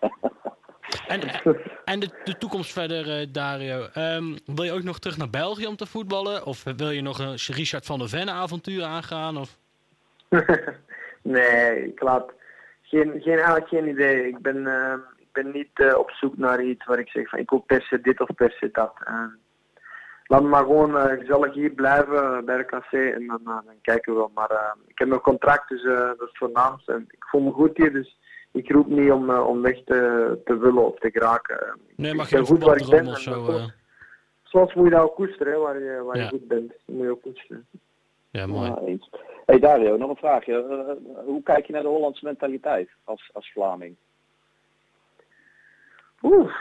En, 1.07 1.21
en 1.85 1.99
de, 1.99 2.09
de 2.23 2.37
toekomst 2.37 2.73
verder, 2.73 3.21
uh, 3.21 3.27
Dario. 3.31 3.87
Um, 3.97 4.37
wil 4.45 4.63
je 4.63 4.71
ook 4.71 4.83
nog 4.83 4.99
terug 4.99 5.17
naar 5.17 5.29
België 5.29 5.67
om 5.67 5.75
te 5.75 5.85
voetballen? 5.85 6.45
Of 6.45 6.63
wil 6.63 6.89
je 6.89 7.01
nog 7.01 7.19
een 7.19 7.35
Richard 7.35 7.85
van 7.85 7.99
der 7.99 8.09
Venne 8.09 8.31
avontuur 8.31 8.83
aangaan? 8.83 9.37
Of? 9.37 9.57
nee, 11.21 11.87
ik 11.87 12.01
laat 12.01 12.31
geen, 12.81 13.21
geen, 13.21 13.35
eigenlijk 13.35 13.67
geen 13.67 13.87
idee. 13.87 14.27
Ik 14.27 14.39
ben, 14.39 14.57
uh, 14.57 14.93
ik 14.93 15.10
ben 15.31 15.51
niet 15.51 15.79
uh, 15.79 15.97
op 15.97 16.11
zoek 16.11 16.37
naar 16.37 16.63
iets 16.63 16.85
waar 16.85 16.99
ik 16.99 17.09
zeg 17.09 17.29
van 17.29 17.39
ik 17.39 17.49
wil 17.49 17.59
per 17.59 17.81
se 17.81 18.01
dit 18.01 18.19
of 18.19 18.35
per 18.35 18.51
se 18.51 18.69
dat. 18.71 18.93
laat 20.25 20.41
me 20.41 20.47
maar 20.47 20.63
gewoon 20.63 21.19
gezellig 21.19 21.53
hier 21.53 21.71
blijven 21.71 22.45
bij 22.45 22.57
de 22.57 22.63
KC 22.63 22.91
en 22.91 23.27
dan, 23.27 23.41
dan 23.43 23.63
kijken 23.81 24.13
we 24.13 24.19
wel. 24.19 24.31
Maar 24.33 24.75
ik 24.87 24.97
heb 24.97 25.07
mijn 25.07 25.21
contract, 25.21 25.69
dus 25.69 25.83
dat 25.83 26.21
is 26.21 26.37
voornaamst. 26.37 26.89
En 26.89 27.05
ik 27.11 27.25
voel 27.25 27.41
me 27.41 27.51
goed 27.51 27.77
hier, 27.77 27.93
dus 27.93 28.17
ik 28.51 28.71
roep 28.71 28.87
niet 28.87 29.11
om, 29.11 29.29
uh, 29.29 29.47
om 29.47 29.61
weg 29.61 29.83
te, 29.83 30.41
te 30.45 30.57
willen 30.57 30.85
of 30.85 30.99
te 30.99 31.11
geraken. 31.11 31.79
Nee, 31.95 32.13
mag 32.13 32.29
je 32.29 32.37
een 32.37 32.45
goed 32.45 32.63
waar 32.63 32.77
ik 32.77 32.89
ben. 32.89 33.07
Of 33.07 33.19
zo, 33.19 33.49
uh... 33.49 33.65
Soms 34.43 34.73
moet 34.73 34.85
je 34.85 34.91
dat 34.91 35.01
ook 35.01 35.15
koesteren, 35.15 35.53
hè, 35.53 35.59
waar, 35.59 35.79
je, 35.79 36.03
waar 36.03 36.17
ja. 36.17 36.23
je 36.23 36.29
goed 36.29 36.47
bent. 36.47 36.73
Moet 36.85 37.03
je 37.03 37.11
ook 37.11 37.21
koesteren. 37.21 37.65
Ja, 38.29 38.47
mooi. 38.47 38.69
Ja, 38.69 38.79
eens. 38.79 39.09
hey 39.45 39.59
Dario, 39.59 39.97
nog 39.97 40.09
een 40.09 40.15
vraagje. 40.15 40.53
Uh, 40.53 41.25
hoe 41.25 41.43
kijk 41.43 41.65
je 41.65 41.73
naar 41.73 41.81
de 41.81 41.87
Hollandse 41.87 42.25
mentaliteit 42.25 42.89
als, 43.03 43.29
als 43.33 43.51
Vlaming? 43.51 43.95
Oeh. 46.21 46.53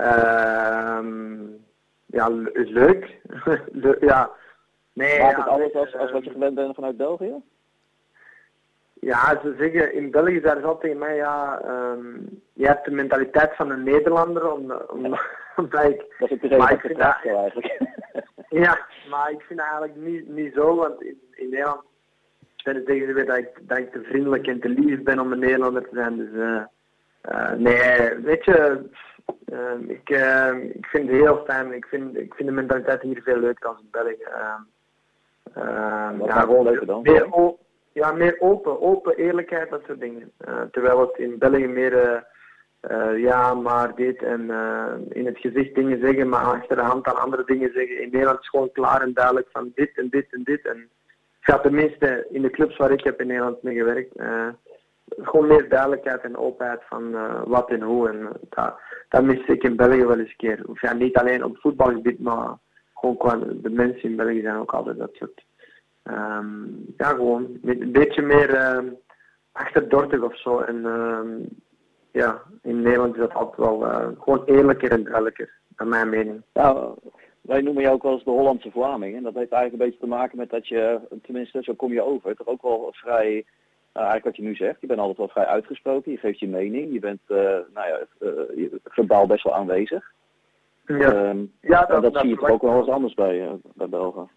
um, 0.00 1.64
ja, 2.16 2.28
leuk. 2.28 3.20
Le 3.82 3.96
ja. 4.00 4.30
Nee, 4.92 5.22
Maakt 5.22 5.36
het 5.36 5.46
alles 5.46 5.74
als, 5.74 5.94
als 5.94 6.12
wat 6.12 6.24
je 6.24 6.30
gewend 6.30 6.54
bent 6.54 6.74
vanuit 6.74 6.96
België? 6.96 7.34
Ja, 9.00 9.40
ze 9.42 9.54
zeggen 9.58 9.92
in 9.92 10.10
België 10.10 10.40
daar 10.40 10.56
is 10.56 10.62
altijd 10.62 10.80
tegen 10.80 10.98
mij, 10.98 11.16
ja, 11.16 11.62
um, 11.68 12.42
je 12.52 12.66
hebt 12.66 12.84
de 12.84 12.90
mentaliteit 12.90 13.56
van 13.56 13.70
een 13.70 13.82
Nederlander, 13.82 14.52
om, 14.52 14.72
om, 14.72 15.04
omdat 15.56 15.84
ik... 15.84 16.14
Dat 16.18 16.30
is 16.30 16.40
het 16.40 16.58
maar 16.58 16.72
ik 16.72 16.80
vind 16.80 16.98
dat, 16.98 17.16
eigenlijk. 17.24 17.78
ja, 18.48 18.86
maar 19.10 19.30
ik 19.30 19.40
vind 19.40 19.58
dat 19.58 19.68
eigenlijk 19.68 19.96
niet, 19.96 20.28
niet 20.28 20.54
zo, 20.54 20.74
want 20.74 21.02
in, 21.02 21.20
in 21.30 21.48
Nederland 21.48 21.82
zeggen 22.56 22.84
ze 22.84 23.12
weer 23.12 23.26
dat 23.26 23.36
ik, 23.36 23.48
dat 23.60 23.78
ik 23.78 23.92
te 23.92 24.02
vriendelijk 24.02 24.46
en 24.46 24.60
te 24.60 24.68
lief 24.68 25.02
ben 25.02 25.18
om 25.18 25.32
een 25.32 25.38
Nederlander 25.38 25.88
te 25.88 25.94
zijn, 25.94 26.16
dus 26.16 26.32
uh, 26.32 26.62
uh, 27.32 27.52
nee, 27.52 28.14
weet 28.22 28.44
je, 28.44 28.82
uh, 29.52 29.88
ik, 29.88 30.08
ik 30.74 30.86
vind 30.86 31.10
het 31.10 31.20
heel 31.20 31.44
fijn, 31.46 31.72
ik 31.72 31.86
vind, 31.86 32.16
ik 32.16 32.34
vind 32.34 32.48
de 32.48 32.54
mentaliteit 32.54 33.02
hier 33.02 33.22
veel 33.22 33.38
leuker 33.38 33.66
dan 33.66 33.78
in 33.80 33.88
België. 33.90 34.28
Wat 36.18 36.28
ja, 36.28 36.40
gewoon 36.40 36.64
leuker 36.64 36.86
dan? 36.86 37.02
Meer, 37.02 37.54
ja, 37.92 38.12
meer 38.12 38.36
open, 38.38 38.80
open 38.80 39.16
eerlijkheid, 39.16 39.70
dat 39.70 39.82
soort 39.86 40.00
dingen. 40.00 40.32
Uh, 40.48 40.60
terwijl 40.70 41.00
het 41.00 41.18
in 41.18 41.38
België 41.38 41.66
meer, 41.66 42.24
uh, 42.90 43.18
ja, 43.18 43.54
maar 43.54 43.94
dit 43.94 44.22
en 44.22 44.50
in 45.08 45.26
het 45.26 45.38
gezicht 45.38 45.74
dingen 45.74 46.00
zeggen, 46.00 46.28
maar 46.28 46.44
achter 46.44 46.76
de 46.76 46.82
hand 46.82 47.04
dan 47.04 47.20
andere 47.20 47.44
dingen 47.44 47.72
zeggen. 47.72 48.02
In 48.02 48.10
Nederland 48.10 48.40
is 48.40 48.48
gewoon 48.48 48.72
klaar 48.72 49.02
en 49.02 49.12
duidelijk 49.12 49.48
van 49.52 49.72
dit 49.74 49.98
en 49.98 50.08
dit 50.08 50.26
en 50.30 50.42
dit. 50.44 50.66
En 50.66 50.76
ik 51.40 51.52
ga 51.52 51.58
tenminste 51.58 52.26
in 52.30 52.42
de 52.42 52.50
clubs 52.50 52.76
waar 52.76 52.90
ik 52.90 53.04
heb 53.04 53.20
in 53.20 53.26
Nederland 53.26 53.62
mee 53.62 53.76
gewerkt, 53.76 54.12
gewoon 55.08 55.46
meer 55.46 55.68
duidelijkheid 55.68 56.20
en 56.20 56.36
openheid 56.36 56.82
van 56.88 57.16
wat 57.44 57.70
en 57.70 57.82
hoe. 57.82 58.08
En 58.08 58.28
dat, 58.48 58.74
dat 59.08 59.22
mis 59.22 59.46
ik 59.46 59.62
in 59.62 59.76
België 59.76 60.04
wel 60.04 60.18
eens 60.18 60.30
een 60.30 60.36
keer. 60.36 60.62
Of 60.66 60.80
ja, 60.80 60.92
niet 60.92 61.16
alleen 61.16 61.44
op 61.44 61.58
voetbalgebied, 61.58 62.20
maar 62.20 62.56
gewoon 62.94 63.16
qua 63.16 63.36
de 63.36 63.70
mensen 63.70 64.10
in 64.10 64.16
België 64.16 64.40
zijn 64.40 64.56
ook 64.56 64.72
altijd 64.72 64.98
dat 64.98 65.14
soort 65.14 65.44
Um, 66.10 66.94
ja, 66.96 67.08
gewoon 67.08 67.58
een 67.62 67.92
beetje 67.92 68.22
meer 68.22 68.50
uh, 68.50 68.92
achterdortig 69.52 70.22
of 70.22 70.38
zo. 70.38 70.60
En 70.60 70.76
uh, 70.76 71.46
ja, 72.10 72.42
in 72.62 72.82
Nederland 72.82 73.14
is 73.14 73.20
dat 73.20 73.34
altijd 73.34 73.56
wel 73.56 73.82
uh, 73.82 74.08
gewoon 74.18 74.42
eerlijker 74.44 74.90
en 74.90 75.04
duidelijker, 75.04 75.50
naar 75.76 75.88
mijn 75.88 76.08
mening. 76.08 76.42
Ja, 76.52 76.94
wij 77.40 77.60
noemen 77.60 77.82
jou 77.82 77.94
ook 77.94 78.02
wel 78.02 78.12
eens 78.12 78.24
de 78.24 78.30
Hollandse 78.30 78.70
Vlaming. 78.70 79.16
En 79.16 79.22
dat 79.22 79.34
heeft 79.34 79.52
eigenlijk 79.52 79.82
een 79.82 79.88
beetje 79.88 80.06
te 80.06 80.16
maken 80.16 80.38
met 80.38 80.50
dat 80.50 80.68
je, 80.68 81.00
tenminste 81.22 81.62
zo 81.62 81.74
kom 81.74 81.92
je 81.92 82.02
over, 82.02 82.36
toch 82.36 82.46
ook 82.46 82.62
wel 82.62 82.88
vrij, 82.92 83.44
uh, 83.96 84.02
eigenlijk 84.02 84.24
wat 84.24 84.36
je 84.36 84.42
nu 84.42 84.54
zegt, 84.54 84.80
je 84.80 84.86
bent 84.86 85.00
altijd 85.00 85.18
wel 85.18 85.28
vrij 85.28 85.46
uitgesproken, 85.46 86.12
je 86.12 86.18
geeft 86.18 86.38
je 86.38 86.48
mening, 86.48 86.92
je 86.92 87.00
bent 87.00 87.20
uh, 87.28 87.38
nou 87.74 87.88
ja, 87.88 88.00
uh, 88.20 88.72
verbaal 88.84 89.26
best 89.26 89.44
wel 89.44 89.54
aanwezig. 89.54 90.12
Ja, 90.86 91.28
um, 91.28 91.52
ja 91.60 91.84
dat, 91.84 92.02
dat, 92.02 92.12
dat 92.12 92.22
zie 92.22 92.30
je 92.30 92.36
toch 92.36 92.50
ook 92.50 92.62
wel 92.62 92.78
eens 92.78 92.88
anders 92.88 93.14
bij, 93.14 93.58
bij 93.74 93.88
Belgen. 93.88 94.30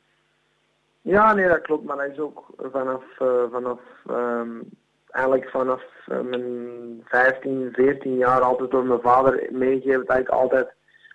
Ja, 1.01 1.33
nee, 1.33 1.47
dat 1.47 1.61
klopt. 1.61 1.85
Maar 1.85 1.97
dat 1.97 2.11
is 2.11 2.19
ook 2.19 2.45
vanaf, 2.71 3.03
uh, 3.19 3.43
vanaf 3.51 3.79
um, 4.09 4.69
eigenlijk 5.09 5.49
vanaf 5.49 5.83
uh, 6.11 6.19
mijn 6.19 7.01
15, 7.05 7.69
14 7.73 8.17
jaar 8.17 8.41
altijd 8.41 8.71
door 8.71 8.85
mijn 8.85 9.01
vader 9.01 9.47
meegegeven. 9.51 10.05
Dat 10.05 10.17
ik 10.17 10.29
altijd, 10.29 10.73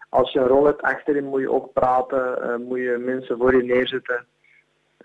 als 0.08 0.32
je 0.32 0.38
een 0.38 0.46
rol 0.46 0.64
hebt 0.64 0.82
achterin, 0.82 1.24
moet 1.24 1.40
je 1.40 1.50
ook 1.50 1.72
praten, 1.72 2.38
uh, 2.42 2.68
moet 2.68 2.78
je 2.78 2.96
mensen 2.98 3.38
voor 3.38 3.56
je 3.56 3.62
neerzetten. 3.62 4.26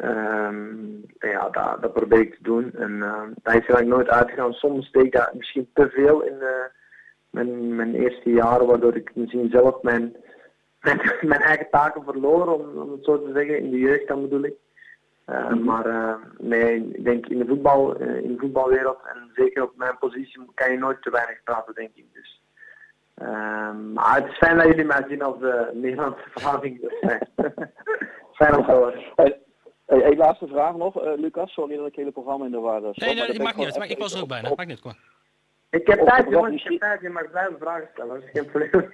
Um, 0.03 1.05
ja, 1.19 1.49
dat, 1.49 1.81
dat 1.81 1.93
probeer 1.93 2.19
ik 2.19 2.33
te 2.33 2.43
doen. 2.43 2.73
En 2.73 2.91
uh, 2.91 3.21
dat 3.21 3.53
is 3.53 3.59
eigenlijk 3.59 3.87
nooit 3.87 4.09
uitgegaan. 4.09 4.53
Soms 4.53 4.87
steek 4.87 5.03
ik 5.03 5.11
dat 5.11 5.33
misschien 5.33 5.69
te 5.73 5.89
veel 5.89 6.21
in 6.21 6.43
mijn, 7.29 7.75
mijn 7.75 7.95
eerste 7.95 8.29
jaren, 8.29 8.67
waardoor 8.67 8.95
ik 8.95 9.15
misschien 9.15 9.49
zelf 9.49 9.81
mijn, 9.81 10.15
mijn, 10.81 11.01
mijn 11.21 11.41
eigen 11.41 11.67
taken 11.71 12.03
verloor, 12.03 12.47
om, 12.47 12.81
om 12.81 12.91
het 12.91 13.03
zo 13.03 13.23
te 13.25 13.31
zeggen, 13.33 13.57
in 13.57 13.69
de 13.69 13.79
jeugd 13.79 14.07
dan 14.07 14.21
bedoel 14.21 14.43
ik. 14.43 14.53
Uh, 15.29 15.53
maar 15.53 15.87
uh, 15.87 16.15
nee, 16.37 16.89
ik 16.93 17.03
denk 17.03 17.25
in 17.25 17.37
de, 17.37 17.45
voetbal, 17.45 18.01
uh, 18.01 18.23
in 18.23 18.33
de 18.33 18.39
voetbalwereld 18.39 18.99
en 19.13 19.31
zeker 19.35 19.63
op 19.63 19.71
mijn 19.75 19.97
positie 19.97 20.41
kan 20.53 20.71
je 20.71 20.77
nooit 20.77 21.01
te 21.01 21.09
weinig 21.09 21.43
praten, 21.43 21.73
denk 21.73 21.89
ik. 21.93 22.05
Dus. 22.13 22.41
maar 23.93 24.15
het 24.15 24.25
is 24.25 24.37
fijn 24.37 24.57
dat 24.57 24.65
jullie 24.65 24.85
mij 24.85 25.05
zien 25.07 25.21
als 25.21 25.39
de 25.39 25.69
Nederlandse 25.73 26.29
verhouding. 26.33 26.91
Fijn 28.39 28.57
om 28.57 28.65
te 28.65 28.71
horen. 28.71 29.39
Hey, 29.89 29.99
hey, 29.99 30.15
laatste 30.15 30.47
vraag 30.47 30.75
nog, 30.75 31.03
Lucas. 31.17 31.53
Sorry 31.53 31.75
dat 31.75 31.85
ik 31.85 31.91
het 31.91 31.95
hele 31.95 32.11
programma 32.11 32.45
in 32.45 32.51
de 32.51 32.59
waarde 32.59 32.91
Nee, 32.93 33.15
nee, 33.15 33.27
dat 33.27 33.37
maakt 33.37 33.57
niet 33.57 33.65
uit. 33.65 33.91
Ik 33.91 33.97
was 33.97 34.13
er 34.13 34.21
ook 34.21 34.27
bijna. 34.27 34.49
Maakt 34.49 34.67
niet, 34.67 34.81
uit. 34.85 34.95
Ik 35.69 35.87
heb 35.87 36.07
tijd, 36.07 36.29
jongens. 36.29 36.63
Ik 36.63 36.69
heb 36.69 36.79
tijd. 36.79 37.01
Je 37.01 37.09
mag 37.09 37.29
blijven 37.31 37.57
vragen 37.59 37.89
stellen. 37.93 38.13
Dat 38.13 38.23
is 38.23 38.29
geen 38.31 38.45
probleem. 38.45 38.93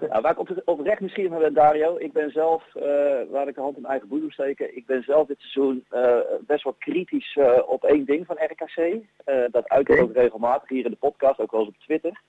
Nou, 0.00 0.22
waar 0.22 0.32
ik 0.32 0.38
op, 0.38 0.62
oprecht 0.64 1.00
misschien 1.00 1.28
ben, 1.28 1.54
Dario, 1.54 1.96
ik 1.96 2.12
ben 2.12 2.30
zelf, 2.30 2.64
uh, 2.76 2.82
waar 3.30 3.48
ik 3.48 3.54
de 3.54 3.60
hand 3.60 3.76
in 3.76 3.84
eigen 3.84 4.08
boezem 4.08 4.30
steken, 4.30 4.76
ik 4.76 4.86
ben 4.86 5.02
zelf 5.02 5.26
dit 5.26 5.40
seizoen 5.40 5.84
uh, 5.90 6.16
best 6.40 6.64
wel 6.64 6.76
kritisch 6.78 7.36
uh, 7.36 7.58
op 7.66 7.84
één 7.84 8.04
ding 8.04 8.26
van 8.26 8.38
RKC. 8.38 9.02
dat 9.50 9.68
uit 9.68 9.88
ik 9.88 10.02
ook 10.02 10.12
regelmatig 10.12 10.68
hier 10.68 10.84
in 10.84 10.90
de 10.90 10.96
podcast, 10.96 11.40
ook 11.40 11.50
wel 11.50 11.60
eens 11.60 11.68
op 11.68 11.78
Twitter. 11.78 12.20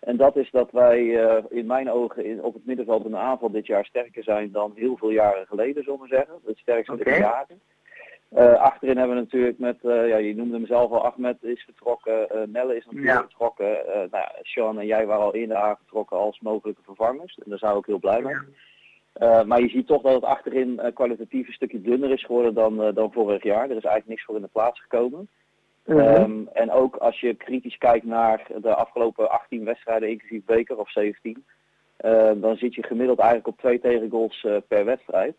En 0.00 0.16
dat 0.16 0.36
is 0.36 0.50
dat 0.50 0.70
wij 0.70 1.06
in 1.48 1.66
mijn 1.66 1.90
ogen 1.90 2.24
in, 2.24 2.42
op 2.42 2.54
het 2.54 2.66
middenveld 2.66 3.04
in 3.04 3.10
de 3.10 3.16
aanval 3.16 3.50
dit 3.50 3.66
jaar 3.66 3.84
sterker 3.84 4.22
zijn 4.22 4.52
dan 4.52 4.72
heel 4.74 4.96
veel 4.96 5.10
jaren 5.10 5.46
geleden, 5.46 5.82
zullen 5.82 6.00
we 6.00 6.06
zeggen. 6.06 6.34
Het 6.44 6.58
sterkste 6.58 6.92
okay. 6.92 7.12
in 7.12 7.20
de 7.20 7.26
jaren. 7.26 7.60
Uh, 8.36 8.54
achterin 8.54 8.96
hebben 8.96 9.16
we 9.16 9.22
natuurlijk 9.22 9.58
met, 9.58 9.76
uh, 9.82 10.08
ja, 10.08 10.16
je 10.16 10.34
noemde 10.34 10.54
hem 10.54 10.66
zelf 10.66 10.90
al, 10.90 11.04
Ahmed 11.04 11.42
is 11.42 11.64
vertrokken, 11.64 12.28
uh, 12.34 12.42
Nelle 12.46 12.76
is 12.76 12.84
natuurlijk 12.84 13.12
ja. 13.12 13.20
vertrokken. 13.20 13.66
nou 13.86 14.08
ja, 14.10 14.32
Sean 14.42 14.78
en 14.78 14.86
jij 14.86 15.06
waren 15.06 15.24
al 15.24 15.34
eerder 15.34 15.56
aangetrokken 15.56 16.16
als 16.16 16.40
mogelijke 16.40 16.82
vervangers. 16.82 17.38
En 17.44 17.50
daar 17.50 17.58
zou 17.58 17.78
ik 17.78 17.86
heel 17.86 17.98
blij 17.98 18.20
mee. 18.20 18.36
Ja. 19.12 19.44
maar 19.44 19.60
je 19.60 19.68
ziet 19.68 19.86
toch 19.86 20.02
dat 20.02 20.14
het 20.14 20.24
achterin 20.24 20.80
kwalitatief 20.94 21.46
een 21.46 21.52
stukje 21.52 21.80
dunner 21.80 22.10
is 22.10 22.24
geworden 22.24 22.54
dan, 22.54 22.94
dan 22.94 23.12
vorig 23.12 23.42
jaar. 23.42 23.62
Er 23.70 23.76
is 23.76 23.84
eigenlijk 23.84 24.08
niks 24.08 24.24
voor 24.24 24.36
in 24.36 24.42
de 24.42 24.48
plaats 24.52 24.80
gekomen. 24.80 25.28
Mm 25.88 25.98
-hmm. 25.98 26.22
um, 26.22 26.48
en 26.52 26.70
ook 26.70 26.96
als 26.96 27.20
je 27.20 27.34
kritisch 27.34 27.78
kijkt 27.78 28.04
naar 28.04 28.46
de 28.60 28.74
afgelopen 28.74 29.30
18 29.30 29.64
wedstrijden, 29.64 30.08
inclusief 30.08 30.44
beker 30.44 30.78
of 30.78 30.90
17, 30.90 31.44
dan 32.34 32.56
zit 32.56 32.74
je 32.74 32.82
gemiddeld 32.82 33.18
eigenlijk 33.18 33.48
op 33.48 33.58
twee 33.58 33.80
tegengoals 33.80 34.46
per 34.68 34.84
wedstrijd. 34.84 35.34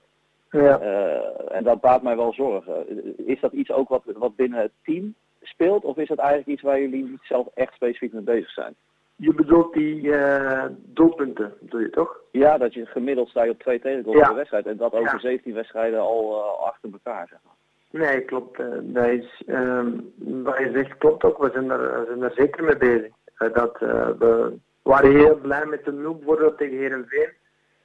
Ja. 0.52 0.82
Uh, 0.82 1.56
en 1.56 1.64
dat 1.64 1.82
baart 1.82 2.02
mij 2.02 2.16
wel 2.16 2.34
zorgen. 2.34 2.86
Is 3.28 3.40
dat 3.40 3.52
iets 3.52 3.72
ook 3.72 3.90
wat, 3.90 4.04
wat 4.06 4.36
binnen 4.36 4.60
het 4.60 4.72
team 4.84 5.16
speelt? 5.42 5.84
Of 5.84 5.98
is 5.98 6.08
dat 6.08 6.18
eigenlijk 6.18 6.50
iets 6.50 6.62
waar 6.62 6.80
jullie 6.80 7.04
niet 7.04 7.22
zelf 7.22 7.48
echt 7.54 7.74
specifiek 7.74 8.14
mee 8.14 8.22
bezig 8.22 8.50
zijn? 8.50 8.76
Je 9.16 9.34
bedoelt 9.34 9.74
die 9.74 10.02
uh, 10.02 10.66
doelpunten, 10.78 11.54
doe 11.60 11.82
je 11.82 11.90
toch? 11.90 12.20
Ja, 12.32 12.58
dat 12.58 12.74
je 12.74 12.86
gemiddeld 12.86 13.30
sta 13.30 13.44
je 13.44 13.52
op 13.52 13.60
twee 13.60 13.80
tegengoals 13.80 14.20
ja. 14.20 14.28
per 14.28 14.36
wedstrijd. 14.36 14.66
En 14.66 14.78
dat 14.78 14.94
over 14.94 15.14
ja. 15.14 15.20
17 15.20 15.54
wedstrijden 15.54 16.00
al 16.00 16.38
uh, 16.38 16.68
achter 16.68 16.90
elkaar, 16.92 17.28
zeg 17.28 17.40
maar. 17.44 17.54
Nee, 17.92 18.22
klopt. 18.22 18.58
dat 18.82 19.08
is, 19.08 19.44
um, 19.48 20.14
wat 20.18 20.58
je 20.58 20.72
zegt 20.74 20.98
klopt 20.98 21.24
ook. 21.24 21.38
We 21.38 21.50
zijn 21.54 21.70
er, 21.70 22.06
zijn 22.08 22.22
er 22.22 22.32
zeker 22.36 22.64
mee 22.64 22.78
bezig. 22.78 23.14
dat, 23.54 23.80
we 23.80 24.58
waren 24.82 25.16
heel 25.16 25.36
blij 25.36 25.66
met 25.66 25.86
de 25.86 25.92
0 25.92 26.16
bijvoorbeeld 26.16 26.58
tegen 26.58 26.78
Herenveen. 26.78 27.30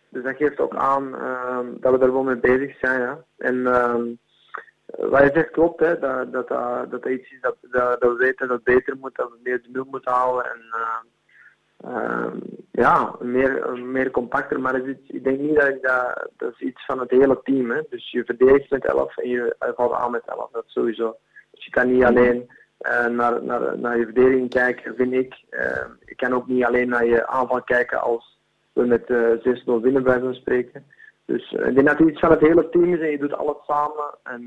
Dus 0.08 0.22
dat 0.22 0.36
geeft 0.36 0.58
ook 0.58 0.74
aan 0.74 1.14
ehm, 1.14 1.66
dat 1.80 1.92
we 1.92 1.98
daar 1.98 2.12
wel 2.12 2.22
mee 2.22 2.36
bezig 2.36 2.78
zijn. 2.78 3.00
Ja. 3.00 3.24
En 3.36 3.66
ehm, 3.66 4.04
wat 4.86 5.22
je 5.22 5.30
zegt 5.34 5.50
klopt, 5.50 5.80
hè, 5.80 5.98
dat, 5.98 6.32
dat, 6.32 6.48
dat, 6.90 7.06
iets 7.06 7.32
is 7.32 7.40
dat, 7.40 7.56
dat, 7.60 8.00
dat 8.00 8.10
we 8.10 8.16
weten 8.16 8.48
dat 8.48 8.56
het 8.56 8.74
beter 8.74 8.96
moet, 8.96 9.16
dat 9.16 9.28
we 9.28 9.38
meer 9.42 9.62
de 9.62 9.68
nul 9.72 9.86
moeten 9.90 10.12
houden. 10.12 10.50
En, 10.52 10.60
ehm, 11.80 11.94
ehm, 11.94 12.38
ja, 12.70 13.14
meer, 13.20 13.78
meer 13.78 14.10
compacter, 14.10 14.60
maar 14.60 14.80
is 14.80 14.96
iets- 14.96 15.10
ik 15.10 15.24
denk 15.24 15.38
niet 15.38 15.54
dat 15.54 15.68
ik 15.68 15.82
dat, 15.82 16.28
dat 16.36 16.52
is 16.52 16.60
iets 16.60 16.84
van 16.84 16.98
het 17.00 17.10
hele 17.10 17.40
team. 17.42 17.70
Hè. 17.70 17.80
Dus 17.90 18.10
je 18.10 18.24
verdedigt 18.24 18.70
met 18.70 18.84
11 18.84 19.16
en 19.16 19.28
je 19.28 19.56
valt 19.76 19.92
aan 19.92 20.10
met 20.10 20.22
11, 20.26 20.50
dat 20.50 20.64
sowieso. 20.66 21.16
Dus 21.50 21.64
je 21.64 21.70
kan 21.70 21.92
niet 21.92 22.04
alleen 22.04 22.50
eh, 22.78 23.06
naar, 23.06 23.42
naar, 23.42 23.78
naar 23.78 23.98
je 23.98 24.04
verdediging 24.04 24.50
kijken, 24.50 24.94
vind 24.94 25.12
ik. 25.12 25.34
Eh, 25.50 25.84
je 26.04 26.14
kan 26.14 26.34
ook 26.34 26.46
niet 26.46 26.64
alleen 26.64 26.88
naar 26.88 27.06
je 27.06 27.26
aanval 27.26 27.62
kijken 27.62 28.00
als 28.00 28.38
we 28.72 28.86
met 28.86 29.10
eh 29.10 29.30
6-0 29.42 29.80
winnen, 29.80 30.02
bij 30.02 30.20
zo'n 30.20 30.34
spreken. 30.34 30.84
Dus 31.24 31.52
eh, 31.52 31.66
ik 31.66 31.74
denk 31.74 31.86
dat 31.86 31.98
het 31.98 32.08
iets 32.08 32.20
van 32.20 32.30
het 32.30 32.40
hele 32.40 32.68
team 32.68 32.94
is 32.94 33.00
en 33.00 33.10
je 33.10 33.18
doet 33.18 33.34
alles 33.34 33.56
samen. 33.66 34.14
En 34.22 34.44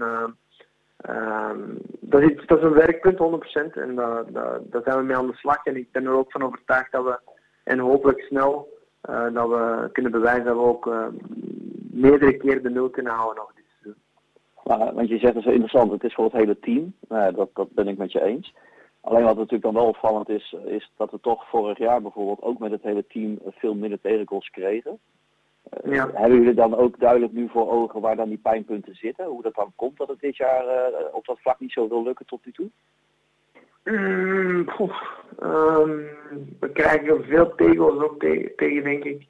eh, 0.98 1.16
ehm, 1.16 1.60
dat, 2.00 2.22
is, 2.22 2.46
dat 2.46 2.58
is 2.58 2.64
een 2.64 2.74
werkpunt, 2.74 3.18
100%. 3.18 3.78
En 3.78 3.96
daar 3.96 4.82
zijn 4.84 4.98
we 4.98 5.04
mee 5.04 5.16
aan 5.16 5.28
de 5.28 5.36
slag. 5.36 5.66
En 5.66 5.76
ik 5.76 5.92
ben 5.92 6.06
er 6.06 6.12
ook 6.12 6.32
van 6.32 6.44
overtuigd 6.44 6.92
dat 6.92 7.04
we, 7.04 7.20
en 7.64 7.80
hopelijk 7.80 8.20
snel, 8.20 8.78
eh, 9.02 9.34
dat 9.34 9.50
we 9.50 9.90
kunnen 9.92 10.12
bewijzen 10.12 10.46
dat 10.46 10.56
we 10.56 10.62
ook 10.62 10.88
eh, 10.88 11.08
meerdere 11.92 12.38
keren 12.38 12.64
de 12.64 12.70
nul 12.70 12.90
kunnen 12.90 13.14
houden 13.14 13.36
nog 13.36 13.54
dit 13.54 13.66
seizoen. 13.82 14.96
Want 14.96 15.10
je 15.10 15.18
zegt 15.18 15.34
het 15.34 15.44
zo 15.44 15.50
interessant, 15.50 15.92
het 15.92 16.04
is 16.04 16.14
voor 16.14 16.24
het 16.24 16.34
hele 16.34 16.60
team. 16.60 16.94
Nou, 17.08 17.34
dat, 17.36 17.50
dat 17.54 17.72
ben 17.72 17.88
ik 17.88 17.98
met 17.98 18.12
je 18.12 18.24
eens. 18.24 18.54
Alleen 19.02 19.24
wat 19.24 19.36
natuurlijk 19.36 19.64
dan 19.64 19.74
wel 19.74 19.88
opvallend 19.88 20.30
is, 20.30 20.56
is 20.66 20.92
dat 20.98 21.12
we 21.12 21.20
toch 21.20 21.50
vorig 21.50 21.78
jaar 21.78 22.02
bijvoorbeeld 22.02 22.42
ook 22.42 22.60
met 22.60 22.72
het 22.72 22.84
hele 22.84 23.08
team 23.08 23.40
veel 23.46 23.74
minder 23.74 24.02
tegengoals 24.02 24.50
kregen. 24.50 25.00
Eh, 25.70 25.92
Ja. 25.94 26.10
Hebben 26.14 26.38
jullie 26.38 26.54
dan 26.54 26.76
ook 26.76 27.00
duidelijk 27.00 27.34
nu 27.34 27.50
voor 27.50 27.72
ogen 27.72 28.02
waar 28.02 28.16
dan 28.16 28.30
die 28.30 28.38
pijnpunten 28.38 28.96
zitten? 28.96 29.26
Hoe 29.26 29.42
dat 29.42 29.56
dan 29.56 29.72
komt 29.76 29.98
dat 29.98 30.08
het 30.08 30.20
dit 30.20 30.38
jaar 30.38 30.68
eh, 30.68 31.06
op 31.12 31.26
dat 31.26 31.40
vlak 31.40 31.60
niet 31.60 31.72
zo 31.72 31.88
wil 31.88 32.04
lukken 32.04 32.26
tot 32.26 32.46
nu 32.46 32.52
toe? 32.52 32.70
Mm, 33.84 34.68
ehm, 35.40 35.90
we 36.60 36.72
krijgen 36.74 37.24
veel 37.24 37.56
tegels 37.56 38.04
ook 38.04 38.20
tegen, 38.20 38.52
tegen 38.56 38.84
denk 38.84 39.04
ik. 39.04 39.26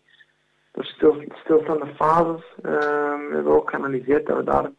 Door 0.71 0.85
stil, 0.85 1.23
stilstaande 1.43 1.88
fases. 1.95 2.43
Ehm, 2.61 3.27
we 3.27 3.33
hebben 3.33 3.53
ook 3.53 3.69
geanalyseerd 3.69 4.25
dat 4.25 4.38
we 4.38 4.43
daar 4.43 4.63
een 4.63 4.75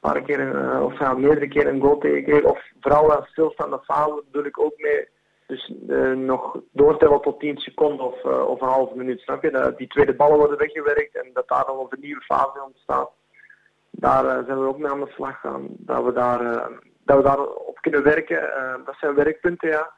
paar 0.00 0.22
keer, 0.22 0.56
eh, 0.56 0.82
of 0.84 0.98
ja, 0.98 1.14
meerdere 1.14 1.48
keren 1.48 1.74
een 1.74 1.80
goal 1.80 1.98
tegen 1.98 2.22
kregen. 2.22 2.50
Of 2.50 2.62
vooral 2.80 3.06
wel 3.06 3.24
stilstaande 3.24 3.80
fases 3.84 4.24
bedoel 4.24 4.44
ik 4.44 4.60
ook 4.60 4.74
mee. 4.76 5.08
Dus 5.50 5.72
eh, 5.88 6.12
nog 6.12 6.60
doortellen 6.72 7.20
tot 7.20 7.40
10 7.40 7.56
seconden 7.58 8.06
of, 8.06 8.24
eh, 8.24 8.48
of 8.48 8.60
een 8.60 8.68
halve 8.68 8.96
minuut, 8.96 9.20
snap 9.20 9.42
je? 9.42 9.50
Dat 9.50 9.78
die 9.78 9.86
tweede 9.86 10.14
ballen 10.14 10.38
worden 10.38 10.58
weggewerkt 10.58 11.14
en 11.14 11.30
dat 11.32 11.48
daar 11.48 11.64
dan 11.66 11.86
een 11.88 12.00
nieuwe 12.00 12.20
fase 12.20 12.62
ontstaat. 12.66 13.10
Daar 13.90 14.24
eh, 14.24 14.44
zijn 14.46 14.60
we 14.60 14.68
ook 14.68 14.78
mee 14.78 14.90
aan 14.90 15.00
de 15.00 15.12
slag 15.14 15.40
gaan. 15.40 15.66
Dat 15.68 16.04
we 16.04 16.12
daar, 16.12 16.70
dat 17.04 17.16
we 17.16 17.22
daar 17.22 17.46
op 17.46 17.78
kunnen 17.80 18.02
werken. 18.02 18.50
Dat 18.84 18.96
zijn 19.00 19.14
werkpunten, 19.14 19.68
ja. 19.68 19.92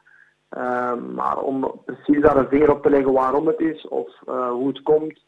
Maar 1.13 1.37
om 1.37 1.81
precies 1.85 2.21
daar 2.21 2.37
een 2.37 2.47
vinger 2.47 2.71
op 2.71 2.83
te 2.83 2.89
leggen 2.89 3.13
waarom 3.13 3.47
het 3.47 3.59
is 3.59 3.87
of 3.87 4.09
hoe 4.25 4.67
het 4.67 4.81
komt, 4.81 5.19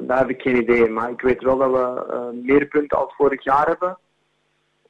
daar 0.00 0.18
heb 0.18 0.28
ik 0.28 0.42
geen 0.42 0.56
idee. 0.56 0.88
Maar 0.88 1.10
ik 1.10 1.20
weet 1.20 1.42
wel 1.42 1.56
dat 1.56 1.70
we 1.70 2.30
meer 2.42 2.66
punten 2.66 2.98
als 2.98 3.14
vorig 3.14 3.44
jaar 3.44 3.66
hebben. 3.66 3.98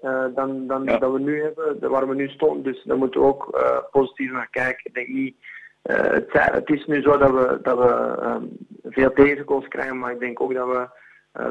Eh, 0.01 0.25
dan 0.35 0.67
dan 0.67 0.85
Ja. 0.85 0.99
dat 0.99 1.13
we 1.13 1.19
nu 1.21 1.43
hebben, 1.43 1.91
waar 1.91 2.09
we 2.09 2.15
nu 2.15 2.29
stonden. 2.29 2.63
Dus 2.73 2.83
daar 2.85 2.97
moeten 2.97 3.21
we 3.21 3.27
ook 3.27 3.49
eh, 3.57 3.79
positief 3.91 4.33
naar 4.33 4.49
kijken. 4.51 4.81
Ik 4.85 4.95
denk 4.95 5.09
niet. 5.09 5.37
eh, 5.83 6.53
het, 6.53 6.69
is 6.71 6.87
nu 6.87 7.03
zo 7.03 7.19
dat 7.19 7.31
we, 7.31 7.59
dat 7.63 7.79
we 7.79 8.17
ehm, 8.21 8.45
veel 8.85 9.13
tegengoals 9.13 9.69
krijgen, 9.69 9.99
maar 9.99 10.13
ik 10.13 10.21
denk 10.21 10.41
ook 10.41 10.55
dat 10.55 10.67
we 10.69 10.89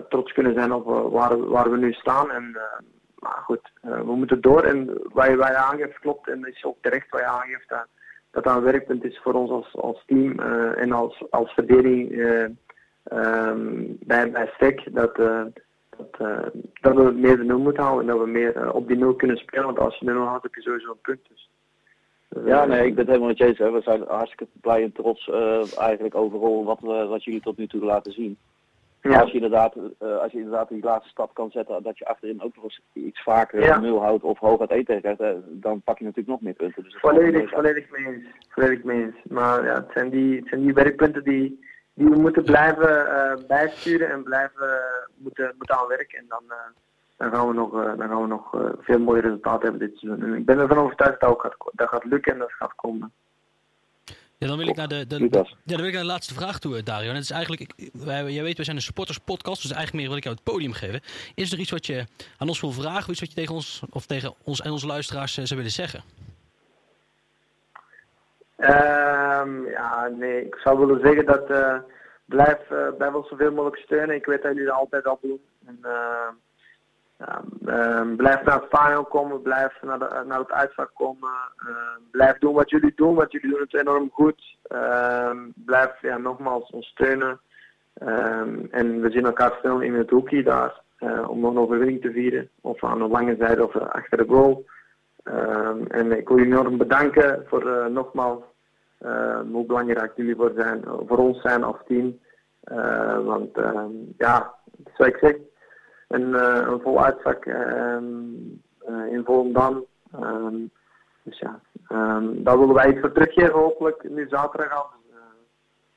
trots 0.10 0.32
kunnen 0.34 0.54
zijn 0.54 0.72
op 0.74 1.12
waar, 1.12 1.48
waar 1.48 1.72
we 1.72 1.78
nu 1.78 1.94
staan. 1.94 2.32
En, 2.32 2.58
maar 3.20 3.42
goed, 3.44 3.72
we 3.82 4.16
moeten 4.16 4.42
door. 4.42 4.64
En 4.64 4.86
wat 5.14 5.28
je, 5.28 5.36
wat 5.36 5.48
je 5.48 5.56
aangeeft 5.56 6.00
klopt. 6.00 6.30
En 6.30 6.48
is 6.48 6.64
ook 6.64 6.78
terecht 6.82 7.10
wat 7.10 7.20
je 7.20 7.26
aangeeft. 7.28 7.70
Dat 7.70 7.86
dat, 8.32 8.44
dat 8.44 8.56
een 8.56 8.64
werkpunt 8.64 9.04
is 9.04 9.20
voor 9.24 9.34
ons 9.34 9.50
als, 9.50 9.76
als 9.76 10.04
team 10.06 10.40
en 10.76 10.92
als, 10.92 11.24
als 11.30 11.54
verdediging 11.54 12.12
eh, 12.12 12.44
ehm, 13.04 13.84
bij, 14.00 14.32
bij 14.32 14.52
STEC. 14.54 14.94
Dat, 14.94 15.20
dat, 16.00 16.28
eh, 16.30 16.48
dat 16.82 16.96
we 16.96 17.12
meer 17.12 17.38
de 17.38 17.44
nul 17.44 17.60
moeten 17.60 17.84
houden 17.84 18.10
en 18.10 18.16
dat 18.16 18.26
we 18.26 18.32
meer 18.32 18.56
eh, 18.56 18.76
op 18.76 18.88
die 18.88 18.98
nul 18.98 19.14
kunnen 19.16 19.38
spelen. 19.38 19.66
Want 19.66 19.80
als 19.80 19.98
je 19.98 20.06
de 20.06 20.12
nul 20.12 20.26
houdt, 20.26 20.44
heb 20.44 20.56
je 20.56 20.62
sowieso 20.62 20.90
een 20.92 20.98
punt. 21.02 21.20
Dus, 21.30 21.50
eh, 22.30 22.46
Ja, 22.48 22.66
nee, 22.66 22.86
ik 22.86 22.90
ben 22.96 22.98
het 22.98 23.08
helemaal 23.08 23.28
met 23.28 23.38
je 23.38 23.46
eens. 23.46 23.58
Hè. 23.58 23.72
We 23.72 23.82
zijn 23.82 24.04
hartstikke 24.08 24.48
blij 24.62 24.84
en 24.84 24.92
trots 24.92 25.30
eh, 25.30 25.80
eigenlijk 25.80 26.16
overal 26.16 26.64
wat, 26.64 26.80
we, 26.80 27.06
wat 27.06 27.24
jullie 27.24 27.42
tot 27.42 27.58
nu 27.58 27.68
toe 27.68 27.84
laten 27.84 28.12
zien. 28.12 28.38
Ja. 29.02 29.20
Als 29.20 29.30
je 29.30 29.36
inderdaad, 29.36 29.76
als 30.00 30.32
je 30.32 30.38
inderdaad 30.38 30.70
die 30.70 30.84
laatste 30.84 31.10
stap 31.10 31.34
kan 31.34 31.52
zetten, 31.52 31.84
dat 31.84 31.98
je 31.98 32.06
achterin 32.06 32.42
ook 32.42 32.56
nog 32.56 32.64
eens 32.64 32.82
iets 32.94 33.24
vaker 33.24 33.64
Ja. 33.64 33.80
nul 33.80 34.02
houdt 34.02 34.24
of 34.24 34.40
hoog 34.40 34.60
uit 34.60 34.72
eten 34.72 35.02
krijgt, 35.02 35.20
dan 35.48 35.82
pak 35.82 35.98
je 35.98 36.04
natuurlijk 36.04 36.28
nog 36.30 36.42
meer 36.42 36.54
punten. 36.54 36.84
Dus 36.84 36.98
Volledig, 37.00 37.50
volledig 37.50 37.90
mee 37.92 38.06
eens. 38.06 38.26
Volledig 38.50 38.84
mee 38.84 39.02
eens. 39.04 39.16
Maar 39.24 39.66
ja, 39.66 39.74
het 39.74 39.92
zijn 39.94 40.10
die, 40.10 40.36
het 40.36 40.48
zijn 40.48 40.62
die 40.62 40.74
werkpunten 40.74 41.24
die, 41.24 41.60
die 41.94 42.10
we 42.10 42.20
moeten 42.20 42.44
blijven 42.44 43.08
eh, 43.08 43.48
bijsturen 43.48 44.10
en 44.10 44.24
blijven 44.24 44.70
eh, 44.70 45.08
moeten, 45.18 45.54
moeten 45.58 45.78
aan 45.78 45.88
werken. 45.88 46.18
En 46.18 46.26
dan, 46.28 46.44
eh, 46.48 46.58
dan 47.18 47.32
gaan 47.32 47.48
we 47.48 47.54
nog, 47.54 47.72
dan 47.72 48.08
gaan 48.08 48.22
we 48.22 48.28
nog 48.28 48.74
veel 48.80 49.00
mooie 49.00 49.22
resultaten 49.22 49.70
hebben 49.70 49.88
dit 49.88 49.98
seizoen. 49.98 50.24
En 50.24 50.34
ik 50.34 50.46
ben 50.46 50.60
ervan 50.60 50.78
overtuigd 50.78 51.20
dat 51.20 51.30
ook 51.30 51.42
gaat, 51.42 51.56
dat 51.74 51.90
gaat 51.90 52.06
lukken 52.06 52.34
en 52.34 52.40
dat 52.40 52.52
gaat 52.52 52.76
komen. 52.76 53.12
Ja, 54.38 54.48
dan 54.48 54.58
wil 54.58 54.68
ik 54.68 54.76
naar 54.76 54.88
de, 54.88 55.08
de, 55.08 55.28
ja, 55.32 55.46
dan 55.64 55.78
wil 55.78 55.86
ik 55.86 55.94
naar 55.94 56.02
de 56.02 56.08
laatste 56.08 56.34
vraag 56.34 56.60
toe, 56.60 56.84
Dario. 56.84 57.10
En 57.10 57.16
het 57.16 57.24
is 57.24 57.32
eigenlijk, 57.32 57.62
ik, 57.62 57.90
wij, 57.94 58.32
jij 58.32 58.44
weet, 58.44 58.58
we 58.58 58.64
zijn 58.64 58.76
een 58.76 58.82
supporterspodcast, 58.82 59.62
dus 59.62 59.72
eigenlijk 59.72 60.00
meer 60.00 60.08
wil 60.08 60.18
ik 60.18 60.24
jou 60.24 60.36
het 60.36 60.44
podium 60.44 60.74
geven. 60.74 61.02
Is 61.36 61.52
er 61.52 61.60
iets 61.60 61.72
wat 61.72 61.86
je 61.86 62.06
aan 62.38 62.48
ons 62.48 62.62
wil 62.62 62.72
vragen, 62.72 63.04
of 63.04 63.10
iets 63.10 63.20
wat 63.20 63.30
je 63.30 63.36
tegen 63.36 63.56
ons 63.56 63.82
of 63.90 64.06
tegen 64.06 64.34
ons 64.44 64.62
en 64.62 64.72
onze 64.72 64.88
luisteraars 64.88 65.34
zou 65.34 65.56
willen 65.56 65.72
zeggen? 65.72 66.04
Ehm, 68.60 69.66
ja, 69.66 70.08
nee, 70.08 70.46
ik 70.46 70.56
zou 70.56 70.80
willen 70.80 71.00
zeggen 71.00 71.26
dat 71.26 71.50
eh, 71.50 71.78
blijf, 72.26 72.72
eh 72.72 72.88
blijf 72.98 73.14
ons 73.14 73.28
zoveel 73.28 73.52
mogelijk 73.52 73.82
steunen. 73.82 74.16
Ik 74.16 74.26
weet 74.26 74.42
dat 74.42 74.52
jullie 74.52 74.68
dat 74.68 74.78
altijd 74.78 75.06
al 75.06 75.20
doen. 75.22 75.42
En, 75.66 75.78
eh, 75.82 76.28
ja, 77.18 77.42
ehm, 77.66 78.16
blijf 78.16 78.44
naar 78.44 78.56
het 78.56 78.66
stadion 78.68 79.08
komen, 79.08 79.42
blijf 79.42 79.82
naar, 79.82 80.26
naar 80.26 80.40
het 80.40 80.52
uitvak 80.52 80.92
komen. 80.94 81.30
Ehm, 81.58 82.02
blijf 82.12 82.38
doen 82.38 82.54
wat 82.54 82.70
jullie 82.70 82.94
doen, 82.96 83.16
want 83.16 83.32
jullie 83.32 83.50
doen 83.50 83.60
het 83.60 83.74
enorm 83.74 84.10
goed. 84.12 84.58
Ehm, 84.64 85.38
blijf 85.56 86.02
ja, 86.02 86.18
nogmaals 86.18 86.70
ons 86.70 86.88
steunen. 86.88 87.40
Ehm, 87.94 88.66
en 88.72 89.02
we 89.02 89.12
zien 89.12 89.26
elkaar 89.26 89.58
snel 89.60 89.80
in 89.80 89.94
het 89.94 90.10
hoekje 90.10 90.44
daar 90.44 90.82
eh, 90.98 91.30
om 91.30 91.40
nog 91.40 91.52
een 91.52 91.60
overwinning 91.60 92.02
te 92.02 92.12
vieren. 92.12 92.50
Of 92.62 92.84
aan 92.84 92.98
de 92.98 93.08
lange 93.08 93.36
zijde 93.40 93.64
of 93.64 93.76
achter 93.76 94.18
de 94.18 94.26
goal. 94.28 94.66
Ehm, 95.30 95.84
en 95.88 96.12
ik 96.12 96.28
wil 96.28 96.38
jullie 96.38 96.54
enorm 96.54 96.78
bedanken 96.78 97.44
voor 97.48 97.70
eh, 97.70 97.86
nogmaals 97.86 98.44
ehm, 99.00 99.48
hoe 99.52 99.66
belangrijk 99.66 100.12
jullie 100.16 100.36
voor, 100.36 100.52
zijn, 100.56 100.84
voor 101.08 101.18
ons 101.18 101.42
zijn 101.42 101.64
als 101.64 101.78
team. 101.88 102.20
Eh, 102.64 103.26
want 103.26 103.58
ehm, 103.58 103.92
ja, 104.18 104.56
wat 104.98 105.08
ik 105.08 105.18
zeg, 105.22 105.36
een, 106.08 106.36
eh, 106.36 106.68
een 106.68 106.82
vol 106.82 107.06
ehm, 107.06 108.04
eh, 108.80 109.14
in 109.14 109.24
Volendam. 109.26 109.86
Ehm, 110.12 110.56
dus 111.24 111.40
ja, 111.40 111.60
ehm, 111.88 112.44
daar 112.44 112.60
willen 112.60 112.76
wij 112.76 112.90
iets 112.90 113.00
voor 113.00 113.12
teruggeven 113.12 113.60
hopelijk 113.60 114.10
nu 114.10 114.28
zaterdag 114.30 114.72
af. 114.72 114.92
Dus, 115.02 115.16
eh, 115.16 115.24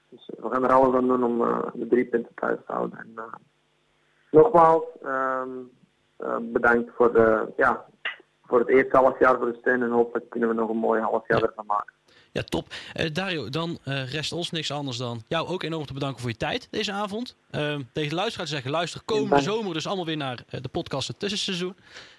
dus 0.08 0.30
we 0.38 0.50
gaan 0.50 0.64
er 0.64 0.72
alles 0.72 0.94
aan 0.94 1.08
doen 1.08 1.24
om 1.24 1.42
eh, 1.42 1.58
de 1.74 1.86
drie 1.86 2.04
punten 2.04 2.34
thuis 2.34 2.58
te 2.66 2.72
houden. 2.72 2.98
En, 2.98 3.12
eh, 3.16 3.24
nogmaals, 4.30 4.84
ehm, 5.02 5.50
eh, 6.16 6.36
bedankt 6.40 6.90
voor, 6.94 7.12
de, 7.12 7.52
ja, 7.56 7.84
voor 8.42 8.58
het 8.58 8.68
eerste 8.68 8.96
halfjaar 8.96 9.38
voor 9.38 9.52
de 9.52 9.58
steun 9.60 9.82
en 9.82 9.90
hopelijk 9.90 10.30
kunnen 10.30 10.48
we 10.48 10.54
nog 10.54 10.68
een 10.68 10.76
mooi 10.76 11.00
halfjaar 11.00 11.42
ervan 11.42 11.66
maken. 11.66 11.92
Ja, 12.32 12.42
top. 12.42 12.66
Eh, 12.92 13.12
Dario, 13.12 13.48
dan 13.48 13.78
eh, 13.84 14.12
rest 14.12 14.32
ons 14.32 14.50
niks 14.50 14.70
anders 14.70 14.96
dan 14.96 15.22
jou 15.28 15.48
ook 15.48 15.62
enorm 15.62 15.86
te 15.86 15.92
bedanken 15.92 16.20
voor 16.20 16.30
je 16.30 16.36
tijd 16.36 16.68
deze 16.70 16.92
avond. 16.92 17.36
Ehm, 17.50 17.82
tegen 17.92 18.10
de 18.10 18.14
luisteraars 18.14 18.48
te 18.48 18.54
zeggen, 18.54 18.70
luister 18.70 19.02
komende 19.04 19.42
zomer 19.42 19.74
dus 19.74 19.86
allemaal 19.86 20.06
weer 20.06 20.16
naar 20.16 20.44
eh, 20.48 20.60
de 20.60 20.68
podcast 20.68 21.08
het 21.08 21.18
tussenseizoen. 21.18 21.76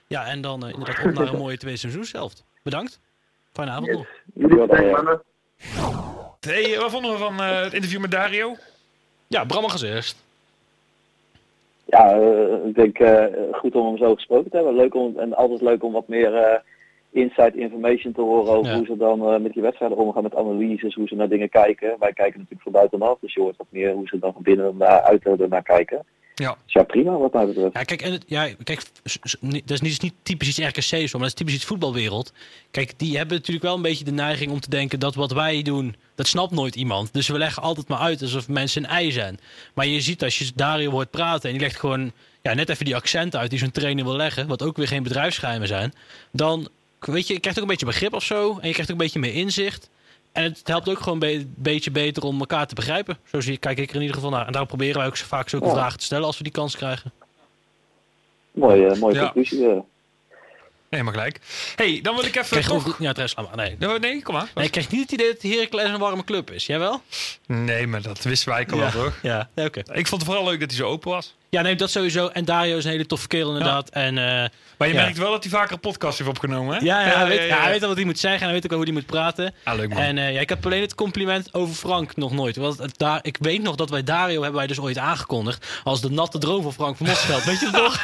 Ja, 0.08 0.26
en 0.26 0.42
dan 0.42 0.68
inderdaad 0.68 1.06
op 1.06 1.14
naar 1.14 1.34
een 1.34 1.40
mooie 1.40 1.58
tweede 1.58 1.80
seizoenshelft. 1.80 2.44
Bedankt. 2.64 3.00
Fijne 3.52 3.72
avond 3.72 3.92
nog. 3.92 4.08
Jullie 4.34 4.58
Ja, 4.58 4.66
bedankt 4.66 4.86
ja. 4.86 4.92
mannen. 4.92 5.22
Hey, 6.40 6.78
wat 6.80 6.92
vonden 6.92 7.12
we 7.12 7.18
van 7.18 7.42
eh, 7.42 7.62
het 7.62 7.74
interview 7.74 8.00
met 8.02 8.12
Dario? 8.12 8.56
Ja, 9.28 9.46
Bram 9.46 9.62
mag 9.62 9.72
als 9.72 9.82
eerst. 9.82 10.23
Ja, 11.94 12.14
eh, 12.20 12.66
ik 12.66 12.76
denk 12.76 13.00
eh, 13.00 13.26
goed 13.52 13.76
om 13.76 13.86
hem 13.86 13.98
zo 13.98 14.14
gesproken 14.16 14.50
te 14.52 14.56
hebben. 14.56 14.76
Leuk 14.76 14.96
om, 14.96 15.20
en 15.20 15.36
altijd 15.36 15.62
leuk 15.62 15.84
om 15.84 15.92
wat 15.92 16.08
meer 16.08 16.34
eh, 16.36 16.60
inside 17.12 17.60
information 17.60 18.14
te 18.14 18.22
horen 18.22 18.54
over 18.54 18.72
Ja. 18.72 18.78
hoe 18.78 18.86
ze 18.86 18.98
dan 18.98 19.28
eh, 19.28 19.40
met 19.40 19.54
die 19.54 19.62
wedstrijden 19.62 19.98
omgaan, 19.98 20.24
met 20.24 20.36
analyses, 20.36 20.96
hoe 20.96 21.08
ze 21.08 21.16
naar 21.16 21.30
dingen 21.30 21.50
kijken. 21.50 21.96
Wij 22.00 22.14
kijken 22.14 22.40
natuurlijk 22.40 22.62
van 22.62 22.72
buitenaf, 22.72 23.20
dus 23.20 23.34
je 23.34 23.42
hoort 23.42 23.58
wat 23.58 23.68
meer 23.70 23.94
hoe 23.94 24.08
ze 24.08 24.20
dan 24.20 24.34
van 24.34 24.42
binnen 24.42 24.78
naar 24.78 25.02
uit 25.02 25.26
er 25.26 25.50
naar 25.50 25.64
kijken. 25.64 26.06
Ja. 26.36 26.58
Dus 26.64 26.74
ja, 26.74 26.84
prima 26.84 27.18
wat 27.18 27.34
mij 27.34 27.46
betreft. 27.46 27.74
Ja, 27.74 27.84
kijk, 27.84 28.02
en 28.02 28.12
het, 28.12 28.24
ja, 28.28 28.50
kijk 28.64 28.82
dat 29.66 29.82
is 29.82 29.82
niet, 29.82 30.02
niet 30.02 30.14
typisch 30.24 30.48
iets 30.48 30.60
RKC 30.60 30.84
zo, 30.84 30.98
maar 30.98 31.08
dat 31.12 31.28
is 31.28 31.34
typisch 31.34 31.54
iets 31.54 31.66
voetbalwereld. 31.66 32.34
Kijk, 32.72 32.94
die 32.98 33.18
hebben 33.18 33.38
natuurlijk 33.38 33.66
wel 33.66 33.76
een 33.76 33.82
beetje 33.82 34.06
de 34.06 34.12
neiging 34.12 34.52
om 34.52 34.60
te 34.60 34.70
denken 34.70 35.00
dat 35.00 35.16
wat 35.16 35.32
wij 35.32 35.62
doen, 35.62 35.96
dat 36.16 36.28
snapt 36.28 36.52
nooit 36.52 36.76
iemand. 36.76 37.14
Dus 37.14 37.28
we 37.28 37.38
leggen 37.38 37.64
altijd 37.64 37.88
maar 37.88 38.00
uit 38.00 38.22
alsof 38.22 38.48
mensen 38.48 38.84
een 38.84 38.90
ei 38.90 39.12
zijn. 39.12 39.40
Maar 39.74 39.88
je 39.88 40.02
ziet 40.02 40.24
als 40.24 40.38
je 40.38 40.52
Dario 40.56 40.92
hoort 40.92 41.10
praten 41.10 41.50
en 41.50 41.56
die 41.56 41.66
legt 41.66 41.80
gewoon 41.80 42.12
ja, 42.42 42.54
net 42.54 42.70
even 42.70 42.86
die 42.86 42.96
accenten 42.96 43.40
uit 43.40 43.50
die 43.50 43.60
zo'n 43.60 43.72
trainer 43.72 44.04
wil 44.04 44.16
leggen, 44.16 44.48
wat 44.48 44.64
ook 44.64 44.78
weer 44.78 44.88
geen 44.88 45.04
bedrijfsgeheimen 45.04 45.68
zijn, 45.68 45.94
dan 46.32 46.70
weet 47.00 47.28
je, 47.28 47.34
je 47.34 47.40
krijgt 47.40 47.60
ook 47.60 47.66
een 47.66 47.72
beetje 47.72 47.86
begrip 47.86 48.14
of 48.14 48.24
zo 48.24 48.50
en 48.60 48.68
je 48.68 48.74
krijgt 48.74 48.82
ook 48.82 48.90
een 48.90 48.98
beetje 48.98 49.20
meer 49.20 49.34
inzicht. 49.34 49.90
En 50.34 50.44
het 50.44 50.62
helpt 50.64 50.90
ook 50.90 51.00
gewoon 51.00 51.14
een 51.24 51.38
be- 51.38 51.48
beetje 51.56 51.92
beter 51.92 52.24
om 52.24 52.40
elkaar 52.40 52.68
te 52.68 52.76
begrijpen. 52.76 53.18
Zo 53.32 53.42
zie, 53.42 53.58
kijk 53.58 53.78
ik 53.78 53.90
er 53.90 53.96
in 53.96 54.02
ieder 54.02 54.16
geval 54.16 54.30
naar. 54.32 54.46
En 54.46 54.52
daarom 54.52 54.68
proberen 54.68 54.98
wij 54.98 55.08
ook 55.08 55.18
zo 55.18 55.26
vaak 55.26 55.50
zulke 55.50 55.66
Ja. 55.66 55.72
vragen 55.74 56.00
te 56.00 56.06
stellen 56.06 56.26
als 56.26 56.38
we 56.38 56.44
die 56.44 56.52
kans 56.52 56.76
krijgen. 56.76 57.12
Mooie, 58.52 58.88
eh, 58.88 59.00
mooie 59.00 59.16
Ja. 59.16 59.22
conclusie. 59.24 59.70
eh. 59.70 59.78
Nee, 60.90 61.04
maar 61.04 61.14
gelijk. 61.14 61.40
hey, 61.76 62.00
dan 62.02 62.16
wil 62.16 62.24
ik 62.26 62.36
even 62.36 62.48
Krijg 62.50 62.66
je 62.66 62.72
toch... 62.72 62.88
ook- 62.88 62.96
Ja, 63.00 63.14
maar. 63.36 63.56
Nee. 63.56 63.76
Nee, 63.80 64.00
Nee, 64.00 64.22
kom 64.22 64.34
maar. 64.34 64.52
nee, 64.56 64.66
ik 64.66 64.72
krijg 64.72 64.90
niet 64.92 65.02
het 65.02 65.12
idee 65.12 65.34
dat 65.34 65.42
Heracles 65.42 65.90
een 65.90 66.00
warme 66.00 66.24
club 66.24 66.52
is. 66.52 66.66
Jij 66.66 66.80
wel? 66.80 67.02
Nee, 67.48 67.88
maar 67.88 68.02
dat 68.02 68.24
wisten 68.24 68.50
wij 68.54 68.68
al 68.72 68.78
wel, 68.78 68.92
toch? 68.92 69.20
Ja, 69.22 69.50
nee, 69.56 69.66
oké. 69.66 69.80
Ik 69.80 70.08
vond 70.08 70.22
het 70.22 70.24
vooral 70.32 70.46
leuk 70.50 70.60
dat 70.60 70.70
hij 70.70 70.80
zo 70.80 70.88
open 70.88 71.12
was. 71.12 71.36
Ja, 71.50 71.62
nee, 71.62 71.76
dat 71.76 71.90
sowieso. 71.92 72.28
En 72.28 72.46
Dario 72.46 72.78
is 72.78 72.86
een 72.86 72.92
hele 72.92 73.06
toffe 73.06 73.28
kerel 73.28 73.48
inderdaad. 73.48 73.90
En 73.90 74.18
eh, 74.18 74.50
Maar 74.84 74.92
je 74.92 74.98
Ja. 74.98 75.04
merkt 75.06 75.18
wel 75.18 75.32
dat 75.32 75.44
hij 75.44 75.52
vaker 75.52 75.74
een 75.74 75.80
podcast 75.80 76.18
heeft 76.18 76.30
opgenomen, 76.30 76.76
hè? 76.76 76.86
ja, 76.86 77.06
ja, 77.06 77.18
hij, 77.18 77.28
weet, 77.28 77.40
ja, 77.40 77.46
ja, 77.46 77.62
hij 77.62 77.72
weet 77.72 77.82
al 77.82 77.88
wat 77.88 77.98
hij 77.98 78.06
moet 78.06 78.20
zeggen 78.20 78.40
en 78.40 78.46
hij 78.46 78.54
weet 78.54 78.64
ook 78.66 78.72
al 78.72 78.76
hoe 78.78 78.86
hij 78.86 78.94
moet 78.96 79.06
praten. 79.06 79.54
Ah, 79.64 79.76
leuk 79.76 79.90
man. 79.90 79.98
En 79.98 80.18
eh, 80.18 80.34
ja, 80.34 80.40
ik 80.40 80.50
heb 80.50 80.66
alleen 80.66 80.82
het 80.82 80.96
compliment 80.96 81.54
over 81.54 81.76
Frank 81.76 82.16
nog 82.16 82.32
nooit. 82.32 82.56
Want 82.56 82.78
het 82.78 82.98
daar, 82.98 83.20
ik 83.22 83.38
weet 83.40 83.62
nog 83.62 83.76
dat 83.76 83.90
wij 83.90 84.04
Dario 84.04 84.42
hebben 84.42 84.58
wij 84.60 84.68
dus 84.68 84.80
ooit 84.80 84.98
aangekondigd 84.98 85.82
als 85.84 86.02
de 86.02 86.10
natte 86.10 86.38
droom 86.38 86.62
van 86.64 86.74
Frank 86.74 86.98
van 86.98 87.06
Mosveld. 87.08 87.44
weet 87.44 87.60
je 87.60 87.66
het 87.66 87.76
nog? 87.76 87.96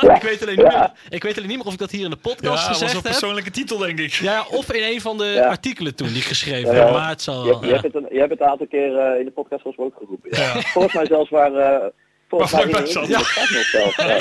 ik, 0.16 0.22
weet 0.22 0.42
alleen 0.42 0.56
niet 0.56 0.72
Ja. 0.72 0.78
meer, 0.78 0.90
ik 1.08 1.22
weet 1.22 1.36
alleen 1.36 1.48
niet 1.48 1.56
meer 1.58 1.66
of 1.66 1.72
ik 1.72 1.78
dat 1.78 1.90
hier 1.90 2.04
in 2.04 2.10
de 2.10 2.16
ja, 2.22 2.28
podcast 2.30 2.42
dat 2.42 2.58
was 2.58 2.66
gezegd 2.78 2.90
een 2.94 3.00
heb. 3.02 3.10
persoonlijke 3.10 3.50
titel, 3.50 3.78
denk 3.78 3.98
ik. 3.98 4.12
Ja, 4.12 4.44
of 4.50 4.72
in 4.72 4.82
een 4.82 5.00
van 5.00 5.18
de 5.18 5.24
Ja. 5.24 5.46
artikelen 5.48 5.94
toen 5.94 6.08
die 6.08 6.16
ik 6.16 6.24
geschreven 6.24 6.74
Ja, 6.74 6.78
heb. 6.78 6.86
ja. 6.88 6.92
Maar 6.94 7.08
het 7.08 7.22
zal 7.22 7.44
Je, 7.46 7.56
je, 7.60 7.66
ja. 7.66 7.72
hebt 7.72 7.82
het 7.84 7.94
een, 7.94 8.06
je 8.10 8.18
hebt 8.18 8.30
het 8.30 8.40
een 8.40 8.46
aantal 8.46 8.66
keer 8.66 8.96
eh, 8.98 9.18
in 9.18 9.24
de 9.24 9.30
podcast 9.30 9.62
volgens 9.62 9.76
mij 9.76 9.86
ook 9.86 9.96
geroepen. 9.98 10.30
Ja. 10.40 10.54
Ja. 10.54 10.60
Volgens 10.60 10.94
mij 10.94 11.06
zelfs 11.06 11.30
waar... 11.30 11.52
eh 11.54 11.86
volgens 12.28 12.52
mij 12.52 12.60
Frank 12.68 12.78
nog 12.78 12.88
zelf. 12.88 13.08
Ja, 13.08 13.18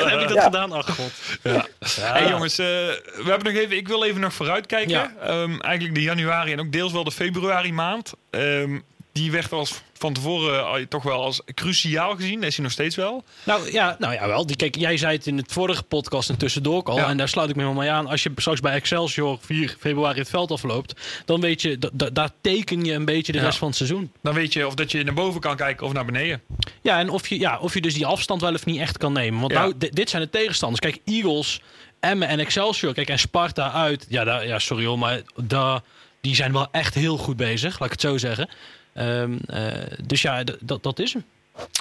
heb 0.09 0.19
ik 0.21 0.27
dat 0.27 0.37
Ja. 0.37 0.43
gedaan? 0.43 0.71
Ach 0.71 0.89
god. 0.95 1.11
Ja. 1.43 1.51
Ja. 1.79 2.13
Hey 2.13 2.29
jongens, 2.29 2.57
eh, 2.59 2.65
we 2.65 3.23
hebben 3.25 3.53
nog 3.53 3.61
even, 3.63 3.77
ik 3.77 3.87
wil 3.87 4.03
even 4.03 4.21
nog 4.21 4.33
vooruitkijken. 4.33 4.89
Ja. 4.89 5.13
Ehm, 5.21 5.59
eigenlijk 5.59 5.95
de 5.95 6.01
januari 6.01 6.51
en 6.51 6.59
ook 6.59 6.71
deels 6.71 6.91
wel 6.91 7.03
de 7.03 7.11
februari 7.11 7.73
maand. 7.73 8.13
Ehm, 8.29 8.79
die 9.17 9.31
werd 9.31 9.51
als 9.51 9.81
van 9.93 10.13
tevoren 10.13 10.65
al 10.67 10.79
toch 10.89 11.03
wel 11.03 11.21
als 11.23 11.41
cruciaal 11.53 12.15
gezien. 12.15 12.39
Dat 12.39 12.49
is 12.49 12.55
hij 12.55 12.63
nog 12.63 12.73
steeds 12.73 12.95
wel. 12.95 13.23
Nou 13.43 13.71
ja, 13.71 13.95
nou 13.99 14.13
ja, 14.13 14.27
wel. 14.27 14.45
Die, 14.45 14.55
kijk, 14.55 14.75
jij 14.75 14.97
zei 14.97 15.15
het 15.15 15.27
in 15.27 15.37
het 15.37 15.51
vorige 15.51 15.83
podcast 15.83 16.29
en 16.29 16.37
tussendoor 16.37 16.83
al. 16.83 16.97
Ja. 16.97 17.07
En 17.09 17.17
daar 17.17 17.27
sluit 17.29 17.49
ik 17.49 17.55
me 17.55 17.61
helemaal 17.61 17.83
mee 17.83 17.91
aan. 17.91 18.07
Als 18.07 18.23
je 18.23 18.31
straks 18.35 18.59
bij 18.59 18.73
Excelsior 18.73 19.37
4 19.41 19.75
februari 19.79 20.19
het 20.19 20.29
veld 20.29 20.51
afloopt, 20.51 21.01
dan 21.25 21.41
weet 21.41 21.61
je, 21.61 21.77
da- 21.77 21.89
da- 21.93 22.09
daar 22.09 22.29
teken 22.41 22.85
je 22.85 22.93
een 22.93 23.05
beetje 23.05 23.31
de 23.31 23.37
Ja. 23.37 23.43
rest 23.43 23.57
van 23.57 23.67
het 23.67 23.77
seizoen. 23.77 24.11
Dan 24.21 24.33
weet 24.33 24.53
je 24.53 24.67
of 24.67 24.73
dat 24.75 24.91
je 24.91 25.03
naar 25.03 25.13
boven 25.13 25.41
kan 25.41 25.55
kijken 25.55 25.85
of 25.85 25.93
naar 25.93 26.05
beneden. 26.05 26.41
Ja, 26.81 26.99
en 26.99 27.09
of 27.09 27.27
je, 27.27 27.39
ja, 27.39 27.57
of 27.59 27.73
je 27.73 27.81
dus 27.81 27.93
die 27.93 28.05
afstand 28.05 28.41
wel 28.41 28.53
of 28.53 28.65
niet 28.65 28.79
echt 28.79 28.97
kan 28.97 29.13
nemen. 29.13 29.39
Want 29.39 29.51
Ja. 29.51 29.59
nou, 29.59 29.73
di- 29.77 29.89
dit 29.89 30.09
zijn 30.09 30.21
de 30.21 30.29
tegenstanders. 30.29 30.79
Kijk, 30.81 30.99
Eagles, 31.05 31.61
Emmen 31.99 32.27
en 32.27 32.39
Excelsior. 32.39 32.93
Kijk, 32.93 33.09
en 33.09 33.19
Sparta 33.19 33.71
uit. 33.71 34.05
Ja, 34.09 34.23
daar, 34.23 34.47
ja 34.47 34.59
sorry 34.59 34.85
hoor, 34.85 34.99
maar 34.99 35.21
daar, 35.35 35.81
die 36.21 36.35
zijn 36.35 36.53
wel 36.53 36.67
echt 36.71 36.93
heel 36.93 37.17
goed 37.17 37.37
bezig. 37.37 37.79
Laat 37.79 37.85
ik 37.85 37.91
het 37.91 38.01
zo 38.01 38.17
zeggen. 38.17 38.49
Ehm, 38.97 39.37
eh, 39.47 39.73
dus 40.05 40.21
ja, 40.21 40.43
dat 40.61 40.83
dat 40.83 40.99
is 40.99 41.13
hem. 41.13 41.23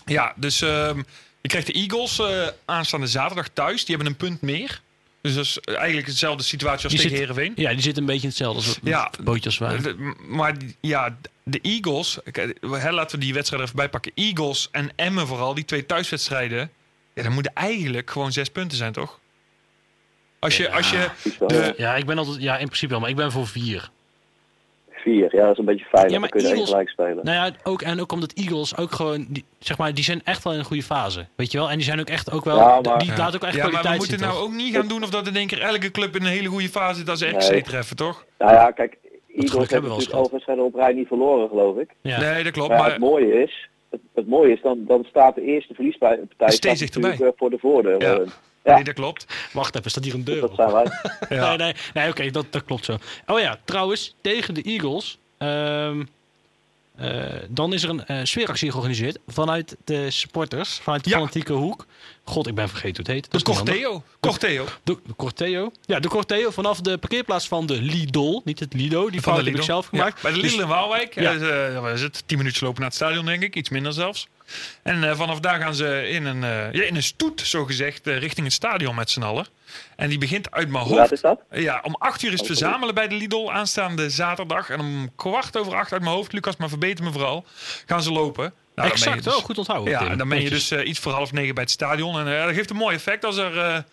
Ja, 0.07 0.33
dus 0.37 0.61
ehm, 0.63 0.99
je 1.41 1.49
krijgt 1.49 1.67
de 1.67 1.73
Eagles 1.73 2.19
eh, 2.19 2.47
aanstaande 2.65 3.07
zaterdag 3.07 3.49
thuis. 3.49 3.85
Die 3.85 3.95
hebben 3.95 4.13
een 4.13 4.19
punt 4.19 4.41
meer. 4.41 4.81
Dus 5.21 5.35
dat 5.35 5.45
is 5.45 5.59
eigenlijk 5.61 6.07
dezelfde 6.07 6.43
situatie 6.43 6.85
als 6.85 6.93
Die 6.93 7.03
tegen 7.03 7.17
zit- 7.19 7.27
Herenveen. 7.29 7.53
Ja, 7.65 7.71
die 7.73 7.81
zit 7.83 7.97
een 7.97 8.05
beetje 8.07 8.23
in 8.23 8.29
hetzelfde 8.29 8.57
als 8.69 8.79
Ja. 8.83 9.11
bootje 9.25 9.45
als 9.45 9.59
wij. 9.59 9.79
De- 9.81 10.15
maar 10.29 10.55
ja, 10.81 11.17
de 11.43 11.61
Eagles, 11.63 12.19
hè, 12.71 12.91
laten 12.91 13.19
we 13.19 13.25
die 13.25 13.35
wedstrijd 13.35 13.63
even 13.63 13.77
bijpakken. 13.77 14.13
Eagles 14.15 14.69
en 14.73 14.91
Emmen 14.97 15.27
vooral, 15.27 15.55
die 15.55 15.65
twee 15.65 15.87
thuiswedstrijden. 15.87 16.71
Ja, 17.15 17.23
dan 17.23 17.33
moeten 17.33 17.53
eigenlijk 17.55 18.11
gewoon 18.11 18.33
zes 18.33 18.49
punten 18.49 18.77
zijn, 18.79 18.93
toch? 18.93 19.19
Als 20.39 20.57
je, 20.57 20.71
als 20.71 20.91
je 20.91 21.11
de, 21.47 21.55
ja. 21.55 21.73
Ja, 21.77 21.97
ik 21.97 22.07
ben 22.07 22.19
altijd, 22.19 22.43
ja, 22.43 22.59
in 22.59 22.67
principe 22.67 22.91
wel, 22.91 23.01
maar 23.01 23.11
ik 23.11 23.17
ben 23.17 23.33
voor 23.33 23.47
vier. 23.47 23.91
Vier, 25.07 25.37
ja, 25.37 25.43
dat 25.43 25.53
is 25.53 25.59
een 25.59 25.65
beetje 25.65 25.85
veilig. 25.91 26.13
Ja, 26.13 26.19
maar 26.19 26.29
dan 26.29 26.39
kun 26.39 26.49
je 26.49 26.55
Eagles- 26.55 26.71
gelijk 26.71 26.89
spelen. 26.89 27.25
Nou 27.25 27.37
ja, 27.37 27.51
ook, 27.65 27.83
en 27.83 28.01
ook 28.01 28.13
omdat 28.13 28.33
Eagles 28.33 28.77
ook 28.77 28.93
gewoon, 28.93 29.27
die, 29.29 29.45
zeg 29.59 29.79
maar, 29.79 29.95
die 29.95 30.05
zijn 30.05 30.21
echt 30.25 30.45
wel 30.45 30.53
in 30.53 30.59
een 30.59 30.65
goede 30.65 30.83
fase. 30.83 31.27
Weet 31.37 31.53
je 31.53 31.59
wel? 31.59 31.71
En 31.71 31.77
die 31.77 31.85
zijn 31.85 32.01
ook 32.01 32.09
echt 32.09 32.33
ook 32.33 32.45
wel, 32.45 32.57
Ja, 32.57 32.81
maar- 32.81 32.99
die 32.99 33.17
laat 33.17 33.35
ook 33.35 33.43
echt 33.45 33.55
ja, 33.55 33.63
maar 33.63 33.71
kwaliteit 33.71 34.03
we 34.03 34.09
moeten 34.11 34.29
nou 34.29 34.39
ook 34.45 34.53
niet 34.53 34.75
gaan 34.75 34.89
doen 34.89 35.03
of 35.03 35.11
dat 35.11 35.27
in 35.27 35.37
één 35.37 35.47
keer 35.47 35.61
elke 35.61 35.91
club 35.91 36.17
in 36.17 36.23
een 36.23 36.29
hele 36.31 36.49
goede 36.49 36.69
fase 36.69 36.99
zit 36.99 37.09
als 37.09 37.19
ze 37.19 37.27
RKC 37.29 37.51
Nee. 37.51 37.63
treffen, 37.63 37.97
toch? 37.97 38.25
Nou 38.39 38.53
ja, 38.53 38.71
kijk, 38.71 38.97
Eagles 39.37 39.71
hebben 39.71 39.91
we 39.91 39.97
natuurlijk 39.97 40.13
alle 40.23 40.29
wedstrijden 40.31 40.65
op 40.65 40.75
rij 40.75 40.93
niet 40.93 41.07
verloren, 41.07 41.49
geloof 41.49 41.77
ik. 41.79 41.91
Ja. 42.03 42.21
Nee, 42.21 42.43
dat 42.45 42.53
klopt. 42.53 42.69
Maar, 42.69 42.79
Maar 42.79 42.91
het 42.91 42.99
mooie 42.99 43.43
is, 43.43 43.69
het, 43.91 44.01
het 44.15 44.29
mooie 44.29 44.53
is 44.53 44.63
dan, 44.63 44.85
dan 44.87 45.05
staat 45.09 45.35
de 45.35 45.43
eerste 45.43 45.75
verliespartij 45.75 46.19
Steeds 46.47 46.81
dichterbij. 46.81 47.11
eh, 47.21 47.29
voor 47.37 47.51
de 47.51 47.59
voordeur. 47.59 48.01
Ja. 48.01 48.19
Eh, 48.67 48.73
Ja. 48.73 48.75
nee, 48.75 48.85
dat 48.85 48.95
klopt. 48.95 49.27
Wacht 49.53 49.77
even, 49.77 49.91
staat 49.91 50.05
hier 50.05 50.15
een 50.15 50.25
deur 50.25 50.41
dat 50.41 50.51
op? 50.51 50.57
zijn 50.57 50.73
wij. 50.73 50.85
Ja. 51.39 51.49
Nee, 51.49 51.57
nee, 51.57 51.75
nee 51.95 52.09
oké, 52.11 52.31
dat, 52.31 52.47
dat 52.51 52.65
klopt 52.65 52.85
zo. 52.85 52.97
Oh 53.27 53.41
ja, 53.41 53.59
trouwens, 53.65 54.15
tegen 54.21 54.55
de 54.55 54.63
Eagles, 54.63 55.19
ehm, 55.39 56.05
eh, 56.97 57.25
dan 57.49 57.73
is 57.73 57.83
er 57.83 57.89
een 57.91 58.07
eh, 58.07 58.19
sfeeractie 58.23 58.71
georganiseerd 58.71 59.19
vanuit 59.27 59.77
de 59.85 60.11
supporters, 60.11 60.79
vanuit 60.83 61.05
de 61.05 61.11
Ja. 61.11 61.17
fanatieke 61.17 61.53
hoek. 61.53 61.87
God, 62.25 62.47
ik 62.47 62.55
ben 62.55 62.69
vergeten 62.69 62.97
hoe 63.05 63.15
het 63.15 63.15
heet. 63.25 63.33
De 63.33 63.43
Dat 63.45 63.57
handig. 63.57 63.75
Corteo. 63.75 64.03
Corteo. 64.21 64.65
De, 64.85 64.99
de 65.07 65.15
Corteo. 65.17 65.71
Ja, 65.85 66.01
de 66.01 66.09
Corteo 66.09 66.51
vanaf 66.51 66.81
de 66.81 66.99
parkeerplaats 66.99 67.49
van 67.49 67.67
de 67.67 67.83
Lidl. 67.83 68.41
Niet 68.45 68.61
het 68.61 68.75
Lido, 68.75 69.11
die 69.11 69.21
Van 69.21 69.33
fout 69.33 69.45
de 69.45 69.51
heb 69.51 69.59
ik 69.61 69.65
zelf 69.67 69.87
gemaakt. 69.87 70.17
Ja, 70.17 70.23
bij 70.23 70.33
de 70.33 70.41
Dus- 70.41 70.51
Lidl 70.51 70.63
in 70.63 70.69
Waalwijk. 70.69 71.15
Ja. 71.15 71.31
Ja. 71.31 71.69
Uh, 71.71 71.93
is 71.93 72.03
het? 72.03 72.23
Tien 72.27 72.39
minuten 72.39 72.63
lopen 72.65 72.81
naar 72.81 72.89
het 72.89 72.99
stadion, 72.99 73.25
denk 73.25 73.43
ik. 73.43 73.57
Iets 73.57 73.69
minder 73.69 73.93
zelfs. 73.93 74.29
En 74.83 75.05
eh, 75.05 75.17
vanaf 75.17 75.41
daar 75.41 75.61
gaan 75.61 75.75
ze 75.75 76.09
in 76.09 76.25
een, 76.25 76.45
eh, 76.45 76.73
ja, 76.73 76.83
in 76.83 76.97
een 76.97 77.03
stoet, 77.03 77.41
zogezegd, 77.41 78.07
uh, 78.07 78.19
richting 78.19 78.47
het 78.47 78.55
stadion 78.55 78.95
met 78.95 79.11
z'n 79.11 79.23
allen. 79.23 79.47
En 79.97 80.09
die 80.09 80.19
begint 80.19 80.51
uit 80.51 80.69
mijn 80.69 80.85
Hoe 80.85 80.97
laat 80.97 81.13
is 81.13 81.23
hoofd. 81.23 81.41
dat? 81.51 81.61
Ja, 81.61 81.81
om 81.83 81.95
acht 81.99 82.23
uur 82.23 82.33
is 82.33 82.41
het 82.41 82.51
Oh, 82.51 82.57
verzamelen 82.57 82.95
bij 82.95 83.09
de 83.09 83.15
Lidl 83.15 83.51
aanstaande 83.51 84.11
zaterdag. 84.11 84.71
En 84.71 84.81
om 84.81 85.15
kwart 85.17 85.57
over 85.57 85.75
acht 85.75 85.93
uit 85.93 86.03
mijn 86.03 86.15
hoofd, 86.15 86.33
Lucas, 86.33 86.57
maar 86.57 86.69
verbeter 86.69 87.05
me 87.05 87.13
vooral, 87.13 87.45
gaan 87.87 88.03
ze 88.03 88.13
lopen. 88.13 88.53
Nou, 88.75 88.91
exact, 88.91 89.25
dus- 89.25 89.35
oh, 89.37 89.45
goed 89.45 89.59
onthouden. 89.59 89.93
ja, 89.93 90.09
en 90.11 90.19
dan 90.19 90.29
ben 90.29 90.43
je 90.43 90.51
dus 90.51 90.71
eh, 90.71 90.89
iets 90.89 90.99
voor 90.99 91.13
half 91.13 91.33
negen 91.33 91.55
bij 91.55 91.63
het 91.63 91.73
stadion. 91.73 92.19
En 92.19 92.39
eh, 92.39 92.45
dat 92.45 92.55
geeft 92.55 92.71
een 92.71 92.77
mooi 92.77 92.95
effect 92.97 93.25
als 93.25 93.37
er 93.37 93.85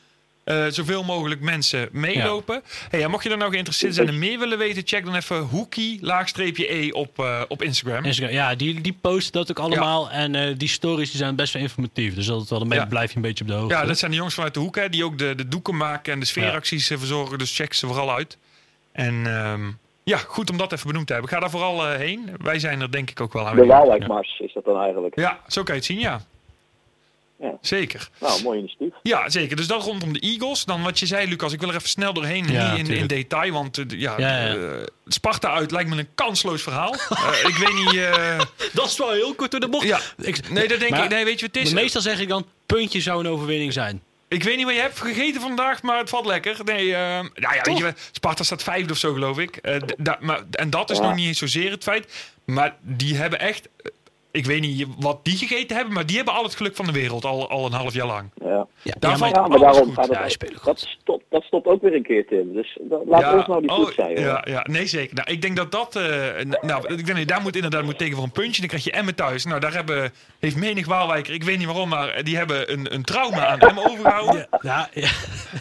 eh, 0.43 0.65
zoveel 0.67 1.03
mogelijk 1.03 1.41
mensen 1.41 1.89
meelopen. 1.91 2.61
Hey, 2.89 3.07
mocht 3.07 3.23
je 3.23 3.29
er 3.29 3.37
nou 3.37 3.51
geïnteresseerd 3.51 3.95
zijn 3.95 4.07
en 4.07 4.19
meer 4.19 4.39
willen 4.39 4.57
weten, 4.57 4.81
check 4.85 5.05
dan 5.05 5.15
even 5.15 5.39
hoekie-e 5.39 6.91
op, 6.91 7.19
eh, 7.19 7.41
op 7.47 7.61
Instagram. 7.61 8.03
Instagram, 8.03 8.35
ja, 8.35 8.55
die, 8.55 8.81
die 8.81 8.97
posten 9.01 9.33
dat 9.33 9.49
ook 9.49 9.59
allemaal. 9.59 10.11
En 10.11 10.35
eh, 10.35 10.53
die 10.57 10.67
stories 10.67 11.09
die 11.09 11.19
zijn 11.19 11.35
best 11.35 11.53
wel 11.53 11.61
informatief. 11.61 12.15
Dus 12.15 12.25
dat 12.25 12.49
wel 12.49 12.61
een 12.61 12.67
beetje, 12.67 12.83
Ja. 12.83 12.89
blijf 12.89 13.09
je 13.09 13.15
een 13.15 13.21
beetje 13.21 13.43
op 13.43 13.49
de 13.49 13.55
hoogte. 13.55 13.75
Ja, 13.75 13.85
dat 13.85 13.97
zijn 13.97 14.11
de 14.11 14.17
jongens 14.17 14.35
vanuit 14.35 14.53
de 14.53 14.59
hoek 14.59 14.75
hè, 14.75 14.89
die 14.89 15.05
ook 15.05 15.17
de, 15.17 15.35
de 15.35 15.47
doeken 15.47 15.77
maken 15.77 16.13
en 16.13 16.19
de 16.19 16.25
sfeeracties 16.25 16.87
verzorgen. 16.87 17.37
Dus 17.37 17.55
check 17.55 17.73
ze 17.73 17.87
vooral 17.87 18.11
uit. 18.11 18.37
En 18.91 19.25
ehm, 19.25 19.61
ja, 20.03 20.17
goed 20.17 20.49
om 20.49 20.57
dat 20.57 20.71
even 20.71 20.87
benoemd 20.87 21.07
te 21.07 21.13
hebben. 21.13 21.31
Ga 21.31 21.39
daar 21.39 21.49
vooral 21.49 21.89
heen. 21.89 22.29
Wij 22.41 22.59
zijn 22.59 22.81
er 22.81 22.91
denk 22.91 23.09
ik 23.09 23.21
ook 23.21 23.33
wel 23.33 23.47
aan. 23.47 23.55
De 23.55 23.65
Waalwijkmars 23.65 24.39
is 24.39 24.53
dat 24.53 24.65
dan 24.65 24.81
eigenlijk. 24.81 25.19
Ja, 25.19 25.39
zo 25.47 25.63
kan 25.63 25.73
je 25.73 25.79
het 25.79 25.89
zien, 25.89 25.99
ja. 25.99 26.21
Ja. 27.39 27.57
Zeker. 27.61 28.09
Nou, 28.19 28.43
mooi 28.43 28.59
initiatief. 28.59 28.93
Ja, 29.03 29.29
zeker. 29.29 29.55
Dus 29.55 29.67
dat 29.67 29.83
rondom 29.83 30.13
de 30.13 30.19
Eagles. 30.19 30.65
Dan 30.65 30.83
wat 30.83 30.99
je 30.99 31.05
zei, 31.05 31.27
Lucas, 31.27 31.53
ik 31.53 31.59
wil 31.59 31.69
er 31.69 31.75
even 31.75 31.89
snel 31.89 32.13
doorheen. 32.13 32.47
Ja, 32.47 32.75
niet 32.75 32.89
in, 32.89 32.95
in 32.95 33.07
detail, 33.07 33.51
want 33.51 33.77
eh, 33.77 33.85
ja, 33.87 34.13
Ja, 34.17 34.41
ja. 34.45 34.55
eh, 34.55 34.59
Sparta 35.07 35.53
uit 35.53 35.71
lijkt 35.71 35.89
me 35.89 35.97
een 35.97 36.07
kansloos 36.15 36.61
verhaal. 36.61 36.93
Eh, 37.09 37.29
ik 37.47 37.55
weet 37.55 37.73
niet... 37.73 37.95
eh, 37.95 38.39
Dat 38.73 38.85
is 38.85 38.97
wel 38.97 39.11
heel 39.11 39.33
kort 39.33 39.51
door 39.51 39.59
de 39.59 39.69
bocht. 39.69 39.85
ja, 39.87 39.99
Ik, 40.17 40.49
nee, 40.49 40.67
dat 40.67 40.79
denk 40.79 40.91
maar- 40.91 41.03
ik. 41.03 41.09
Nee, 41.09 41.25
weet 41.25 41.39
je 41.39 41.45
wat 41.45 41.55
het 41.55 41.65
is? 41.65 41.73
meestal 41.73 42.01
zeg 42.01 42.19
ik 42.19 42.27
dan, 42.27 42.45
puntje 42.65 43.01
zou 43.01 43.19
een 43.19 43.31
overwinning 43.31 43.73
zijn. 43.73 44.01
Ik 44.27 44.43
weet 44.43 44.55
niet 44.57 44.65
wat 44.65 44.75
je 44.75 44.81
hebt 44.81 44.99
gegeten 44.99 45.41
vandaag, 45.41 45.81
maar 45.81 45.97
het 45.97 46.09
valt 46.09 46.25
lekker. 46.25 46.57
Nee, 46.65 46.95
eh, 46.95 46.99
nou 47.35 47.55
ja, 47.55 47.61
weet 47.63 47.77
je, 47.77 47.93
Sparta 48.11 48.43
staat 48.43 48.63
vijfde 48.63 48.91
of 48.93 48.97
zo, 48.97 49.13
geloof 49.13 49.37
ik. 49.39 49.55
Eh, 49.57 49.79
maar, 50.19 50.43
en 50.51 50.69
dat 50.69 50.89
is 50.89 50.97
Ja. 50.97 51.03
nog 51.03 51.15
niet 51.15 51.27
eens 51.27 51.37
zozeer 51.37 51.71
het 51.71 51.83
feit. 51.83 52.13
Maar 52.45 52.75
die 52.81 53.15
hebben 53.15 53.39
echt... 53.39 53.67
Ik 54.33 54.45
weet 54.45 54.61
niet 54.61 54.87
wat 54.99 55.19
die 55.25 55.37
gegeten 55.37 55.75
hebben, 55.75 55.93
maar 55.93 56.05
die 56.05 56.15
hebben 56.15 56.33
al 56.33 56.43
het 56.43 56.55
geluk 56.55 56.75
van 56.75 56.85
de 56.85 56.91
wereld. 56.91 57.25
Al, 57.25 57.49
al 57.49 57.65
een 57.65 57.71
half 57.71 57.93
jaar 57.93 58.07
lang. 58.07 58.29
Ja, 58.35 58.67
Ja, 58.81 58.93
Daar 58.99 59.11
ja, 59.11 59.17
valt 59.17 59.33
maar- 59.33 59.41
ja 59.43 59.47
maar 59.47 59.57
alles 59.57 59.61
daarom 59.71 59.85
goed. 59.95 60.05
gaat 60.05 60.13
Ja, 60.15 60.21
het. 60.23 60.31
speelt 60.31 60.55
goed. 60.55 60.65
dat, 60.65 60.79
stopt, 61.01 61.23
dat 61.29 61.43
stopt 61.43 61.67
ook 61.67 61.81
weer 61.81 61.93
een 61.95 62.03
keer, 62.03 62.27
Tim. 62.27 62.53
Dus 62.53 62.77
da- 62.81 62.99
laat 63.05 63.33
ons 63.33 63.47
nou 63.47 63.61
niet 63.61 63.69
oh, 63.69 63.75
goed 63.75 63.93
zijn. 63.93 64.07
hoor. 64.17 64.25
ja, 64.25 64.41
ja, 64.49 64.65
nee 64.69 64.85
zeker. 64.85 65.15
Nou, 65.15 65.31
ik 65.31 65.41
denk 65.41 65.55
dat 65.55 65.71
dat... 65.71 65.95
eh, 65.95 66.03
nou, 66.61 66.93
ik 66.93 67.05
denk 67.05 67.17
dat 67.17 67.27
daar 67.27 67.41
moet 67.41 67.55
inderdaad 67.55 67.83
moet 67.83 67.97
tegen 67.97 68.15
voor 68.15 68.23
een 68.23 68.31
puntje. 68.31 68.59
Dan 68.59 68.69
krijg 68.69 68.83
je 68.83 68.91
Emmen 68.91 69.15
thuis. 69.15 69.45
Nou, 69.45 69.59
daar 69.59 69.73
hebben, 69.73 70.11
heeft 70.39 70.55
menig 70.55 70.85
Waalwijker, 70.87 71.33
ik 71.33 71.43
weet 71.43 71.57
niet 71.57 71.67
waarom, 71.67 71.89
maar 71.89 72.23
die 72.23 72.37
hebben 72.37 72.71
een, 72.71 72.93
een 72.93 73.03
trauma 73.03 73.45
aan 73.45 73.59
Emmen 73.59 73.85
overgehouden. 73.89 74.47
Ja, 74.61 74.89
ja, 74.93 75.09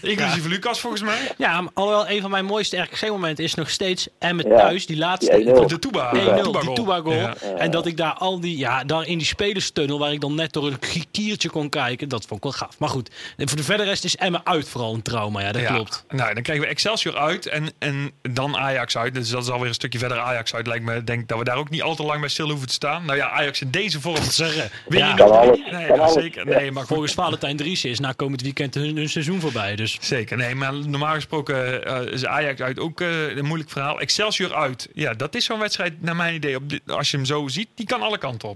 Inclusief 0.03 0.47
Lucas, 0.47 0.81
volgens 0.81 1.03
mij. 1.03 1.19
ja, 1.39 1.61
maar 1.61 1.71
alhoewel 1.75 2.09
een 2.11 2.21
van 2.21 2.31
mijn 2.31 2.45
mooiste 2.45 2.77
RKC-momenten 2.81 3.45
is 3.45 3.55
nog 3.55 3.71
steeds 3.71 4.09
Emmet 4.19 4.47
Ja, 4.47 4.57
thuis. 4.57 4.87
Die 4.87 4.97
laatste, 4.99 5.37
die 5.37 5.47
1-0. 5.55 5.67
De 5.67 5.79
Tuba. 5.79 6.13
1-0, 6.15 6.19
Tuba 6.19 6.35
die 6.43 6.45
goal. 6.63 6.75
Tuba 6.75 7.01
goal. 7.01 7.15
Ja. 7.17 7.35
En 7.57 7.71
dat 7.71 7.87
ik 7.87 7.97
daar 7.97 8.13
al 8.15 8.41
die... 8.41 8.61
ja, 8.63 8.85
daar 8.85 9.07
in 9.07 9.19
die 9.19 9.27
spelerstunnel 9.27 9.99
waar 9.99 10.13
ik 10.13 10.21
dan 10.21 10.35
net 10.35 10.53
door 10.53 10.67
een 10.67 10.79
kiertje 11.11 11.51
kon 11.51 11.69
kijken, 11.69 12.09
dat 12.09 12.21
vond 12.27 12.35
ik 12.37 12.43
wel 12.43 12.53
gaaf. 12.53 12.79
Maar 12.79 12.89
goed, 12.89 13.11
voor 13.37 13.57
de 13.57 13.63
verder 13.63 13.87
rest 13.87 14.05
is 14.05 14.17
Emma 14.17 14.41
uit 14.45 14.69
vooral 14.69 14.95
een 14.95 15.03
trauma. 15.03 15.41
Ja, 15.41 15.53
dat 15.53 15.63
Ja. 15.63 15.75
klopt. 15.75 16.05
Nou, 16.09 16.35
dan 16.35 16.43
krijgen 16.43 16.65
we 16.65 16.71
Excelsior 16.71 17.17
uit 17.17 17.47
en, 17.47 17.73
en 17.79 18.11
dan 18.23 18.57
Ajax 18.57 18.97
uit. 18.97 19.15
Dus 19.15 19.29
dat 19.29 19.43
is 19.43 19.49
alweer 19.51 19.69
een 19.69 19.75
stukje 19.75 19.99
verder 19.99 20.19
Ajax 20.19 20.55
uit. 20.55 20.67
Lijkt 20.67 20.85
me, 20.85 20.95
Ik 20.97 21.07
denk 21.07 21.29
dat 21.29 21.39
we 21.39 21.45
daar 21.45 21.57
ook 21.57 21.71
niet 21.71 21.83
al 21.83 21.95
te 21.95 22.03
lang 22.03 22.21
bij 22.21 22.29
stil 22.29 22.49
hoeven 22.49 22.67
te 22.69 22.73
staan. 22.75 23.05
Nou 23.05 23.19
ja, 23.19 23.31
Ajax 23.31 23.61
in 23.61 23.71
deze 23.71 24.01
vorm. 24.01 24.23
Zeggen. 24.31 24.71
Je 24.89 24.97
Ja, 24.97 25.15
nog 25.15 25.31
alles. 25.31 25.59
Nee, 25.59 25.87
Kan 25.87 25.97
ja, 25.97 26.03
alles. 26.03 26.13
zeker. 26.23 26.47
Nee, 26.47 26.71
maar 26.73 26.87
volgens 26.87 27.13
Valentijn 27.13 27.57
Dries 27.57 27.85
is 27.85 28.01
na 28.01 28.13
komend 28.13 28.41
weekend 28.43 28.75
hun, 28.75 28.97
hun 28.97 29.09
seizoen 29.09 29.41
voorbij. 29.41 29.77
Dus 29.77 29.99
Zeker, 30.01 30.37
nee, 30.37 30.55
maar 30.55 30.75
normaal 30.75 31.15
gesproken 31.15 31.85
eh, 31.85 32.13
is 32.13 32.27
Ajax 32.27 32.61
uit 32.61 32.79
ook 32.79 33.01
eh, 33.01 33.37
een 33.37 33.45
moeilijk 33.45 33.71
verhaal. 33.71 34.01
Excelsior 34.01 34.55
uit, 34.55 34.89
ja, 34.95 35.15
dat 35.15 35.35
is 35.35 35.45
zo'n 35.45 35.59
wedstrijd, 35.59 36.03
naar 36.03 36.17
mijn 36.17 36.35
idee, 36.35 36.57
op 36.57 36.69
dit, 36.69 36.81
als 36.87 37.11
je 37.11 37.17
hem 37.17 37.27
zo 37.27 37.49
ziet, 37.49 37.69
die 37.75 37.87
kan 37.87 38.03
alle 38.03 38.19
kanten 38.19 38.49
op. 38.49 38.52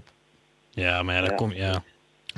ja, 0.85 1.03
maar 1.03 1.15
ja, 1.15 1.21
dat 1.21 1.29
Ja. 1.29 1.35
komt. 1.35 1.55
Ja. 1.55 1.83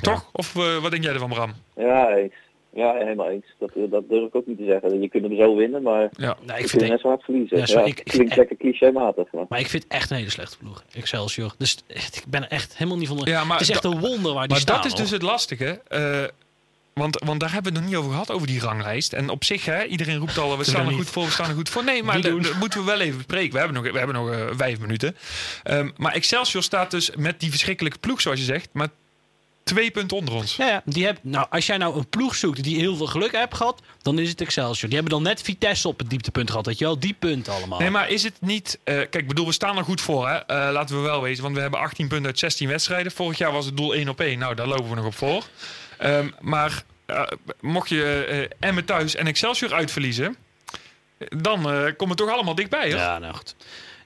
Toch? 0.00 0.28
Of 0.32 0.56
eh, 0.56 0.76
wat 0.82 0.90
denk 0.90 1.02
jij 1.04 1.12
ervan, 1.12 1.28
Bram? 1.28 1.52
Ja, 1.76 2.08
eens. 2.16 2.32
Ja, 2.74 2.94
helemaal 2.94 3.28
eens. 3.28 3.44
Dat, 3.58 3.70
eh, 3.76 3.82
dat 3.90 4.08
durf 4.08 4.26
ik 4.26 4.34
ook 4.34 4.46
niet 4.46 4.58
te 4.58 4.64
zeggen. 4.64 5.00
Je 5.00 5.08
kunt 5.08 5.24
hem 5.24 5.36
zo 5.36 5.56
winnen, 5.56 5.82
maar 5.82 6.08
Ja. 6.12 6.36
Nee, 6.46 6.58
ik 6.58 6.68
vind 6.68 6.82
hem 6.82 6.90
net 6.90 7.00
zo 7.00 7.08
hard 7.08 7.22
verliezen. 7.24 7.58
Ja, 7.58 7.66
sorry, 7.66 7.82
ik- 7.88 7.98
het 7.98 8.06
ik 8.06 8.12
klinkt 8.12 8.32
vind- 8.34 8.48
lekker 8.48 8.56
clichématig. 8.56 9.32
Maar. 9.32 9.44
Maar 9.48 9.60
ik 9.60 9.66
vind 9.68 9.82
het 9.82 9.92
echt 9.92 10.10
een 10.10 10.16
hele 10.16 10.30
slechte 10.30 10.58
ploeg, 10.58 10.84
Excelsior. 10.92 11.54
Dus 11.58 11.78
echt, 11.86 12.16
ik 12.16 12.24
ben 12.28 12.42
er 12.42 12.48
echt 12.50 12.76
helemaal 12.76 12.98
niet 12.98 13.08
van. 13.08 13.16
de- 13.16 13.30
Ja, 13.30 13.44
maar 13.44 13.58
het 13.58 13.68
is 13.68 13.74
echt 13.74 13.84
een 13.84 14.00
wonder 14.00 14.32
waar 14.32 14.42
die 14.42 14.50
Maar 14.50 14.60
staan. 14.60 14.76
dat 14.76 14.84
is 14.84 14.94
dus 14.94 15.10
het 15.10 15.22
lastige. 15.22 15.80
eh, 15.88 16.24
want, 17.00 17.18
want 17.24 17.40
daar 17.40 17.52
hebben 17.52 17.72
we 17.72 17.78
het 17.78 17.86
nog 17.86 17.96
niet 17.96 18.00
over 18.00 18.12
gehad, 18.18 18.30
over 18.30 18.46
die 18.46 18.60
ranglijst. 18.60 19.12
En 19.12 19.28
op 19.28 19.44
zich, 19.44 19.64
hè, 19.64 19.84
iedereen 19.84 20.16
roept 20.16 20.38
al, 20.38 20.58
we 20.58 20.64
staan 20.64 20.84
dat 20.84 20.92
er 20.92 20.98
goed 20.98 21.10
voor, 21.10 21.24
we 21.24 21.30
staan 21.30 21.48
er 21.48 21.54
goed 21.54 21.68
voor. 21.68 21.84
Nee, 21.84 22.02
maar 22.02 22.20
dat 22.20 22.42
dat 22.42 22.54
moeten 22.54 22.78
we 22.78 22.84
wel 22.84 23.00
even 23.00 23.16
bespreken. 23.16 23.52
We 23.52 23.58
hebben 23.58 23.82
nog, 23.82 23.92
we 23.92 23.98
hebben 23.98 24.16
nog 24.16 24.30
eh, 24.30 24.46
vijf 24.56 24.78
minuten. 24.78 25.16
Ehm, 25.62 25.90
maar 25.96 26.12
Excelsior 26.12 26.62
staat 26.62 26.90
dus 26.90 27.10
met 27.16 27.40
die 27.40 27.50
verschrikkelijke 27.50 27.98
ploeg, 27.98 28.20
zoals 28.20 28.38
je 28.38 28.44
zegt, 28.44 28.68
maar 28.72 28.88
twee 29.62 29.90
punten 29.90 30.16
onder 30.16 30.34
ons. 30.34 30.56
Ja, 30.56 30.66
ja, 30.66 30.82
die 30.84 31.04
heb, 31.04 31.18
nou, 31.22 31.46
als 31.50 31.66
jij 31.66 31.76
nou 31.76 31.96
een 31.98 32.08
ploeg 32.08 32.34
zoekt 32.34 32.62
die 32.62 32.76
heel 32.78 32.96
veel 32.96 33.06
geluk 33.06 33.36
heeft 33.36 33.54
gehad, 33.54 33.82
dan 34.02 34.18
is 34.18 34.28
het 34.28 34.40
Excelsior. 34.40 34.90
Die 34.90 34.98
hebben 34.98 35.18
dan 35.18 35.22
net 35.22 35.42
Vitesse 35.42 35.88
op 35.88 35.98
het 35.98 36.10
dieptepunt 36.10 36.50
gehad, 36.50 36.66
weet 36.66 36.78
je 36.78 36.84
wel? 36.84 36.98
Die 36.98 37.16
punten 37.18 37.52
allemaal. 37.52 37.78
Nee, 37.78 37.90
maar 37.90 38.10
is 38.10 38.22
het 38.22 38.34
niet... 38.40 38.78
eh, 38.84 38.94
kijk, 38.94 39.14
ik 39.14 39.28
bedoel, 39.28 39.46
we 39.46 39.52
staan 39.52 39.76
er 39.76 39.84
goed 39.84 40.00
voor, 40.00 40.28
hè? 40.28 40.36
Eh, 40.36 40.72
laten 40.72 40.96
we 40.96 41.02
wel 41.02 41.22
wezen, 41.22 41.42
want 41.42 41.54
we 41.54 41.60
hebben 41.60 41.80
18 41.80 42.08
punten 42.08 42.26
uit 42.26 42.38
16 42.38 42.68
wedstrijden. 42.68 43.12
Vorig 43.12 43.38
jaar 43.38 43.52
was 43.52 43.66
het 43.66 43.76
doel 43.76 43.94
1 43.94 44.08
op 44.08 44.20
1. 44.20 44.38
Nou, 44.38 44.54
daar 44.54 44.66
lopen 44.66 44.88
we 44.88 44.94
nog 44.94 45.06
op 45.06 45.14
voor. 45.14 45.44
Ehm, 45.98 46.28
maar 46.40 46.84
eh, 47.10 47.36
mocht 47.60 47.88
je 47.88 48.24
eh 48.24 48.68
Emmen 48.68 48.84
thuis 48.84 49.14
en 49.14 49.26
Excelsior 49.26 49.74
uitverliezen... 49.74 50.36
dan 51.18 51.70
eh 51.70 51.92
komt 51.96 52.08
het 52.08 52.18
toch 52.18 52.30
allemaal 52.30 52.54
dichtbij, 52.54 52.88
hè? 52.88 52.96
Ja, 52.96 53.18
nou 53.18 53.34
goed. 53.34 53.54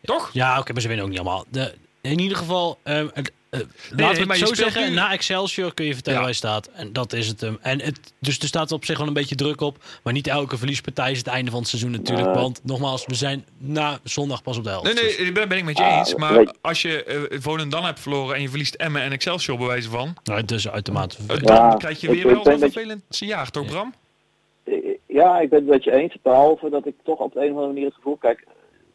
Toch? 0.02 0.30
Ja, 0.32 0.58
oké, 0.58 0.72
maar 0.72 0.82
ze 0.82 0.88
winnen 0.88 1.06
ook 1.06 1.10
niet 1.12 1.20
allemaal. 1.20 1.44
De, 1.48 1.74
in 2.00 2.18
ieder 2.18 2.36
geval, 2.36 2.78
het, 2.82 3.32
laten 3.58 3.96
nee, 3.96 4.14
we 4.20 4.24
maar 4.26 4.36
het 4.38 4.48
je 4.48 4.54
zo 4.56 4.62
zeggen. 4.62 4.88
nu- 4.88 4.94
Na 4.94 5.12
Excelsior 5.12 5.74
kun 5.74 5.84
je 5.86 5.94
vertellen 5.94 6.18
Ja. 6.18 6.24
waar 6.24 6.32
je 6.34 6.38
staat. 6.38 6.66
En 6.66 6.92
dat 6.92 7.12
is 7.12 7.26
het 7.28 7.40
hem. 7.40 7.58
En 7.62 7.80
het, 7.80 8.12
dus 8.18 8.38
er 8.38 8.46
staat 8.46 8.72
op 8.72 8.84
zich 8.84 8.98
wel 8.98 9.06
een 9.06 9.12
beetje 9.12 9.34
druk 9.34 9.60
op. 9.60 9.76
Maar 10.02 10.12
niet 10.12 10.26
elke 10.26 10.56
verliespartij 10.58 11.10
is 11.10 11.18
het 11.18 11.26
einde 11.26 11.50
van 11.50 11.60
het 11.60 11.68
seizoen 11.68 11.90
natuurlijk. 11.90 12.34
Want 12.34 12.60
nogmaals, 12.64 13.06
we 13.06 13.14
zijn 13.14 13.44
na 13.58 13.98
zondag 14.02 14.42
pas 14.42 14.56
op 14.56 14.64
de 14.64 14.70
helft. 14.70 14.84
Nee, 14.94 15.04
Dus- 15.04 15.18
nee, 15.18 15.32
daar 15.32 15.46
ben 15.46 15.58
ik 15.58 15.64
met 15.64 15.78
je 15.78 15.84
Ah, 15.84 15.96
eens. 15.98 16.14
Maar 16.14 16.54
als 16.60 16.82
je 16.82 17.04
eh 17.04 17.40
Volendam 17.40 17.84
hebt 17.84 18.00
verloren 18.00 18.34
en 18.36 18.42
je 18.42 18.48
verliest 18.48 18.74
Emmen 18.74 19.02
en 19.02 19.12
Excelsior 19.12 19.58
bij 19.58 19.66
wijze 19.66 19.88
van... 19.90 20.16
Nou, 20.24 20.44
dus 20.44 20.68
uitermate. 20.68 21.16
eh, 21.28 21.36
Ja, 21.36 21.68
dan 21.68 21.78
krijg 21.78 22.00
je 22.00 22.06
weer 22.06 22.16
ik 22.16 22.22
wel 22.44 22.46
een 22.52 22.58
vervelend 22.58 23.02
jaar, 23.08 23.50
toch 23.50 23.66
Bram? 23.66 23.94
Eh, 24.64 24.74
Ja, 25.06 25.40
ik 25.40 25.48
ben 25.48 25.58
het 25.58 25.68
met 25.68 25.84
je 25.84 25.92
eens. 25.92 26.16
Behalve 26.22 26.70
dat 26.70 26.86
ik 26.86 26.94
toch 27.04 27.18
op 27.18 27.32
de 27.32 27.38
een 27.38 27.44
of 27.44 27.50
andere 27.50 27.66
manier 27.66 27.84
het 27.84 27.94
gevoel... 27.94 28.16
Kijk, 28.16 28.44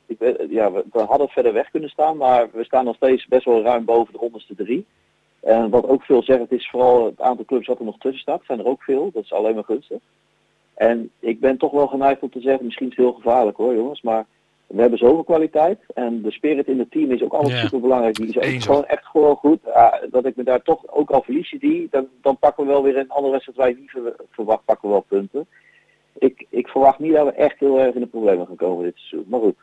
ik 0.10 0.50
ja, 0.50 0.72
we, 0.72 0.84
we 0.92 1.00
hadden 1.00 1.28
verder 1.30 1.54
weg 1.54 1.70
kunnen 1.70 1.90
staan, 1.90 2.18
maar 2.18 2.48
we 2.52 2.64
staan 2.64 2.86
nog 2.86 2.96
steeds 2.96 3.28
best 3.28 3.46
wel 3.46 3.62
ruim 3.62 3.86
boven 3.86 4.14
de 4.14 4.20
onderste 4.20 4.56
drie. 4.56 4.86
En 5.40 5.70
wat 5.70 5.88
ook 5.88 6.04
veel 6.04 6.24
zegt, 6.24 6.40
het 6.40 6.52
is 6.52 6.70
vooral 6.70 7.06
het 7.06 7.22
aantal 7.22 7.46
clubs 7.46 7.68
wat 7.68 7.80
er 7.80 7.86
nog 7.86 7.98
tussen 7.98 8.22
staat. 8.22 8.42
zijn 8.46 8.60
er 8.60 8.66
ook 8.66 8.84
veel, 8.84 9.10
dat 9.14 9.24
is 9.24 9.34
alleen 9.34 9.56
maar 9.56 9.64
gunstig. 9.64 10.00
En 10.74 11.12
ik 11.20 11.40
ben 11.40 11.58
toch 11.58 11.72
wel 11.72 11.88
geneigd 11.88 12.22
om 12.22 12.30
te 12.30 12.42
zeggen, 12.42 12.66
misschien 12.66 12.90
is 12.90 12.96
het 12.96 13.06
heel 13.06 13.14
gevaarlijk 13.14 13.58
hoor 13.58 13.76
jongens, 13.76 14.02
maar 14.02 14.26
we 14.68 14.82
hebben 14.82 15.00
zoveel 15.00 15.24
kwaliteit. 15.24 15.80
En 15.94 16.22
de 16.22 16.32
spirit 16.32 16.68
in 16.68 16.80
het 16.80 16.92
team 16.92 17.12
is 17.12 17.24
ook 17.24 17.34
altijd 17.34 17.54
Ja. 17.54 17.60
super 17.62 17.80
belangrijk. 17.80 18.16
Die 18.16 18.28
is 18.28 18.38
ook 18.38 18.44
Eens, 18.44 18.66
gewoon 18.66 18.86
echt 18.86 19.06
gewoon 19.06 19.36
goed. 19.36 19.60
Ja, 19.66 20.02
dat 20.10 20.26
ik 20.26 20.36
me 20.36 20.44
daar 20.44 20.62
toch, 20.62 20.88
ook 20.88 21.10
al 21.10 21.22
verlies 21.22 21.50
je 21.50 21.60
die, 21.60 21.88
dan, 21.92 22.08
dan 22.22 22.38
pakken 22.38 22.66
we 22.66 22.70
wel 22.72 22.84
weer 22.84 22.98
een 22.98 23.10
andere 23.10 23.32
wedstrijd 23.32 23.76
je 23.76 23.82
niet 23.82 23.92
ver- 23.92 24.16
verwacht, 24.30 24.66
pakken 24.66 24.88
we 24.88 24.94
wel 24.94 25.06
punten. 25.08 25.48
Ik, 26.18 26.46
ik 26.50 26.68
verwacht 26.68 27.00
niet 27.00 27.14
dat 27.14 27.26
we 27.26 27.32
echt 27.32 27.60
heel 27.60 27.80
erg 27.80 27.96
in 27.96 28.02
de 28.02 28.08
problemen 28.08 28.48
gaan 28.48 28.56
komen 28.56 28.84
dit 28.84 28.96
seizoen. 28.96 29.30
Maar 29.30 29.40
goed, 29.40 29.56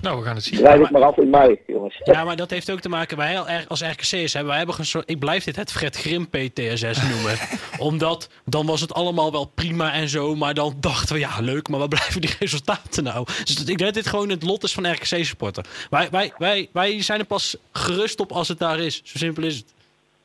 Nou, 0.00 0.18
we 0.18 0.24
gaan 0.24 0.34
het 0.34 0.44
zien. 0.44 0.60
rijd 0.60 0.80
het 0.80 0.90
maar 0.90 1.02
af 1.02 1.16
in 1.16 1.30
mei, 1.30 1.58
jongens. 1.66 2.00
Ja, 2.04 2.24
maar 2.24 2.36
dat 2.36 2.50
heeft 2.50 2.70
ook 2.70 2.80
te 2.80 2.88
maken, 2.88 3.16
wij 3.16 3.30
heel 3.30 3.48
erg- 3.48 3.68
als 3.68 3.80
RKC'ers 3.82 4.32
hebben, 4.32 4.46
wij 4.46 4.56
hebben 4.56 4.78
een 4.78 4.86
soort, 4.86 5.10
ik 5.10 5.18
blijf 5.18 5.44
dit 5.44 5.56
het 5.56 5.72
Fred 5.72 5.96
Grim 5.96 6.28
PTSS 6.28 7.02
noemen. 7.02 7.36
Omdat, 7.78 8.28
dan 8.44 8.66
was 8.66 8.80
het 8.80 8.94
allemaal 8.94 9.32
wel 9.32 9.44
prima 9.44 9.92
en 9.92 10.08
zo, 10.08 10.34
maar 10.34 10.54
dan 10.54 10.74
dachten 10.80 11.14
we, 11.14 11.20
ja 11.20 11.40
leuk, 11.40 11.68
maar 11.68 11.78
waar 11.78 11.88
blijven 11.98 12.20
die 12.20 12.34
resultaten 12.38 13.04
nou? 13.04 13.26
Dus 13.44 13.60
ik 13.60 13.66
denk 13.66 13.78
dat 13.78 13.94
dit 13.94 14.06
gewoon 14.06 14.28
het 14.28 14.42
lot 14.42 14.62
is 14.64 14.72
van 14.72 14.92
RKC-supporter. 14.92 15.64
Wij, 15.90 16.08
wij, 16.10 16.32
wij, 16.38 16.68
wij 16.72 17.02
zijn 17.02 17.20
er 17.20 17.26
pas 17.26 17.56
gerust 17.72 18.20
op 18.20 18.32
als 18.32 18.48
het 18.48 18.58
daar 18.58 18.78
is. 18.78 19.00
Zo 19.04 19.18
simpel 19.18 19.42
is 19.42 19.56
het. 19.56 19.76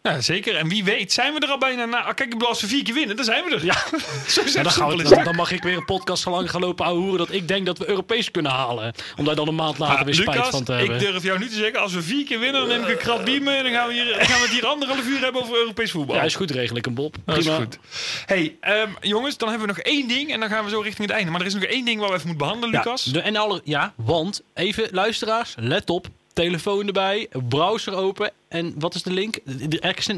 Ja, 0.10 0.22
zeker. 0.22 0.56
En 0.56 0.68
wie 0.68 0.84
weet 0.84 1.12
zijn 1.12 1.34
we 1.34 1.40
er 1.40 1.50
al 1.50 1.58
bijna 1.58 1.86
na. 1.86 2.04
Ah, 2.04 2.16
Kijk, 2.16 2.44
als 2.44 2.62
we 2.62 2.68
vier 2.68 2.84
keer 2.84 2.94
winnen, 2.94 3.16
dan 3.16 3.26
zijn 3.26 3.44
we 3.44 3.56
er. 3.56 3.66
Ja, 3.66 3.74
zo 4.28 4.42
simpel 4.46 4.64
dan, 4.64 4.72
gaan 4.72 4.98
we, 4.98 5.04
dan, 5.04 5.24
dan 5.24 5.36
mag 5.36 5.52
ik 5.52 5.64
weer 5.64 5.78
een 5.78 5.86
podcast 5.86 6.26
lang 6.26 6.50
gaan 6.50 6.62
lopen 6.62 6.86
ouwehoeren 6.86 7.18
dat 7.18 7.32
ik 7.32 7.48
denk 7.48 7.66
dat 7.66 7.78
we 7.78 7.90
Europees 7.90 8.32
kunnen 8.32 8.52
halen. 8.52 8.94
Om 9.18 9.26
daar 9.26 9.36
dan 9.36 9.48
een 9.48 9.56
maand 9.56 9.78
later 9.78 10.06
weer 10.06 10.14
spijt 10.14 10.38
Lucas, 10.38 10.50
van 10.50 10.64
te 10.64 10.72
hebben. 10.72 10.96
ik 10.96 11.02
durf 11.02 11.24
jou 11.24 11.40
nu 11.40 11.48
te 11.48 11.56
zeggen, 11.56 11.80
als 11.80 11.94
we 11.94 12.02
vier 12.02 12.26
keer 12.26 12.40
winnen, 12.40 12.62
dan 12.62 12.70
neem 12.70 12.84
ik 12.84 12.90
een 12.90 12.98
krat 12.98 13.24
bier 13.24 13.42
mee 13.42 13.58
en 13.58 13.64
dan 13.64 13.74
gaan 13.74 13.88
we, 13.88 13.94
hier, 13.94 14.06
dan 14.06 14.26
gaan 14.26 14.40
we 14.40 14.46
het 14.46 14.54
hier 14.54 14.66
anderhalf 14.66 15.08
uur 15.08 15.20
hebben 15.20 15.42
over 15.42 15.56
Europees 15.56 15.92
voetbal. 15.92 16.16
Ja, 16.16 16.22
is 16.22 16.36
goed 16.36 16.52
regel 16.52 16.76
ik 16.76 16.86
een 16.86 16.94
Bob. 16.94 17.16
Dat 17.26 17.38
is 17.38 17.48
goed. 17.48 17.80
Hey, 18.26 18.56
ehm, 18.60 18.90
jongens, 19.02 19.38
dan 19.38 19.50
hebben 19.50 19.68
we 19.68 19.74
nog 19.74 19.84
één 19.84 20.08
ding 20.08 20.32
en 20.32 20.40
dan 20.40 20.50
gaan 20.50 20.64
we 20.64 20.70
zo 20.70 20.80
richting 20.80 21.08
het 21.08 21.18
einde. 21.18 21.32
Maar 21.32 21.42
er 21.42 21.48
is 21.48 21.54
nog 21.54 21.64
één 21.64 21.86
ding 21.86 22.00
waar 22.00 22.10
we 22.10 22.16
even 22.16 22.28
moeten 22.28 22.48
behandelen, 22.48 22.76
Lucas. 22.76 23.04
Ja, 23.04 23.12
de, 23.12 23.22
en 23.22 23.36
alle, 23.36 23.62
ja, 23.64 23.94
want 23.96 24.42
even 24.54 24.88
luisteraars, 24.92 25.56
let 25.58 25.90
op. 25.90 26.08
Telefoon 26.34 26.88
erbij, 26.88 27.28
browser 27.50 27.94
open. 27.96 28.32
En 28.50 28.74
wat 28.78 28.96
is 28.96 29.04
de 29.04 29.12
link? 29.12 29.40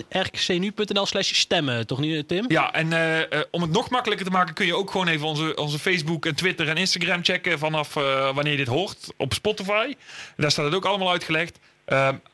Rkcnu.nl 0.09 1.05
slash 1.05 1.33
stemmen, 1.33 1.87
toch 1.87 1.99
niet 1.99 2.27
Tim? 2.27 2.45
Ja, 2.47 2.73
en 2.73 2.93
eh, 2.93 3.21
eh, 3.21 3.27
om 3.51 3.61
het 3.61 3.71
nog 3.71 3.89
makkelijker 3.89 4.25
te 4.25 4.31
maken 4.31 4.53
kun 4.53 4.65
je 4.65 4.75
ook 4.75 4.91
gewoon 4.91 5.07
even 5.07 5.27
onze, 5.27 5.55
onze 5.55 5.79
Facebook 5.79 6.25
en 6.25 6.35
Twitter 6.35 6.67
en 6.69 6.77
Instagram 6.77 7.23
checken 7.23 7.59
vanaf 7.59 7.95
eh, 7.95 8.33
wanneer 8.35 8.51
je 8.51 8.57
dit 8.57 8.67
hoort 8.67 9.07
op 9.17 9.33
Spotify. 9.33 9.93
Daar 10.37 10.51
staat 10.51 10.65
het 10.65 10.73
ook 10.73 10.85
allemaal 10.85 11.09
uitgelegd. 11.11 11.59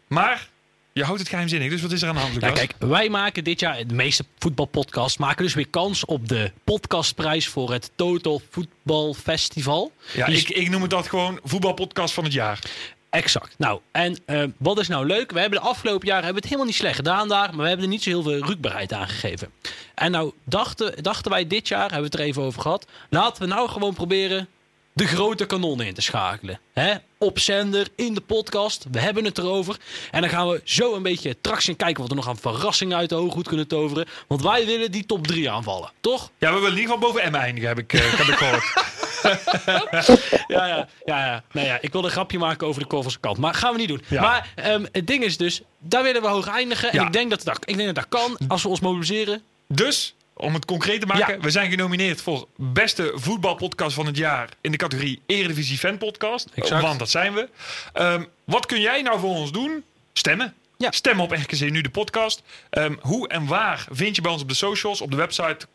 Maar 0.08 0.50
je 0.94 1.04
houdt 1.04 1.20
het 1.20 1.30
geheimzinnig, 1.30 1.70
dus 1.70 1.82
wat 1.82 1.92
is 1.92 2.02
er 2.02 2.08
aan 2.10 2.16
de 2.16 2.22
hand, 2.22 2.42
Ja, 2.42 2.52
kijk, 2.52 2.74
wij 2.80 3.10
maken 3.10 3.44
dit 3.44 3.60
jaar, 3.60 3.88
de 3.88 3.94
meeste 3.94 4.26
voetbalpodcasts, 4.40 5.18
maken 5.18 5.44
dus 5.44 5.54
weer 5.54 5.68
kans 5.68 6.06
op 6.06 6.28
de 6.28 6.52
podcastprijs 6.64 7.48
voor 7.48 7.72
het 7.72 7.92
Total 7.96 8.42
Voetbal 8.50 9.14
Festival. 9.14 9.92
ja, 10.14 10.26
is- 10.26 10.42
ik, 10.44 10.50
ik 10.50 10.70
noem 10.70 10.82
het 10.82 10.92
dat 10.92 11.08
gewoon 11.08 11.40
voetbalpodcast 11.44 12.14
van 12.14 12.24
het 12.24 12.34
jaar. 12.34 12.60
Exact. 13.12 13.56
Nou, 13.58 13.80
en 13.92 14.18
eh, 14.26 14.44
wat 14.58 14.80
is 14.80 14.88
nou 14.88 15.06
leuk? 15.06 15.32
We 15.32 15.40
hebben 15.40 15.60
de 15.60 15.68
afgelopen 15.68 16.08
jaren 16.08 16.24
hebben 16.24 16.42
het 16.42 16.52
helemaal 16.52 16.72
niet 16.72 16.80
slecht 16.80 16.96
gedaan 16.96 17.28
daar, 17.28 17.50
maar 17.50 17.62
we 17.62 17.68
hebben 17.68 17.86
er 17.86 17.92
niet 17.92 18.04
zo 18.04 18.10
heel 18.10 18.24
veel 18.24 18.46
rukbaarheid 18.46 18.94
aan 18.94 19.08
gegeven. 19.08 19.52
En 19.96 20.12
nou 20.12 20.32
dachten, 20.44 21.04
dachten 21.04 21.32
wij 21.32 21.48
dit 21.48 21.68
jaar, 21.68 21.92
hebben 21.92 22.00
we 22.00 22.06
het 22.06 22.14
er 22.14 22.20
even 22.26 22.42
over 22.42 22.62
gehad, 22.62 22.86
laten 23.10 23.42
we 23.42 23.48
nou 23.48 23.70
gewoon 23.70 23.94
proberen 23.94 24.48
de 24.94 25.06
grote 25.08 25.46
kanonnen 25.46 25.88
in 25.88 25.94
te 25.94 26.02
schakelen. 26.02 26.60
Hè? 26.74 26.94
Op 27.18 27.40
zender, 27.40 27.88
in 27.96 28.14
de 28.14 28.22
podcast, 28.22 28.86
we 28.92 29.00
hebben 29.00 29.26
het 29.26 29.38
erover. 29.38 29.78
En 30.12 30.22
dan 30.22 30.30
gaan 30.30 30.50
we 30.50 30.62
zo 30.64 30.96
een 30.96 31.04
beetje 31.04 31.38
tractie 31.42 31.76
kijken 31.76 32.02
wat 32.02 32.10
we 32.10 32.16
nog 32.16 32.28
aan 32.28 32.38
verrassingen 32.38 32.98
uit 32.98 33.10
de 33.10 33.16
hooghoed 33.16 33.48
kunnen 33.48 33.68
toveren. 33.68 34.08
Want 34.28 34.42
wij 34.42 34.66
willen 34.66 34.92
die 34.92 35.06
top 35.06 35.28
3 35.28 35.52
aanvallen, 35.52 35.92
toch? 36.02 36.32
Ja, 36.38 36.54
we 36.54 36.60
willen 36.60 36.76
in 36.76 36.82
ieder 36.82 36.94
geval 36.94 37.12
boven 37.12 37.32
M 37.32 37.36
eindigen, 37.36 37.70
heb 37.70 37.80
ik, 37.80 37.94
eh, 37.94 38.02
heb 38.02 38.28
ik 38.28 38.36
gehoord. 38.36 38.74
ja, 40.48 40.66
ja, 40.68 40.88
ja, 41.06 41.26
ja. 41.26 41.44
Nou 41.52 41.68
ja, 41.68 41.78
ik 41.82 41.92
wilde 41.92 42.08
een 42.08 42.14
grapje 42.14 42.38
maken 42.40 42.68
over 42.68 42.82
de 42.82 42.88
Korvelse 42.88 43.20
kant. 43.20 43.38
Maar 43.38 43.54
gaan 43.54 43.72
we 43.74 43.78
niet 43.80 43.88
doen. 43.88 44.04
Ja. 44.08 44.22
Maar 44.22 44.48
ehm, 44.56 44.86
het 44.92 45.08
ding 45.08 45.24
is 45.24 45.38
dus, 45.38 45.62
daar 45.80 46.04
willen 46.04 46.22
we 46.22 46.28
hoog 46.28 46.48
eindigen. 46.48 46.92
En 46.92 47.06
ik 47.06 47.14
denk, 47.14 47.30
dat 47.30 47.44
dat, 47.44 47.58
ik 47.70 47.76
denk 47.76 47.96
dat 47.96 47.96
dat 47.96 48.22
kan 48.22 48.38
als 48.48 48.64
we 48.64 48.70
ons 48.70 48.80
mobiliseren. 48.80 49.42
Dus, 49.68 50.16
om 50.34 50.54
het 50.54 50.66
concreet 50.66 51.00
te 51.00 51.06
maken, 51.06 51.34
Ja. 51.36 51.40
we 51.40 51.50
zijn 51.50 51.70
genomineerd 51.70 52.22
voor 52.22 52.48
beste 52.56 53.12
voetbalpodcast 53.16 53.96
van 53.96 54.06
het 54.06 54.18
jaar 54.18 54.50
in 54.62 54.72
de 54.72 54.78
categorie 54.78 55.22
Eredivisie 55.26 55.78
Fan 55.78 55.98
Podcast. 55.98 56.48
Exact. 56.54 56.82
Want 56.82 57.00
dat 57.00 57.10
zijn 57.10 57.34
we. 57.34 57.50
Ehm, 57.94 58.24
wat 58.44 58.66
kun 58.66 58.82
jij 58.82 59.02
nou 59.02 59.20
voor 59.20 59.36
ons 59.36 59.52
doen? 59.52 59.84
Stemmen. 60.14 60.54
Ja. 60.82 60.92
Stem 60.92 61.20
op 61.20 61.32
RKC 61.32 61.60
Nu 61.60 61.82
de 61.82 61.90
podcast. 61.90 62.42
Ehm, 62.70 62.94
hoe 63.02 63.28
en 63.28 63.46
waar 63.46 63.88
vind 63.92 64.16
je 64.16 64.22
bij 64.22 64.32
ons 64.32 64.42
op 64.42 64.50
de 64.50 64.56
socials, 64.56 65.02
op 65.02 65.12
de 65.12 65.18
website? 65.18 65.68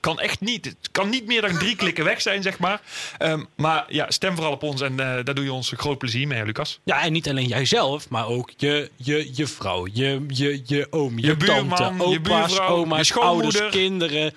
Kan 0.00 0.20
echt 0.20 0.40
niet. 0.40 0.64
Het 0.64 0.88
kan 0.92 1.08
niet 1.08 1.26
meer 1.26 1.40
dan 1.40 1.58
drie 1.58 1.76
klikken 1.82 2.04
weg 2.04 2.22
zijn, 2.22 2.42
zeg 2.42 2.58
maar. 2.58 2.80
Ehm, 3.18 3.44
maar 3.56 3.84
ja, 3.88 4.10
stem 4.10 4.34
vooral 4.34 4.52
op 4.52 4.62
ons 4.62 4.80
en 4.80 4.90
eh, 4.90 5.24
daar 5.24 5.34
doe 5.34 5.44
je 5.44 5.52
ons 5.52 5.72
groot 5.76 5.98
plezier 5.98 6.26
mee, 6.26 6.44
Lucas. 6.44 6.80
Ja, 6.84 7.02
en 7.02 7.12
niet 7.12 7.28
alleen 7.28 7.46
jijzelf, 7.46 8.08
maar 8.08 8.26
ook 8.26 8.50
je, 8.56 8.90
je, 8.96 9.30
je 9.34 9.46
vrouw, 9.46 9.86
je, 9.92 10.24
je, 10.28 10.62
je 10.64 10.86
oom, 10.90 11.18
je, 11.18 11.26
Je 11.26 11.36
buurman, 11.36 11.78
tante, 11.78 12.08
je 12.08 12.18
opa's, 12.18 12.46
buurvrouw, 12.46 12.76
je 12.76 12.82
oma's, 12.82 13.06
schoonmoeder. 13.06 13.60
ouders, 13.60 13.76
kinderen, 13.76 14.34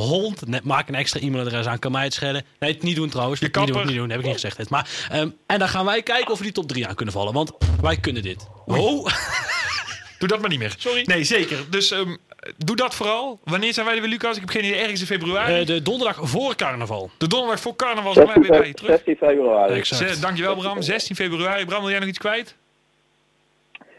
hond. 0.00 0.46
Net, 0.46 0.64
maak 0.64 0.88
een 0.88 0.94
extra 0.94 1.20
e-mailadres 1.20 1.66
aan, 1.66 1.78
kan 1.78 1.92
mij 1.92 2.04
het 2.04 2.14
schelen. 2.14 2.44
Nee, 2.58 2.72
het 2.72 2.82
niet 2.82 2.96
doen 2.96 3.08
trouwens. 3.08 3.40
Je 3.40 3.46
niet 3.46 3.54
doen, 3.54 3.64
kapper. 3.66 3.86
niet 3.86 3.96
doen, 3.96 4.10
heb 4.10 4.18
ik 4.18 4.24
niet 4.24 4.34
gezegd. 4.34 4.70
Maar, 4.70 4.88
ehm, 5.10 5.28
en 5.46 5.58
dan 5.58 5.68
gaan 5.68 5.84
wij 5.84 6.02
kijken 6.02 6.32
of 6.32 6.38
we 6.38 6.44
die 6.44 6.52
top 6.52 6.68
3 6.68 6.86
aan 6.86 6.94
kunnen 6.94 7.14
vallen. 7.14 7.32
Want 7.32 7.52
wij 7.80 7.96
kunnen 7.96 8.22
dit. 8.22 8.48
Oh, 8.66 9.06
Doe 10.20 10.28
dat 10.28 10.40
maar 10.40 10.50
niet 10.50 10.58
meer. 10.58 10.74
Sorry. 10.78 11.02
Nee, 11.04 11.24
zeker. 11.24 11.58
Dus 11.70 11.90
ehm, 11.90 12.16
doe 12.56 12.76
dat 12.76 12.94
vooral. 12.94 13.40
Wanneer 13.44 13.72
zijn 13.72 13.86
wij 13.86 13.94
er 13.94 14.00
weer, 14.00 14.10
Lucas? 14.10 14.34
Ik 14.34 14.40
heb 14.40 14.50
geen 14.50 14.64
idee. 14.64 14.80
Ergens 14.80 15.00
in 15.00 15.06
februari. 15.06 15.60
Eh, 15.60 15.66
de 15.66 15.82
donderdag 15.82 16.18
voor 16.20 16.54
carnaval. 16.54 17.10
de 17.18 17.26
donderdag 17.26 17.60
voor 17.60 17.76
carnaval 17.76 18.12
zijn 18.12 18.26
wij 18.26 18.34
16, 18.34 18.52
weer 18.52 18.60
bij 18.60 18.68
je 18.68 18.74
terug. 18.74 18.90
16 18.90 19.16
februari. 19.16 19.74
Exact. 19.74 20.22
Dankjewel, 20.22 20.56
Bram. 20.56 20.82
16 20.82 21.16
februari. 21.16 21.64
Bram, 21.64 21.80
wil 21.80 21.90
jij 21.90 21.98
nog 21.98 22.08
iets 22.08 22.18
kwijt? 22.18 22.56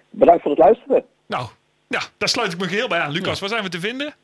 Bedankt 0.09 0.41
voor 0.41 0.51
het 0.51 0.59
luisteren. 0.59 1.03
Nou, 1.25 1.47
ja, 1.91 2.01
daar 2.17 2.29
sluit 2.29 2.53
ik 2.53 2.59
me 2.59 2.67
geheel 2.67 2.87
bij 2.87 2.99
aan. 2.99 3.11
Lucas, 3.11 3.39
waar 3.39 3.49
zijn 3.49 3.63
we 3.63 3.69
te 3.69 3.79
vinden? 3.79 4.15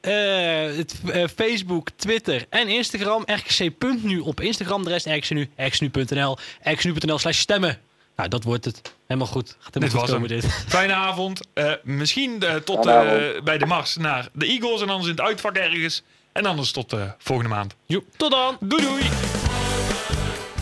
Eh, 0.00 0.76
het, 0.76 0.94
eh, 1.12 1.24
Facebook, 1.36 1.88
Twitter 1.96 2.44
en 2.48 2.68
Instagram. 2.68 3.22
RKC.nu 3.26 4.18
op 4.18 4.40
Instagram. 4.40 4.84
De 4.84 4.90
rest 4.90 5.06
RKC.nu. 5.06 5.50
RKC.nu.nl. 5.56 6.38
RKC.nu.nl 6.62 7.18
slash 7.18 7.38
stemmen. 7.38 7.78
Nou, 8.16 8.28
dat 8.28 8.44
wordt 8.44 8.64
het. 8.64 8.82
Helemaal 9.06 9.30
goed. 9.32 9.48
Gaat 9.60 9.74
helemaal 9.74 9.88
Dit 9.88 9.90
goed 9.98 10.00
was 10.00 10.10
komen 10.10 10.30
hem. 10.30 10.40
dit. 10.40 10.52
Fijne 10.76 10.92
avond. 10.94 11.40
Eh, 11.54 11.72
misschien 11.82 12.42
eh, 12.42 12.54
tot 12.54 12.86
eh, 12.86 13.10
bij 13.44 13.58
de 13.58 13.66
mars 13.66 13.96
naar 13.96 14.28
de 14.32 14.46
Eagles 14.46 14.80
en 14.82 14.88
anders 14.88 15.10
in 15.10 15.16
het 15.16 15.26
uitvak 15.26 15.56
ergens. 15.56 16.02
En 16.32 16.46
anders 16.46 16.70
tot 16.72 16.92
eh, 16.92 17.02
volgende 17.18 17.54
maand. 17.54 17.74
Joep, 17.86 18.04
tot 18.16 18.30
dan. 18.30 18.56
Doei 18.60 18.82
doei! 18.82 19.02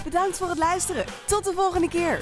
Bedankt 0.05 0.37
voor 0.37 0.49
het 0.49 0.59
luisteren. 0.59 1.05
Tot 1.27 1.45
de 1.45 1.53
volgende 1.55 1.89
keer. 1.89 2.21